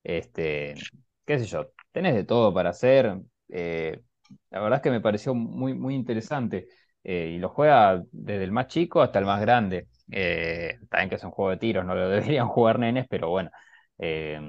este, 0.03 0.87
qué 1.25 1.39
sé 1.39 1.45
yo, 1.47 1.71
tenés 1.93 2.15
de 2.15 2.23
todo 2.25 2.53
para 2.53 2.71
hacer. 2.71 3.19
Eh, 3.51 4.01
la 4.49 4.59
verdad 4.61 4.77
es 4.79 4.83
que 4.83 4.91
me 4.91 5.01
pareció 5.01 5.33
muy, 5.35 5.73
muy 5.73 5.95
interesante. 5.95 6.67
eh, 7.03 7.33
y 7.35 7.39
lo 7.39 7.49
juega 7.49 8.03
desde 8.11 8.43
el 8.43 8.51
más 8.51 8.67
chico 8.67 9.01
hasta 9.01 9.19
el 9.19 9.25
más 9.25 9.41
grande. 9.41 9.87
Eh, 10.11 10.77
también 10.89 11.09
que 11.09 11.15
es 11.15 11.23
un 11.23 11.31
juego 11.31 11.51
de 11.51 11.57
tiros, 11.57 11.85
no 11.85 11.95
lo 11.95 12.09
deberían 12.09 12.47
jugar 12.47 12.79
nenes, 12.79 13.07
pero 13.09 13.29
bueno. 13.29 13.49
eh, 13.99 14.39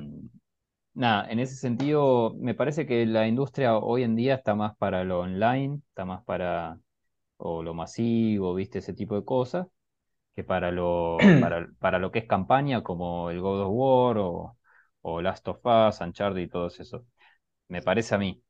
nada, 0.94 1.30
en 1.30 1.38
ese 1.40 1.57
sentido, 1.57 2.34
me 2.38 2.55
parece 2.55 2.86
que 2.86 3.07
la 3.07 3.26
industria 3.26 3.76
hoy 3.78 4.03
en 4.03 4.16
día 4.16 4.34
está 4.34 4.55
más 4.55 4.76
para 4.76 5.05
lo 5.05 5.20
online, 5.20 5.80
está 5.88 6.05
más 6.05 6.22
para 6.24 6.78
o 7.38 7.62
lo 7.62 7.74
masivo, 7.74 8.55
viste, 8.55 8.78
ese 8.80 8.94
tipo 8.94 9.16
de 9.16 9.24
cosas 9.24 9.66
que 10.36 10.44
para 10.44 10.70
lo, 10.72 11.36
para, 11.38 11.68
para 11.80 11.98
lo 11.98 12.12
que 12.12 12.20
es 12.20 12.26
campaña, 12.26 12.82
como 12.82 13.30
el 13.30 13.40
God 13.40 13.62
of 13.62 13.70
War 13.72 14.18
o, 14.18 14.59
o 15.03 15.22
Last 15.22 15.48
of 15.48 15.61
Us, 15.64 16.00
Uncharted 16.00 16.40
y 16.42 16.48
todo 16.48 16.68
eso. 16.68 17.07
Me 17.68 17.82
parece 17.82 18.14
a 18.14 18.18
mí. 18.18 18.42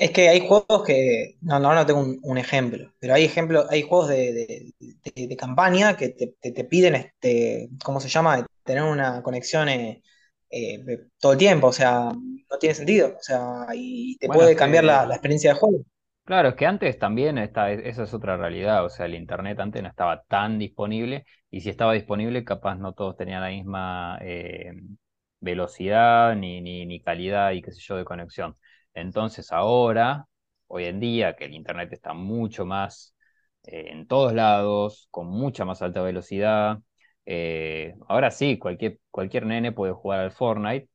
Es 0.00 0.12
que 0.12 0.28
hay 0.30 0.46
juegos 0.48 0.82
que, 0.86 1.36
no, 1.42 1.58
no, 1.60 1.74
no 1.74 1.84
tengo 1.86 2.00
un, 2.00 2.18
un 2.22 2.38
ejemplo, 2.38 2.90
pero 2.98 3.12
hay 3.14 3.24
ejemplos, 3.24 3.66
hay 3.70 3.82
juegos 3.82 4.08
de, 4.08 4.32
de- 4.32 4.74
de- 5.14 5.26
de 5.28 5.36
campaña 5.36 5.94
que 5.96 6.08
te, 6.10 6.28
te- 6.40 6.52
te 6.52 6.64
piden, 6.64 6.94
este, 6.94 7.68
¿cómo 7.84 8.00
se 8.00 8.08
llama? 8.08 8.46
Tener 8.64 8.82
una 8.84 9.22
conexión 9.22 9.68
eh, 9.68 10.02
eh, 10.50 10.82
todo 11.18 11.32
el 11.32 11.38
tiempo, 11.38 11.66
o 11.68 11.72
sea, 11.72 12.12
no 12.14 12.58
tiene 12.58 12.74
sentido, 12.74 13.08
o 13.18 13.22
sea, 13.22 13.66
y 13.74 14.16
te 14.18 14.30
Bueno, 14.30 14.30
puede 14.30 14.56
cambiar 14.56 14.84
la, 14.84 15.04
la 15.06 15.14
experiencia 15.16 15.52
de 15.52 15.58
juego. 15.60 15.84
claro, 16.24 16.50
es 16.50 16.54
que 16.54 16.66
antes 16.66 16.98
también 16.98 17.38
está, 17.38 17.70
esa 17.72 18.04
es 18.04 18.14
otra 18.14 18.36
realidad, 18.36 18.84
o 18.84 18.88
sea, 18.90 19.06
el 19.06 19.14
Internet 19.14 19.58
antes 19.60 19.82
no 19.82 19.88
estaba 19.88 20.22
tan 20.24 20.58
disponible 20.58 21.24
y 21.50 21.60
si 21.60 21.70
estaba 21.70 21.92
disponible, 21.94 22.44
capaz 22.44 22.76
no 22.76 22.92
todos 22.94 23.16
tenían 23.16 23.42
la 23.42 23.48
misma 23.48 24.18
eh, 24.22 24.72
velocidad 25.40 26.34
ni, 26.36 26.60
ni, 26.60 26.86
ni 26.86 27.00
calidad 27.02 27.52
y 27.52 27.62
qué 27.62 27.72
sé 27.72 27.80
yo 27.82 27.96
de 27.96 28.04
conexión. 28.04 28.56
Entonces 29.00 29.52
ahora, 29.52 30.26
hoy 30.68 30.84
en 30.84 31.00
día, 31.00 31.36
que 31.36 31.44
el 31.46 31.54
Internet 31.54 31.92
está 31.92 32.14
mucho 32.14 32.64
más 32.66 33.14
eh, 33.64 33.86
en 33.90 34.06
todos 34.06 34.32
lados, 34.34 35.08
con 35.10 35.26
mucha 35.28 35.64
más 35.64 35.82
alta 35.82 36.02
velocidad, 36.02 36.78
eh, 37.26 37.94
ahora 38.08 38.30
sí, 38.30 38.58
cualquier, 38.58 38.98
cualquier 39.10 39.46
nene 39.46 39.72
puede 39.72 39.92
jugar 39.92 40.20
al 40.20 40.32
Fortnite 40.32 40.88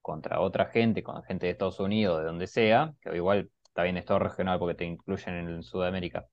contra 0.00 0.40
otra 0.40 0.66
gente, 0.66 1.02
con 1.02 1.22
gente 1.24 1.46
de 1.46 1.52
Estados 1.52 1.80
Unidos, 1.80 2.20
de 2.20 2.26
donde 2.26 2.46
sea, 2.46 2.94
que 3.00 3.14
igual 3.16 3.50
está 3.64 3.82
bien, 3.84 3.96
es 3.96 4.04
todo 4.04 4.18
regional 4.18 4.58
porque 4.58 4.74
te 4.74 4.84
incluyen 4.84 5.34
en 5.48 5.62
Sudamérica, 5.62 6.26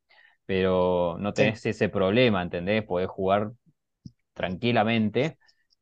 pero 0.45 1.17
no 1.19 1.33
Sí. 1.33 1.53
tenés 1.53 1.65
ese 1.65 1.89
problema, 1.89 2.41
¿entendés? 2.41 2.83
Podés 2.83 3.07
jugar 3.09 3.51
tranquilamente. 4.33 5.37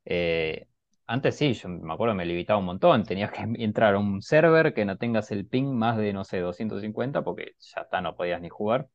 eh, 0.05 0.67
antes 1.07 1.35
sí, 1.37 1.53
yo 1.53 1.69
me 1.69 1.93
acuerdo 1.93 2.15
me 2.15 2.25
limitaba 2.25 2.59
un 2.59 2.65
montón, 2.65 3.03
tenías 3.03 3.31
que 3.31 3.41
entrar 3.63 3.95
a 3.95 3.99
un 3.99 4.21
server 4.21 4.73
que 4.73 4.85
no 4.85 4.97
tengas 4.97 5.31
el 5.31 5.47
ping 5.47 5.65
más 5.73 5.97
de, 5.97 6.13
no 6.13 6.23
sé, 6.23 6.39
250 6.39 7.23
porque 7.23 7.53
ya 7.59 7.81
está, 7.81 8.01
no 8.01 8.15
podías 8.15 8.41
ni 8.41 8.49
jugar. 8.49 8.89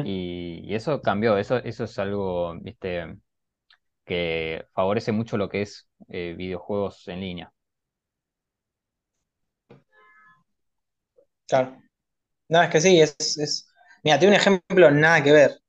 Y, 0.00 0.60
y 0.64 0.74
eso 0.74 1.02
cambió, 1.02 1.36
eso, 1.38 1.56
eso 1.58 1.84
es 1.84 1.98
algo, 1.98 2.54
viste, 2.60 3.16
que 4.06 4.66
favorece 4.74 5.12
mucho 5.12 5.36
lo 5.38 5.48
que 5.50 5.62
es 5.62 5.88
eh, 6.08 6.34
videojuegos 6.38 7.08
en 7.08 7.20
línea. 7.20 7.52
Claro. 11.48 11.76
No, 12.50 12.62
es 12.62 12.70
que 12.70 12.82
sí, 12.82 13.00
es, 13.02 13.16
es... 13.38 13.68
Mira, 14.04 14.20
tiene 14.20 14.36
un 14.36 14.40
ejemplo 14.42 14.92
nada 14.92 15.24
que 15.24 15.32
ver, 15.32 15.60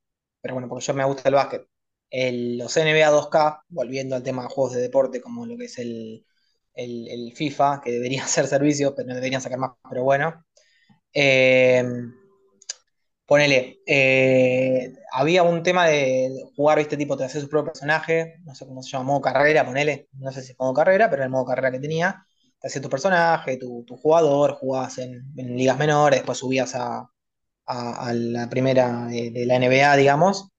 pero 0.42 0.56
bueno, 0.56 0.70
porque 0.70 0.86
yo 0.86 0.96
me 0.96 1.06
gusta 1.06 1.30
el 1.30 1.36
básquet. 1.36 1.69
El- 2.10 2.58
los 2.58 2.76
NBA 2.78 3.10
2K, 3.10 3.64
volviendo 3.70 4.16
al 4.16 4.24
tema 4.24 4.44
de 4.44 4.50
juegos 4.50 4.74
de 4.74 4.82
deporte, 4.82 5.22
como 5.22 5.46
lo 5.46 5.58
que 5.58 5.66
es 5.66 5.78
el, 5.80 6.26
el, 6.74 7.08
el 7.10 7.34
FIFA, 7.36 7.82
que 7.84 7.92
deberían 7.92 8.28
ser 8.28 8.48
servicios, 8.48 8.94
pero 8.96 9.08
no 9.10 9.16
deberían 9.16 9.42
sacar 9.42 9.60
más, 9.60 9.72
pero 9.90 10.04
bueno. 10.04 10.46
Eh, 11.14 11.84
ponele, 13.26 13.80
eh, 13.86 14.94
había 15.12 15.44
un 15.44 15.62
tema 15.64 15.88
de 15.88 16.32
jugar, 16.56 16.78
viste, 16.80 16.98
tipo, 16.98 17.16
te 17.18 17.26
hacer 17.26 17.42
su 17.42 17.50
propio 17.50 17.72
personaje, 17.74 18.36
no 18.44 18.56
sé 18.56 18.66
cómo 18.66 18.82
se 18.84 18.90
llama, 18.92 19.06
modo 19.06 19.22
carrera, 19.22 19.66
ponele, 19.66 20.10
no 20.14 20.32
sé 20.32 20.42
si 20.42 20.52
es 20.54 20.60
modo 20.60 20.74
carrera, 20.74 21.10
pero 21.10 21.24
el 21.24 21.30
modo 21.30 21.46
carrera 21.46 21.72
que 21.72 21.80
tenía. 21.80 22.26
Te 22.60 22.68
hacías 22.68 22.82
tu 22.84 22.90
personaje, 22.90 23.58
tu, 23.58 23.84
tu 23.86 23.96
jugador, 23.98 24.54
jugabas 24.56 24.98
en, 24.98 25.32
ligas 25.36 25.78
menores, 25.78 26.20
después 26.20 26.38
subías 26.40 26.76
a, 26.76 27.10
a, 27.68 28.14
la 28.14 28.50
primera 28.50 29.08
de 29.08 29.46
la 29.46 29.56
NBA, 29.58 29.96
digamos. 29.98 30.50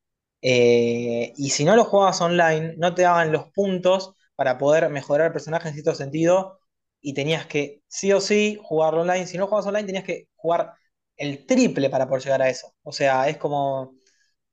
Eh, 0.43 1.33
y 1.37 1.51
si 1.51 1.65
no 1.65 1.77
lo 1.77 1.85
jugabas 1.85 2.21
online, 2.21 2.75
no 2.79 2.95
te 2.95 3.03
daban 3.03 3.33
los 3.33 3.49
puntos 3.53 4.15
para 4.37 4.59
poder 4.59 4.89
mejorar 4.91 5.29
el 5.29 5.33
personaje 5.33 5.69
en 5.69 5.75
cierto 5.75 5.95
sentido. 5.95 6.59
Y 7.01 7.15
tenías 7.15 7.47
que, 7.47 7.83
sí 7.89 8.13
o 8.13 8.21
sí, 8.21 8.59
jugarlo 8.63 9.03
online. 9.03 9.27
Si 9.27 9.39
no 9.39 9.47
jugabas 9.47 9.67
online, 9.67 9.87
tenías 9.87 10.05
que 10.05 10.29
jugar 10.37 10.73
el 11.17 11.47
triple 11.47 11.91
para 11.91 12.09
poder 12.09 12.25
llegar 12.25 12.43
a 12.43 12.49
eso. 12.51 12.75
O 12.83 12.93
sea, 12.93 13.29
es 13.29 13.37
como. 13.39 13.95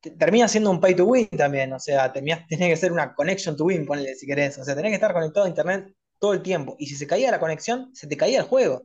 te- 0.01 0.11
Termina 0.11 0.47
siendo 0.47 0.71
un 0.71 0.79
pay 0.81 0.95
to 0.95 1.05
win 1.05 1.27
también. 1.29 1.73
O 1.73 1.79
sea, 1.79 2.11
termina, 2.13 2.45
tiene 2.49 2.69
que 2.69 2.77
ser 2.77 2.91
una 2.91 3.13
connection 3.15 3.55
to 3.57 3.65
win, 3.65 3.85
ponle 3.85 4.15
si 4.15 4.27
querés. 4.27 4.57
O 4.57 4.63
sea, 4.65 4.75
tenés 4.75 4.91
que 4.91 4.95
estar 4.95 5.13
conectado 5.13 5.45
a 5.45 5.49
internet 5.49 5.93
todo 6.19 6.33
el 6.33 6.41
tiempo. 6.41 6.75
Y 6.79 6.88
si 6.88 6.95
se 6.95 7.07
caía 7.07 7.31
la 7.31 7.39
conexión, 7.39 7.91
se 7.95 8.07
te 8.07 8.17
caía 8.17 8.39
el 8.39 8.45
juego. 8.45 8.83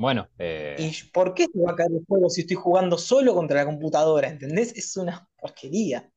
Bueno, 0.00 0.28
eh, 0.38 0.84
¿Y 0.84 0.92
por 1.12 1.32
qué 1.34 1.46
se 1.46 1.60
va 1.60 1.70
a 1.72 1.76
caer 1.76 1.92
el 1.92 2.04
juego 2.08 2.28
si 2.28 2.40
estoy 2.40 2.56
jugando 2.56 2.98
solo 2.98 3.34
contra 3.34 3.58
la 3.58 3.66
computadora? 3.66 4.28
¿Entendés? 4.28 4.76
Es 4.76 4.96
una 4.96 5.28
porquería. 5.38 6.10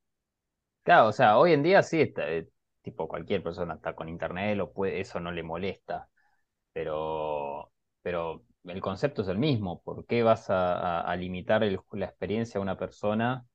claro, 0.82 1.08
o 1.08 1.12
sea, 1.12 1.38
hoy 1.38 1.52
en 1.52 1.62
día 1.62 1.82
sí, 1.82 2.00
está, 2.00 2.28
eh, 2.30 2.48
tipo 2.82 3.08
cualquier 3.08 3.42
persona 3.42 3.74
está 3.74 3.94
con 3.94 4.08
internet, 4.08 4.56
lo 4.56 4.72
puede, 4.72 5.00
eso 5.00 5.20
no 5.20 5.32
le 5.32 5.42
molesta, 5.42 6.08
pero, 6.72 7.72
pero 8.02 8.44
el 8.66 8.80
concepto 8.80 9.22
es 9.22 9.28
el 9.28 9.38
mismo. 9.38 9.82
¿Por 9.82 10.06
qué 10.06 10.22
vas 10.22 10.50
a, 10.50 11.00
a- 11.00 11.02
a 11.12 11.16
limitar 11.16 11.64
el- 11.64 11.80
la 11.92 12.06
experiencia 12.06 12.58
a 12.58 12.62
una 12.62 12.78
persona 12.78 13.46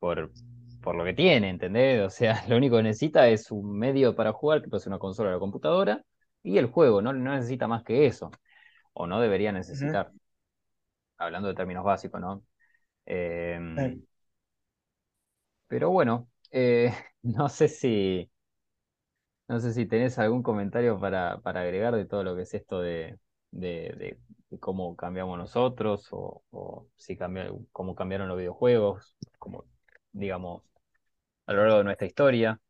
por, 0.00 0.34
por 0.82 0.94
lo 0.96 1.04
que 1.04 1.14
tiene, 1.14 1.50
¿entendés? 1.50 2.02
O 2.06 2.10
sea, 2.10 2.44
lo 2.48 2.56
único 2.56 2.76
que 2.76 2.82
necesita 2.84 3.28
es 3.28 3.50
un 3.50 3.78
medio 3.78 4.14
para 4.16 4.32
jugar, 4.32 4.62
que 4.62 4.68
puede 4.68 4.82
ser 4.82 4.90
una 4.92 4.98
consola 4.98 5.30
o 5.30 5.32
la 5.34 5.38
computadora, 5.40 6.04
y 6.42 6.58
el 6.58 6.66
juego, 6.66 7.02
no, 7.02 7.12
no 7.12 7.34
necesita 7.34 7.68
más 7.68 7.84
que 7.84 8.06
eso, 8.06 8.30
o 8.94 9.06
no 9.06 9.20
debería 9.20 9.52
necesitar, 9.52 10.12
hablando 11.18 11.48
de 11.48 11.54
términos 11.54 11.84
básicos, 11.84 12.20
¿no? 12.20 12.44
Eh, 13.06 13.58
Sí. 13.76 14.06
pero 15.66 15.90
bueno, 15.90 16.28
eh, 16.50 16.92
no 17.22 17.48
sé 17.48 17.68
si, 17.68 18.30
no 19.48 19.60
sé 19.60 19.72
si 19.72 19.86
tenés 19.86 20.18
algún 20.18 20.42
comentario 20.42 20.98
para, 21.00 21.40
para 21.42 21.60
agregar 21.62 21.94
de 21.96 22.04
todo 22.06 22.24
lo 22.24 22.36
que 22.36 22.42
es 22.42 22.54
esto 22.54 22.80
de, 22.80 23.18
de, 23.50 23.94
de- 23.98 24.18
de 24.50 24.58
cómo 24.60 24.96
cambiamos 24.96 25.38
nosotros, 25.38 26.08
o, 26.12 26.42
o 26.50 26.86
si 26.96 27.16
cambió, 27.16 27.58
cómo 27.72 27.94
cambiaron 27.94 28.28
los 28.28 28.36
videojuegos, 28.38 29.16
como, 29.38 29.64
digamos, 30.12 30.62
a 31.46 31.52
lo 31.54 31.62
largo 31.62 31.78
de 31.78 31.84
nuestra 31.84 32.06
historia. 32.08 32.60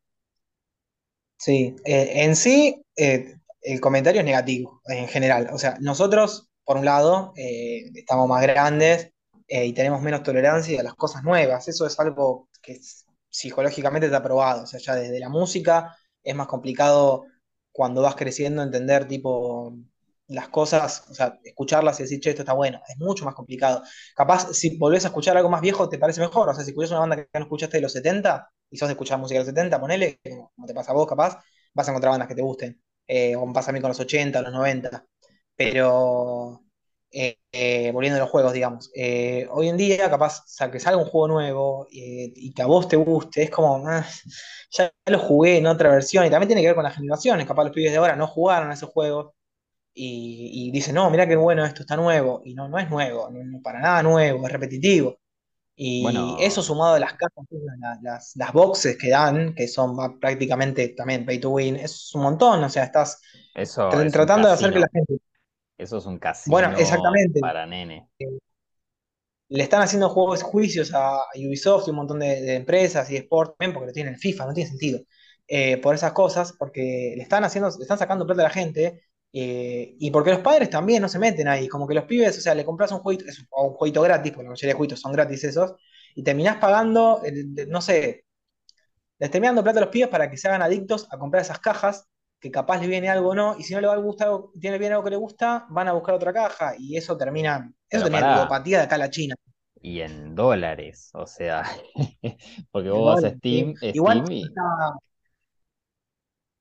Sí, 1.37 1.75
eh, 1.85 2.23
en 2.23 2.35
sí, 2.35 2.81
eh, 2.95 3.35
el 3.63 3.79
comentario 3.81 4.21
es 4.21 4.25
negativo 4.25 4.81
en 4.85 5.07
general. 5.07 5.49
O 5.53 5.57
sea, 5.57 5.77
nosotros, 5.81 6.49
por 6.63 6.77
un 6.77 6.85
lado, 6.85 7.33
eh, 7.37 7.83
estamos 7.95 8.27
más 8.27 8.41
grandes 8.43 9.11
eh, 9.47 9.65
y 9.65 9.73
tenemos 9.73 10.01
menos 10.01 10.23
tolerancia 10.23 10.79
a 10.81 10.83
las 10.83 10.95
cosas 10.95 11.23
nuevas. 11.23 11.67
Eso 11.67 11.85
es 11.85 11.99
algo 11.99 12.49
que 12.61 12.73
es- 12.73 13.05
psicológicamente 13.29 14.07
está 14.07 14.21
probado. 14.23 14.63
O 14.63 14.67
sea, 14.67 14.79
ya 14.79 14.95
desde 14.95 15.19
la 15.19 15.29
música 15.29 15.95
es 16.23 16.35
más 16.35 16.47
complicado 16.47 17.25
cuando 17.71 18.01
vas 18.01 18.15
creciendo 18.15 18.61
entender 18.63 19.07
tipo 19.07 19.75
las 20.27 20.49
cosas, 20.49 21.05
o 21.09 21.13
sea, 21.13 21.39
escucharlas 21.43 21.99
y 21.99 22.03
decir, 22.03 22.19
che, 22.19 22.29
esto 22.31 22.41
está 22.43 22.53
bueno. 22.53 22.81
Es 22.87 22.97
mucho 22.97 23.25
más 23.25 23.35
complicado. 23.35 23.83
Capaz, 24.15 24.53
si 24.53 24.77
volvés 24.77 25.03
a 25.05 25.07
escuchar 25.09 25.35
algo 25.37 25.49
más 25.49 25.61
viejo, 25.61 25.89
te 25.89 25.97
parece 25.99 26.21
mejor. 26.21 26.49
O 26.49 26.53
sea, 26.53 26.63
si 26.63 26.71
escuchás 26.71 26.91
una 26.91 27.01
banda 27.01 27.17
que 27.17 27.27
no 27.39 27.41
escuchaste 27.45 27.77
de 27.77 27.81
los 27.81 27.91
70 27.93 28.49
y 28.69 28.77
sos 28.77 28.87
de 28.87 28.93
escuchar 28.93 29.19
música 29.19 29.39
de 29.39 29.45
los 29.45 29.47
70, 29.53 29.79
ponele, 29.79 30.19
como 30.55 30.67
te 30.67 30.73
pasa 30.73 30.91
a 30.91 30.95
vos, 30.95 31.07
capaz, 31.07 31.39
vas 31.73 31.87
a 31.87 31.91
encontrar 31.91 32.11
bandas 32.11 32.27
que 32.27 32.35
te 32.35 32.41
gusten. 32.41 32.81
Eh, 33.07 33.35
o 33.35 33.51
pasa 33.53 33.71
a 33.71 33.73
mí 33.73 33.81
con 33.81 33.89
los 33.89 33.99
80, 33.99 34.41
los 34.41 34.51
90. 34.53 35.05
Pero, 35.55 36.63
eh, 37.11 37.37
eh, 37.51 37.91
volviendo 37.91 38.17
a 38.17 38.21
los 38.21 38.29
juegos, 38.29 38.53
digamos, 38.53 38.91
eh, 38.95 39.47
hoy 39.51 39.69
en 39.69 39.77
día, 39.77 40.09
capaz, 40.09 40.43
sea, 40.47 40.71
que 40.71 40.79
salga 40.79 40.99
un 41.01 41.05
juego 41.09 41.27
nuevo 41.27 41.87
y 41.91 42.53
que 42.53 42.61
a 42.61 42.65
vos 42.67 42.87
te 42.87 42.95
guste, 42.95 43.43
es 43.43 43.49
como, 43.51 43.87
ah, 43.87 44.05
ya 44.71 44.91
lo 45.05 45.19
jugué 45.19 45.57
en 45.57 45.67
otra 45.67 45.89
versión. 45.91 46.25
Y 46.25 46.29
también 46.29 46.47
tiene 46.47 46.61
que 46.61 46.67
ver 46.67 46.75
con 46.75 46.83
las 46.83 46.95
generaciones. 46.95 47.47
Capaz 47.47 47.63
los 47.65 47.73
pibes 47.73 47.91
de 47.91 47.97
ahora 47.97 48.15
no 48.15 48.27
jugaron 48.27 48.71
a 48.71 48.73
esos 48.73 48.89
juegos 48.89 49.33
y, 49.93 50.69
y 50.69 50.71
dicen, 50.71 50.95
no, 50.95 51.09
mira 51.11 51.27
qué 51.27 51.35
bueno, 51.37 51.65
esto 51.65 51.81
está 51.83 51.97
nuevo. 51.97 52.41
Y 52.45 52.55
no, 52.55 52.69
no 52.69 52.79
es 52.79 52.89
nuevo, 52.89 53.29
no 53.31 53.61
para 53.63 53.79
nada 53.81 54.03
nuevo, 54.03 54.45
es 54.47 54.53
repetitivo. 54.53 55.19
Y 55.75 56.37
eso 56.39 56.61
Bueno, 56.61 56.63
sumado 56.63 56.95
a 56.95 56.99
las 56.99 57.13
cajas, 57.13 57.45
las, 57.79 58.01
las, 58.03 58.31
las 58.35 58.53
boxes 58.53 58.97
que 58.97 59.09
dan, 59.09 59.55
que 59.55 59.67
son 59.67 59.97
va- 59.97 60.19
prácticamente 60.19 60.89
también 60.89 61.25
pay 61.25 61.39
to 61.39 61.49
win, 61.51 61.75
es 61.77 62.13
un 62.15 62.21
montón, 62.23 62.63
o 62.63 62.69
sea, 62.69 62.83
estás 62.85 63.19
eso 63.53 63.83
tr- 63.89 64.05
es 64.05 64.17
un 64.19 64.31
tratando 64.31 64.47
de 64.49 64.53
hacer 64.55 64.73
que 64.73 64.79
la 64.79 64.89
gente... 64.93 65.17
Eso 65.77 65.97
es 65.97 66.05
un 66.07 66.17
Bueno, 66.45 66.71
casino 66.71 66.77
exactamente, 66.77 67.39
para 67.39 67.65
nene. 67.67 68.09
le 69.49 69.63
están 69.63 69.81
haciendo 69.81 70.09
juegos, 70.09 70.41
juicios 70.43 70.91
a 70.93 71.19
Ubisoft 71.35 71.87
y 71.87 71.91
un 71.91 71.97
montón 71.97 72.19
de, 72.19 72.41
de 72.41 72.55
empresas 72.55 73.09
y 73.09 73.13
de 73.13 73.19
sport, 73.19 73.55
también 73.57 73.73
porque 73.73 73.87
lo 73.87 73.93
tienen 73.93 74.17
FIFA, 74.17 74.47
no 74.47 74.53
tiene 74.53 74.69
sentido, 74.69 74.99
eh, 75.47 75.77
por 75.77 75.93
esas 75.95 76.13
cosas, 76.13 76.53
porque 76.57 77.13
le 77.15 77.23
están 77.23 77.43
haciendo, 77.43 77.69
le 77.69 77.83
están 77.83 77.99
sacando 77.99 78.25
plata 78.25 78.41
a 78.41 78.45
la 78.45 78.49
gente, 78.49 79.03
eh, 79.33 79.95
y 79.99 80.11
porque 80.11 80.31
los 80.31 80.41
padres 80.41 80.69
también 80.69 81.01
no 81.01 81.09
se 81.09 81.19
meten 81.19 81.47
ahí, 81.47 81.67
como 81.67 81.87
que 81.87 81.95
los 81.95 82.05
pibes, 82.05 82.37
o 82.37 82.41
sea, 82.41 82.55
le 82.55 82.65
compras 82.65 82.91
un 82.91 82.99
jueguito, 82.99 83.25
o 83.51 83.67
un 83.69 83.73
jueguito 83.73 84.01
gratis, 84.03 84.31
porque 84.31 84.45
la 84.45 84.51
mayoría 84.51 84.73
de 84.73 84.77
jueguitos 84.77 85.01
son 85.01 85.11
gratis 85.13 85.43
esos, 85.45 85.73
y 86.15 86.23
terminás 86.23 86.57
pagando, 86.57 87.21
eh, 87.25 87.67
no 87.67 87.81
sé, 87.81 88.25
les 89.19 89.31
terminás 89.31 89.51
dando 89.51 89.63
plata 89.63 89.79
a 89.79 89.83
los 89.83 89.91
pibes 89.91 90.09
para 90.09 90.29
que 90.29 90.37
se 90.37 90.47
hagan 90.47 90.61
adictos 90.61 91.07
a 91.11 91.17
comprar 91.17 91.43
esas 91.43 91.59
cajas, 91.59 92.07
que 92.39 92.51
capaz 92.51 92.79
les 92.79 92.89
viene 92.89 93.09
algo 93.09 93.29
o 93.29 93.35
no, 93.35 93.55
y 93.57 93.63
si 93.63 93.73
no 93.73 93.81
le 93.81 93.87
va 93.87 93.93
a 93.93 93.97
gustar, 93.97 94.29
tiene 94.59 94.77
bien 94.77 94.91
algo 94.93 95.03
que 95.03 95.11
le 95.11 95.15
gusta, 95.17 95.65
van 95.69 95.87
a 95.87 95.93
buscar 95.93 96.15
otra 96.15 96.33
caja, 96.33 96.75
y 96.77 96.97
eso 96.97 97.17
termina, 97.17 97.73
eso 97.89 98.03
termina 98.03 98.35
ludopatía 98.35 98.79
de 98.79 98.83
acá 98.85 98.95
a 98.95 98.99
la 98.99 99.09
China. 99.09 99.35
y 99.81 100.01
en 100.01 100.35
dólares, 100.35 101.11
o 101.13 101.27
sea, 101.27 101.63
porque 102.71 102.89
En 102.91 103.03
vos 103.03 103.05
vas 103.05 103.23
a 103.23 103.31
dólares, 103.31 103.39
sí. 103.43 103.73
Steam, 103.73 103.75
Igual 103.91 104.21
Steam 104.23 104.53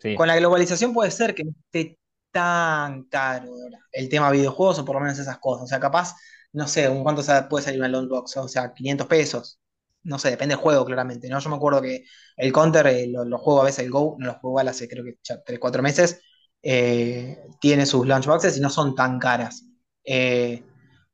y 0.05 0.15
con 0.15 0.27
la 0.29 0.37
globalización 0.37 0.93
puede 0.93 1.11
ser 1.11 1.35
que 1.35 1.43
esté 1.43 1.99
tan 2.33 3.05
caro 3.05 3.53
el 3.93 4.09
tema 4.09 4.31
videojuegos 4.31 4.79
o 4.79 4.85
por 4.85 4.97
lo 4.97 5.03
menos 5.03 5.19
esas 5.19 5.39
cosas. 5.39 5.65
O 5.65 5.67
sea, 5.67 5.81
capaz, 5.81 6.15
no 6.53 6.67
sé, 6.69 6.89
cuánto 7.03 7.23
puede 7.49 7.65
salir 7.65 7.81
una 7.81 7.89
long 7.89 8.11
o 8.13 8.49
sea, 8.49 8.73
500 8.75 9.07
pesos. 9.07 9.61
No 10.05 10.19
sé, 10.19 10.31
depende 10.31 10.55
del 10.57 10.63
juego, 10.63 10.85
claramente, 10.85 11.29
¿no? 11.29 11.39
Yo 11.39 11.51
me 11.51 11.57
acuerdo 11.57 11.81
que 11.83 12.05
el 12.37 12.53
Counter 12.53 12.87
eh, 12.89 13.07
lo, 13.09 13.39
juego 13.39 13.63
a 13.63 13.65
veces, 13.65 13.85
el 13.85 13.91
Go, 13.91 14.17
no 14.19 14.27
lo 14.27 14.33
juego 14.35 14.51
igual 14.55 14.69
hace 14.69 14.89
creo 14.89 15.05
que 15.05 15.19
ya 15.23 15.43
3, 15.43 15.59
4 15.61 15.83
meses, 15.83 16.21
eh, 16.63 17.39
tiene 17.61 17.87
sus 17.87 18.07
launch 18.07 18.27
boxes 18.27 18.57
y 18.57 18.61
no 18.61 18.71
son 18.71 18.95
tan 18.95 19.19
caras. 19.19 19.65
Eh, 20.05 20.65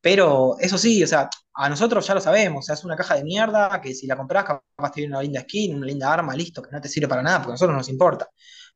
pero 0.00 0.56
eso 0.60 0.78
sí, 0.78 1.02
o 1.02 1.06
sea, 1.06 1.28
a 1.54 1.68
nosotros 1.68 2.06
ya 2.06 2.14
lo 2.14 2.20
sabemos, 2.20 2.64
o 2.64 2.66
sea, 2.66 2.74
es 2.74 2.84
una 2.84 2.96
caja 2.96 3.16
de 3.16 3.24
mierda 3.24 3.80
que 3.80 3.94
si 3.94 4.06
la 4.06 4.16
compras 4.16 4.44
capaz 4.44 4.92
te 4.92 5.00
viene 5.00 5.14
una 5.14 5.22
linda 5.22 5.40
skin, 5.42 5.74
una 5.76 5.86
linda 5.86 6.12
arma, 6.12 6.34
listo, 6.34 6.62
que 6.62 6.70
no 6.70 6.80
te 6.80 6.88
sirve 6.88 7.08
para 7.08 7.22
nada, 7.22 7.38
porque 7.38 7.50
a 7.50 7.54
nosotros 7.54 7.72
no 7.72 7.78
nos 7.78 7.88
importa. 7.88 8.28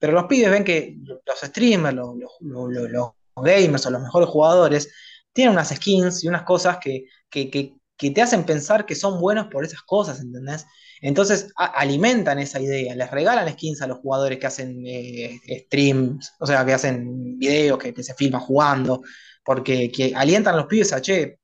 Pero 0.03 0.15
los 0.15 0.27
pibes 0.27 0.51
ven 0.51 0.65
que 0.65 0.97
los 1.07 1.41
streamers, 1.43 1.95
los, 1.97 2.17
los- 2.19 2.33
los- 2.41 2.91
los 2.91 3.13
gamers 3.47 3.87
o 3.87 3.91
los 3.91 4.03
mejores 4.03 4.29
jugadores 4.29 4.93
tienen 5.33 5.55
unas 5.55 5.71
skins 5.71 6.25
y 6.25 6.29
unas 6.29 6.43
cosas 6.45 6.79
que, 6.79 7.07
que, 7.31 7.51
que- 7.51 7.75
que 7.97 8.11
te 8.11 8.23
hacen 8.23 8.45
pensar 8.45 8.85
que 8.87 8.97
son 8.97 9.21
buenos 9.21 9.47
por 9.49 9.65
esas 9.65 9.83
cosas, 9.83 10.21
¿entendés? 10.21 10.67
Entonces 11.01 11.53
a- 11.57 11.67
alimentan 11.67 12.39
esa 12.41 12.61
idea, 12.61 12.95
les 12.97 13.11
regalan 13.13 13.49
skins 13.53 13.83
a 13.83 13.87
los 13.87 13.99
jugadores 14.01 14.39
que 14.41 14.47
hacen 14.49 14.83
eh, 14.87 15.41
streams, 15.67 16.33
o 16.41 16.47
sea, 16.47 16.65
que 16.67 16.75
hacen 16.75 17.39
videos, 17.39 17.79
que, 17.79 17.95
que 17.95 18.03
se 18.03 18.15
filman 18.15 18.41
jugando, 18.43 19.03
porque 19.45 19.91
que 19.93 20.15
alientan 20.17 20.55
a 20.55 20.59
los 20.59 20.67
pibes 20.67 20.93
a, 20.93 21.01
che, 21.01 21.39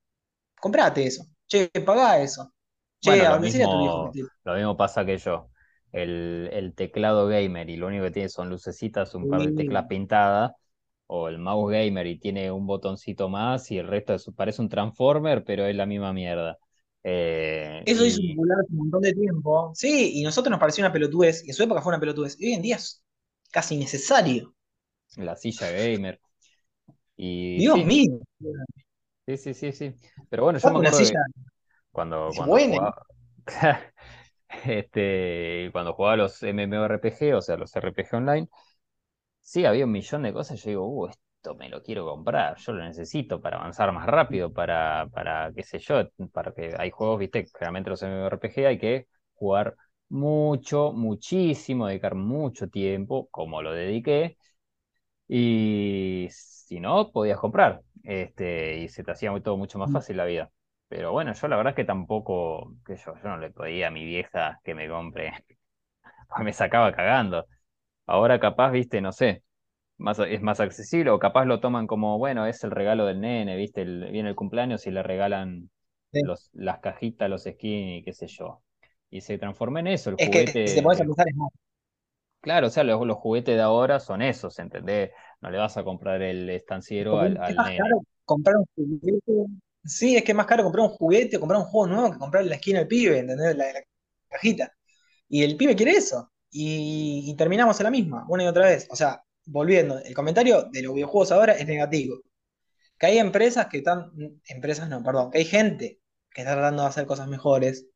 comprate 0.60 1.06
eso, 1.06 1.26
che, 1.46 1.70
pagá 1.86 2.20
eso, 2.22 2.54
che, 3.00 3.10
bueno, 3.16 3.28
lo 3.28 3.36
a 3.36 3.68
tu 3.68 3.78
mismo, 3.78 4.10
te... 4.12 4.30
lo 4.44 4.54
mismo 4.54 4.76
pasa 4.76 5.04
que 5.04 5.18
yo. 5.18 5.50
El, 5.92 6.50
el 6.52 6.74
teclado 6.74 7.26
gamer 7.28 7.70
y 7.70 7.76
lo 7.76 7.86
único 7.88 8.04
que 8.04 8.10
tiene 8.10 8.28
son 8.28 8.50
lucecitas, 8.50 9.14
un 9.14 9.28
par 9.28 9.42
de 9.44 9.52
teclas 9.52 9.86
pintadas, 9.86 10.52
o 11.06 11.28
el 11.28 11.38
mouse 11.38 11.72
gamer 11.72 12.06
y 12.06 12.18
tiene 12.18 12.50
un 12.52 12.66
botoncito 12.66 13.28
más 13.28 13.70
y 13.70 13.78
el 13.78 13.88
resto 13.88 14.14
es- 14.14 14.30
parece 14.36 14.62
un 14.62 14.68
transformer, 14.68 15.44
pero 15.44 15.64
es 15.66 15.74
la 15.76 15.86
misma 15.86 16.12
mierda. 16.12 16.58
Eh, 17.04 17.84
Eso 17.84 18.04
hizo 18.04 18.22
y 18.22 18.36
popular 18.36 18.58
hace 18.60 18.72
un 18.72 18.78
montón 18.78 19.00
de 19.02 19.12
tiempo. 19.14 19.72
Sí, 19.74 20.12
y 20.20 20.22
nosotros 20.22 20.50
nos 20.50 20.60
pareció 20.60 20.82
una 20.84 20.92
pelotudez, 20.92 21.44
y 21.44 21.48
en 21.48 21.54
su 21.54 21.62
época 21.62 21.80
fue 21.82 21.90
una 21.90 22.00
pelotudez. 22.00 22.36
Y 22.38 22.46
hoy 22.48 22.52
en 22.54 22.62
día 22.62 22.76
es 22.76 23.02
casi 23.50 23.76
necesario. 23.76 24.54
la 25.16 25.36
silla 25.36 25.70
gamer. 25.70 26.20
Y 27.16 27.62
Dios 27.62 27.84
sí, 27.84 27.84
mío, 27.84 28.20
sí, 29.26 29.36
sí, 29.36 29.54
sí, 29.54 29.72
sí. 29.72 29.94
Pero 30.28 30.44
bueno, 30.44 30.58
yo 30.58 30.70
me 30.70 30.78
acuerdo 30.78 30.98
que 30.98 31.20
cuando, 31.92 32.34
cuando 32.34 32.58
jugaba, 32.58 33.06
este, 34.66 35.70
cuando 35.72 35.94
jugaba 35.94 36.16
los 36.16 36.42
MMORPG, 36.42 37.34
o 37.36 37.40
sea, 37.42 37.56
los 37.56 37.74
RPG 37.76 38.14
online, 38.16 38.48
sí, 39.42 39.64
había 39.64 39.84
un 39.86 39.92
millón 39.92 40.22
de 40.22 40.32
cosas. 40.32 40.62
Yo 40.62 40.70
digo, 40.70 40.86
uh, 40.88 41.08
esto 41.08 41.54
me 41.56 41.68
lo 41.68 41.82
quiero 41.82 42.06
comprar, 42.06 42.56
yo 42.58 42.72
lo 42.72 42.84
necesito 42.84 43.40
para 43.40 43.58
avanzar 43.58 43.92
más 43.92 44.06
rápido, 44.06 44.52
para, 44.52 45.08
para 45.12 45.52
qué 45.54 45.62
sé 45.62 45.78
yo, 45.80 46.08
para 46.32 46.52
que 46.54 46.74
hay 46.78 46.90
juegos, 46.90 47.18
viste, 47.20 47.46
generalmente 47.54 47.90
los 47.90 48.02
MMORPG 48.02 48.66
hay 48.66 48.78
que 48.78 49.08
jugar 49.34 49.76
mucho, 50.08 50.92
muchísimo, 50.92 51.86
dedicar 51.88 52.14
mucho 52.16 52.68
tiempo, 52.68 53.28
como 53.30 53.62
lo 53.62 53.72
dediqué, 53.72 54.38
y 55.28 56.28
si 56.32 56.80
no, 56.80 57.12
podías 57.12 57.38
comprar, 57.40 57.82
este, 58.04 58.78
y 58.78 58.88
se 58.88 59.04
te 59.04 59.12
hacía 59.12 59.32
todo 59.42 59.56
mucho 59.56 59.78
más 59.78 59.92
fácil 59.92 60.16
la 60.18 60.24
vida. 60.26 60.52
Pero 60.88 61.12
bueno, 61.12 61.32
yo 61.34 61.48
la 61.48 61.56
verdad 61.56 61.72
es 61.72 61.76
que 61.76 61.84
tampoco, 61.84 62.74
que 62.86 62.96
yo, 62.96 63.14
yo 63.16 63.28
no 63.28 63.38
le 63.38 63.50
podía 63.50 63.88
a 63.88 63.90
mi 63.90 64.04
vieja 64.04 64.60
que 64.64 64.74
me 64.74 64.88
compre, 64.88 65.32
me 66.44 66.52
sacaba 66.52 66.92
cagando. 66.92 67.46
Ahora 68.06 68.40
capaz, 68.40 68.70
viste, 68.72 69.00
no 69.00 69.12
sé 69.12 69.44
más, 69.98 70.18
es 70.20 70.42
más 70.42 70.60
accesible 70.60 71.10
o 71.10 71.18
capaz 71.20 71.46
lo 71.46 71.60
toman 71.60 71.86
como, 71.86 72.18
bueno, 72.18 72.46
es 72.46 72.64
el 72.64 72.72
regalo 72.72 73.06
del 73.06 73.20
nene, 73.22 73.56
¿viste? 73.56 73.82
El- 73.82 74.10
viene 74.12 74.30
el 74.30 74.36
cumpleaños 74.36 74.86
y 74.86 74.92
le 74.92 75.02
regalan 75.04 75.70
Sí. 76.12 76.20
los, 76.20 76.50
las 76.54 76.80
cajitas, 76.80 77.30
los 77.30 77.44
skins 77.44 78.00
y 78.02 78.04
qué 78.04 78.12
sé 78.14 78.26
yo. 78.28 78.62
Y 79.10 79.22
se 79.22 79.38
transforma 79.38 79.80
en 79.80 79.88
eso, 79.88 80.10
el 80.10 80.16
Es 80.16 80.28
que 80.30 80.42
si 80.64 80.74
te 80.74 80.82
juguete, 80.82 80.96
pensar 80.98 81.26
es 81.28 81.34
más. 81.34 81.50
claro, 82.40 82.66
o 82.68 82.70
sea, 82.70 82.84
los, 82.84 83.06
los 83.06 83.16
juguetes 83.18 83.54
de 83.56 83.62
ahora 83.62 84.00
son 84.00 84.22
esos, 84.22 84.58
¿entendés? 84.58 85.10
No 85.40 85.50
le 85.50 85.58
vas 85.58 85.76
a 85.76 85.84
comprar 85.84 86.22
el 86.22 86.48
estanciero 86.50 87.18
al, 87.20 87.36
al 87.38 87.62
nene. 87.62 87.88
caro 87.88 88.02
comprar 88.24 88.56
un 88.56 88.66
juguete. 88.76 89.46
Sí, 89.88 90.16
es 90.16 90.24
que 90.24 90.32
es 90.32 90.36
más 90.36 90.46
caro 90.46 90.64
comprar 90.64 90.84
un 90.86 90.90
juguete 90.92 91.36
o 91.36 91.40
comprar 91.40 91.60
un 91.60 91.66
juego 91.66 91.86
nuevo 91.86 92.12
que 92.12 92.18
comprar 92.18 92.44
la 92.44 92.56
esquina 92.56 92.80
al 92.80 92.86
pibe, 92.88 93.18
¿entendés? 93.18 93.56
La, 93.56 93.72
la 93.72 93.82
cajita. 94.28 94.72
Y 95.28 95.42
el 95.44 95.56
pibe 95.56 95.76
quiere 95.76 95.92
eso. 95.92 96.32
Y, 96.50 97.34
terminamos 97.36 97.78
en 97.80 97.84
la 97.84 97.90
misma, 97.90 98.26
una 98.28 98.44
y 98.44 98.46
otra 98.46 98.66
vez. 98.66 98.86
O 98.90 98.96
sea, 98.96 99.22
volviendo, 99.46 99.98
el 99.98 100.14
comentario 100.14 100.64
de 100.64 100.82
los 100.82 100.94
videojuegos 100.94 101.32
ahora 101.32 101.54
es 101.54 101.66
negativo. 101.66 102.20
Que 102.98 103.06
hay 103.06 103.18
empresas 103.18 103.68
que 103.68 103.78
están, 103.78 104.12
empresas 104.46 104.88
no, 104.88 105.02
perdón, 105.02 105.30
que 105.30 105.38
hay 105.38 105.44
gente 105.44 106.00
que 106.30 106.42
está 106.42 106.54
tratando 106.54 106.82
de 106.82 106.88
hacer 106.88 107.06
cosas 107.06 107.28
mejores, 107.28 107.86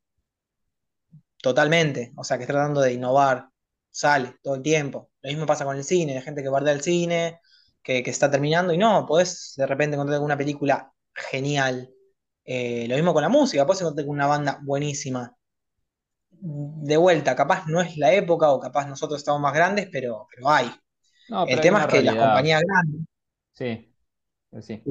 totalmente. 1.42 2.12
O 2.16 2.24
sea, 2.24 2.36
que 2.38 2.44
está 2.44 2.54
tratando 2.54 2.80
de 2.80 2.92
innovar, 2.94 3.48
sale 3.90 4.36
todo 4.42 4.54
el 4.56 4.62
tiempo. 4.62 5.10
Lo 5.22 5.30
mismo 5.30 5.46
pasa 5.46 5.64
con 5.64 5.76
el 5.76 5.84
cine, 5.84 6.16
hay 6.16 6.22
gente 6.22 6.42
que 6.42 6.48
guarda 6.48 6.72
el 6.72 6.82
cine, 6.82 7.40
que, 7.82 8.02
que 8.02 8.10
está 8.10 8.30
terminando 8.30 8.72
y 8.72 8.78
no, 8.78 9.06
podés 9.06 9.54
de 9.56 9.66
repente 9.66 9.96
encontrar 9.96 10.20
una 10.20 10.36
película 10.38 10.92
genial. 11.14 11.90
Eh, 12.44 12.86
lo 12.88 12.96
mismo 12.96 13.12
con 13.14 13.22
la 13.22 13.28
música, 13.28 13.66
podés 13.66 13.82
encontrar 13.82 14.08
una 14.08 14.26
banda 14.26 14.60
buenísima 14.62 15.36
de 16.40 16.96
vuelta, 16.98 17.34
capaz 17.36 17.66
no 17.68 17.80
es 17.80 17.96
la 17.96 18.12
época 18.12 18.50
o 18.52 18.60
capaz 18.60 18.86
nosotros 18.88 19.18
estamos 19.20 19.40
más 19.40 19.54
grandes, 19.54 19.88
pero, 19.92 20.26
pero 20.34 20.50
hay. 20.50 20.70
No, 21.28 21.46
El 21.46 21.60
pero 21.60 21.62
tema 21.62 21.80
es 21.80 21.86
que 21.86 22.02
las 22.02 22.16
compañías 22.16 22.62
grandes, 22.62 23.02
sí, 23.54 23.94
sí. 24.62 24.88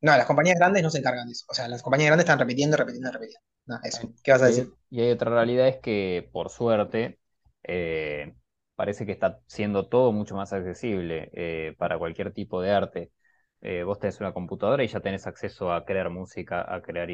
no, 0.00 0.16
las 0.16 0.26
compañías 0.26 0.58
grandes 0.58 0.82
no 0.82 0.90
se 0.90 0.98
encargan 0.98 1.26
de 1.26 1.32
eso. 1.32 1.44
O 1.48 1.54
sea, 1.54 1.68
las 1.68 1.82
compañías 1.82 2.08
grandes 2.08 2.24
están 2.24 2.38
repitiendo, 2.38 2.76
repitiendo, 2.76 3.10
repitiendo. 3.12 3.44
No, 3.66 3.78
eso. 3.82 4.02
¿Qué 4.22 4.32
vas 4.32 4.42
a 4.42 4.46
Y 4.46 4.46
decir? 4.46 4.74
y 4.90 5.00
hay 5.00 5.10
otra 5.10 5.30
realidad 5.30 5.68
es 5.68 5.78
que, 5.80 6.28
por 6.32 6.50
suerte, 6.50 7.18
eh, 7.62 8.34
parece 8.74 9.06
que 9.06 9.12
está 9.12 9.40
siendo 9.46 9.88
todo 9.88 10.12
mucho 10.12 10.34
más 10.36 10.52
accesible 10.52 11.30
eh, 11.34 11.74
para 11.78 11.98
cualquier 11.98 12.32
tipo 12.32 12.60
de 12.60 12.70
arte. 12.72 13.12
Eh, 13.64 13.82
vos 13.84 13.98
tenés 13.98 14.20
una 14.20 14.32
computadora 14.34 14.84
y 14.84 14.88
ya 14.88 15.00
tenés 15.00 15.26
acceso 15.26 15.72
a 15.72 15.84
crear 15.86 16.10
música, 16.10 16.64
a 16.74 16.82
crear 16.82 17.10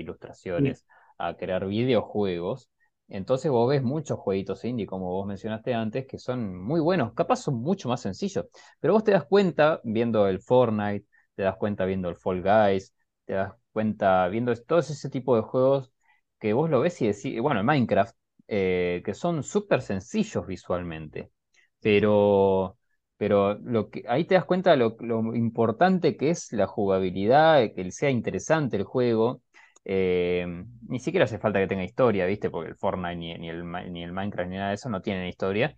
Sí, 0.56 0.77
ilustraciones, 0.77 0.86
a 1.18 1.36
crear 1.36 1.66
videojuegos. 1.66 2.70
Entonces 3.09 3.51
vos 3.51 3.68
ves 3.70 3.82
muchos 3.82 4.18
jueguitos 4.20 4.64
indie, 4.64 4.86
como 4.86 5.10
vos 5.10 5.27
mencionaste 5.27 5.74
antes, 5.74 6.06
que 6.06 6.18
son 6.18 6.56
muy 6.62 6.81
buenos, 6.81 7.12
capaz 7.14 7.36
son 7.36 7.56
mucho 7.56 7.89
más 7.89 8.01
sencillos, 8.02 8.47
pero 8.81 8.94
vos 8.94 9.05
te 9.05 9.12
das 9.12 9.24
cuenta 9.27 9.81
viendo 9.85 10.28
el 10.28 10.40
Fortnite, 10.40 11.06
te 11.35 11.43
das 11.44 11.56
cuenta 11.56 11.85
viendo 11.86 12.09
el 12.09 12.16
Fall 12.16 12.43
Guys, 12.43 12.94
te 13.24 13.35
das 13.35 13.55
cuenta 13.72 14.28
viendo 14.28 14.55
todo 14.56 14.78
ese 14.81 15.10
tipo 15.10 15.36
de 15.36 15.43
juegos 15.43 15.93
que 16.39 16.52
vos 16.52 16.70
lo 16.70 16.81
ves 16.81 17.01
y 17.02 17.09
decís, 17.09 17.40
bueno, 17.40 17.60
en 17.60 17.66
Minecraft, 17.66 18.16
eh, 18.48 19.02
que 19.05 19.14
son 19.14 19.43
súper 19.43 19.82
sencillos 19.82 20.47
visualmente, 20.47 21.32
pero, 21.81 22.78
pero 23.20 23.59
lo 23.59 23.90
que, 23.90 24.02
ahí 24.09 24.24
te 24.24 24.34
das 24.34 24.47
cuenta 24.47 24.70
de 24.70 24.78
lo, 24.78 24.97
lo 25.01 25.34
importante 25.36 26.16
que 26.16 26.30
es 26.30 26.51
la 26.52 26.66
jugabilidad, 26.66 27.59
de 27.60 27.74
que 27.74 27.90
sea 27.92 28.09
interesante 28.09 28.78
el 28.78 28.84
juego. 28.84 29.42
Eh, 29.84 30.47
ni 30.88 31.01
siquiera 31.01 31.24
hace 31.24 31.38
falta 31.38 31.59
que 31.59 31.66
tenga 31.66 31.84
historia, 31.84 32.24
¿viste? 32.24 32.48
Porque 32.48 32.70
el 32.70 32.76
Fortnite 32.76 33.16
ni, 33.16 33.34
ni 33.34 33.51
el, 33.51 33.70
ni 33.92 34.02
el 34.02 34.12
Minecraft 34.12 34.48
ni 34.48 34.56
nada 34.56 34.70
de 34.70 34.76
eso 34.76 34.88
no 34.88 35.02
tienen 35.02 35.26
historia 35.26 35.76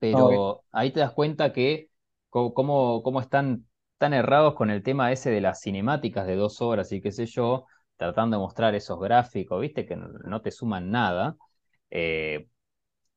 pero 0.00 0.64
ahí 0.72 0.92
te 0.92 1.00
das 1.00 1.12
cuenta 1.12 1.52
que 1.52 1.88
cómo, 2.28 3.02
cómo 3.02 3.20
están 3.20 3.66
tan 3.98 4.12
errados 4.12 4.54
con 4.54 4.70
el 4.70 4.82
tema 4.82 5.12
ese 5.12 5.30
de 5.30 5.40
las 5.40 5.60
cinemáticas 5.62 6.26
de 6.26 6.36
dos 6.36 6.60
horas 6.60 6.92
y 6.92 7.00
qué 7.00 7.12
sé 7.12 7.26
yo, 7.26 7.66
tratando 7.96 8.36
de 8.36 8.42
mostrar 8.42 8.74
esos 8.74 9.00
gráficos, 9.00 9.60
viste, 9.60 9.86
que 9.86 9.96
no, 9.96 10.08
no 10.08 10.42
te 10.42 10.50
suman 10.50 10.90
nada, 10.90 11.36
eh, 11.90 12.48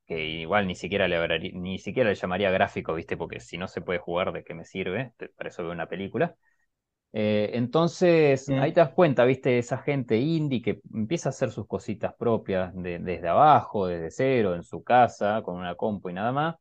que 0.08 0.26
igual 0.26 0.68
ni 0.68 0.76
siquiera 0.76 1.08
le 1.08 1.18
hablaría- 1.18 1.52
ni 1.54 1.80
siquiera 1.80 2.10
le 2.10 2.16
llamaría 2.16 2.52
gráfico, 2.52 2.94
viste, 2.96 3.18
porque 3.18 3.40
si 3.40 3.58
no 3.58 3.68
se 3.68 3.82
puede 3.82 4.00
jugar, 4.00 4.32
¿de 4.34 4.44
qué 4.44 4.54
me 4.54 4.66
sirve? 4.66 5.14
Para 5.38 5.50
eso 5.50 5.64
veo 5.64 5.72
una 5.74 5.88
película. 5.90 6.36
Eh, 7.14 7.52
entonces, 7.54 8.54
ahí 8.58 8.74
te 8.74 8.82
das 8.82 8.92
cuenta, 8.92 9.26
viste, 9.26 9.58
esa 9.60 9.78
gente 9.80 10.18
indie 10.18 10.62
que 10.62 10.82
empieza 10.94 11.30
a 11.30 11.32
hacer 11.32 11.52
sus 11.52 11.68
cositas 11.68 12.14
propias 12.16 12.74
de- 12.76 13.00
desde 13.00 13.28
abajo, 13.30 13.88
desde 13.88 14.12
cero, 14.12 14.56
en 14.56 14.64
su 14.64 14.84
casa, 14.84 15.42
con 15.44 15.56
una 15.58 15.76
compu 15.76 16.10
y 16.10 16.14
nada 16.14 16.32
más 16.32 16.56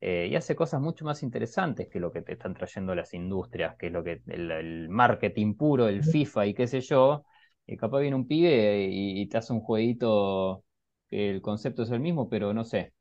eh, 0.00 0.28
y 0.30 0.36
hace 0.36 0.54
cosas 0.56 0.80
mucho 0.80 1.04
más 1.04 1.22
interesantes 1.22 1.88
que 1.88 2.00
lo 2.00 2.12
que 2.12 2.22
te 2.22 2.32
están 2.32 2.54
trayendo 2.54 2.94
las 2.94 3.14
industrias, 3.14 3.76
que 3.76 3.86
es 3.88 3.92
lo 3.92 4.04
que 4.04 4.22
el, 4.28 4.50
el 4.50 4.88
marketing 4.88 5.54
puro, 5.56 5.88
el 5.88 6.02
FIFA 6.04 6.46
y 6.46 6.54
qué 6.54 6.66
sé 6.68 6.80
yo, 6.80 7.24
y 7.66 7.76
capaz 7.76 8.00
viene 8.00 8.16
un 8.16 8.26
pibe 8.28 8.86
y, 8.90 9.20
y 9.22 9.26
te 9.28 9.38
hace 9.38 9.52
un 9.52 9.60
jueguito 9.60 10.64
el 11.10 11.42
concepto 11.42 11.82
es 11.82 11.90
el 11.90 12.00
mismo, 12.00 12.28
pero 12.28 12.54
no 12.54 12.64
sé, 12.64 12.92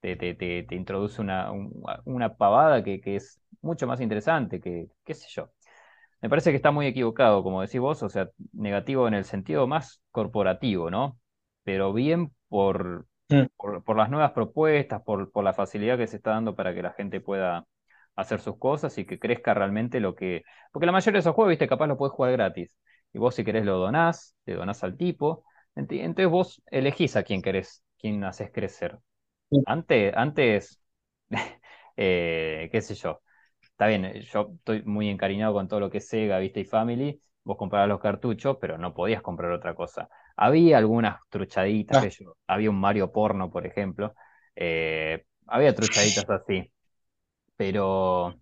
te, 0.00 0.16
te, 0.16 0.34
te, 0.34 0.64
te 0.64 0.74
introduce 0.76 1.20
una, 1.22 1.52
un- 1.52 1.72
una 2.06 2.36
pavada 2.36 2.84
que, 2.84 3.00
que 3.00 3.16
es 3.16 3.40
mucho 3.62 3.86
más 3.86 4.00
interesante, 4.00 4.60
que 4.60 4.88
qué 5.04 5.14
sé 5.14 5.28
yo. 5.30 5.50
Me 6.22 6.28
parece 6.30 6.50
que 6.50 6.56
está 6.56 6.70
muy 6.70 6.86
equivocado, 6.86 7.42
como 7.42 7.60
decís 7.62 7.80
vos, 7.80 8.02
o 8.02 8.08
sea, 8.08 8.30
negativo 8.52 9.06
en 9.08 9.14
el 9.14 9.24
sentido 9.24 9.66
más 9.66 10.02
corporativo, 10.10 10.90
¿no? 10.90 11.18
Pero 11.62 11.92
bien 11.92 12.32
por, 12.48 13.06
mm, 13.28 13.44
por, 13.56 13.84
por 13.84 13.96
las 13.96 14.10
nuevas 14.10 14.32
propuestas, 14.32 15.02
por, 15.02 15.30
por 15.30 15.44
la 15.44 15.52
facilidad 15.52 15.98
que 15.98 16.06
se 16.06 16.16
está 16.16 16.30
dando 16.30 16.56
para 16.56 16.74
que 16.74 16.82
la 16.82 16.92
gente 16.92 17.20
pueda 17.20 17.66
hacer 18.16 18.40
sus 18.40 18.58
cosas 18.58 18.96
y 18.98 19.04
que 19.06 19.18
crezca 19.18 19.52
realmente 19.54 20.00
lo 20.00 20.14
que... 20.14 20.42
Porque 20.72 20.86
la 20.86 20.92
mayoría 20.92 21.14
de 21.18 21.20
esos 21.20 21.34
juegos, 21.34 21.50
viste, 21.50 21.68
capaz 21.68 21.86
lo 21.86 21.98
podés 21.98 22.12
jugar 22.14 22.32
gratis. 22.32 22.70
Y 23.12 23.18
vos 23.18 23.34
si 23.34 23.44
querés 23.44 23.64
lo 23.64 23.78
donás, 23.78 24.34
le 24.46 24.54
donás 24.54 24.82
al 24.84 24.96
tipo. 24.96 25.44
Ent- 25.76 25.92
Entonces 25.92 26.30
vos 26.30 26.62
elegís 26.70 27.16
a 27.16 27.22
quién 27.22 27.42
querés, 27.42 27.82
quién 27.98 28.24
haces 28.24 28.50
crecer. 28.52 28.98
sí, 29.50 29.66
Antes, 29.66 30.14
antes, 30.16 30.80
eh, 31.96 32.68
qué 32.72 32.82
sé 32.82 32.94
yo. 32.94 33.22
Está 33.62 33.86
bien, 33.88 34.04
eh, 34.06 34.22
yo 34.22 34.52
estoy 34.58 34.82
muy 34.84 35.08
encariñado 35.10 35.54
con 35.54 35.68
todo 35.68 35.80
lo 35.80 35.90
que 35.90 35.98
es 35.98 36.08
Sega, 36.08 36.38
viste, 36.38 36.60
y 36.60 36.64
Family. 36.64 37.20
Vos 37.44 37.56
comprabas 37.58 37.88
los 37.88 38.00
cartuchos, 38.00 38.58
pero 38.60 38.78
no 38.78 38.94
podías 38.94 39.22
comprar 39.22 39.52
otra 39.52 39.74
cosa. 39.74 40.08
Había 40.36 40.78
algunas 40.78 41.20
truchaditas, 41.30 42.00
yo, 42.18 42.36
había 42.46 42.70
un 42.70 42.80
Mario 42.80 43.12
porno, 43.12 43.50
por 43.50 43.66
ejemplo. 43.66 44.14
eh, 44.56 45.24
había 45.48 45.74
truchaditas 45.74 46.28
así, 46.30 46.72
pero 47.56 48.40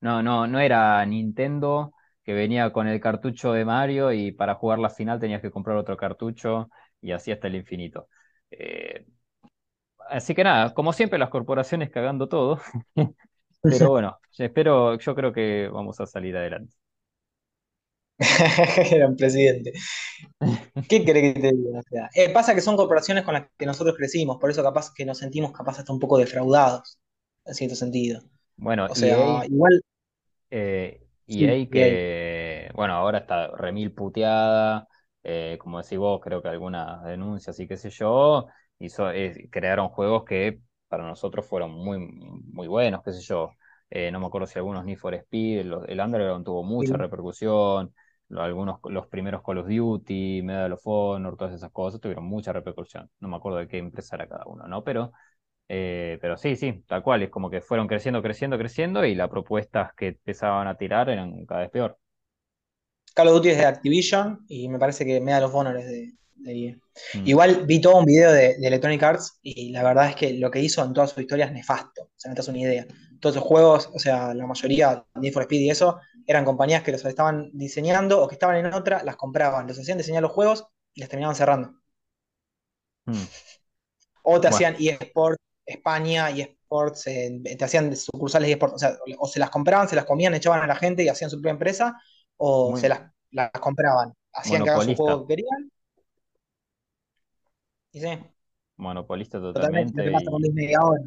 no, 0.00 0.22
no, 0.22 0.46
no 0.46 0.60
era 0.60 1.04
Nintendo 1.06 1.94
que 2.26 2.34
venía 2.34 2.72
con 2.72 2.88
el 2.88 3.00
cartucho 3.00 3.52
de 3.54 3.64
Mario 3.64 4.12
y 4.12 4.32
para 4.32 4.56
jugar 4.56 4.80
la 4.80 4.90
final 4.90 5.20
tenías 5.20 5.42
que 5.42 5.52
comprar 5.52 5.78
otro 5.78 5.96
cartucho 5.96 6.70
y 7.00 7.12
así 7.12 7.32
hasta 7.32 7.48
el 7.48 7.56
infinito. 7.56 8.08
Eh, 8.50 9.06
así 10.10 10.34
que 10.34 10.44
nada, 10.44 10.74
como 10.74 10.92
siempre, 10.92 11.18
las 11.18 11.30
corporaciones 11.30 11.90
cagando 11.90 12.28
todo. 12.28 12.60
Pero 13.62 13.90
bueno, 13.90 14.18
espero, 14.38 14.98
yo 14.98 15.14
creo 15.14 15.32
que 15.32 15.68
vamos 15.72 16.00
a 16.00 16.06
salir 16.06 16.36
adelante. 16.36 16.74
Presidente. 19.18 19.72
¿Qué 20.88 21.04
crees 21.04 21.34
que 21.34 21.40
te 21.40 21.52
diga? 21.52 21.80
O 21.80 21.82
sea, 21.82 22.10
eh, 22.14 22.30
pasa 22.32 22.54
que 22.54 22.60
son 22.60 22.76
corporaciones 22.76 23.24
con 23.24 23.34
las 23.34 23.48
que 23.56 23.66
nosotros 23.66 23.96
crecimos, 23.96 24.38
por 24.38 24.50
eso 24.50 24.62
capaz 24.62 24.92
que 24.94 25.04
nos 25.04 25.18
sentimos 25.18 25.52
capaz 25.52 25.78
hasta 25.78 25.92
un 25.92 26.00
poco 26.00 26.18
defraudados, 26.18 26.98
en 27.44 27.54
cierto 27.54 27.76
sentido. 27.76 28.20
Bueno, 28.56 28.88
O 28.88 28.94
sea, 28.94 29.16
EA, 29.16 29.44
igual, 29.46 29.82
eh, 30.50 31.05
EA 31.28 31.68
y 31.68 31.80
ahí, 31.82 31.96
que, 31.96 32.70
bueno, 32.74 32.94
ahora 32.94 33.18
está 33.18 33.48
remil 33.56 33.92
puteada, 33.92 34.88
eh, 35.22 35.58
como 35.60 35.82
decís 35.82 35.98
vos, 35.98 36.20
creo 36.22 36.42
que 36.42 36.48
algunas 36.48 37.02
denuncias 37.04 37.58
y 37.60 37.66
qué 37.68 37.76
sé 37.76 37.90
yo, 37.90 38.46
hizo, 38.78 39.10
eh, 39.10 39.48
crearon 39.50 39.88
juegos 39.88 40.24
que 40.24 40.60
para 40.88 41.04
nosotros 41.06 41.46
fueron 41.46 41.72
muy, 41.72 41.98
muy 41.98 42.68
buenos, 42.68 43.02
qué 43.02 43.12
sé 43.12 43.22
yo. 43.22 43.50
Eh, 43.90 44.10
no 44.10 44.20
me 44.20 44.26
acuerdo 44.26 44.46
si 44.46 44.58
algunos 44.58 44.84
Need 44.84 44.98
for 44.98 45.14
Speed, 45.14 45.64
los- 45.64 45.88
el 45.88 46.00
Underground 46.00 46.44
tuvo 46.44 46.62
mucha 46.62 46.96
sí. 46.96 46.96
repercusión, 46.96 47.94
lo- 48.28 48.42
algunos, 48.42 48.78
los 48.84 49.06
primeros 49.08 49.42
Call 49.42 49.58
of 49.58 49.68
Duty, 49.68 50.42
Medal 50.42 50.72
of 50.72 50.80
Honor, 50.84 51.36
todas 51.36 51.54
esas 51.54 51.70
cosas 51.72 52.00
tuvieron 52.00 52.24
mucha 52.24 52.52
repercusión. 52.52 53.10
No 53.20 53.28
me 53.28 53.36
acuerdo 53.36 53.58
de 53.58 53.68
qué 53.68 53.78
empresa 53.78 54.16
era 54.16 54.28
cada 54.28 54.44
uno, 54.46 54.66
¿no? 54.68 54.82
Pero 54.84 55.12
eh, 55.68 56.18
pero 56.20 56.36
sí, 56.36 56.56
sí, 56.56 56.82
tal 56.86 57.02
cual, 57.02 57.22
es 57.22 57.30
como 57.30 57.50
que 57.50 57.60
fueron 57.60 57.86
creciendo, 57.88 58.22
creciendo, 58.22 58.58
creciendo 58.58 59.04
y 59.04 59.14
las 59.14 59.28
propuestas 59.30 59.92
que 59.94 60.08
empezaban 60.08 60.68
a 60.68 60.76
tirar 60.76 61.08
eran 61.10 61.44
cada 61.46 61.62
vez 61.62 61.70
peor. 61.70 61.98
Call 63.14 63.28
of 63.28 63.34
Duty 63.36 63.50
es 63.50 63.58
de 63.58 63.64
Activision 63.64 64.44
y 64.48 64.68
me 64.68 64.78
parece 64.78 65.04
que 65.04 65.20
Medal 65.20 65.44
of 65.44 65.54
Honor 65.54 65.76
es 65.78 65.86
de, 65.86 66.12
de. 66.34 66.78
Mm, 67.14 67.24
Igual 67.24 67.64
vi 67.66 67.80
todo 67.80 67.98
un 67.98 68.04
video 68.04 68.30
de, 68.32 68.56
de 68.58 68.66
Electronic 68.66 69.02
Arts 69.02 69.38
y 69.42 69.70
la 69.70 69.82
verdad 69.82 70.10
es 70.10 70.16
que 70.16 70.34
lo 70.34 70.50
que 70.50 70.60
hizo 70.60 70.84
en 70.84 70.92
toda 70.92 71.06
su 71.06 71.20
historia 71.20 71.46
es 71.46 71.52
nefasto. 71.52 72.02
O 72.04 72.10
sea, 72.16 72.30
no 72.30 72.34
te 72.34 72.40
das 72.40 72.48
una 72.48 72.58
idea. 72.60 72.86
Todos 73.20 73.36
esos 73.36 73.48
juegos, 73.48 73.90
o 73.94 73.98
sea, 73.98 74.34
la 74.34 74.46
mayoría, 74.46 75.04
Need 75.14 75.32
for 75.32 75.42
Speed 75.42 75.60
y 75.60 75.70
eso, 75.70 75.98
eran 76.26 76.44
compañías 76.44 76.82
que 76.82 76.92
los 76.92 77.04
estaban 77.04 77.50
diseñando 77.54 78.22
o 78.22 78.28
que 78.28 78.34
estaban 78.34 78.56
en 78.56 78.72
otra, 78.74 79.02
las 79.02 79.16
compraban, 79.16 79.66
los 79.66 79.78
hacían 79.78 79.98
diseñar 79.98 80.22
los 80.22 80.32
juegos 80.32 80.66
y 80.94 81.00
las 81.00 81.08
terminaban 81.08 81.36
cerrando. 81.36 81.74
mm. 83.06 83.26
O 84.22 84.38
te 84.40 84.48
Bueno, 84.48 84.48
hacían 84.48 84.76
eSports 84.78 85.38
España, 85.66 86.30
eSports, 86.30 87.06
eh, 87.08 87.40
te 87.58 87.64
hacían 87.64 87.94
sucursales 87.96 88.50
eSports, 88.50 88.74
o 88.76 88.78
sea, 88.78 88.96
o 89.18 89.26
se 89.26 89.40
las 89.40 89.50
compraban, 89.50 89.88
se 89.88 89.96
las 89.96 90.04
comían, 90.04 90.34
echaban 90.34 90.62
a 90.62 90.66
la 90.66 90.76
gente 90.76 91.02
y 91.04 91.08
hacían 91.08 91.30
su 91.30 91.36
propia 91.36 91.50
empresa, 91.52 92.00
o 92.38 92.76
se 92.76 92.88
las, 92.88 93.00
las 93.30 93.50
compraban, 93.52 94.12
hacían 94.32 94.62
que 94.64 94.70
hagan 94.70 94.82
su 94.82 94.94
juego 94.94 95.26
que 95.26 95.34
querían, 95.36 95.70
y 97.92 98.00
sí, 98.00 98.08
monopolista 98.76 99.40
totalmente 99.40 99.92
totalmente 99.92 100.12
pasa 100.12 100.30
con 100.30 100.42
y 100.42 100.44
Disney 100.48 100.74
ahora, 100.74 101.02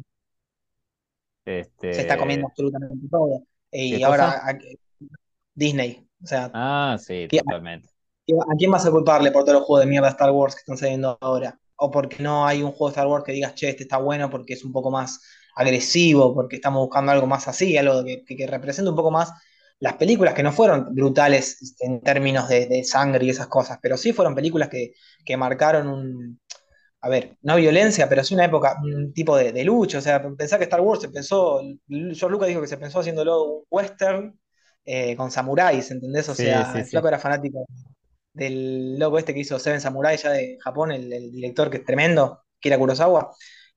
se 1.90 2.00
está 2.02 2.16
comiendo 2.16 2.46
este, 2.46 2.52
absolutamente 2.52 3.08
todo. 3.10 3.42
¿qué 3.70 3.78
Y 3.86 4.02
ahora 4.02 4.30
a- 4.48 4.58
Disney, 5.54 6.08
o 6.22 6.26
sea, 6.26 6.50
Ah, 6.52 6.96
sí, 6.98 7.26
¿qué- 7.28 7.38
totalmente. 7.38 7.88
¿a 8.52 8.56
quién 8.56 8.70
vas 8.70 8.86
a 8.86 8.90
culparle 8.90 9.30
por 9.32 9.44
todos 9.44 9.58
los 9.58 9.64
juegos 9.66 9.84
de 9.84 9.90
mierda 9.90 10.08
de 10.08 10.12
Star 10.12 10.30
Wars 10.30 10.54
que 10.54 10.60
están 10.60 10.78
saliendo 10.78 11.18
ahora? 11.20 11.58
O 11.80 11.90
porque 11.90 12.22
no 12.22 12.46
hay 12.46 12.62
un 12.62 12.70
juego 12.72 12.88
de 12.88 12.92
Star 12.92 13.06
Wars 13.06 13.24
que 13.24 13.32
digas, 13.32 13.54
che, 13.54 13.68
este 13.70 13.84
está 13.84 13.98
bueno 13.98 14.30
porque 14.30 14.54
es 14.54 14.64
un 14.64 14.72
poco 14.72 14.90
más 14.90 15.20
agresivo, 15.56 16.34
porque 16.34 16.56
estamos 16.56 16.80
buscando 16.82 17.12
algo 17.12 17.26
más 17.26 17.48
así, 17.48 17.76
algo 17.78 18.04
que, 18.04 18.24
que, 18.24 18.36
que 18.36 18.46
represente 18.46 18.90
un 18.90 18.96
poco 18.96 19.10
más 19.10 19.32
las 19.80 19.94
películas 19.94 20.34
que 20.34 20.42
no 20.42 20.52
fueron 20.52 20.94
brutales 20.94 21.60
este, 21.62 21.86
en 21.86 22.00
términos 22.02 22.48
de, 22.48 22.66
de 22.66 22.84
sangre 22.84 23.24
y 23.24 23.30
esas 23.30 23.46
cosas, 23.48 23.78
pero 23.82 23.96
sí 23.96 24.12
fueron 24.12 24.34
películas 24.34 24.68
que, 24.68 24.92
que 25.24 25.36
marcaron 25.36 25.88
un, 25.88 26.40
a 27.02 27.08
ver, 27.08 27.36
no 27.42 27.56
violencia, 27.56 28.08
pero 28.08 28.22
sí 28.24 28.34
una 28.34 28.44
época, 28.46 28.76
un 28.82 29.12
tipo 29.14 29.36
de, 29.36 29.52
de 29.52 29.64
lucha. 29.64 29.98
O 29.98 30.00
sea, 30.02 30.22
pensar 30.36 30.58
que 30.58 30.64
Star 30.64 30.80
Wars 30.82 31.00
se 31.02 31.08
pensó, 31.08 31.60
George 31.88 32.28
Lucas 32.30 32.48
dijo 32.48 32.60
que 32.60 32.66
se 32.66 32.76
pensó 32.78 33.00
haciéndolo 33.00 33.42
un 33.44 33.64
western 33.70 34.38
eh, 34.84 35.16
con 35.16 35.30
samuráis, 35.30 35.90
¿entendés? 35.90 36.28
O 36.28 36.34
Sí, 36.34 36.34
sea, 36.34 36.72
sí, 36.72 36.82
el 36.82 36.84
sí. 36.84 36.88
flaco 36.88 37.08
era 37.08 37.18
fanático 37.18 37.66
del 38.40 38.98
loco 38.98 39.18
este 39.18 39.34
que 39.34 39.40
hizo 39.40 39.58
Seven 39.58 39.82
Samurai 39.82 40.16
ya 40.16 40.30
de 40.30 40.56
Japón, 40.60 40.92
el, 40.92 41.30
director 41.30 41.68
que 41.70 41.78
es 41.78 41.84
tremendo, 41.84 42.42
Kira 42.58 42.78
Kurosawa. 42.78 43.34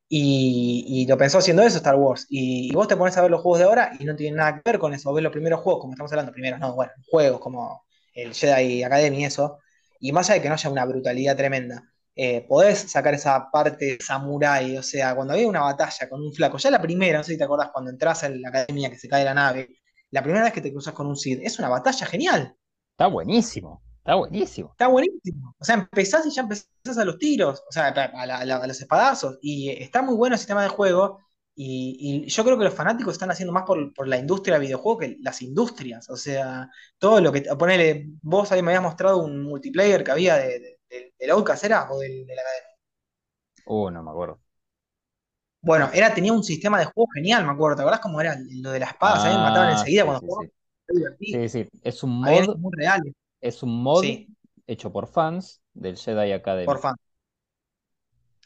Y, 0.07 0.85
y 0.87 1.07
lo 1.07 1.17
pensó 1.17 1.39
haciendo 1.39 1.63
eso 1.63 1.77
Star 1.77 1.95
Wars. 1.95 2.25
Y, 2.29 2.73
vos 2.73 2.87
te 2.87 2.95
pones 2.95 3.17
a 3.17 3.21
ver 3.21 3.31
los 3.31 3.41
juegos 3.41 3.59
de 3.59 3.65
ahora 3.65 3.91
y 3.99 4.05
no 4.05 4.15
tienen 4.15 4.37
nada 4.37 4.55
que 4.55 4.61
ver 4.71 4.79
con 4.79 4.93
eso. 4.93 5.13
Ves 5.13 5.23
los 5.23 5.33
primeros 5.33 5.59
juegos, 5.61 5.81
como 5.81 5.93
estamos 5.93 6.11
hablando, 6.13 6.31
primeros, 6.31 6.59
no, 6.59 6.75
bueno, 6.75 6.93
juegos 7.09 7.41
como 7.41 7.83
el 8.13 8.33
Jedi 8.33 8.83
Academy 8.83 9.21
y 9.21 9.25
eso. 9.25 9.59
Y 9.99 10.11
más 10.13 10.29
allá 10.29 10.35
de 10.35 10.43
que 10.43 10.49
no 10.49 10.55
haya 10.55 10.69
una 10.69 10.85
brutalidad 10.85 11.35
tremenda, 11.35 11.83
eh, 12.15 12.45
podés 12.47 12.79
sacar 12.91 13.13
esa 13.13 13.49
parte 13.51 13.97
samurái. 14.01 14.77
O 14.77 14.83
sea, 14.83 15.13
cuando 15.15 15.33
había 15.33 15.47
una 15.47 15.61
batalla 15.61 16.09
con 16.09 16.21
un 16.21 16.33
flaco, 16.33 16.57
ya 16.57 16.71
la 16.71 16.81
primera, 16.81 17.17
no 17.17 17.23
sé 17.23 17.33
si 17.33 17.37
te 17.37 17.43
acordás, 17.43 17.69
cuando 17.73 17.91
entras 17.91 18.23
a 18.23 18.29
la 18.29 18.49
academia 18.49 18.89
que 18.89 18.97
se 18.97 19.09
cae 19.09 19.25
la 19.25 19.33
nave, 19.33 19.81
la 20.11 20.21
primera 20.21 20.45
vez 20.45 20.53
que 20.53 20.61
te 20.61 20.71
cruzas 20.71 20.93
con 20.93 21.07
un 21.07 21.17
Sith, 21.17 21.41
es 21.43 21.59
una 21.59 21.69
batalla 21.69 22.05
genial. 22.05 22.55
Está 22.91 23.07
buenísimo, 23.07 23.81
está 24.03 24.15
buenísimo. 24.15 24.77
Está 24.77 24.87
buenísimo. 24.87 25.55
O 25.59 25.63
sea, 25.65 25.75
empezás 25.75 26.25
y 26.25 26.31
ya 26.31 26.41
empezás 26.41 26.97
a 26.97 27.05
los 27.05 27.17
tiros, 27.19 27.63
o 27.69 27.71
sea, 27.71 27.87
a, 27.89 27.93
la- 28.25 28.39
a 28.41 28.45
la- 28.45 28.57
a 28.57 28.67
los 28.67 28.81
espadazos. 28.81 29.37
Y 29.41 29.69
está 29.69 30.01
muy 30.01 30.15
bueno 30.15 30.35
el 30.35 30.39
sistema 30.39 30.63
de 30.63 30.69
juego. 30.69 31.19
Y, 31.55 32.23
y 32.25 32.29
yo 32.29 32.43
creo 32.43 32.57
que 32.57 32.63
los 32.63 32.73
fanáticos 32.73 33.13
están 33.13 33.29
haciendo 33.29 33.53
más 33.53 33.63
por, 33.63 33.93
por 33.93 34.07
la 34.07 34.17
industria 34.17 34.55
del 34.55 34.63
videojuego 34.65 34.97
que 34.99 35.17
las 35.21 35.41
industrias. 35.43 36.09
O 36.09 36.17
sea, 36.17 36.69
todo 36.97 37.21
lo 37.21 37.31
que. 37.31 37.41
Ponele, 37.57 38.07
vos 38.23 38.51
ahí 38.51 38.61
me 38.63 38.71
habías 38.71 38.81
mostrado 38.83 39.19
un 39.23 39.43
multiplayer 39.43 40.03
que 40.03 40.11
había 40.11 40.35
de, 40.37 40.59
de, 40.59 40.79
de- 40.89 41.13
del 41.19 41.29
Outlast, 41.31 41.63
¿era? 41.65 41.91
O 41.91 41.99
del, 41.99 42.25
de 42.25 42.35
la- 42.35 42.41
Uh, 43.65 43.89
no 43.91 44.03
me 44.03 44.11
acuerdo. 44.11 44.39
Bueno, 45.61 45.89
era, 45.93 46.13
tenía 46.13 46.31
un 46.33 46.43
sistema 46.43 46.77
de 46.79 46.85
juego 46.85 47.07
genial, 47.13 47.45
me 47.45 47.51
acuerdo. 47.53 47.77
¿Te 47.77 47.81
acordás 47.83 48.01
cómo 48.01 48.19
era 48.21 48.37
lo 48.61 48.71
de 48.71 48.79
las 48.79 48.89
espadas? 48.91 49.23
A 49.25 49.29
mí 49.29 49.35
me 49.35 49.41
mataban 49.41 49.69
Ah, 49.69 49.69
enseguida 49.69 50.03
sí, 50.03 50.05
cuando 50.05 50.21
sí, 50.21 50.25
jugaba. 50.25 50.47
sí. 50.47 50.51
Sí, 51.31 51.49
sí. 51.49 51.69
Es 51.83 52.03
un 52.03 52.11
mod, 52.23 52.57
muy 52.57 52.71
reales. 52.75 53.13
Es 53.43 53.63
un 53.63 53.83
mod 53.83 54.15
Sí, 54.15 54.29
hecho 54.67 54.91
por 54.91 55.07
fans 55.07 55.61
del 55.73 55.97
Jedi 55.97 56.31
por 56.63 56.79
Academy. 56.79 56.79
fan. 56.79 56.95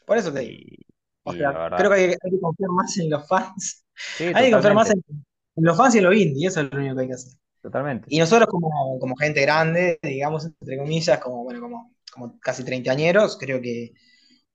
Por 0.06 0.18
eso 0.18 0.32
te 0.32 0.40
digo. 0.40 0.54
Y, 0.54 0.86
O 1.24 1.32
y 1.32 1.36
sea, 1.36 1.48
la 1.48 1.60
creo 1.74 1.90
que 1.90 1.96
hay, 1.96 2.04
hay 2.10 2.30
que 2.32 2.40
confiar 2.40 2.70
más 2.72 2.96
en 2.98 3.10
los 3.10 3.26
fans. 3.28 3.84
sí, 4.14 4.24
Hay 4.32 4.46
que 4.46 4.52
confiar 4.52 4.74
más 4.74 4.90
en, 4.90 4.98
en 5.08 5.64
los 5.64 5.76
fans 5.76 5.94
y 5.96 5.98
en 5.98 6.04
los 6.04 6.16
indie, 6.16 6.48
eso 6.48 6.60
es 6.62 6.72
lo 6.72 6.78
único 6.80 6.96
que 6.96 7.02
hay 7.02 7.08
que 7.08 7.14
hacer. 7.14 7.34
totalmente. 7.62 8.08
Y 8.08 8.18
nosotros 8.20 8.48
como, 8.48 8.98
como 9.00 9.16
gente 9.16 9.42
grande, 9.42 9.98
digamos, 10.02 10.46
entre 10.46 10.78
comillas, 10.78 11.18
como, 11.20 11.44
bueno, 11.44 11.60
como, 11.62 11.94
como 12.12 12.40
casi 12.40 12.64
treintañeros, 12.64 13.38
creo 13.38 13.60
que, 13.62 13.92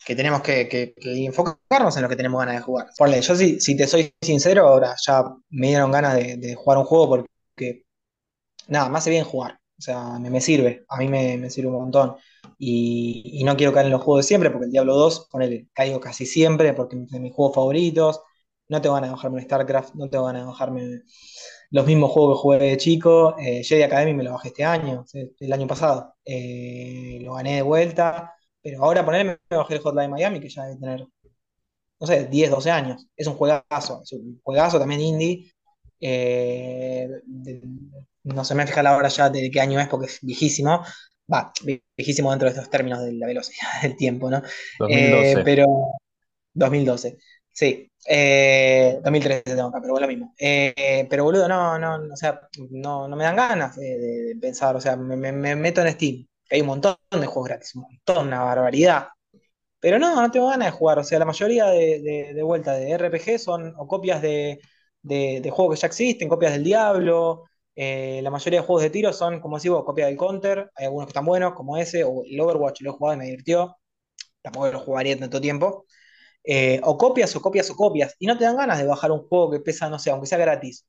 que 0.06 0.16
tenemos 0.16 0.42
que, 0.44 0.68
que- 0.70 0.94
que 0.96 1.26
enfocarnos 1.26 1.98
en 1.98 2.04
lo 2.04 2.10
que 2.10 2.18
tenemos 2.18 2.40
ganas 2.40 2.56
de 2.58 2.62
jugar. 2.64 2.88
Ponle, 2.98 3.22
yo 3.22 3.36
si, 3.36 3.60
si 3.62 3.78
te 3.78 3.88
soy 3.88 4.14
sincero, 4.22 4.68
ahora 4.68 4.96
ya 5.06 5.24
me 5.52 5.68
dieron 5.70 5.92
ganas 5.92 6.16
de, 6.16 6.38
de 6.38 6.56
jugar 6.56 6.80
un 6.80 6.86
juego 6.86 7.10
porque, 7.10 7.86
nada, 8.70 8.90
me 8.90 9.00
hace 9.00 9.12
bien 9.12 9.26
jugar. 9.26 9.60
O 9.78 9.82
sea, 9.82 10.20
me, 10.20 10.30
me 10.30 10.42
sirve, 10.42 10.86
a 10.90 10.98
mí 10.98 11.08
me, 11.08 11.38
me 11.38 11.50
sirve 11.50 11.70
un 11.70 11.76
montón. 11.76 12.16
Y, 12.58 13.24
y 13.42 13.44
no 13.44 13.58
quiero 13.58 13.74
caer 13.74 13.88
en 13.88 13.92
los 13.94 14.02
juegos 14.04 14.26
de 14.26 14.28
siempre, 14.28 14.50
porque 14.52 14.66
el 14.66 14.72
Diablo 14.72 14.96
2, 14.96 15.28
ponele, 15.32 15.68
caigo 15.74 16.00
casi 16.00 16.26
siempre, 16.26 16.74
porque 16.74 16.96
es 16.98 17.10
de 17.12 17.20
mis 17.20 17.34
juegos 17.34 17.56
favoritos. 17.56 18.22
No 18.70 18.82
tengo 18.82 18.96
ganas 18.96 19.10
de 19.10 19.16
bajarme 19.16 19.38
un 19.38 19.44
StarCraft, 19.44 19.96
no 19.96 20.10
tengo 20.10 20.26
ganas 20.26 20.44
de 20.44 20.48
bajarme 20.48 21.02
los 21.72 21.86
mismos 21.86 22.12
juegos 22.12 22.38
que 22.38 22.42
jugué 22.42 22.60
de 22.60 22.78
chico. 22.78 23.36
Eh, 23.40 23.64
Jedi 23.64 23.84
Academy 23.84 24.14
me 24.14 24.24
lo 24.24 24.32
bajé 24.34 24.50
este 24.50 24.64
año, 24.66 25.06
el 25.40 25.54
año 25.54 25.68
pasado. 25.68 26.16
Eh, 26.26 27.20
lo 27.22 27.34
gané 27.36 27.56
de 27.58 27.62
vuelta. 27.62 28.34
Pero 28.62 28.84
ahora 28.84 29.04
ponerme 29.06 29.38
me 29.50 29.58
bajé 29.58 29.76
el 29.76 29.82
Hotline 29.82 30.10
Miami, 30.12 30.40
que 30.40 30.50
ya 30.50 30.64
debe 30.66 30.80
tener, 30.80 31.08
no 32.00 32.08
sé, 32.08 32.28
10, 32.28 32.50
12 32.52 32.72
años. 32.72 33.08
Es 33.16 33.28
un 33.28 33.36
juegazo, 33.36 34.02
es 34.04 34.14
un 34.14 34.40
juegazo 34.44 34.80
también 34.80 35.02
indie. 35.02 35.52
Eh, 36.00 37.10
de- 37.26 37.62
no 38.24 38.46
se 38.46 38.56
me 38.56 38.66
fija 38.68 38.84
la 38.84 38.96
hora 38.98 39.10
ya 39.10 39.30
de 39.30 39.52
qué 39.52 39.60
año 39.62 39.80
es 39.80 39.88
porque 39.88 40.08
es 40.08 40.20
viejísimo. 40.22 40.84
Va, 41.32 41.52
viejísimo 41.98 42.32
dentro 42.32 42.48
de 42.50 42.54
estos 42.56 42.70
términos 42.70 43.02
de 43.04 43.14
la 43.14 43.28
velocidad 43.28 43.68
del 43.82 43.96
tiempo, 43.98 44.30
¿no? 44.30 44.42
Eh, 44.86 45.42
2012. 45.42 45.44
pero 45.44 45.66
2012. 46.54 47.18
Sí, 47.52 47.92
eh, 48.08 49.00
2013 49.04 49.44
tengo 49.44 49.68
acá, 49.70 49.80
pero 49.82 49.96
es 49.96 50.02
lo 50.02 50.08
mismo. 50.08 50.34
Eh, 50.40 51.06
pero 51.10 51.24
boludo, 51.24 51.48
no, 51.48 51.78
no, 51.80 52.14
o 52.14 52.16
sea, 52.16 52.42
no, 52.72 53.08
no 53.08 53.16
me 53.16 53.24
dan 53.24 53.36
ganas 53.36 53.76
de, 53.76 53.86
de- 53.98 54.24
de 54.34 54.36
pensar, 54.38 54.76
o 54.76 54.82
sea, 54.82 54.96
me, 54.98 55.16
me- 55.16 55.32
me 55.32 55.56
meto 55.56 55.82
en 55.82 55.92
Steam, 55.94 56.28
que 56.50 56.56
hay 56.56 56.62
un 56.62 56.68
montón 56.68 56.96
de 57.12 57.26
juegos 57.28 57.50
gratis, 57.50 57.76
un 57.76 57.84
montón, 57.84 58.28
una 58.28 58.42
barbaridad. 58.44 59.08
Pero 59.80 60.00
no, 60.00 60.22
no 60.22 60.32
tengo 60.32 60.50
ganas 60.50 60.68
de 60.72 60.78
jugar, 60.78 61.00
o 61.00 61.04
sea, 61.04 61.20
la 61.20 61.26
mayoría 61.26 61.66
de, 61.68 62.00
de, 62.02 62.34
de 62.34 62.44
vuelta 62.44 62.74
de 62.74 62.92
RPG 62.92 63.40
son 63.40 63.74
o 63.78 63.88
copias 63.88 64.22
de, 64.22 64.60
de, 65.04 65.50
juegos 65.52 65.76
que 65.76 65.82
ya 65.82 65.88
existen, 65.88 66.30
copias 66.30 66.54
del 66.54 66.64
Diablo. 66.64 67.46
eh, 67.76 68.22
la 68.24 68.32
mayoría 68.32 68.62
de 68.62 68.66
juegos 68.66 68.84
de 68.84 68.90
tiro 68.92 69.14
son, 69.14 69.40
como 69.42 69.58
decís 69.58 69.72
vos, 69.72 69.84
copias 69.86 70.08
del 70.10 70.18
Counter. 70.18 70.72
Hay 70.76 70.86
algunos 70.86 71.08
que 71.08 71.12
están 71.12 71.26
buenos, 71.26 71.54
como 71.54 71.78
ese, 71.78 72.04
o 72.04 72.24
el 72.26 72.40
Overwatch, 72.40 72.82
lo 72.82 72.92
he 72.92 72.94
jugado 72.94 73.16
y 73.16 73.20
me 73.20 73.26
divirtió. 73.26 73.78
Tampoco 74.42 74.70
lo 74.72 74.80
jugaría 74.82 75.20
tanto 75.20 75.42
tiempo. 75.42 75.86
Eh, 76.44 76.82
o 76.84 76.98
copias 76.98 77.36
o 77.36 77.42
copias 77.42 77.70
o 77.72 77.76
copias. 77.76 78.16
Y 78.20 78.28
no 78.28 78.38
te 78.38 78.46
dan 78.46 78.58
ganas 78.58 78.80
de 78.80 78.86
bajar 78.88 79.12
un 79.12 79.28
juego 79.28 79.52
que 79.52 79.60
pesa, 79.62 79.90
no 79.90 80.00
sé, 80.00 80.12
aunque 80.12 80.28
sea 80.28 80.38
gratis, 80.40 80.86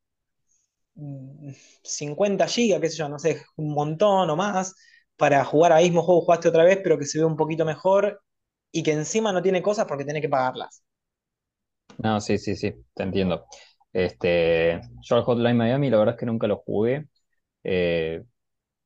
mm, 0.95 1.51
50 1.83 2.47
gigas, 2.47 2.81
qué 2.81 2.89
sé 2.91 2.97
yo, 2.99 3.09
no 3.09 3.19
sé, 3.19 3.43
un 3.57 3.73
montón 3.75 4.31
o 4.31 4.37
más, 4.37 4.75
para 5.17 5.45
jugar 5.45 5.73
al 5.73 5.83
mismo 5.85 6.03
juego 6.03 6.21
que 6.23 6.25
jugaste 6.27 6.49
otra 6.49 6.65
vez, 6.65 6.81
pero 6.83 6.99
que 6.99 7.07
se 7.07 7.19
ve 7.19 7.25
un 7.25 7.37
poquito 7.37 7.65
mejor 7.65 8.23
y 8.73 8.83
que 8.83 8.93
encima 8.93 9.33
no 9.33 9.43
tiene 9.43 9.63
cosas 9.63 9.87
porque 9.87 10.05
tenés 10.05 10.23
que 10.23 10.29
pagarlas. 10.29 10.83
No, 11.99 12.21
sí, 12.21 12.39
sí, 12.39 12.57
sí, 12.57 12.75
te 12.95 13.03
entiendo. 13.03 13.47
Este, 13.95 14.83
yo 15.03 15.17
al 15.17 15.25
Hotline 15.25 15.57
Miami, 15.59 15.91
la 15.91 15.99
verdad 15.99 16.17
es 16.17 16.21
que 16.21 16.27
nunca 16.27 16.49
lo 16.49 16.59
jugué. 16.59 17.09
Eh, 17.65 18.25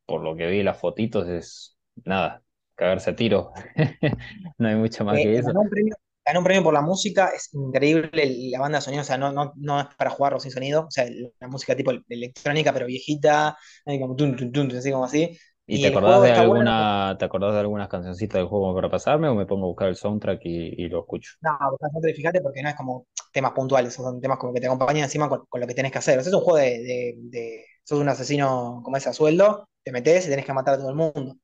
por 0.06 0.22
lo 0.22 0.36
que 0.36 0.48
vi 0.48 0.62
las 0.62 0.78
fotitos, 0.80 1.28
es 1.28 1.78
nada, 2.04 2.42
cagarse 2.76 3.10
a 3.10 3.16
tiro. 3.16 3.52
No 4.58 4.68
hay 4.68 4.76
mucho 4.76 5.04
más 5.04 5.20
Eh, 5.20 5.22
que 5.22 5.38
eso. 5.38 5.52
ganó 5.52 5.60
un 5.62 5.70
premio, 5.70 5.94
ganó 6.24 6.40
un 6.40 6.44
premio 6.44 6.62
por 6.62 6.74
la 6.74 6.82
música, 6.82 7.28
es 7.34 7.52
increíble 7.54 8.10
la 8.50 8.60
banda 8.60 8.78
de 8.78 8.82
sonido, 8.82 9.00
o 9.02 9.04
sea, 9.04 9.16
no, 9.16 9.32
no, 9.32 9.52
no 9.56 9.80
es 9.80 9.86
para 9.96 10.10
jugarlo 10.10 10.38
sin 10.40 10.50
sonido, 10.50 10.82
o 10.86 10.90
sea, 10.90 11.06
la 11.40 11.48
música 11.48 11.74
tipo 11.76 11.92
electrónica, 12.08 12.72
pero 12.74 12.86
viejita, 12.86 13.56
ahí 13.86 13.98
como 14.00 14.14
tun, 14.16 14.36
tun, 14.36 14.52
tun, 14.52 14.70
así 14.76 14.90
como 14.92 15.04
así. 15.04 15.38
¿Y 15.70 15.78
Y 15.78 15.80
te 15.80 15.86
el 15.86 15.98
acordás 15.98 16.20
de 16.22 16.32
bueno. 16.44 16.72
alguna, 16.72 17.16
te 17.18 17.24
acordás 17.24 17.52
de 17.54 17.60
algunas 17.60 17.88
cancioncitas 17.88 18.38
del 18.40 18.48
juego 18.48 18.74
para 18.74 18.90
pasarme 18.90 19.28
o 19.28 19.34
me 19.34 19.46
pongo 19.46 19.66
a 19.66 19.68
buscar 19.68 19.88
el 19.88 19.96
soundtrack 19.96 20.40
y, 20.44 20.74
y 20.84 20.88
lo 20.88 21.00
escucho? 21.00 21.32
No, 21.40 21.56
bastante 21.80 22.14
fíjate 22.14 22.40
porque 22.40 22.62
no 22.62 22.68
es 22.68 22.74
como 22.74 23.06
temas 23.32 23.52
puntuales, 23.52 23.94
son 23.94 24.20
temas 24.20 24.38
como 24.38 24.52
que 24.52 24.60
te 24.60 24.66
acompañan 24.66 25.04
encima 25.04 25.28
con, 25.28 25.46
con 25.48 25.60
lo 25.60 25.66
que 25.68 25.74
tenés 25.74 25.92
que 25.92 25.98
hacer. 25.98 26.18
O 26.18 26.22
sea, 26.22 26.30
es 26.30 26.34
un 26.34 26.40
juego 26.42 26.58
de, 26.58 26.78
de, 26.82 27.14
de- 27.18 27.64
sos 27.84 28.00
un 28.00 28.08
asesino 28.08 28.80
como 28.84 28.96
ese 28.96 29.08
a 29.08 29.12
sueldo, 29.12 29.68
te 29.84 29.92
metés 29.92 30.26
y 30.26 30.30
tenés 30.30 30.44
que 30.44 30.52
matar 30.52 30.74
a 30.74 30.78
todo 30.78 30.90
el 30.90 30.96
mundo. 30.96 31.36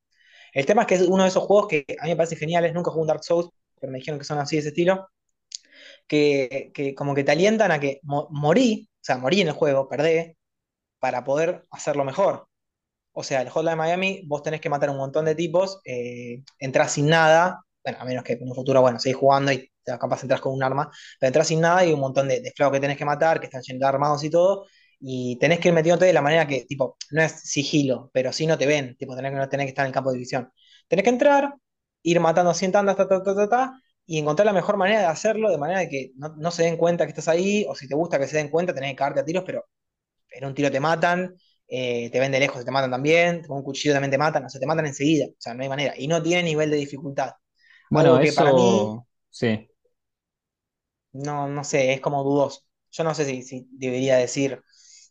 El 0.53 0.65
tema 0.65 0.83
es 0.83 0.87
que 0.89 0.95
es 0.95 1.01
uno 1.03 1.23
de 1.23 1.29
esos 1.29 1.43
juegos 1.43 1.67
que 1.69 1.85
a 1.99 2.05
mí 2.05 2.11
me 2.11 2.17
parece 2.17 2.35
geniales, 2.37 2.73
nunca 2.73 2.91
jugué 2.91 3.03
un 3.03 3.07
Dark 3.09 3.23
Souls, 3.23 3.49
pero 3.79 3.91
me 3.93 3.99
dijeron 3.99 4.19
que 4.19 4.25
son 4.25 4.39
así 4.39 4.57
de 4.57 4.61
ese 4.61 4.69
estilo, 4.69 5.07
que, 6.07 6.71
que 6.73 6.95
como 6.95 7.15
que 7.15 7.23
te 7.23 7.31
alientan 7.31 7.71
a 7.71 7.79
que 7.79 7.99
mo- 8.03 8.27
morí, 8.31 8.89
o 8.93 9.03
sea, 9.03 9.17
morí 9.17 9.41
en 9.41 9.47
el 9.49 9.53
juego, 9.53 9.87
perdé, 9.89 10.37
para 10.99 11.23
poder 11.25 11.63
hacerlo 11.71 12.05
mejor. 12.05 12.47
O 13.17 13.23
sea, 13.23 13.41
el 13.41 13.49
Hotline 13.49 13.77
Miami, 13.77 14.23
vos 14.27 14.43
tenés 14.43 14.61
que 14.61 14.69
matar 14.69 14.89
un 14.89 14.97
montón 14.97 15.25
de 15.25 15.35
tipos, 15.35 15.79
eh, 15.85 16.43
entras 16.59 16.91
sin 16.93 17.07
nada, 17.07 17.63
bueno, 17.83 17.99
a 18.01 18.05
menos 18.05 18.23
que 18.23 18.33
en 18.33 18.43
un 18.49 18.55
futuro, 18.55 18.81
bueno, 18.81 18.99
seguís 18.99 19.17
jugando 19.17 19.51
y 19.53 19.71
capaz 19.85 20.23
entras 20.23 20.41
con 20.41 20.53
un 20.53 20.63
arma, 20.63 20.91
pero 21.19 21.27
entras 21.29 21.47
sin 21.47 21.61
nada 21.61 21.85
y 21.85 21.93
un 21.93 21.99
montón 21.99 22.27
de, 22.27 22.41
de 22.41 22.51
que 22.53 22.79
tenés 22.79 22.97
que 22.97 23.05
matar, 23.05 23.39
que 23.39 23.45
están 23.45 23.61
llenos 23.61 23.83
armados 23.87 24.23
y 24.23 24.29
todo, 24.29 24.65
y 24.99 25.37
tenés 25.39 25.59
que 25.59 25.69
ir 25.69 25.73
metiéndote 25.73 26.05
de 26.05 26.13
la 26.13 26.21
manera 26.21 26.47
que, 26.47 26.65
tipo, 26.65 26.97
no 27.11 27.21
es 27.21 27.31
sigilo, 27.41 28.09
pero 28.13 28.33
sí 28.33 28.47
no 28.47 28.57
te 28.57 28.65
ven, 28.65 28.95
tipo, 28.97 29.15
tenés 29.15 29.31
que, 29.31 29.37
no 29.37 29.49
tenés 29.49 29.65
que 29.65 29.69
estar 29.69 29.85
en 29.85 29.89
el 29.89 29.93
campo 29.93 30.09
de 30.11 30.15
división. 30.17 30.51
Tenés 30.87 31.03
que 31.03 31.09
entrar, 31.11 31.53
ir 32.03 32.19
matando 32.19 32.53
100 32.53 32.71
tandas, 32.71 32.95
ta, 32.97 33.07
ta, 33.07 33.21
ta, 33.23 33.49
ta, 33.49 33.81
y 34.05 34.19
encontrar 34.19 34.45
la 34.45 34.53
mejor 34.53 34.77
manera 34.77 34.99
de 35.01 35.05
hacerlo, 35.07 35.49
de 35.49 35.57
manera 35.57 35.87
que 35.89 36.11
no, 36.15 36.35
no 36.37 36.51
se 36.51 36.63
den 36.63 36.77
cuenta 36.77 37.05
que 37.05 37.09
estás 37.11 37.27
ahí, 37.27 37.65
o 37.69 37.75
si 37.75 37.87
te 37.87 37.95
gusta 37.95 38.19
que 38.19 38.27
se 38.27 38.37
den 38.37 38.49
cuenta, 38.49 38.73
tenés 38.73 38.91
que 38.91 38.95
cagarte 38.97 39.21
a 39.21 39.25
tiros, 39.25 39.43
pero 39.45 39.65
en 40.31 40.45
un 40.45 40.55
tiro 40.55 40.71
te 40.71 40.79
matan, 40.79 41.35
eh, 41.67 42.09
te 42.11 42.19
ven 42.19 42.31
de 42.31 42.39
lejos 42.39 42.63
te 42.65 42.71
matan 42.71 42.91
también, 42.91 43.43
con 43.45 43.57
un 43.57 43.63
cuchillo 43.63 43.93
también 43.93 44.11
te 44.11 44.17
matan, 44.17 44.45
o 44.45 44.49
sea, 44.49 44.59
te 44.59 44.67
matan 44.67 44.85
enseguida, 44.87 45.27
o 45.27 45.35
sea, 45.39 45.53
no 45.53 45.63
hay 45.63 45.69
manera. 45.69 45.93
Y 45.97 46.07
no 46.07 46.21
tiene 46.23 46.43
nivel 46.43 46.69
de 46.71 46.77
dificultad. 46.77 47.31
Bueno, 47.89 48.17
Algo 48.17 48.19
que 48.19 48.33
para 48.33 48.53
mí, 48.53 48.93
eso, 48.93 49.07
sí. 49.29 49.69
no, 51.13 51.47
no 51.47 51.63
sé, 51.63 51.93
es 51.93 52.01
como 52.01 52.23
dudoso. 52.23 52.61
Yo 52.91 53.03
no 53.03 53.13
sé 53.13 53.25
si, 53.25 53.41
si 53.43 53.67
debería 53.71 54.17
decir, 54.17 54.61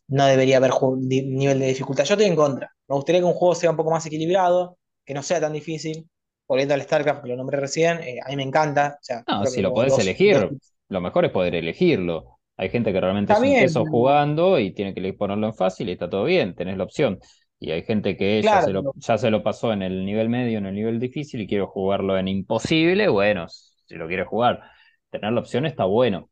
no 0.07 0.25
debería 0.25 0.57
haber 0.57 0.71
nivel 1.03 1.59
de 1.59 1.67
dificultad. 1.67 2.03
Yo 2.05 2.13
estoy 2.15 2.27
en 2.27 2.35
contra. 2.35 2.71
Me 2.87 2.95
gustaría 2.95 3.21
que 3.21 3.25
un 3.25 3.33
juego 3.33 3.55
sea 3.55 3.71
un 3.71 3.77
poco 3.77 3.91
más 3.91 4.05
equilibrado, 4.05 4.77
que 5.05 5.13
no 5.13 5.23
sea 5.23 5.39
tan 5.41 5.53
difícil. 5.53 6.09
Volviendo 6.47 6.73
al 6.75 6.81
StarCraft, 6.83 7.23
que 7.23 7.29
lo 7.29 7.35
nombré 7.37 7.59
recién, 7.59 7.99
eh, 8.03 8.19
a 8.23 8.29
mí 8.29 8.35
me 8.35 8.43
encanta. 8.43 8.97
O 9.01 9.03
sea, 9.03 9.25
No, 9.27 9.45
si 9.45 9.61
lo 9.61 9.71
podés 9.73 9.97
dos, 9.97 10.25
dos- 10.29 10.45
elegir, 10.45 10.55
lo 10.89 11.01
mejor 11.01 11.25
es 11.25 11.31
poder 11.31 11.53
elegirlo. 11.55 12.34
Hay 12.57 12.69
gente 12.69 12.93
que 12.93 13.01
realmente 13.01 13.33
Está 13.33 13.45
es 13.45 13.51
un 13.51 13.59
queso 13.59 13.85
jugando 13.85 14.59
y 14.59 14.73
tiene 14.73 14.93
que 14.93 15.13
ponerlo 15.13 15.47
en 15.47 15.53
fácil 15.53 15.89
y 15.89 15.93
está 15.93 16.09
todo 16.09 16.23
bien, 16.23 16.55
tenés 16.55 16.77
la 16.77 16.83
opción. 16.85 17.19
Y 17.59 17.71
hay 17.71 17.83
gente 17.83 18.15
que 18.15 18.41
ya 18.41 18.41
claro, 18.41 18.65
se 18.65 18.73
lo, 18.73 18.93
ya 18.95 19.17
se 19.17 19.31
lo 19.31 19.43
pasó 19.43 19.73
en 19.73 19.81
el 19.81 20.05
nivel 20.05 20.29
medio, 20.29 20.59
en 20.59 20.65
el 20.65 20.75
nivel 20.75 20.99
difícil 20.99 21.41
y 21.41 21.47
quiere 21.47 21.65
jugarlo 21.65 22.17
en 22.17 22.27
imposible, 22.27 23.07
bueno, 23.07 23.47
si 23.49 23.95
lo 23.95 24.07
quiere 24.07 24.25
jugar, 24.25 24.61
tener 25.09 25.31
la 25.31 25.39
opción 25.39 25.65
está 25.65 25.85
bueno. 25.85 26.29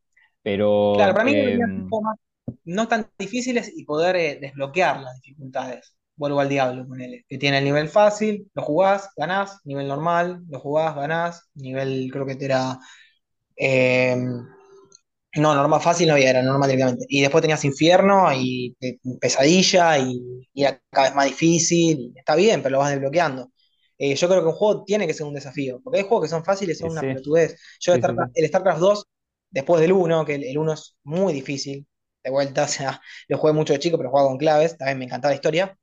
claro, 0.92 1.12
Pero 1.12 1.14
para 1.14 1.24
mí 1.24 1.34
eh, 1.34 1.58
más 1.58 2.18
no 2.64 2.88
tan 2.88 3.08
difíciles 3.18 3.72
y 3.74 3.84
poder 3.84 4.16
eh, 4.16 4.38
desbloquear 4.40 5.00
las 5.00 5.14
dificultades. 5.20 5.94
Vuelvo 6.16 6.40
al 6.40 6.48
diablo, 6.48 6.86
ponele. 6.86 7.24
Que 7.28 7.38
tiene 7.38 7.58
el 7.58 7.64
nivel 7.64 7.88
fácil, 7.88 8.50
lo 8.54 8.62
jugás, 8.62 9.10
ganás, 9.16 9.60
nivel 9.64 9.88
normal, 9.88 10.42
lo 10.48 10.60
jugás, 10.60 10.94
ganás, 10.94 11.50
nivel 11.54 12.08
creo 12.12 12.26
que 12.26 12.36
era... 12.40 12.78
eh, 13.56 14.16
no, 15.36 15.54
normal 15.54 15.80
fácil 15.80 16.08
no 16.08 16.14
había, 16.14 16.30
era 16.30 16.42
normal 16.42 16.70
directamente. 16.70 17.06
Y 17.08 17.20
después 17.22 17.42
tenías 17.42 17.64
infierno 17.64 18.32
y 18.32 18.76
eh, 18.80 18.98
pesadilla 19.20 19.98
y, 19.98 20.20
y 20.52 20.62
era 20.64 20.80
cada 20.90 21.08
vez 21.08 21.16
más 21.16 21.26
difícil. 21.26 22.12
está 22.16 22.34
bien, 22.36 22.62
pero 22.62 22.74
lo 22.74 22.78
vas 22.80 22.90
desbloqueando. 22.90 23.50
Eh, 23.98 24.14
yo 24.16 24.28
creo 24.28 24.40
que 24.42 24.48
un 24.48 24.54
juego 24.54 24.84
tiene 24.84 25.06
que 25.06 25.14
ser 25.14 25.26
un 25.26 25.34
desafío, 25.34 25.80
porque 25.82 25.98
hay 26.00 26.04
juegos 26.06 26.26
que 26.26 26.30
son 26.30 26.44
fáciles 26.44 26.76
y 26.78 26.80
sí, 26.80 26.88
son 26.88 26.90
una 26.90 27.06
sí, 27.06 27.06
pelotudez. 27.06 27.56
Yo 27.80 27.92
sí, 27.92 27.98
Starcraft- 27.98 28.30
el 28.34 28.48
StarCraft 28.48 28.80
2, 28.80 29.06
después 29.50 29.80
del 29.80 29.92
1, 29.92 30.24
que 30.24 30.34
el, 30.34 30.44
el 30.44 30.58
1 30.58 30.72
es 30.72 30.96
muy 31.04 31.32
difícil, 31.32 31.86
de 32.22 32.30
vuelta, 32.30 32.64
o 32.66 32.68
sea, 32.68 33.00
lo 33.28 33.38
jugué 33.38 33.52
mucho 33.52 33.72
de 33.72 33.78
chico, 33.78 33.96
pero 33.96 34.10
jugaba 34.10 34.28
con 34.28 34.38
claves, 34.38 34.76
también 34.76 34.98
me 34.98 35.04
encantaba 35.06 35.30
la 35.32 35.36
historia. 35.36 35.78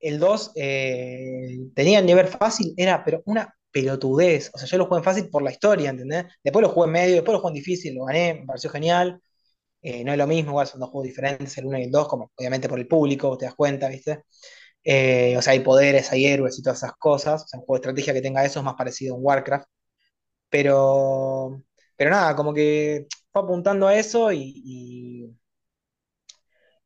El 0.00 0.18
2 0.18 0.52
eh, 0.56 1.58
tenía 1.74 1.98
el 2.00 2.06
nivel 2.06 2.28
fácil, 2.28 2.74
era 2.76 3.04
pero 3.04 3.22
una 3.26 3.54
pelotudez. 3.76 4.50
O 4.54 4.58
sea, 4.58 4.66
yo 4.68 4.78
lo 4.78 4.86
jugué 4.86 4.98
en 5.00 5.04
fácil 5.04 5.28
por 5.30 5.42
la 5.42 5.50
historia, 5.50 5.90
¿entendés? 5.90 6.24
Después 6.42 6.62
lo 6.62 6.70
jugué 6.70 6.86
en 6.86 6.92
medio, 6.92 7.14
después 7.16 7.34
lo 7.34 7.40
jugué 7.40 7.50
en 7.50 7.54
difícil, 7.56 7.94
lo 7.94 8.04
gané, 8.06 8.34
me 8.34 8.46
pareció 8.46 8.70
genial. 8.70 9.20
Eh, 9.82 10.04
no 10.04 10.12
es 10.12 10.18
lo 10.18 10.26
mismo, 10.26 10.52
igual 10.52 10.66
son 10.66 10.80
dos 10.80 10.90
juegos 10.90 11.08
diferentes, 11.08 11.56
el 11.58 11.66
1 11.66 11.78
y 11.78 11.84
el 11.84 11.90
2, 11.92 12.08
como 12.08 12.32
obviamente 12.36 12.68
por 12.68 12.78
el 12.80 12.88
público, 12.88 13.36
te 13.38 13.46
das 13.46 13.54
cuenta, 13.54 13.88
¿viste? 13.88 14.24
Eh, 14.84 15.36
o 15.38 15.42
sea, 15.42 15.52
hay 15.54 15.60
poderes, 15.60 16.12
hay 16.12 16.26
héroes 16.26 16.58
y 16.58 16.62
todas 16.62 16.78
esas 16.78 16.92
cosas. 16.98 17.44
O 17.44 17.48
sea, 17.48 17.60
un 17.60 17.66
juego 17.66 17.76
de 17.78 17.80
estrategia 17.88 18.14
que 18.14 18.22
tenga 18.22 18.44
eso 18.44 18.60
es 18.60 18.64
más 18.64 18.74
parecido 18.76 19.14
a 19.14 19.18
un 19.18 19.24
Warcraft. 19.24 19.68
Pero, 20.50 21.62
pero 21.96 22.10
nada, 22.10 22.36
como 22.36 22.54
que 22.54 23.06
fue 23.32 23.42
apuntando 23.42 23.88
a 23.88 23.96
eso 23.96 24.32
y, 24.32 24.52
y 24.64 25.36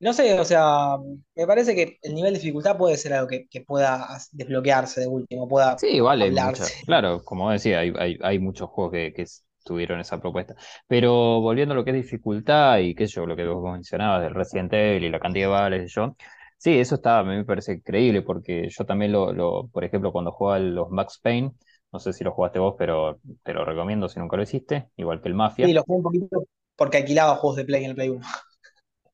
no 0.00 0.12
sé, 0.12 0.38
o 0.40 0.44
sea, 0.44 0.96
me 1.34 1.46
parece 1.46 1.74
que 1.74 1.98
el 2.02 2.14
nivel 2.14 2.32
de 2.34 2.40
dificultad 2.40 2.76
puede 2.78 2.96
ser 2.96 3.12
algo 3.14 3.28
que, 3.28 3.46
que 3.48 3.60
pueda 3.62 4.08
desbloquearse 4.32 5.00
de 5.02 5.06
último, 5.08 5.48
pueda 5.48 5.76
Sí, 5.76 5.98
vale, 6.00 6.30
mucha. 6.30 6.74
Claro, 6.84 7.24
como 7.24 7.50
decía, 7.50 7.78
hay, 7.80 7.92
hay, 7.98 8.18
hay 8.22 8.38
muchos 8.38 8.68
juegos 8.68 8.92
que, 8.92 9.12
que 9.14 9.24
tuvieron 9.64 9.98
esa 10.00 10.20
propuesta. 10.20 10.54
Pero 10.86 11.40
volviendo 11.40 11.72
a 11.72 11.76
lo 11.76 11.84
que 11.84 11.90
es 11.90 11.96
dificultad 11.96 12.78
y 12.80 12.94
qué 12.94 13.06
sé 13.08 13.14
yo, 13.14 13.26
lo 13.26 13.34
que 13.34 13.46
vos 13.46 13.72
mencionabas 13.72 14.22
del 14.22 14.34
Resident 14.34 14.72
Evil 14.74 15.04
y 15.04 15.10
la 15.10 15.20
cantidad 15.20 15.46
de 15.46 15.50
balas 15.52 15.82
y 15.82 15.86
yo, 15.88 16.14
sí, 16.58 16.78
eso 16.78 16.96
está, 16.96 17.20
a 17.20 17.24
mí 17.24 17.34
me 17.34 17.44
parece 17.46 17.72
increíble 17.74 18.20
porque 18.22 18.68
yo 18.68 18.84
también 18.84 19.12
lo, 19.12 19.32
lo 19.32 19.68
por 19.68 19.84
ejemplo, 19.84 20.12
cuando 20.12 20.32
jugaba 20.32 20.58
los 20.58 20.90
Max 20.90 21.18
Payne, 21.22 21.52
no 21.92 21.98
sé 21.98 22.12
si 22.12 22.24
lo 22.24 22.32
jugaste 22.32 22.58
vos, 22.58 22.74
pero 22.78 23.18
te 23.42 23.54
lo 23.54 23.64
recomiendo 23.64 24.06
si 24.08 24.20
nunca 24.20 24.36
lo 24.36 24.42
hiciste, 24.42 24.90
igual 24.96 25.22
que 25.22 25.28
el 25.28 25.34
Sí, 25.60 25.72
Mafia. 25.74 25.74
lo 25.74 25.82
jugué 25.84 25.96
un 25.98 26.02
poquito 26.02 26.44
porque 26.76 26.98
alquilaba 26.98 27.36
juegos 27.36 27.56
de 27.56 27.64
Play 27.64 27.84
en 27.84 27.90
el 27.90 27.96
Play 27.96 28.08
1. 28.08 28.26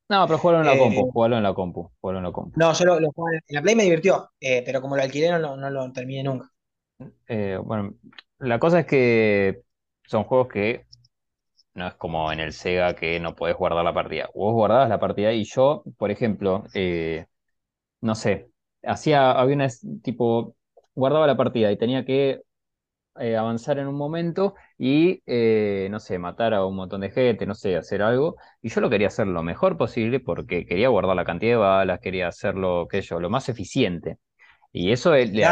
No, 0.09 0.27
pero 0.27 0.39
jugarlo 0.41 0.61
en 0.61 0.67
la 0.67 0.77
compu, 0.77 1.07
Eh, 1.07 1.13
jugarlo 1.13 1.37
en 1.37 1.43
la 1.45 1.55
compu, 1.55 1.91
jugarlo 2.01 2.19
en 2.19 2.25
la 2.25 2.33
compu. 2.33 2.57
no, 2.57 2.73
yo 2.73 2.85
lo, 2.85 3.01
lo 3.01 3.13
jugué 3.13 3.37
en 3.49 3.55
la 3.55 3.63
Play 3.63 3.75
me 3.77 3.85
divirtió, 3.85 4.31
eh, 4.41 4.63
pero 4.65 4.81
como 4.81 4.97
lo 4.97 5.03
alquilé 5.03 5.31
no, 5.31 5.39
lo- 5.39 5.57
no 5.57 5.71
lo 5.71 5.93
terminé 5.93 6.23
nunca. 6.25 6.51
Eh, 7.29 7.59
bueno, 7.63 7.95
la 8.39 8.59
cosa 8.59 8.81
es 8.81 8.87
que 8.87 9.63
son 10.07 10.25
juegos 10.25 10.49
que 10.49 10.87
No 11.75 11.89
es 11.89 11.95
como 11.97 12.33
en 12.33 12.41
el 12.41 12.53
Sega 12.53 12.95
que 12.97 13.21
no 13.21 13.37
podés 13.37 13.57
guardar 13.57 13.85
la 13.85 13.95
partida. 13.95 14.31
Vos 14.35 14.55
guardabas 14.55 14.89
la 14.91 15.01
partida 15.01 15.33
y 15.35 15.45
yo, 15.45 15.85
por 15.99 16.11
ejemplo, 16.11 16.65
eh, 16.75 17.27
no 18.03 18.15
sé, 18.17 18.51
hacía, 18.85 19.33
había 19.33 19.57
una 19.57 19.69
tipo, 20.03 20.57
guardaba 20.95 21.27
la 21.29 21.37
partida 21.39 21.73
y 21.73 21.79
tenía 21.79 22.05
que 22.07 22.43
eh, 23.21 23.37
avanzar 23.37 23.79
en 23.79 23.87
un 23.89 23.97
momento 23.97 24.55
y, 24.79 25.23
eh, 25.27 25.89
no 25.91 26.01
sé, 26.01 26.19
matar 26.19 26.55
a 26.55 26.65
un 26.67 26.77
montón 26.77 27.01
de 27.03 27.11
gente, 27.11 27.47
no 27.47 27.55
sé, 27.55 27.77
hacer 27.77 28.03
algo. 28.03 28.37
Y 28.63 28.69
yo 28.71 28.81
lo 28.81 28.91
quería 28.91 29.09
hacer 29.09 29.27
lo 29.27 29.43
mejor 29.43 29.77
posible 29.77 30.21
porque 30.21 30.67
quería 30.67 30.89
guardar 30.89 31.17
la 31.17 31.25
cantidad 31.25 31.53
de 31.53 31.57
balas, 31.57 32.01
quería 32.01 32.29
hacerlo, 32.29 32.87
qué 32.91 33.03
sé 33.03 33.09
yo, 33.11 33.21
lo 33.21 33.31
más 33.31 33.49
eficiente. 33.49 34.19
Y 34.73 34.93
eso 34.93 35.15
eh, 35.15 35.27
le 35.27 35.45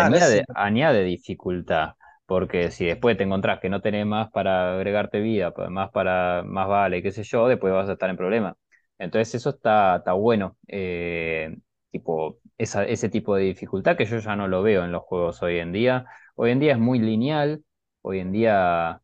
añade, 0.55 1.05
dificultad, 1.05 1.95
porque 2.27 2.71
si 2.71 2.87
después 2.87 3.17
te 3.17 3.25
encontrás 3.25 3.61
que 3.61 3.69
no 3.71 3.81
tenés 3.81 4.07
más 4.07 4.31
para 4.31 4.75
agregarte 4.75 5.21
vida, 5.21 5.53
más 5.71 5.91
para 5.91 6.43
más 6.45 6.69
vale, 6.69 7.03
qué 7.03 7.13
sé 7.13 7.23
yo, 7.25 7.49
después 7.49 7.73
vas 7.73 7.89
a 7.89 7.93
estar 7.95 8.11
en 8.11 8.17
problema. 8.17 8.57
Entonces 8.99 9.35
eso 9.35 9.51
está, 9.51 9.97
está 9.97 10.13
bueno, 10.13 10.57
eh, 10.69 11.57
tipo, 11.91 12.39
esa, 12.59 12.85
ese 12.85 13.09
tipo 13.09 13.35
de 13.37 13.45
dificultad 13.45 13.97
que 13.97 14.05
yo 14.07 14.19
ya 14.19 14.37
no 14.37 14.49
lo 14.49 14.63
veo 14.63 14.85
en 14.85 14.93
los 14.93 15.03
juegos 15.03 15.43
hoy 15.43 15.59
en 15.59 15.73
día. 15.73 16.07
Hoy 16.35 16.51
en 16.51 16.61
día 16.61 16.73
es 16.73 16.79
muy 16.79 16.99
lineal, 16.99 17.65
hoy 18.03 18.19
en 18.21 18.33
día 18.33 19.01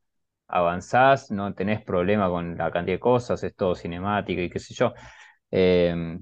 avanzás, 0.49 1.31
no 1.31 1.55
tenés 1.55 1.83
problema 1.85 2.29
con 2.29 2.57
la 2.57 2.71
cantidad 2.73 2.97
de 2.97 3.01
cosas, 3.01 3.43
es 3.45 3.55
todo 3.57 3.75
cinemático 3.75 4.41
y 4.41 4.51
qué 4.51 4.59
sé 4.59 4.75
yo. 4.75 4.93
Eh, 5.51 6.19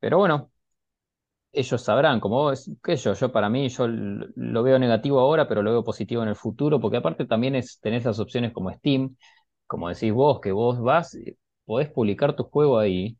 pero 0.00 0.18
bueno 0.18 0.50
ellos 1.52 1.82
sabrán, 1.82 2.20
como 2.20 2.36
vos, 2.44 2.70
qué 2.82 2.96
sé 2.96 3.04
yo, 3.04 3.14
yo 3.14 3.32
para 3.32 3.48
mí, 3.50 3.68
yo 3.68 3.86
lo 3.88 4.62
veo 4.62 4.78
negativo 4.78 5.20
ahora, 5.20 5.46
pero 5.48 5.62
lo 5.62 5.70
veo 5.70 5.84
positivo 5.84 6.22
en 6.22 6.28
el 6.30 6.36
futuro, 6.36 6.80
porque 6.80 6.96
aparte 6.98 7.26
también 7.26 7.60
tenés 7.82 8.04
las 8.04 8.18
opciones 8.18 8.52
como 8.52 8.72
Steam, 8.72 9.16
como 9.66 9.88
decís 9.88 10.12
vos, 10.12 10.40
que 10.40 10.50
vos 10.52 10.80
vas, 10.80 11.14
eh, 11.14 11.36
podés 11.64 11.90
publicar 11.90 12.34
tu 12.36 12.44
juego 12.44 12.78
ahí, 12.78 13.18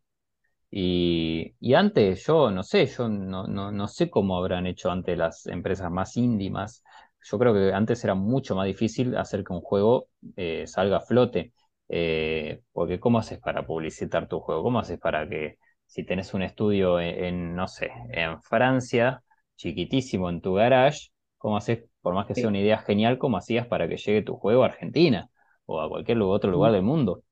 y, 0.71 1.55
y 1.61 1.75
antes 1.75 2.25
yo, 2.27 2.51
no 2.53 2.63
sé, 2.65 2.87
yo 2.87 3.09
no, 3.09 3.47
no, 3.49 3.73
no 3.73 3.89
sé 3.89 4.11
cómo 4.11 4.39
habrán 4.39 4.67
hecho 4.67 4.91
antes 4.91 5.19
las 5.19 5.47
empresas 5.47 5.91
más 5.93 6.17
índimas, 6.17 6.85
yo 7.25 7.39
creo 7.39 7.55
que 7.55 7.73
antes 7.73 8.03
era 8.05 8.15
mucho 8.15 8.55
más 8.57 8.67
difícil 8.67 9.17
hacer 9.17 9.45
que 9.45 9.53
un 9.53 9.61
juego 9.61 10.09
eh, 10.37 10.67
salga 10.67 10.99
a 10.99 11.01
flote, 11.01 11.53
eh, 11.89 12.63
porque 12.73 13.01
¿cómo 13.01 13.19
haces 13.19 13.39
para 13.41 13.67
publicitar 13.67 14.29
tu 14.29 14.41
juego? 14.41 14.63
¿Cómo 14.63 14.79
haces 14.81 14.99
para 14.99 15.29
que 15.29 15.59
si 15.87 16.05
tenés 16.05 16.35
un 16.35 16.43
estudio 16.43 17.01
en, 17.01 17.25
en, 17.25 17.55
no 17.57 17.69
sé, 17.69 17.91
en 18.11 18.41
Francia, 18.43 19.23
chiquitísimo 19.57 20.31
en 20.31 20.41
tu 20.41 20.55
garage, 20.55 21.11
¿cómo 21.39 21.57
haces, 21.57 21.85
por 22.01 22.15
más 22.15 22.27
que 22.27 22.35
sea 22.35 22.49
una 22.49 22.61
idea 22.61 22.79
genial, 22.79 23.19
cómo 23.19 23.37
hacías 23.37 23.67
para 23.67 23.89
que 23.89 23.97
llegue 23.97 24.23
tu 24.23 24.37
juego 24.37 24.63
a 24.63 24.67
Argentina 24.67 25.31
o 25.67 25.81
a 25.81 25.89
cualquier 25.89 26.17
lugar- 26.19 26.37
otro 26.37 26.51
lugar 26.51 26.73
del 26.73 26.83
mundo? 26.83 27.23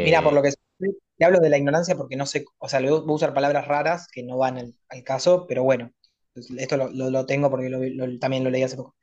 Mira, 0.00 0.22
por 0.22 0.32
Eh, 0.32 0.34
lo 0.34 0.42
que 0.42 0.50
sé, 0.52 0.58
te 1.16 1.24
hablo 1.24 1.40
de 1.40 1.48
la 1.50 1.58
ignorancia 1.58 1.96
porque 1.96 2.16
no 2.16 2.26
sé, 2.26 2.44
o 2.58 2.68
sea, 2.68 2.80
voy 2.80 2.88
a 2.90 2.94
usar 3.12 3.34
palabras 3.34 3.66
raras 3.68 4.06
que 4.12 4.22
no 4.22 4.36
van 4.38 4.58
al, 4.58 4.74
al 4.88 5.02
caso, 5.04 5.46
pero 5.46 5.64
bueno, 5.64 5.92
esto 6.58 6.76
lo, 6.76 6.90
lo- 6.90 7.10
lo 7.10 7.26
tengo 7.26 7.50
porque 7.50 7.68
lo- 7.70 8.18
también 8.18 8.44
lo 8.44 8.50
leí 8.50 8.62
hace 8.62 8.76
poco. 8.76 8.94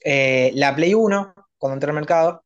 Eh, 0.00 0.52
la 0.54 0.74
Play 0.74 0.94
uno 0.94 1.34
cuando 1.58 1.74
entré 1.74 1.90
al 1.90 1.94
mercado, 1.96 2.44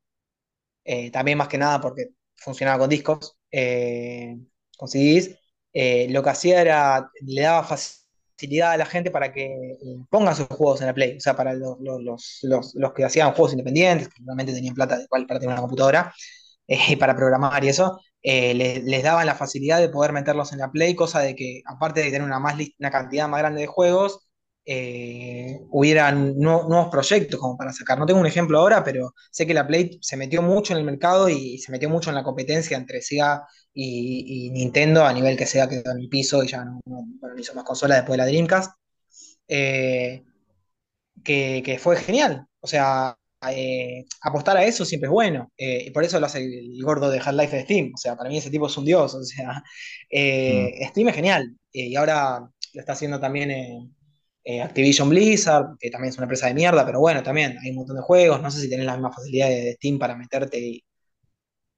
eh, 0.85 1.11
también 1.11 1.39
más 1.39 1.49
que 1.49 1.59
nada 1.59 1.81
porque 1.81 2.11
funcionaba 2.37 2.79
con 2.81 2.91
discos, 2.91 3.37
eh, 3.51 4.37
con 4.77 4.89
lo 6.11 6.23
que 6.23 6.31
hacía 6.31 6.61
era, 6.61 7.11
le 7.23 7.43
daba 7.43 7.65
facilidad 7.65 8.73
a 8.73 8.77
la 8.77 8.87
gente 8.87 9.11
para 9.11 9.33
que 9.33 9.77
ponga 10.11 10.35
sus 10.35 10.47
juegos 10.49 10.81
en 10.81 10.87
la 10.89 10.95
Play, 10.95 11.17
o 11.17 11.21
sea, 11.21 11.37
para 11.37 11.55
los, 11.55 11.79
los, 11.81 12.03
los, 12.43 12.75
los- 12.75 12.93
que 12.95 13.05
hacían 13.05 13.33
juegos 13.33 13.53
independientes, 13.53 14.09
que 14.09 14.23
realmente 14.25 14.53
tenían 14.53 14.75
plata 14.75 15.01
igual 15.03 15.27
para 15.27 15.41
tener 15.41 15.53
una 15.55 15.63
computadora, 15.63 16.15
eh, 16.69 16.97
para 16.99 17.15
programar 17.17 17.65
y 17.65 17.69
eso, 17.69 18.01
les, 18.23 18.85
les 18.85 19.03
daban 19.03 19.27
la 19.27 19.35
facilidad 19.35 19.81
de 19.81 19.89
poder 19.91 20.13
meterlos 20.13 20.53
en 20.53 20.59
la 20.61 20.71
Play, 20.71 20.95
cosa 20.95 21.21
de 21.21 21.35
que, 21.37 21.63
aparte 21.67 22.01
de 22.01 22.07
tener 22.07 22.23
una, 22.23 22.39
más 22.41 22.57
una 22.79 22.91
cantidad 22.91 23.29
más 23.29 23.41
grande 23.41 23.61
de 23.63 23.67
juegos, 23.67 24.21
eh, 24.67 25.61
hubieran 25.71 26.37
nu- 26.39 26.69
nuevos 26.69 26.89
proyectos 26.91 27.39
como 27.41 27.57
para 27.57 27.73
sacar. 27.73 27.99
No 27.99 28.07
tengo 28.07 28.21
un 28.21 28.27
ejemplo 28.27 28.59
ahora, 28.59 28.83
pero 28.85 29.15
sé 29.31 29.47
que 29.47 29.55
la 29.55 29.67
Play 29.67 29.99
se 30.03 30.17
metió 30.17 30.43
mucho 30.43 30.73
en 30.73 30.79
el 30.81 30.85
mercado 30.85 31.29
y 31.29 31.59
se 31.59 31.73
metió 31.73 31.89
mucho 31.91 32.11
en 32.11 32.17
la 32.17 32.23
competencia 32.25 32.77
entre 32.77 33.03
Sega 33.03 33.47
y, 33.73 34.47
y 34.49 34.51
Nintendo, 34.51 35.05
a 35.05 35.13
nivel 35.13 35.37
que 35.37 35.47
Sega 35.47 35.69
quedó 35.69 35.93
en 35.93 36.01
el 36.01 36.09
piso 36.09 36.43
y 36.45 36.49
ya 36.49 36.65
no, 36.65 36.81
no- 36.87 37.05
bueno, 37.21 37.35
no 37.35 37.41
hizo 37.41 37.55
más 37.55 37.65
consolas 37.65 37.99
después 37.99 38.15
de 38.19 38.25
la 38.25 38.27
Dreamcast. 38.27 38.73
Eh, 39.49 40.25
que, 41.25 41.63
que 41.65 41.79
fue 41.79 41.97
genial. 41.97 42.47
O 42.61 42.67
sea, 42.67 43.17
eh, 43.51 44.05
apostar 44.23 44.57
a 44.57 44.65
eso 44.65 44.85
siempre 44.85 45.09
es 45.09 45.13
bueno. 45.13 45.53
Eh, 45.57 45.85
y 45.87 45.91
por 45.91 46.05
eso 46.05 46.21
lo 46.21 46.27
hace 46.27 46.39
el 46.45 46.83
gordo 46.83 47.11
de 47.11 47.19
Half-Life 47.21 47.57
de 47.57 47.63
Steam. 47.65 47.93
O 47.95 47.99
sea, 47.99 48.17
para 48.17 48.29
mí 48.31 48.39
ese 48.39 48.51
tipo 48.51 48.67
es 48.67 48.77
un 48.77 48.85
dios. 48.85 49.15
O 49.15 49.23
sea, 49.25 49.63
mm. 50.47 50.75
Steam 50.91 51.09
es 51.09 51.15
genial. 51.15 51.57
Y 51.73 51.95
ahora 51.97 52.41
lo 52.73 52.81
está 52.81 52.93
haciendo 52.93 53.21
también 53.21 53.51
eh, 54.45 54.63
Activision 54.63 55.09
Blizzard, 55.09 55.77
que 55.81 55.91
también 55.91 56.11
es 56.11 56.19
una 56.19 56.25
empresa 56.25 56.47
de 56.49 56.55
mierda, 56.55 56.85
pero 56.87 57.01
bueno, 57.01 57.23
también 57.23 57.57
hay 57.63 57.71
un 57.71 57.77
montón 57.77 57.97
de 57.97 58.03
juegos. 58.03 58.43
No 58.43 58.51
sé 58.51 58.61
si 58.61 58.71
tenés 58.71 58.87
las 58.87 58.97
mismas 58.97 59.17
facilidades 59.17 59.65
de 59.65 59.73
Steam 59.75 59.99
para 59.99 60.17
meterte 60.17 60.59
y, 60.61 60.85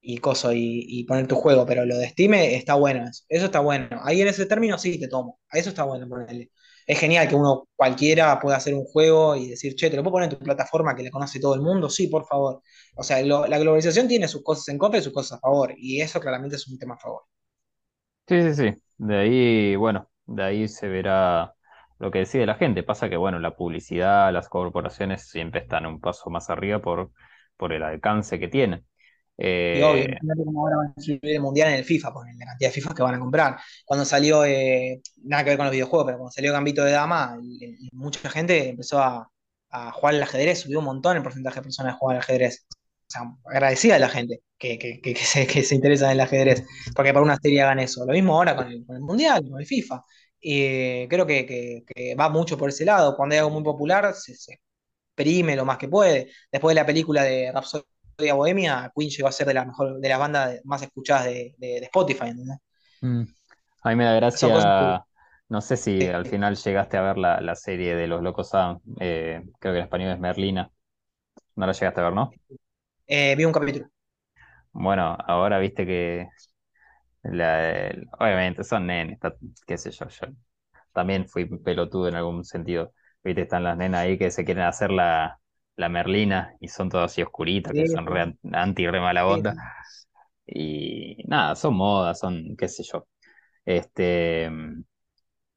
y 0.01 0.21
y, 0.55 1.05
poner 1.05 1.27
tu 1.27 1.35
juego, 1.37 1.67
pero 1.67 1.85
lo 1.85 1.97
de 1.99 2.09
Steam 2.11 2.35
está 2.35 2.75
bueno 2.75 3.05
eso. 3.09 3.25
Está 3.29 3.61
bueno. 3.61 4.01
Ahí 4.05 4.21
en 4.23 4.29
ese 4.29 4.47
término 4.47 4.79
sí 4.79 4.99
te 5.01 5.09
tomo. 5.09 5.41
Eso 5.53 5.71
está 5.71 5.85
bueno 5.85 6.09
ponerle. 6.09 6.51
Es 6.87 6.99
genial 7.01 7.29
que 7.29 7.35
uno 7.35 7.69
cualquiera 7.75 8.39
pueda 8.39 8.57
hacer 8.57 8.75
un 8.75 8.85
juego 8.85 9.35
y 9.37 9.49
decir, 9.51 9.75
che, 9.75 9.91
te 9.91 9.97
lo 9.97 10.03
puedo 10.05 10.13
poner 10.15 10.31
en 10.33 10.39
tu 10.39 10.45
plataforma 10.45 10.95
que 10.95 11.03
le 11.03 11.11
conoce 11.11 11.41
todo 11.41 11.55
el 11.55 11.61
mundo. 11.61 11.91
Sí, 11.91 12.07
por 12.09 12.25
favor. 12.27 12.63
O 12.95 13.03
sea, 13.03 13.21
la 13.23 13.59
globalización 13.59 14.07
tiene 14.09 14.29
sus 14.29 14.43
cosas 14.45 14.69
en 14.69 14.79
contra 14.79 15.01
y 15.01 15.03
sus 15.03 15.13
cosas 15.13 15.39
a 15.39 15.41
favor. 15.41 15.75
Y 15.77 16.01
eso 16.01 16.21
claramente 16.21 16.57
es 16.57 16.69
un 16.69 16.79
tema 16.79 16.95
a 16.95 16.99
favor. 16.99 17.23
Sí, 18.29 18.43
sí, 18.43 18.55
sí. 18.55 18.83
De 18.99 19.17
ahí, 19.17 19.77
bueno, 19.77 20.09
de 20.27 20.43
ahí 20.45 20.69
se 20.69 20.89
verá 20.89 21.56
lo 21.99 22.11
que 22.11 22.21
decide 22.21 22.47
la 22.47 22.55
gente. 22.57 22.83
Pasa 22.83 23.09
que, 23.09 23.17
bueno, 23.17 23.39
la 23.39 23.57
publicidad, 23.57 24.33
las 24.33 24.49
corporaciones 24.49 25.29
siempre 25.29 25.61
están 25.61 25.87
un 25.87 26.01
paso 26.01 26.31
más 26.31 26.51
arriba 26.51 26.81
por, 26.81 27.11
por 27.57 27.73
el 27.73 27.83
alcance 27.83 28.39
que 28.39 28.49
tienen. 28.49 28.85
Y 29.73 29.83
obvio, 29.83 30.05
Eh, 30.05 30.17
imagínate 30.21 30.45
cómo 30.45 30.61
ahora 30.63 30.77
van 30.79 30.87
a 30.89 30.93
influir 30.97 31.35
el 31.37 31.41
mundial 31.41 31.69
en 31.69 31.75
el 31.77 31.85
FIFA, 31.85 32.13
por 32.13 32.27
la 32.27 32.47
cantidad 32.47 32.71
de 32.71 32.75
FIFA 32.75 32.95
que 32.95 33.03
van 33.03 33.15
a 33.17 33.19
comprar. 33.19 33.57
Cuando 33.85 34.05
salió, 34.05 34.45
eh, 34.45 35.01
nada 35.25 35.45
que 35.45 35.51
ver 35.51 35.57
con 35.59 35.67
los 35.67 35.73
videojuegos, 35.73 36.07
pero 36.07 36.19
cuando 36.19 36.33
salió 36.33 36.53
Gambito 36.53 36.85
de 36.85 36.93
Dama, 36.93 37.39
mucha 37.93 38.31
gente 38.31 38.71
empezó 38.71 38.99
a, 39.01 39.31
a 39.71 39.93
jugar 39.93 40.15
al 40.15 40.23
ajedrez, 40.23 40.61
subió 40.61 40.79
un 40.79 40.85
montón 40.87 41.17
el 41.17 41.23
porcentaje 41.23 41.57
de 41.61 41.63
personas 41.65 41.95
que 41.95 41.99
juegan 41.99 42.17
al 42.17 42.23
ajedrez. 42.23 42.67
O 42.71 43.11
sea, 43.11 43.23
agradecida 43.47 43.97
a 43.97 43.99
la 43.99 44.09
gente 44.09 44.41
que, 44.59 44.79
que, 44.79 45.01
que, 45.01 45.15
que 45.15 45.21
se, 45.25 45.47
que 45.47 45.63
se 45.63 45.75
interesa 45.75 46.07
en 46.07 46.13
el 46.13 46.21
ajedrez, 46.21 46.65
porque 46.95 47.13
para 47.13 47.25
una 47.25 47.37
serie 47.37 47.63
hagan 47.63 47.79
eso. 47.79 48.05
Lo 48.07 48.13
mismo 48.13 48.35
ahora 48.37 48.57
con 48.57 48.69
el, 48.69 48.85
con 48.87 48.97
el 48.97 49.03
mundial, 49.03 49.45
con 49.49 49.61
el 49.61 49.67
FIFA. 49.67 50.03
Y 50.49 51.09
creo 51.09 51.27
que, 51.27 51.45
que- 51.47 51.85
que 51.87 52.15
va 52.15 52.29
mucho 52.29 52.57
por 52.59 52.69
ese 52.71 52.85
lado. 52.85 53.17
Cuando 53.17 53.35
hay 53.35 53.39
algo 53.41 53.51
muy 53.51 53.65
popular, 53.65 54.15
se, 54.15 54.35
se 54.37 54.61
exprime 55.17 55.57
lo 55.57 55.65
más 55.65 55.79
que 55.79 55.89
puede. 55.89 56.31
Después 56.53 56.75
de 56.77 56.81
la 56.83 56.87
película 56.87 57.25
de 57.25 57.53
Rhapsody 57.53 57.85
Bohemia, 58.35 58.93
Queen 58.97 59.11
llegó 59.11 59.29
a 59.29 59.33
ser 59.33 59.47
de 59.49 59.55
las 59.55 59.67
mejor, 59.67 60.01
de 60.01 60.09
las 60.11 60.19
bandas 60.21 60.61
más 60.65 60.83
escuchadas 60.83 61.27
de, 61.27 61.55
de- 61.59 61.81
de 61.81 61.85
Spotify, 61.87 62.33
mm, 63.01 63.23
a 63.83 63.89
mí 63.91 63.97
me 63.97 64.05
da 64.05 64.15
gracia, 64.17 65.07
no 65.49 65.61
sé 65.61 65.77
si 65.77 66.07
al 66.07 66.27
final 66.27 66.57
llegaste 66.57 66.97
a 66.97 67.03
ver 67.03 67.19
la, 67.19 67.41
la 67.41 67.55
serie 67.57 67.95
de 67.97 68.07
Los 68.09 68.23
Locos 68.23 68.55
Adams, 68.55 68.83
eh, 69.01 69.43
creo 69.61 69.75
que 69.75 69.79
en 69.81 69.85
español 69.85 70.13
es 70.13 70.19
Merlina. 70.21 70.71
No 71.57 71.67
la 71.67 71.73
llegaste 71.73 72.01
a 72.01 72.05
ver, 72.05 72.15
¿no? 72.15 72.39
eh, 73.07 73.35
vi 73.37 73.45
un 73.45 73.53
capítulo. 73.53 73.89
Bueno, 74.73 75.17
ahora 75.27 75.59
viste 75.59 75.87
que 75.87 76.29
la- 77.33 77.89
el- 77.89 78.07
obviamente 78.19 78.65
son 78.65 78.87
nenes, 78.87 79.15
está- 79.15 79.35
qué 79.67 79.79
sé 79.79 79.91
yo, 79.91 80.09
yo 80.09 80.27
también 80.93 81.29
fui 81.29 81.47
pelotudo 81.47 82.09
en 82.09 82.15
algún 82.17 82.45
sentido. 82.45 82.93
Viste, 83.25 83.43
están 83.43 83.65
las 83.65 83.77
nenas 83.79 84.03
ahí 84.03 84.19
que 84.19 84.31
se 84.31 84.45
quieren 84.45 84.65
hacer 84.65 84.91
la, 84.93 85.41
la 85.77 85.89
Merlina 85.89 86.55
y 86.61 86.69
son 86.69 86.89
todas 86.91 87.13
así 87.13 87.23
oscuritas, 87.23 87.75
que 87.75 87.87
son 87.87 88.07
re 88.07 88.23
an- 88.23 88.39
anti, 88.53 88.87
re 88.89 89.01
mala 89.01 89.27
onda. 89.29 89.57
sí. 89.57 89.67
Y 90.47 91.25
nada, 91.29 91.57
son 91.57 91.77
modas, 91.77 92.19
son, 92.21 92.57
qué 92.59 92.69
sé 92.69 92.83
yo. 92.85 93.07
Este, 93.67 94.51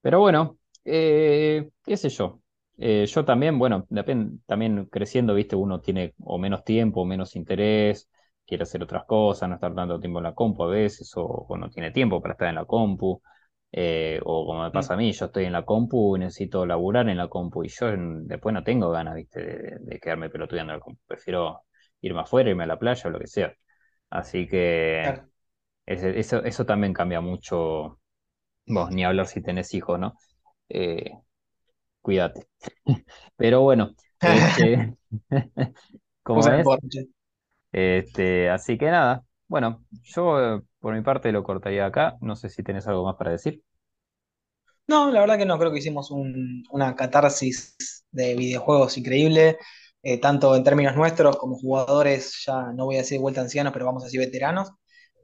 pero 0.01 0.19
bueno, 0.19 0.57
eh, 0.85 1.69
qué 1.83 1.97
sé 1.97 2.09
yo. 2.09 2.41
Eh, 2.77 3.05
yo 3.07 3.25
también, 3.25 3.59
bueno, 3.59 3.85
también 4.47 4.85
creciendo, 4.85 5.33
viste, 5.35 5.55
uno 5.55 5.81
tiene 5.81 6.13
o 6.23 6.37
menos 6.37 6.63
tiempo, 6.63 7.01
o 7.01 7.05
menos 7.05 7.35
interés, 7.35 8.09
quiere 8.49 8.63
hacer 8.65 8.83
otras 8.83 9.05
cosas, 9.05 9.49
no 9.49 9.55
estar 9.55 9.75
tanto 9.75 9.99
tiempo 10.01 10.19
en 10.19 10.25
la 10.25 10.35
compu 10.35 10.63
a 10.65 10.67
veces, 10.69 11.11
o, 11.17 11.23
o 11.25 11.57
no 11.57 11.69
tiene 11.71 11.91
tiempo 11.91 12.21
para 12.21 12.33
estar 12.33 12.49
en 12.49 12.55
la 12.55 12.65
compu. 12.65 13.21
eh, 13.71 14.19
o 14.25 14.45
como 14.47 14.63
me 14.63 14.71
Mm, 14.73 14.89
pasa 14.89 14.95
a 14.95 14.97
mí, 14.97 15.11
yo 15.13 15.25
estoy 15.27 15.45
en 15.45 15.53
la 15.53 15.65
compu 15.65 16.17
y 16.17 16.19
necesito 16.21 16.65
laburar 16.65 17.07
en 17.09 17.17
la 17.17 17.29
compu 17.29 17.63
y 17.63 17.69
yo 17.69 17.87
después 18.23 18.53
no 18.53 18.63
tengo 18.63 18.91
ganas, 18.91 19.15
viste, 19.15 19.41
de, 19.43 19.77
de 19.81 19.99
quedarme 19.99 20.29
pelotudeando 20.31 20.73
en 20.73 20.79
la 20.79 20.83
compu. 20.83 21.01
Prefiero 21.07 21.61
irme 22.01 22.21
afuera, 22.21 22.49
irme 22.49 22.63
a 22.63 22.67
la 22.67 22.79
playa 22.79 23.03
o 23.09 23.11
lo 23.11 23.19
que 23.19 23.27
sea. 23.27 23.53
Así 24.09 24.47
que 24.47 25.21
claro. 25.21 25.29
eso, 25.85 26.43
eso 26.43 26.65
también 26.65 26.93
cambia 26.93 27.21
mucho. 27.21 27.99
Vos, 28.67 28.91
ni 28.91 29.03
hablar 29.05 29.27
si 29.27 29.41
tenés 29.43 29.73
hijos, 29.75 29.99
¿no? 29.99 30.15
Eh, 30.69 31.11
cuídate. 32.01 32.47
Pero 33.37 33.61
bueno, 33.61 33.95
este, 34.21 34.95
como 36.23 36.41
se 36.41 36.51
me 36.51 36.61
es, 36.61 36.61
corche. 36.61 37.07
Este, 37.71 38.49
así 38.49 38.77
que 38.77 38.85
nada. 38.91 39.23
Bueno, 39.47 39.85
yo 40.03 40.57
eh, 40.57 40.61
por 40.79 40.93
mi 40.95 41.01
parte 41.01 41.31
lo 41.31 41.43
cortaría 41.43 41.85
acá. 41.85 42.17
No 42.21 42.35
sé 42.35 42.49
si 42.49 42.63
tenés 42.63 42.87
algo 42.87 43.05
más 43.05 43.15
para 43.17 43.31
decir. 43.31 43.63
No, 44.87 45.11
la 45.11 45.19
verdad 45.21 45.37
que 45.37 45.45
no, 45.45 45.57
creo 45.59 45.71
que 45.71 45.79
hicimos 45.79 46.09
un- 46.11 46.63
una 46.71 46.95
catarsis 46.95 47.75
de 48.11 48.35
videojuegos 48.35 48.97
increíble, 48.97 49.57
eh, 50.01 50.19
tanto 50.19 50.55
en 50.55 50.63
términos 50.63 50.95
nuestros 50.95 51.37
como 51.37 51.57
jugadores, 51.59 52.43
ya 52.45 52.71
no 52.73 52.85
voy 52.85 52.95
a 52.95 52.99
decir 52.99 53.17
de 53.17 53.21
vuelta 53.21 53.41
ancianos, 53.41 53.71
pero 53.73 53.85
vamos 53.85 54.03
a 54.03 54.05
decir 54.07 54.19
veteranos, 54.19 54.71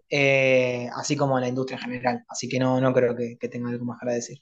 eh, 0.10 0.90
así 0.98 1.16
como 1.18 1.38
en 1.38 1.44
la 1.44 1.50
industria 1.50 1.78
en 1.78 1.84
general. 1.84 2.26
Así 2.30 2.50
que 2.50 2.60
no, 2.60 2.82
no 2.82 2.94
creo 2.94 3.16
que, 3.16 3.38
que 3.40 3.50
tenga 3.50 3.70
algo 3.70 3.86
más 3.86 4.00
para 4.00 4.14
decir. 4.14 4.40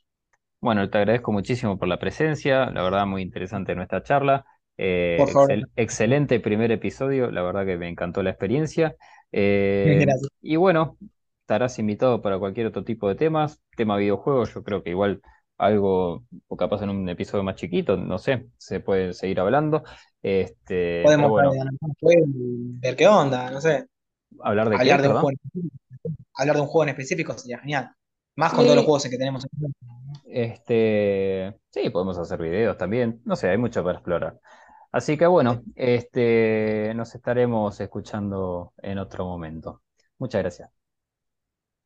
Bueno, 0.61 0.89
te 0.89 0.97
agradezco 0.97 1.31
muchísimo 1.33 1.77
por 1.77 1.87
la 1.89 1.99
presencia, 1.99 2.67
la 2.71 2.83
verdad 2.83 3.05
muy 3.05 3.21
interesante 3.21 3.75
nuestra 3.75 4.01
charla. 4.03 4.45
Eh, 4.77 5.17
Por 5.17 5.29
favor, 5.29 5.49
excel- 5.49 5.69
excelente 5.75 6.39
primer 6.39 6.71
episodio, 6.71 7.31
la 7.31 7.43
verdad 7.43 7.65
que 7.65 7.77
me 7.77 7.89
encantó 7.89 8.23
la 8.23 8.31
experiencia. 8.31 8.95
Eh, 9.31 9.97
gracias. 9.99 10.29
y 10.41 10.55
bueno, 10.55 10.97
estarás 11.41 11.77
invitado 11.79 12.21
para 12.21 12.39
cualquier 12.39 12.67
otro 12.67 12.83
tipo 12.83 13.07
de 13.07 13.15
temas, 13.15 13.61
tema 13.75 13.97
videojuegos, 13.97 14.53
yo 14.53 14.63
creo 14.63 14.83
que 14.83 14.91
igual 14.91 15.21
algo, 15.57 16.25
o 16.47 16.57
capaz 16.57 16.81
en 16.83 16.89
un 16.89 17.07
episodio 17.09 17.43
más 17.43 17.55
chiquito, 17.55 17.97
no 17.97 18.17
sé, 18.17 18.47
se 18.57 18.79
puede 18.79 19.13
seguir 19.13 19.39
hablando. 19.39 19.83
Este, 20.21 21.03
Podemos 21.03 21.31
bueno, 21.31 21.51
ver 22.81 22.95
qué 22.95 23.07
onda, 23.07 23.51
no 23.51 23.61
sé. 23.61 23.87
¿hablar 24.43 24.69
de 24.69 24.79
qué, 24.79 24.85
de 24.97 25.07
un 25.07 25.13
juego 25.15 25.31
en 25.31 25.37
hablar 26.35 26.55
de 26.55 26.61
un 26.61 26.67
juego 26.67 26.83
en 26.83 26.89
específico 26.89 27.37
sería 27.37 27.59
genial. 27.59 27.91
Más 28.35 28.53
con 28.53 28.63
todos 28.65 28.75
los 28.75 28.85
juegos 28.85 29.03
que 29.03 29.17
tenemos. 29.17 29.45
en 29.45 29.73
Este, 30.23 31.55
sí, 31.69 31.89
podemos 31.89 32.17
hacer 32.17 32.39
videos 32.41 32.77
también. 32.77 33.21
No 33.25 33.35
sé, 33.35 33.49
hay 33.49 33.57
mucho 33.57 33.83
para 33.83 33.97
explorar. 33.99 34.39
Así 34.93 35.17
que 35.17 35.25
bueno, 35.27 35.63
este, 35.75 36.93
nos 36.95 37.15
estaremos 37.15 37.79
escuchando 37.81 38.73
en 38.77 38.99
otro 38.99 39.25
momento. 39.25 39.81
Muchas 40.19 40.41
gracias. 40.43 40.82